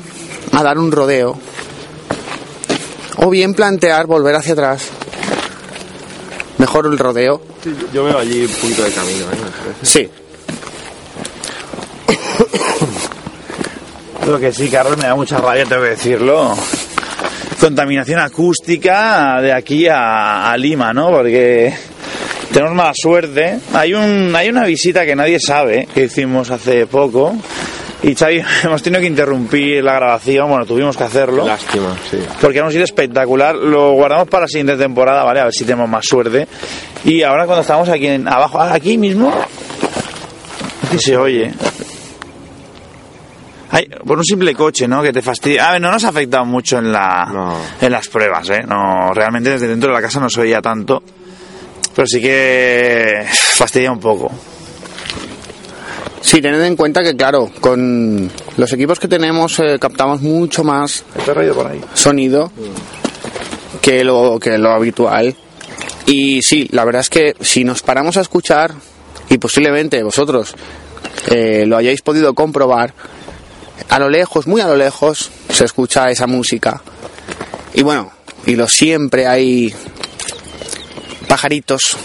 a 0.52 0.62
dar 0.62 0.78
un 0.78 0.90
rodeo 0.92 1.38
o 3.16 3.30
bien 3.30 3.54
plantear 3.54 4.06
volver 4.06 4.34
hacia 4.34 4.54
atrás. 4.54 4.88
Mejor 6.58 6.86
el 6.86 6.98
rodeo. 6.98 7.42
Yo 7.92 8.04
veo 8.04 8.18
allí 8.18 8.44
un 8.44 8.52
poquito 8.52 8.84
de 8.84 8.92
camino. 8.92 9.24
¿eh? 9.26 9.74
Sí, 9.82 10.10
Lo 14.26 14.38
que 14.38 14.52
sí, 14.52 14.68
Carlos, 14.68 14.96
me 14.96 15.04
da 15.04 15.14
mucha 15.16 15.38
rabia, 15.38 15.64
tengo 15.64 15.82
que 15.82 15.90
decirlo. 15.90 16.54
Contaminación 17.62 18.18
acústica 18.18 19.40
de 19.40 19.52
aquí 19.52 19.86
a, 19.86 20.50
a 20.50 20.56
Lima, 20.56 20.92
¿no? 20.92 21.10
Porque 21.10 21.72
tenemos 22.52 22.74
mala 22.74 22.92
suerte. 22.92 23.60
Hay, 23.72 23.94
un, 23.94 24.34
hay 24.34 24.48
una 24.48 24.64
visita 24.64 25.06
que 25.06 25.14
nadie 25.14 25.38
sabe, 25.38 25.86
que 25.94 26.06
hicimos 26.06 26.50
hace 26.50 26.88
poco. 26.88 27.36
Y 28.02 28.16
Xavi, 28.16 28.42
hemos 28.64 28.82
tenido 28.82 29.00
que 29.00 29.06
interrumpir 29.06 29.84
la 29.84 29.94
grabación, 29.94 30.48
bueno, 30.48 30.66
tuvimos 30.66 30.96
que 30.96 31.04
hacerlo. 31.04 31.46
Lástima, 31.46 31.96
sí. 32.10 32.18
Porque 32.40 32.60
un 32.60 32.70
sitio 32.70 32.82
espectacular. 32.82 33.54
Lo 33.54 33.92
guardamos 33.92 34.26
para 34.26 34.40
la 34.40 34.48
siguiente 34.48 34.76
temporada, 34.76 35.22
¿vale? 35.22 35.38
A 35.38 35.44
ver 35.44 35.52
si 35.52 35.64
tenemos 35.64 35.88
más 35.88 36.04
suerte. 36.04 36.48
Y 37.04 37.22
ahora 37.22 37.46
cuando 37.46 37.60
estamos 37.62 37.88
aquí 37.88 38.08
en, 38.08 38.26
abajo, 38.26 38.60
ah, 38.60 38.74
aquí 38.74 38.98
mismo, 38.98 39.32
que 40.90 40.98
se 40.98 41.16
oye. 41.16 41.52
Ay, 43.74 43.88
por 44.06 44.18
un 44.18 44.24
simple 44.24 44.54
coche, 44.54 44.86
¿no? 44.86 45.02
Que 45.02 45.12
te 45.12 45.22
fastidia. 45.22 45.68
A 45.68 45.72
ver, 45.72 45.80
no 45.80 45.90
nos 45.90 46.04
ha 46.04 46.08
afectado 46.10 46.44
mucho 46.44 46.78
en 46.78 46.92
la 46.92 47.24
No. 47.32 47.56
en 47.80 47.90
las 47.90 48.06
pruebas, 48.08 48.48
¿eh? 48.50 48.62
No, 48.68 49.12
realmente 49.14 49.50
desde 49.50 49.66
dentro 49.66 49.88
de 49.90 49.94
la 49.96 50.02
casa 50.02 50.20
no 50.20 50.28
se 50.28 50.40
oía 50.42 50.60
tanto. 50.60 51.02
Pero 51.94 52.06
sí 52.06 52.20
que 52.20 53.26
fastidia 53.30 53.90
un 53.90 53.98
poco. 54.00 54.30
Sí, 56.20 56.40
tened 56.40 56.62
en 56.62 56.76
cuenta 56.76 57.02
que, 57.02 57.16
claro, 57.16 57.50
con 57.60 58.30
los 58.56 58.72
equipos 58.72 59.00
que 59.00 59.08
tenemos 59.08 59.58
eh, 59.58 59.78
captamos 59.80 60.20
mucho 60.22 60.62
más 60.62 61.04
¿Te 61.24 61.30
he 61.30 61.34
reído 61.34 61.54
por 61.54 61.66
ahí? 61.66 61.80
sonido 61.94 62.52
que 63.80 64.04
lo, 64.04 64.38
que 64.38 64.56
lo 64.58 64.70
habitual. 64.70 65.34
Y 66.06 66.40
sí, 66.42 66.68
la 66.72 66.84
verdad 66.84 67.00
es 67.00 67.10
que 67.10 67.34
si 67.40 67.64
nos 67.64 67.82
paramos 67.82 68.16
a 68.16 68.20
escuchar, 68.20 68.72
y 69.30 69.38
posiblemente 69.38 70.02
vosotros 70.02 70.54
eh, 71.28 71.64
lo 71.66 71.76
hayáis 71.76 72.02
podido 72.02 72.34
comprobar, 72.34 72.94
a 73.88 73.98
lo 73.98 74.08
lejos, 74.08 74.46
muy 74.46 74.60
a 74.60 74.66
lo 74.66 74.76
lejos, 74.76 75.30
se 75.50 75.64
escucha 75.64 76.10
esa 76.10 76.26
música. 76.26 76.82
Y 77.74 77.82
bueno, 77.82 78.10
y 78.46 78.56
lo 78.56 78.68
siempre 78.68 79.26
hay 79.26 79.74
pajaritos 81.28 81.96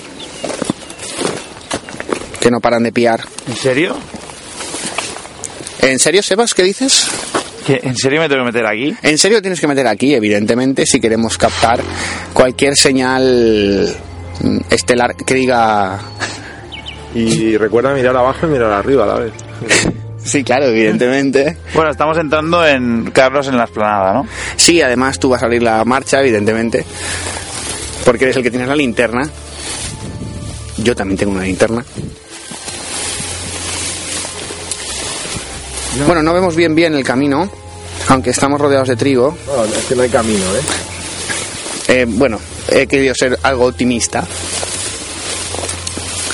que 2.40 2.52
no 2.52 2.60
paran 2.60 2.84
de 2.84 2.92
piar. 2.92 3.22
¿En 3.48 3.56
serio? 3.56 3.96
¿En 5.82 6.00
serio, 6.00 6.24
Sebas, 6.24 6.54
qué 6.54 6.64
dices? 6.64 7.08
¿Que 7.66 7.80
¿En 7.84 7.96
serio 7.96 8.22
me 8.22 8.30
tengo 8.30 8.42
que 8.42 8.52
meter 8.52 8.66
aquí? 8.66 8.96
En 9.04 9.18
serio 9.18 9.42
tienes 9.42 9.60
que 9.60 9.68
meter 9.68 9.88
aquí, 9.88 10.14
evidentemente, 10.14 10.86
si 10.86 11.00
queremos 11.00 11.38
captar 11.38 11.82
cualquier 12.34 12.76
señal 12.76 13.94
estelar 14.70 15.16
que 15.16 15.34
diga... 15.34 16.00
Y 17.14 17.58
recuerda 17.58 17.94
mirar 17.94 18.16
abajo 18.16 18.48
y 18.48 18.50
mirar 18.50 18.72
arriba 18.72 19.04
a 19.04 19.08
la 19.08 19.16
vez. 19.16 19.34
Sí, 20.28 20.44
claro, 20.44 20.66
evidentemente. 20.66 21.56
Bueno, 21.74 21.90
estamos 21.90 22.18
entrando 22.18 22.68
en 22.68 23.12
Carlos 23.12 23.48
en 23.48 23.56
la 23.56 23.64
esplanada, 23.64 24.14
¿no? 24.14 24.28
Sí, 24.58 24.82
además 24.82 25.20
tú 25.20 25.30
vas 25.30 25.42
a 25.42 25.46
abrir 25.46 25.64
la 25.64 25.86
marcha, 25.86 26.20
evidentemente, 26.20 26.86
porque 28.04 28.26
eres 28.26 28.36
el 28.36 28.44
que 28.44 28.52
tienes 28.52 28.68
la 28.68 28.76
linterna. 28.76 29.30
Yo 30.80 30.96
también 30.98 31.18
tengo 31.18 31.32
una 31.32 31.44
linterna. 31.44 31.84
Bueno, 36.06 36.22
no 36.22 36.34
vemos 36.34 36.58
bien 36.58 36.76
bien 36.76 36.94
el 36.94 37.06
camino, 37.06 37.50
aunque 38.10 38.32
estamos 38.32 38.60
rodeados 38.60 38.90
de 38.90 38.98
trigo. 38.98 39.38
No, 39.48 39.64
es 39.64 39.86
que 39.86 39.96
no 39.96 40.02
hay 40.02 40.10
camino, 40.10 40.44
¿eh? 40.44 40.62
Eh, 41.88 42.06
bueno, 42.06 42.38
he 42.68 42.86
querido 42.86 43.16
ser 43.16 43.40
algo 43.44 43.68
optimista. 43.68 44.28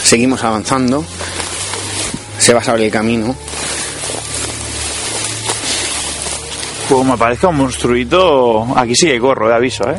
Seguimos 0.03 0.44
avanzando. 0.44 1.06
Se 2.40 2.53
va 2.56 2.60
a 2.60 2.72
abrir 2.72 2.88
el 2.88 2.91
camino. 2.91 3.36
Como 6.94 7.14
me 7.14 7.18
parezca 7.18 7.48
un 7.48 7.56
monstruito, 7.56 8.68
aquí 8.78 8.95
sí 8.95 9.07
que 9.07 9.20
corro, 9.20 9.48
de 9.48 9.56
aviso, 9.56 9.84
¿eh? 9.90 9.95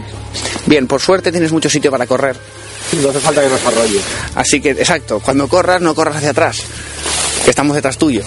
Bien, 0.65 0.87
por 0.87 1.01
suerte 1.01 1.33
tienes 1.33 1.51
mucho 1.51 1.69
sitio 1.69 1.91
para 1.91 2.07
correr. 2.07 2.37
No 3.03 3.09
hace 3.09 3.19
falta 3.19 3.43
que 3.43 3.49
nos 3.49 3.67
arrolle. 3.67 3.99
Así 4.37 4.61
que, 4.61 4.71
exacto, 4.71 5.19
cuando 5.19 5.49
corras, 5.49 5.81
no 5.81 5.93
corras 5.93 6.19
hacia 6.19 6.31
atrás. 6.31 6.63
Que 7.43 7.51
estamos 7.51 7.75
detrás 7.75 7.99
tuyo. 7.99 8.23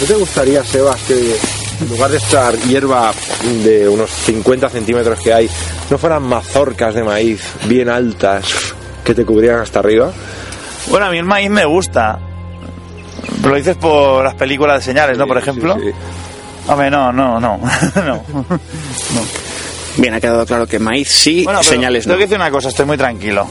¿No 0.00 0.06
te 0.08 0.14
gustaría, 0.14 0.64
Sebas, 0.64 1.00
que 1.02 1.14
en 1.14 1.88
lugar 1.88 2.10
de 2.10 2.16
estar 2.16 2.56
hierba 2.62 3.12
de 3.62 3.88
unos 3.88 4.10
50 4.10 4.68
centímetros 4.68 5.20
que 5.20 5.32
hay, 5.32 5.48
no 5.88 5.96
fueran 5.96 6.24
mazorcas 6.24 6.96
de 6.96 7.04
maíz 7.04 7.40
bien 7.66 7.88
altas 7.88 8.74
que 9.04 9.14
te 9.14 9.24
cubrieran 9.24 9.60
hasta 9.60 9.78
arriba? 9.78 10.10
Bueno, 10.90 11.06
a 11.06 11.10
mí 11.10 11.18
el 11.18 11.24
maíz 11.24 11.50
me 11.50 11.64
gusta. 11.64 12.18
Lo 13.44 13.54
dices 13.54 13.76
por 13.76 14.24
las 14.24 14.34
películas 14.34 14.80
de 14.80 14.86
señales, 14.86 15.16
¿no? 15.16 15.28
Por 15.28 15.38
ejemplo. 15.38 15.76
Sí, 15.76 15.82
sí. 15.84 16.27
Hombre, 16.68 16.90
no, 16.90 17.12
no, 17.12 17.40
no. 17.40 17.58
no. 18.06 18.22
Bien, 19.96 20.14
ha 20.14 20.20
quedado 20.20 20.46
claro 20.46 20.66
que 20.66 20.78
maíz 20.78 21.08
sí, 21.08 21.44
Bueno, 21.44 21.62
señales 21.62 22.06
no. 22.06 22.12
tengo 22.12 22.18
que 22.18 22.24
decir 22.26 22.38
una 22.38 22.50
cosa, 22.50 22.68
estoy 22.68 22.86
muy 22.86 22.96
tranquilo. 22.96 23.46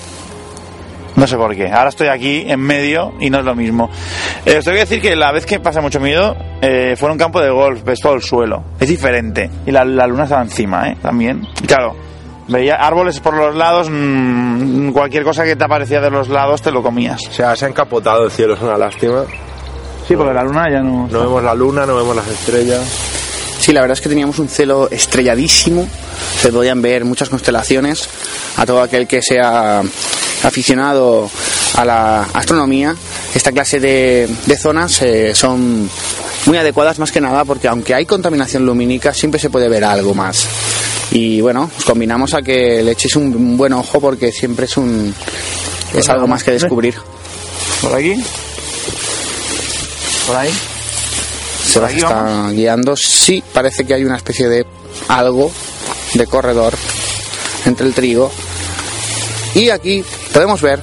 No 1.16 1.26
sé 1.26 1.36
por 1.36 1.56
qué. 1.56 1.68
Ahora 1.68 1.90
estoy 1.90 2.10
aquí 2.10 2.44
en 2.48 2.60
medio 2.60 3.14
y 3.20 3.32
no 3.32 3.40
es 3.40 3.46
lo 3.46 3.56
mismo. 3.56 3.90
Eh, 4.46 4.58
os 4.60 4.64
tengo 4.66 4.76
que 4.76 4.82
decir 4.86 5.02
que 5.02 5.16
la 5.16 5.32
vez 5.32 5.48
que 5.48 5.60
pasé 5.60 5.82
mucho 5.82 6.00
miedo 6.00 6.38
eh, 6.62 6.96
fue 6.96 7.10
en 7.10 7.14
un 7.14 7.18
campo 7.18 7.42
de 7.42 7.50
golf, 7.50 7.84
ves 7.84 8.00
todo 8.00 8.14
el 8.14 8.22
suelo. 8.22 8.64
Es 8.80 8.88
diferente. 8.88 9.50
Y 9.66 9.72
la, 9.72 9.84
la 9.84 10.06
luna 10.06 10.24
estaba 10.26 10.44
encima, 10.44 10.88
¿eh? 10.90 10.98
También. 11.02 11.42
Y 11.64 11.66
claro, 11.66 11.96
Veía 12.48 12.76
árboles 12.76 13.20
por 13.20 13.34
los 13.34 13.56
lados, 13.56 13.90
mm, 13.92 14.92
cualquier 14.92 15.24
cosa 15.26 15.44
que 15.44 15.58
te 15.58 15.66
aparecía 15.66 16.00
de 16.00 16.10
los 16.10 16.30
lados 16.30 16.62
te 16.62 16.72
lo 16.72 16.82
comías. 16.82 17.20
O 17.28 17.34
sea, 17.34 17.56
se 17.58 17.66
ha 17.66 17.68
encapotado 17.68 18.24
el 18.24 18.32
cielo, 18.32 18.54
es 18.54 18.62
una 18.62 18.78
lástima. 18.78 19.24
Sí, 20.08 20.16
porque 20.16 20.34
la 20.34 20.44
luna 20.44 20.70
ya 20.72 20.82
no... 20.82 21.08
No 21.10 21.20
vemos 21.20 21.44
la 21.44 21.54
luna, 21.54 21.86
no 21.86 21.96
vemos 21.96 22.16
las 22.16 22.28
estrellas. 22.28 22.82
Sí, 23.60 23.74
la 23.74 23.82
verdad 23.82 23.98
es 23.98 24.02
que 24.02 24.10
teníamos 24.10 24.40
un 24.40 24.48
cielo 24.48 24.88
estrelladísimo, 24.90 25.88
se 26.42 26.52
podían 26.52 26.82
ver 26.82 27.04
muchas 27.04 27.28
constelaciones. 27.28 28.08
A 28.56 28.66
todo 28.66 28.82
aquel 28.82 29.08
que 29.08 29.22
sea 29.22 29.82
aficionado 30.44 31.30
a 31.76 31.84
la 31.84 32.24
astronomía, 32.34 32.96
esta 33.36 33.52
clase 33.52 33.80
de, 33.80 34.30
de 34.46 34.58
zonas 34.58 35.02
eh, 35.02 35.36
son 35.36 35.90
muy 36.46 36.58
adecuadas 36.58 36.98
más 37.00 37.12
que 37.12 37.20
nada 37.20 37.44
porque 37.44 37.68
aunque 37.68 37.94
hay 37.94 38.06
contaminación 38.06 38.66
lumínica, 38.66 39.14
siempre 39.14 39.40
se 39.40 39.50
puede 39.50 39.68
ver 39.68 39.84
algo 39.84 40.14
más. 40.14 40.48
Y 41.12 41.42
bueno, 41.42 41.70
os 41.78 41.84
combinamos 41.84 42.34
a 42.34 42.42
que 42.42 42.82
le 42.84 42.92
echéis 42.92 43.16
un, 43.18 43.36
un 43.36 43.58
buen 43.58 43.74
ojo 43.74 44.00
porque 44.00 44.32
siempre 44.32 44.66
es 44.66 44.78
un 44.78 45.14
es 45.94 46.08
algo 46.10 46.28
más 46.28 46.44
que 46.44 46.52
descubrir. 46.52 46.96
¿Por 47.82 47.94
aquí? 47.94 48.16
¿Por 50.28 50.36
ahí? 50.36 50.54
Se 51.66 51.80
aquí 51.80 51.98
está 51.98 52.50
guiando. 52.52 52.98
Sí, 52.98 53.42
parece 53.54 53.86
que 53.86 53.94
hay 53.94 54.04
una 54.04 54.18
especie 54.18 54.50
de 54.50 54.66
algo 55.08 55.52
de 56.14 56.28
corredor 56.28 56.74
entre 57.66 57.88
el 57.88 57.94
trigo. 57.94 58.30
Y 59.56 59.70
aquí 59.70 60.04
podemos 60.34 60.62
ver 60.62 60.82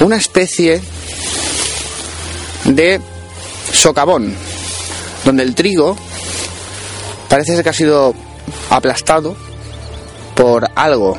una 0.00 0.16
especie 0.16 0.80
de 2.64 3.00
socavón, 3.72 4.34
donde 5.24 5.42
el 5.42 5.54
trigo 5.54 5.96
parece 7.28 7.54
ser 7.54 7.62
que 7.62 7.70
ha 7.70 7.74
sido 7.74 8.14
aplastado 8.70 9.36
por 10.34 10.70
algo. 10.74 11.18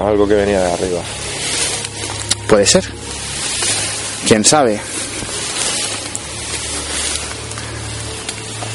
Algo 0.00 0.26
que 0.26 0.34
venía 0.34 0.60
de 0.60 0.72
arriba. 0.72 1.00
Puede 2.48 2.66
ser. 2.66 2.84
¿Quién 4.26 4.44
sabe? 4.44 4.80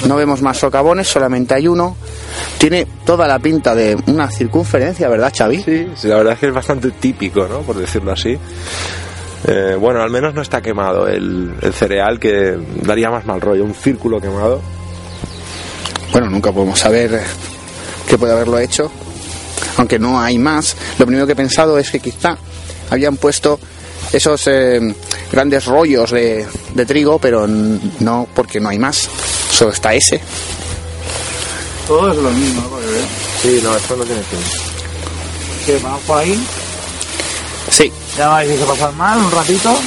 No 0.07 0.15
vemos 0.15 0.41
más 0.41 0.57
socavones, 0.57 1.07
solamente 1.07 1.53
hay 1.53 1.67
uno. 1.67 1.95
Tiene 2.57 2.87
toda 3.05 3.27
la 3.27 3.39
pinta 3.39 3.75
de 3.75 3.95
una 4.07 4.29
circunferencia, 4.29 5.07
¿verdad, 5.09 5.31
Xavi? 5.35 5.61
Sí, 5.63 5.87
sí, 5.95 6.07
la 6.07 6.17
verdad 6.17 6.33
es 6.33 6.39
que 6.39 6.47
es 6.47 6.53
bastante 6.53 6.91
típico, 6.91 7.47
¿no? 7.47 7.59
Por 7.61 7.77
decirlo 7.77 8.11
así. 8.11 8.37
Eh, 9.47 9.75
bueno, 9.79 10.01
al 10.01 10.09
menos 10.09 10.33
no 10.33 10.41
está 10.41 10.61
quemado 10.61 11.07
el, 11.07 11.53
el 11.61 11.73
cereal, 11.73 12.19
que 12.19 12.57
daría 12.81 13.09
más 13.09 13.25
mal 13.25 13.41
rollo. 13.41 13.63
Un 13.63 13.73
círculo 13.75 14.19
quemado. 14.19 14.61
Bueno, 16.11 16.29
nunca 16.29 16.51
podemos 16.51 16.79
saber 16.79 17.21
qué 18.07 18.17
puede 18.17 18.33
haberlo 18.33 18.59
hecho, 18.59 18.91
aunque 19.77 19.97
no 19.97 20.19
hay 20.19 20.37
más. 20.37 20.75
Lo 20.99 21.05
primero 21.05 21.25
que 21.25 21.33
he 21.33 21.37
pensado 21.37 21.77
es 21.77 21.89
que 21.89 21.99
quizá 21.99 22.37
habían 22.89 23.17
puesto 23.17 23.59
esos 24.11 24.45
eh, 24.47 24.93
grandes 25.31 25.65
rollos 25.65 26.11
de, 26.11 26.45
de 26.73 26.85
trigo, 26.85 27.17
pero 27.19 27.47
no 27.47 28.27
porque 28.35 28.59
no 28.59 28.69
hay 28.69 28.77
más. 28.79 29.09
Solo 29.61 29.73
está 29.73 29.93
ese. 29.93 30.19
Todo 31.87 32.09
es 32.11 32.17
lo 32.17 32.31
mismo, 32.31 32.61
¿no? 32.63 32.77
Sí, 33.43 33.59
no, 33.61 33.77
esto 33.77 33.95
no 33.95 34.03
tiene 34.05 34.23
fin. 34.23 34.39
¿Qué, 35.67 35.77
vamos 35.83 36.01
por 36.07 36.17
ahí? 36.17 36.43
Sí, 37.69 37.91
Ya 38.17 38.27
me 38.29 38.33
habéis 38.37 38.53
hecho 38.59 38.65
pasar 38.65 38.91
mal 38.93 39.19
un 39.19 39.29
ratito. 39.31 39.77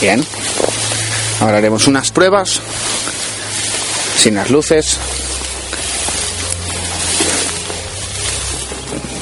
bien. 0.00 0.24
Ahora 1.42 1.58
haremos 1.58 1.86
unas 1.86 2.10
pruebas 2.12 2.60
sin 4.16 4.36
las 4.36 4.48
luces. 4.48 4.96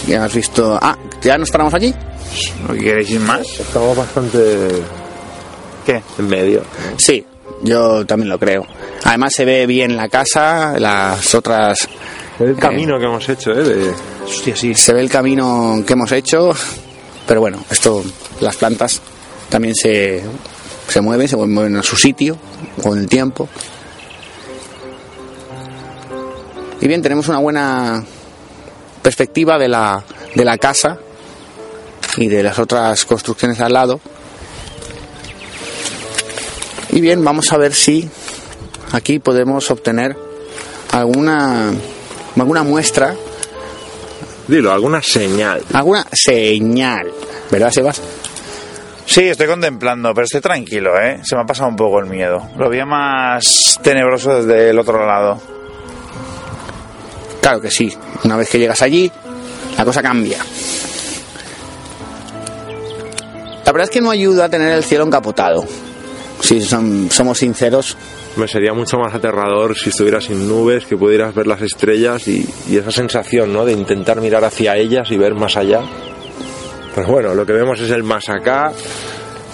Ya 0.07 0.25
has 0.25 0.33
visto. 0.33 0.79
Ah, 0.81 0.97
ya 1.23 1.37
nos 1.39 1.51
paramos 1.51 1.75
allí. 1.75 1.93
¿No 2.69 2.75
queréis 2.75 3.11
ir 3.11 3.19
más? 3.19 3.41
Estamos 3.59 3.97
bastante 3.97 4.69
¿Qué? 5.85 6.01
en 6.21 6.29
medio. 6.29 6.63
Sí, 6.99 7.27
yo 7.63 8.05
también 8.07 8.29
lo 8.29 8.39
creo. 8.39 8.67
Además 9.05 9.33
se 9.35 9.45
ve 9.45 9.67
bien 9.67 9.97
la 9.97 10.09
casa, 10.09 10.79
las 10.79 11.35
otras... 11.35 11.89
El 12.39 12.57
camino 12.57 12.99
que 12.99 13.05
hemos 13.05 13.29
hecho, 13.29 13.53
¿eh? 13.53 13.63
De... 13.63 13.93
Hostia, 14.25 14.57
sí. 14.57 14.75
Se 14.75 14.93
ve 14.93 15.01
el 15.01 15.11
camino 15.11 15.83
que 15.87 15.93
hemos 15.93 16.11
hecho, 16.13 16.53
pero 17.27 17.41
bueno, 17.41 17.65
esto, 17.71 18.03
las 18.41 18.57
plantas 18.57 19.01
también 19.49 19.75
se, 19.75 20.23
se 20.89 21.01
mueven, 21.01 21.29
se 21.29 21.37
mueven 21.37 21.77
a 21.77 21.83
su 21.83 21.97
sitio 21.97 22.37
con 22.83 22.99
el 22.99 23.09
tiempo. 23.09 23.49
Y 26.81 26.89
bien, 26.89 27.03
tenemos 27.03 27.29
una 27.29 27.39
buena 27.39 28.03
perspectiva 29.03 29.59
de 29.59 29.69
la, 29.69 30.03
de 30.35 30.45
la 30.45 30.59
casa 30.59 30.99
y 32.17 32.29
de 32.29 32.43
las 32.43 32.59
otras 32.59 33.05
construcciones 33.05 33.61
al 33.61 33.73
lado. 33.73 34.01
Y 36.93 37.01
bien, 37.01 37.25
vamos 37.25 37.53
a 37.53 37.57
ver 37.57 37.73
si 37.75 38.09
aquí 38.93 39.19
podemos 39.19 39.71
obtener 39.71 40.17
alguna, 40.91 41.73
alguna 42.37 42.63
muestra, 42.63 43.15
Dilo, 44.47 44.73
alguna 44.73 45.01
señal. 45.03 45.63
alguna 45.73 46.07
señal. 46.13 47.11
¿Verdad, 47.51 47.71
Sebas? 47.71 48.03
Sí, 49.07 49.23
estoy 49.29 49.47
contemplando, 49.47 50.13
pero 50.15 50.25
estoy 50.25 50.41
tranquilo, 50.41 51.01
¿eh? 51.01 51.21
Se 51.25 51.35
me 51.37 51.43
ha 51.43 51.47
pasado 51.47 51.69
un 51.69 51.77
poco 51.77 51.99
el 52.01 52.07
miedo. 52.07 52.49
Lo 52.57 52.69
veía 52.69 52.85
más 52.85 53.79
tenebroso 53.83 54.43
desde 54.43 54.71
el 54.71 54.79
otro 54.79 55.07
lado. 55.07 55.41
Claro 57.41 57.61
que 57.61 57.71
sí. 57.71 57.97
Una 58.25 58.37
vez 58.37 58.49
que 58.49 58.59
llegas 58.59 58.83
allí, 58.83 59.11
la 59.77 59.85
cosa 59.85 60.03
cambia. 60.03 60.39
La 63.65 63.73
verdad 63.73 63.85
es 63.85 63.91
que 63.91 64.01
no 64.01 64.11
ayuda 64.11 64.47
a 64.47 64.49
tener 64.49 64.73
el 64.73 64.85
cielo 64.85 65.05
encapotado. 65.05 65.65
Si 66.43 66.61
son- 66.61 67.09
somos 67.11 67.39
sinceros, 67.39 67.97
Me 68.37 68.47
sería 68.49 68.73
mucho 68.75 68.99
más 68.99 69.15
aterrador 69.15 69.77
si 69.77 69.91
estuvieras 69.91 70.25
sin 70.25 70.49
nubes, 70.49 70.85
que 70.87 70.97
pudieras 70.97 71.35
ver 71.35 71.47
las 71.47 71.61
estrellas 71.63 72.27
y, 72.29 72.47
y 72.69 72.77
esa 72.79 72.91
sensación, 72.91 73.53
¿no? 73.53 73.65
De 73.65 73.73
intentar 73.73 74.21
mirar 74.21 74.45
hacia 74.45 74.77
ellas 74.77 75.11
y 75.11 75.17
ver 75.19 75.35
más 75.35 75.57
allá. 75.57 75.81
Pues 76.95 77.07
bueno, 77.07 77.35
lo 77.35 77.45
que 77.47 77.53
vemos 77.53 77.79
es 77.81 77.91
el 77.91 78.03
más 78.03 78.29
acá, 78.29 78.73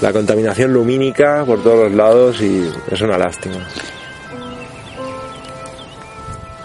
la 0.00 0.12
contaminación 0.12 0.72
lumínica 0.72 1.44
por 1.44 1.62
todos 1.62 1.84
los 1.86 1.92
lados 1.94 2.40
y 2.40 2.68
es 2.90 3.00
una 3.00 3.18
lástima. 3.18 3.56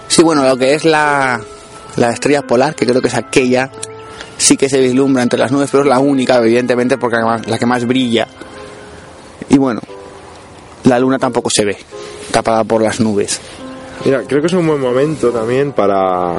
sí, 0.07 0.21
bueno, 0.23 0.47
lo 0.47 0.55
que 0.57 0.73
es 0.75 0.85
la, 0.85 1.41
la 1.97 2.11
estrella 2.11 2.43
polar, 2.43 2.75
que 2.75 2.85
creo 2.85 3.01
que 3.01 3.07
es 3.07 3.15
aquella, 3.15 3.69
sí 4.37 4.55
que 4.57 4.69
se 4.69 4.79
vislumbra 4.79 5.23
entre 5.23 5.39
las 5.39 5.51
nubes, 5.51 5.69
pero 5.71 5.83
es 5.83 5.89
la 5.89 5.99
única, 5.99 6.37
evidentemente, 6.37 6.97
porque 6.97 7.17
la, 7.47 7.57
que 7.57 7.65
más 7.65 7.85
brilla. 7.85 8.27
Y 9.49 9.57
bueno, 9.57 9.81
la 10.85 10.99
luna 10.99 11.17
tampoco 11.19 11.49
se 11.49 11.65
ve, 11.65 11.77
tapada 12.31 12.63
por 12.63 12.81
las 12.81 12.99
nubes. 12.99 13.39
Mira, 14.05 14.23
creo 14.27 14.41
que 14.41 14.47
es 14.47 14.53
un 14.53 14.67
buen 14.67 14.81
momento 14.81 15.29
también 15.29 15.71
para, 15.71 16.35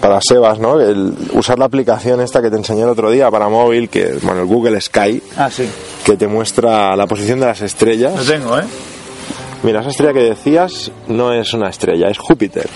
para 0.00 0.20
Sebas, 0.20 0.58
¿no? 0.58 0.80
El 0.80 1.14
usar 1.32 1.58
la 1.58 1.64
aplicación 1.64 2.20
esta 2.20 2.42
que 2.42 2.50
te 2.50 2.56
enseñé 2.56 2.82
el 2.82 2.88
otro 2.90 3.10
día 3.10 3.30
para 3.30 3.48
móvil, 3.48 3.88
que, 3.88 4.18
bueno, 4.22 4.40
el 4.42 4.46
Google 4.46 4.80
Sky, 4.80 5.22
Ah, 5.36 5.50
sí. 5.50 5.66
que 6.04 6.16
te 6.16 6.26
muestra 6.26 6.94
la 6.96 7.06
posición 7.06 7.40
de 7.40 7.46
las 7.46 7.60
Lo 7.60 7.66
estrellas. 7.66 8.26
tengo, 8.26 8.58
¿eh? 8.58 8.64
Mira, 9.62 9.80
esa 9.80 9.90
estrella 9.90 10.12
que 10.12 10.20
decías 10.24 10.90
no 11.08 11.32
es 11.32 11.54
una 11.54 11.70
estrella, 11.70 12.08
es 12.10 12.18
Júpiter. 12.18 12.68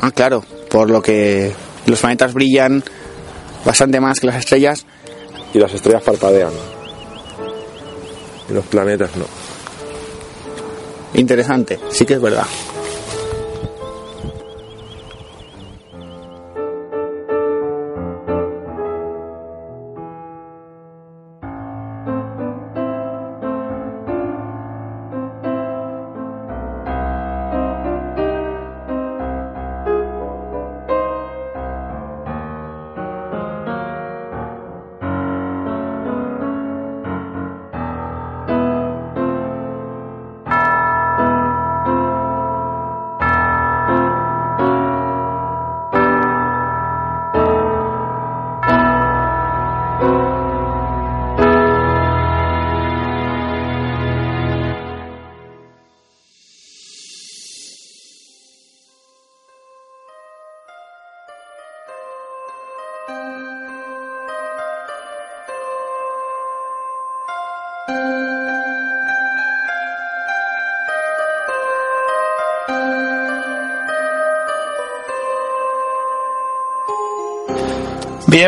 Ah, 0.00 0.12
claro, 0.12 0.44
por 0.70 0.88
lo 0.88 1.02
que 1.02 1.52
los 1.86 1.98
planetas 1.98 2.32
brillan 2.32 2.84
bastante 3.64 3.98
más 3.98 4.20
que 4.20 4.26
las 4.28 4.36
estrellas, 4.36 4.86
y 5.52 5.58
las 5.58 5.72
estrellas 5.74 6.02
parpadean. 6.04 6.50
Y 8.48 8.52
los 8.52 8.64
planetas 8.66 9.16
no. 9.16 9.24
Interesante, 11.16 11.78
sí 11.90 12.04
que 12.04 12.14
es 12.14 12.20
verdad. 12.20 12.46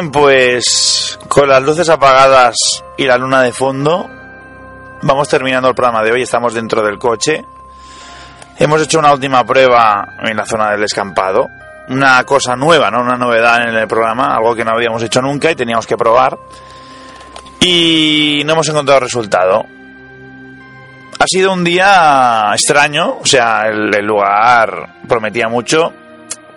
Pues 0.07 1.19
con 1.29 1.49
las 1.49 1.61
luces 1.61 1.89
apagadas 1.89 2.55
y 2.97 3.05
la 3.05 3.19
luna 3.19 3.43
de 3.43 3.53
fondo, 3.53 4.09
vamos 5.03 5.29
terminando 5.29 5.69
el 5.69 5.75
programa 5.75 6.05
de 6.05 6.13
hoy. 6.13 6.23
Estamos 6.23 6.55
dentro 6.55 6.85
del 6.85 6.99
coche. 6.99 7.45
Hemos 8.59 8.81
hecho 8.81 9.01
una 9.01 9.13
última 9.13 9.45
prueba 9.45 10.15
en 10.23 10.37
la 10.37 10.47
zona 10.47 10.71
del 10.71 10.85
escampado. 10.85 11.49
Una 11.89 12.23
cosa 12.23 12.55
nueva, 12.55 12.93
¿no? 12.93 13.01
Una 13.01 13.17
novedad 13.17 13.69
en 13.69 13.75
el 13.75 13.89
programa, 13.89 14.37
algo 14.37 14.55
que 14.55 14.65
no 14.65 14.71
habíamos 14.71 15.03
hecho 15.03 15.21
nunca 15.21 15.51
y 15.51 15.57
teníamos 15.57 15.87
que 15.87 15.97
probar. 15.97 16.39
Y 17.59 18.43
no 18.47 18.53
hemos 18.53 18.69
encontrado 18.69 19.01
resultado. 19.01 19.67
Ha 21.19 21.27
sido 21.27 21.53
un 21.53 21.65
día 21.65 22.53
extraño, 22.53 23.19
o 23.21 23.27
sea, 23.27 23.67
el 23.67 24.07
lugar 24.07 25.01
prometía 25.09 25.49
mucho. 25.49 25.93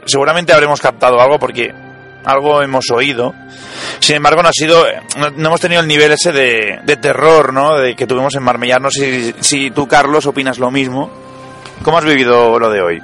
Seguramente 0.06 0.54
habremos 0.54 0.80
captado 0.80 1.20
algo 1.20 1.40
porque 1.40 1.74
algo 2.26 2.62
hemos 2.62 2.90
oído. 2.92 3.34
Sin 4.00 4.16
embargo, 4.18 4.42
no 4.44 4.50
ha 4.50 4.54
sido, 4.54 4.86
no, 5.18 5.28
hemos 5.48 5.60
tenido 5.62 5.82
el 5.82 5.88
nivel 5.88 6.12
ese 6.12 6.32
de, 6.32 6.98
terror, 7.02 7.54
¿no? 7.54 7.78
De 7.78 7.96
que 7.96 8.08
tuvimos 8.08 8.36
en 8.36 8.44
Marmellar. 8.44 8.82
No 8.82 8.90
si 8.92 9.72
tú, 9.72 9.88
Carlos, 9.88 10.26
opinas 10.26 10.60
lo 10.60 10.72
mismo. 10.72 11.10
¿Cómo 11.84 11.98
has 11.98 12.06
vivido 12.06 12.60
lo 12.60 12.70
de 12.70 12.82
hoy? 12.82 13.02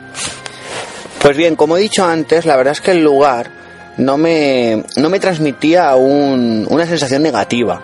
Pues 1.21 1.35
bien, 1.35 1.55
como 1.55 1.77
he 1.77 1.81
dicho 1.81 2.05
antes, 2.05 2.45
la 2.45 2.55
verdad 2.55 2.73
es 2.73 2.81
que 2.81 2.91
el 2.91 3.03
lugar 3.03 3.49
no 3.97 4.17
me, 4.17 4.83
no 4.97 5.09
me 5.09 5.19
transmitía 5.19 5.95
un- 5.95 6.67
una 6.69 6.85
sensación 6.85 7.23
negativa 7.23 7.81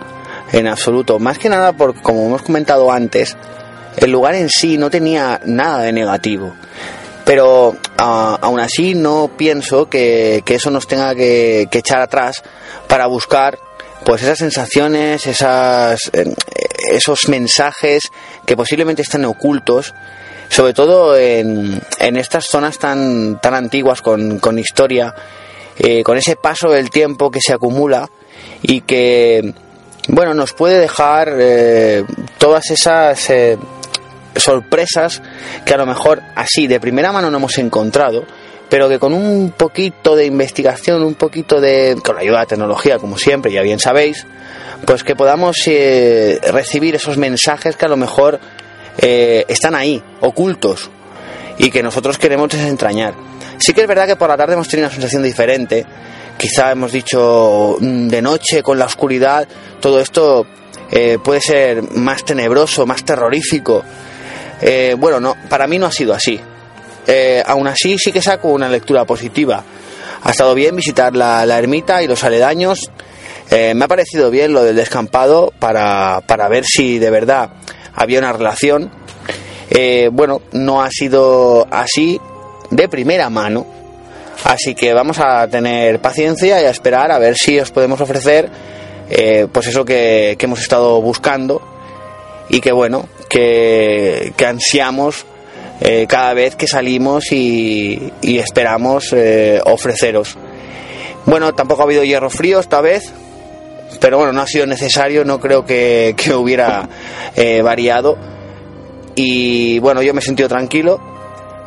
en 0.52 0.68
absoluto. 0.68 1.18
Más 1.18 1.40
que 1.40 1.50
nada 1.50 1.74
porque, 1.74 2.02
como 2.02 2.28
hemos 2.28 2.44
comentado 2.44 2.92
antes, 2.92 3.36
el 3.98 4.12
lugar 4.12 4.36
en 4.36 4.50
sí 4.50 4.78
no 4.78 4.92
tenía 4.92 5.42
nada 5.46 5.80
de 5.80 5.92
negativo. 5.94 6.54
Pero 7.26 7.76
ah, 7.98 8.38
aún 8.42 8.60
así 8.60 8.96
no 8.96 9.32
pienso 9.38 9.90
que, 9.90 10.44
que 10.46 10.56
eso 10.56 10.70
nos 10.70 10.88
tenga 10.88 11.16
que, 11.16 11.68
que 11.72 11.80
echar 11.80 12.02
atrás 12.02 12.44
para 12.88 13.08
buscar 13.08 13.60
pues 14.04 14.22
esas 14.22 14.40
sensaciones, 14.40 15.26
esas, 15.28 16.10
eh, 16.12 16.34
esos 16.92 17.30
mensajes 17.30 18.04
que 18.46 18.58
posiblemente 18.58 19.02
están 19.02 19.24
ocultos 19.24 19.94
sobre 20.54 20.74
todo 20.76 21.18
en, 21.18 21.82
en 22.00 22.18
estas 22.18 22.46
zonas 22.46 22.78
tan, 22.78 23.40
tan 23.42 23.56
antiguas 23.56 24.04
con, 24.04 24.38
con 24.38 24.60
historia, 24.60 25.16
eh, 25.80 26.04
con 26.04 26.16
ese 26.16 26.36
paso 26.36 26.70
del 26.70 26.92
tiempo 26.92 27.32
que 27.32 27.42
se 27.42 27.54
acumula 27.54 28.08
y 28.62 28.82
que, 28.82 29.52
bueno, 30.10 30.36
nos 30.36 30.54
puede 30.54 30.78
dejar 30.78 31.34
eh, 31.40 32.06
todas 32.38 32.70
esas 32.70 33.32
eh, 33.32 33.58
sorpresas 34.36 35.22
que 35.66 35.74
a 35.74 35.78
lo 35.78 35.86
mejor 35.86 36.22
así 36.36 36.68
de 36.68 36.80
primera 36.80 37.12
mano 37.12 37.30
no 37.30 37.38
hemos 37.38 37.58
encontrado, 37.58 38.26
pero 38.70 38.90
que 38.90 39.00
con 39.00 39.14
un 39.14 39.54
poquito 39.56 40.16
de 40.16 40.26
investigación, 40.26 41.04
un 41.04 41.16
poquito 41.16 41.62
de, 41.62 41.96
con 42.04 42.16
la 42.16 42.22
ayuda 42.22 42.38
de 42.38 42.44
la 42.44 42.48
tecnología, 42.48 42.98
como 42.98 43.18
siempre, 43.18 43.52
ya 43.52 43.62
bien 43.62 43.80
sabéis, 43.80 44.26
pues 44.86 45.04
que 45.04 45.16
podamos 45.16 45.58
eh, 45.68 46.40
recibir 46.52 46.96
esos 46.96 47.18
mensajes 47.18 47.76
que 47.76 47.86
a 47.86 47.90
lo 47.90 47.98
mejor 47.98 48.40
eh, 48.98 49.46
están 49.48 49.76
ahí, 49.76 50.02
ocultos, 50.22 50.90
y 51.58 51.70
que 51.70 51.84
nosotros 51.84 52.18
queremos 52.18 52.50
desentrañar. 52.50 53.14
Sí 53.60 53.74
que 53.74 53.82
es 53.82 53.88
verdad 53.88 54.08
que 54.08 54.16
por 54.16 54.30
la 54.30 54.38
tarde 54.38 54.54
hemos 54.54 54.68
tenido 54.68 54.88
una 54.88 54.94
sensación 54.94 55.24
diferente. 55.24 55.86
Quizá 56.38 56.72
hemos 56.72 56.92
dicho 56.92 57.78
mm, 57.80 58.08
de 58.08 58.22
noche 58.22 58.64
con 58.64 58.80
la 58.80 58.86
oscuridad, 58.86 59.48
todo 59.80 60.00
esto 60.00 60.48
eh, 60.92 61.18
puede 61.24 61.42
ser 61.42 61.92
más 61.92 62.26
tenebroso, 62.26 62.86
más 62.86 63.04
terrorífico. 63.04 63.84
Eh, 64.66 64.96
bueno, 64.98 65.20
no, 65.20 65.36
para 65.50 65.68
mí 65.68 65.78
no 65.78 65.88
ha 65.88 65.92
sido 65.92 66.14
así. 66.14 66.40
Eh, 67.06 67.44
aún 67.46 67.68
así 67.68 67.98
sí 67.98 68.14
que 68.14 68.22
saco 68.22 68.48
una 68.50 68.70
lectura 68.70 69.06
positiva. 69.06 69.64
Ha 70.24 70.32
estado 70.32 70.56
bien 70.56 70.76
visitar 70.76 71.16
la, 71.16 71.44
ermita 71.58 72.02
y 72.02 72.08
los 72.08 72.24
aledaños. 72.24 72.90
Eh, 73.52 73.74
me 73.76 73.86
ha 73.86 73.88
parecido 73.90 74.32
bien 74.32 74.54
lo 74.54 74.64
del 74.64 74.78
descampado 74.78 75.52
para, 75.60 76.22
para 76.26 76.48
ver 76.48 76.64
si 76.66 76.98
de 76.98 77.10
verdad 77.10 77.50
había 77.94 78.20
una 78.20 78.32
relación. 78.32 78.90
Eh, 79.70 80.10
bueno, 80.14 80.42
no 80.54 80.82
ha 80.82 80.90
sido 80.90 81.68
así 81.70 82.20
de 82.70 82.88
primera 82.88 83.30
mano. 83.30 83.68
Así 84.46 84.76
que 84.76 84.94
vamos 84.94 85.20
a 85.20 85.46
tener 85.48 86.00
paciencia 86.00 86.62
y 86.62 86.66
a 86.66 86.70
esperar 86.70 87.12
a 87.12 87.20
ver 87.20 87.36
si 87.36 87.60
os 87.60 87.72
podemos 87.72 88.00
ofrecer 88.02 88.50
pues 89.52 89.68
eso 89.68 89.86
que 89.86 90.36
hemos 90.40 90.60
estado 90.60 91.00
buscando 91.00 91.62
y 92.50 92.62
que 92.62 92.72
bueno, 92.72 93.08
que, 93.26 94.34
que 94.36 94.46
ansiamos 94.46 95.26
eh, 95.86 96.06
cada 96.08 96.34
vez 96.34 96.56
que 96.56 96.66
salimos 96.66 97.32
y, 97.32 98.14
esperamos 98.22 99.12
eh, 99.12 99.60
ofreceros. 99.66 100.38
Bueno, 101.26 101.54
tampoco 101.54 101.82
ha 101.82 101.86
habido 101.86 102.06
hierro 102.06 102.30
frío 102.30 102.62
esta 102.62 102.80
vez, 102.80 103.12
pero 104.00 104.18
bueno, 104.18 104.32
no 104.32 104.42
ha 104.42 104.48
sido 104.48 104.66
necesario, 104.66 105.26
no 105.26 105.42
creo 105.42 105.66
que, 105.66 106.16
que 106.18 106.34
hubiera 106.34 106.88
eh, 107.36 107.62
variado. 107.62 108.18
Y 109.16 109.80
bueno, 109.80 110.02
yo 110.02 110.14
me 110.14 110.20
he 110.20 110.24
sentido 110.24 110.48
tranquilo, 110.48 111.02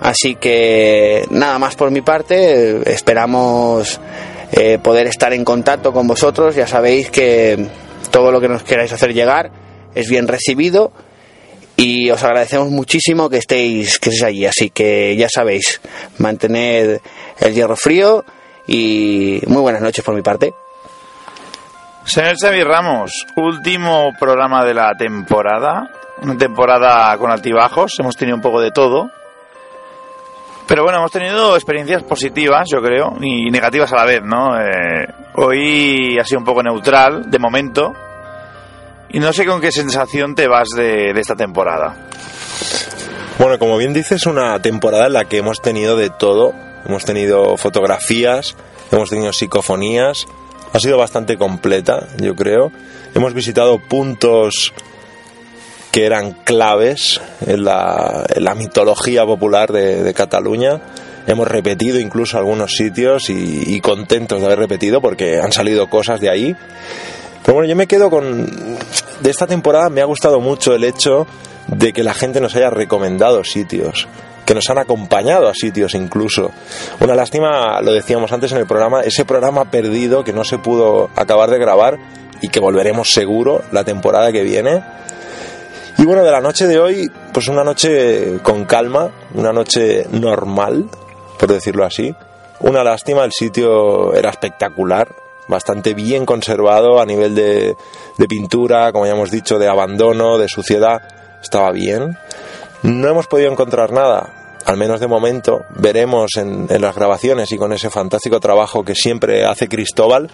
así 0.00 0.36
que 0.36 1.26
nada 1.30 1.58
más 1.58 1.76
por 1.76 1.90
mi 1.90 2.00
parte, 2.00 2.90
esperamos 2.90 4.00
poder 4.82 5.08
estar 5.08 5.34
en 5.34 5.44
contacto 5.44 5.92
con 5.92 6.06
vosotros, 6.06 6.54
ya 6.54 6.66
sabéis 6.66 7.10
que 7.10 7.66
todo 8.10 8.32
lo 8.32 8.40
que 8.40 8.48
nos 8.48 8.62
queráis 8.62 8.92
hacer 8.92 9.12
llegar 9.12 9.50
es 9.94 10.08
bien 10.08 10.26
recibido 10.26 10.92
y 11.76 12.10
os 12.10 12.22
agradecemos 12.22 12.70
muchísimo 12.70 13.28
que 13.28 13.38
estéis, 13.38 13.98
que 13.98 14.10
estéis 14.10 14.22
allí, 14.22 14.46
así 14.46 14.70
que 14.70 15.14
ya 15.16 15.28
sabéis, 15.28 15.80
mantened 16.18 17.00
el 17.38 17.54
hierro 17.54 17.76
frío 17.76 18.24
y 18.66 19.40
muy 19.46 19.60
buenas 19.60 19.82
noches 19.82 20.04
por 20.04 20.14
mi 20.14 20.22
parte. 20.22 20.54
Señor 22.04 22.36
Xavi 22.40 22.62
Ramos, 22.62 23.26
último 23.36 24.12
programa 24.18 24.64
de 24.64 24.74
la 24.74 24.94
temporada. 24.94 25.90
Una 26.22 26.38
temporada 26.38 27.16
con 27.18 27.30
altibajos, 27.30 27.98
hemos 27.98 28.16
tenido 28.16 28.36
un 28.36 28.42
poco 28.42 28.60
de 28.60 28.70
todo. 28.70 29.10
Pero 30.66 30.82
bueno, 30.82 30.98
hemos 30.98 31.10
tenido 31.10 31.54
experiencias 31.56 32.02
positivas, 32.04 32.68
yo 32.70 32.80
creo, 32.80 33.16
y 33.20 33.50
negativas 33.50 33.92
a 33.92 33.96
la 33.96 34.04
vez, 34.04 34.22
¿no? 34.22 34.58
Eh, 34.58 35.06
hoy 35.34 36.16
ha 36.18 36.24
sido 36.24 36.38
un 36.38 36.44
poco 36.44 36.62
neutral, 36.62 37.30
de 37.30 37.38
momento. 37.38 37.92
Y 39.10 39.18
no 39.18 39.32
sé 39.32 39.46
con 39.46 39.60
qué 39.60 39.72
sensación 39.72 40.34
te 40.34 40.48
vas 40.48 40.68
de, 40.76 41.12
de 41.12 41.20
esta 41.20 41.34
temporada. 41.34 41.96
Bueno, 43.38 43.58
como 43.58 43.76
bien 43.76 43.92
dices, 43.92 44.26
una 44.26 44.60
temporada 44.60 45.06
en 45.06 45.12
la 45.12 45.26
que 45.26 45.38
hemos 45.38 45.60
tenido 45.60 45.96
de 45.96 46.10
todo. 46.10 46.54
Hemos 46.86 47.04
tenido 47.04 47.56
fotografías, 47.56 48.56
hemos 48.90 49.10
tenido 49.10 49.32
psicofonías. 49.32 50.26
Ha 50.72 50.80
sido 50.80 50.98
bastante 50.98 51.36
completa, 51.36 52.06
yo 52.18 52.34
creo. 52.34 52.72
Hemos 53.14 53.34
visitado 53.34 53.78
puntos 53.78 54.72
que 55.90 56.04
eran 56.04 56.32
claves 56.32 57.20
en 57.46 57.64
la, 57.64 58.26
en 58.28 58.44
la 58.44 58.54
mitología 58.54 59.24
popular 59.24 59.72
de, 59.72 60.02
de 60.02 60.14
Cataluña. 60.14 60.80
Hemos 61.26 61.48
repetido 61.48 61.98
incluso 61.98 62.38
algunos 62.38 62.76
sitios 62.76 63.30
y, 63.30 63.74
y 63.74 63.80
contentos 63.80 64.40
de 64.40 64.46
haber 64.46 64.58
repetido 64.58 65.00
porque 65.00 65.40
han 65.40 65.52
salido 65.52 65.88
cosas 65.88 66.20
de 66.20 66.30
ahí. 66.30 66.56
Pero 67.46 67.54
bueno, 67.54 67.68
yo 67.68 67.76
me 67.76 67.86
quedo 67.86 68.10
con... 68.10 68.44
De 69.20 69.30
esta 69.30 69.46
temporada 69.46 69.88
me 69.88 70.00
ha 70.00 70.04
gustado 70.04 70.40
mucho 70.40 70.74
el 70.74 70.82
hecho 70.82 71.28
de 71.68 71.92
que 71.92 72.02
la 72.02 72.12
gente 72.12 72.40
nos 72.40 72.56
haya 72.56 72.70
recomendado 72.70 73.44
sitios, 73.44 74.08
que 74.44 74.52
nos 74.52 74.68
han 74.68 74.78
acompañado 74.78 75.46
a 75.46 75.54
sitios 75.54 75.94
incluso. 75.94 76.50
Una 77.00 77.14
lástima, 77.14 77.80
lo 77.82 77.92
decíamos 77.92 78.32
antes 78.32 78.50
en 78.50 78.58
el 78.58 78.66
programa, 78.66 79.02
ese 79.02 79.24
programa 79.24 79.70
perdido 79.70 80.24
que 80.24 80.32
no 80.32 80.42
se 80.42 80.58
pudo 80.58 81.08
acabar 81.14 81.48
de 81.48 81.58
grabar 81.58 81.98
y 82.40 82.48
que 82.48 82.58
volveremos 82.58 83.12
seguro 83.12 83.62
la 83.70 83.84
temporada 83.84 84.32
que 84.32 84.42
viene. 84.42 84.82
Y 85.98 86.04
bueno, 86.04 86.24
de 86.24 86.32
la 86.32 86.40
noche 86.40 86.66
de 86.66 86.80
hoy, 86.80 87.08
pues 87.32 87.46
una 87.46 87.62
noche 87.62 88.40
con 88.42 88.64
calma, 88.64 89.08
una 89.34 89.52
noche 89.52 90.04
normal, 90.10 90.86
por 91.38 91.52
decirlo 91.52 91.84
así. 91.84 92.12
Una 92.58 92.82
lástima, 92.82 93.24
el 93.24 93.30
sitio 93.30 94.14
era 94.14 94.30
espectacular, 94.30 95.14
bastante 95.48 95.94
bien 95.94 96.26
conservado 96.26 97.00
a 97.00 97.06
nivel 97.06 97.34
de, 97.34 97.76
de 98.16 98.28
pintura, 98.28 98.92
como 98.92 99.06
ya 99.06 99.12
hemos 99.12 99.30
dicho, 99.30 99.58
de 99.58 99.68
abandono, 99.68 100.38
de 100.38 100.48
suciedad, 100.48 101.02
estaba 101.42 101.70
bien. 101.72 102.16
No 102.82 103.08
hemos 103.08 103.26
podido 103.26 103.50
encontrar 103.50 103.92
nada, 103.92 104.58
al 104.64 104.76
menos 104.76 105.00
de 105.00 105.06
momento. 105.06 105.62
Veremos 105.70 106.36
en, 106.36 106.66
en 106.68 106.82
las 106.82 106.94
grabaciones 106.94 107.50
y 107.52 107.58
con 107.58 107.72
ese 107.72 107.90
fantástico 107.90 108.40
trabajo 108.40 108.84
que 108.84 108.94
siempre 108.94 109.44
hace 109.44 109.68
Cristóbal. 109.68 110.30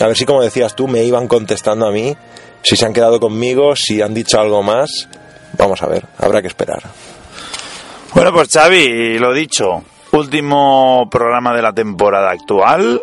A 0.00 0.06
ver 0.06 0.16
si, 0.16 0.24
como 0.24 0.42
decías 0.42 0.74
tú, 0.74 0.88
me 0.88 1.04
iban 1.04 1.28
contestando 1.28 1.86
a 1.86 1.92
mí, 1.92 2.16
si 2.62 2.76
se 2.76 2.86
han 2.86 2.92
quedado 2.92 3.20
conmigo, 3.20 3.76
si 3.76 4.00
han 4.00 4.14
dicho 4.14 4.40
algo 4.40 4.62
más. 4.62 5.08
Vamos 5.58 5.82
a 5.82 5.86
ver, 5.86 6.06
habrá 6.18 6.40
que 6.40 6.48
esperar. 6.48 6.82
Bueno, 8.14 8.32
pues 8.32 8.48
Xavi, 8.50 9.18
lo 9.18 9.32
dicho, 9.32 9.84
último 10.12 11.08
programa 11.10 11.54
de 11.54 11.62
la 11.62 11.72
temporada 11.72 12.30
actual. 12.30 13.00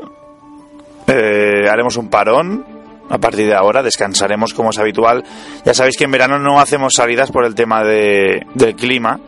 Eh, 1.09 1.67
haremos 1.69 1.97
un 1.97 2.09
parón. 2.09 2.65
A 3.11 3.17
partir 3.17 3.47
de 3.47 3.55
ahora 3.55 3.81
descansaremos 3.81 4.53
como 4.53 4.69
es 4.69 4.77
habitual. 4.77 5.23
Ya 5.65 5.73
sabéis 5.73 5.97
que 5.97 6.03
en 6.03 6.11
verano 6.11 6.37
no 6.37 6.59
hacemos 6.59 6.93
salidas 6.93 7.31
por 7.31 7.43
el 7.43 7.55
tema 7.55 7.83
de, 7.83 8.45
del 8.53 8.75
clima. 8.75 9.19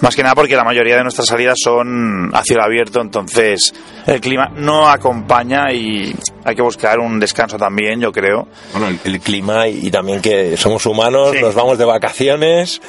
Más 0.00 0.14
que 0.14 0.22
nada 0.22 0.34
porque 0.36 0.54
la 0.54 0.62
mayoría 0.62 0.96
de 0.96 1.02
nuestras 1.02 1.26
salidas 1.26 1.56
son 1.60 2.30
a 2.32 2.42
cielo 2.44 2.62
abierto, 2.62 3.00
entonces 3.00 3.74
el 4.06 4.20
clima 4.20 4.48
no 4.54 4.88
acompaña 4.88 5.72
y 5.72 6.14
hay 6.44 6.54
que 6.54 6.62
buscar 6.62 7.00
un 7.00 7.18
descanso 7.18 7.56
también, 7.56 7.98
yo 8.00 8.12
creo. 8.12 8.46
Bueno, 8.72 8.86
el, 8.88 9.00
el 9.04 9.18
clima 9.20 9.66
y, 9.66 9.86
y 9.88 9.90
también 9.90 10.20
que 10.20 10.56
somos 10.56 10.86
humanos, 10.86 11.30
Sí. 11.32 11.40
nos 11.40 11.52
vamos 11.54 11.78
de 11.78 11.84
vacaciones 11.84 12.80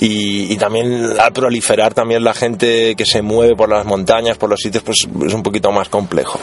y, 0.00 0.50
y 0.50 0.56
también 0.56 1.04
al 1.20 1.32
proliferar 1.34 1.92
también 1.92 2.24
la 2.24 2.32
gente 2.32 2.94
que 2.96 3.04
se 3.04 3.20
mueve 3.20 3.54
por 3.56 3.68
las 3.68 3.84
montañas, 3.84 4.38
por 4.38 4.48
los 4.48 4.60
sitios, 4.60 4.82
pues 4.84 5.06
es 5.26 5.34
un 5.34 5.42
poquito 5.42 5.70
más 5.70 5.90
complejo. 5.90 6.40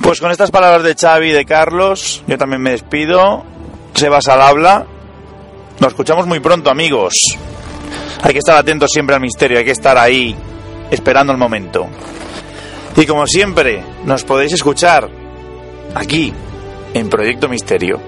Pues 0.00 0.20
con 0.20 0.30
estas 0.30 0.50
palabras 0.50 0.82
de 0.82 0.94
Xavi 0.94 1.28
y 1.28 1.32
de 1.32 1.44
Carlos, 1.44 2.22
yo 2.26 2.38
también 2.38 2.62
me 2.62 2.70
despido. 2.70 3.44
Sebas 3.94 4.28
al 4.28 4.40
habla. 4.40 4.86
Nos 5.78 5.88
escuchamos 5.90 6.26
muy 6.26 6.40
pronto, 6.40 6.70
amigos. 6.70 7.14
Hay 8.22 8.32
que 8.32 8.38
estar 8.38 8.56
atentos 8.56 8.90
siempre 8.92 9.14
al 9.14 9.20
misterio, 9.20 9.58
hay 9.58 9.64
que 9.64 9.70
estar 9.70 9.96
ahí, 9.96 10.34
esperando 10.90 11.32
el 11.32 11.38
momento. 11.38 11.86
Y 12.96 13.06
como 13.06 13.26
siempre, 13.26 13.82
nos 14.04 14.24
podéis 14.24 14.52
escuchar 14.52 15.08
aquí, 15.94 16.32
en 16.92 17.08
Proyecto 17.08 17.48
Misterio. 17.48 18.00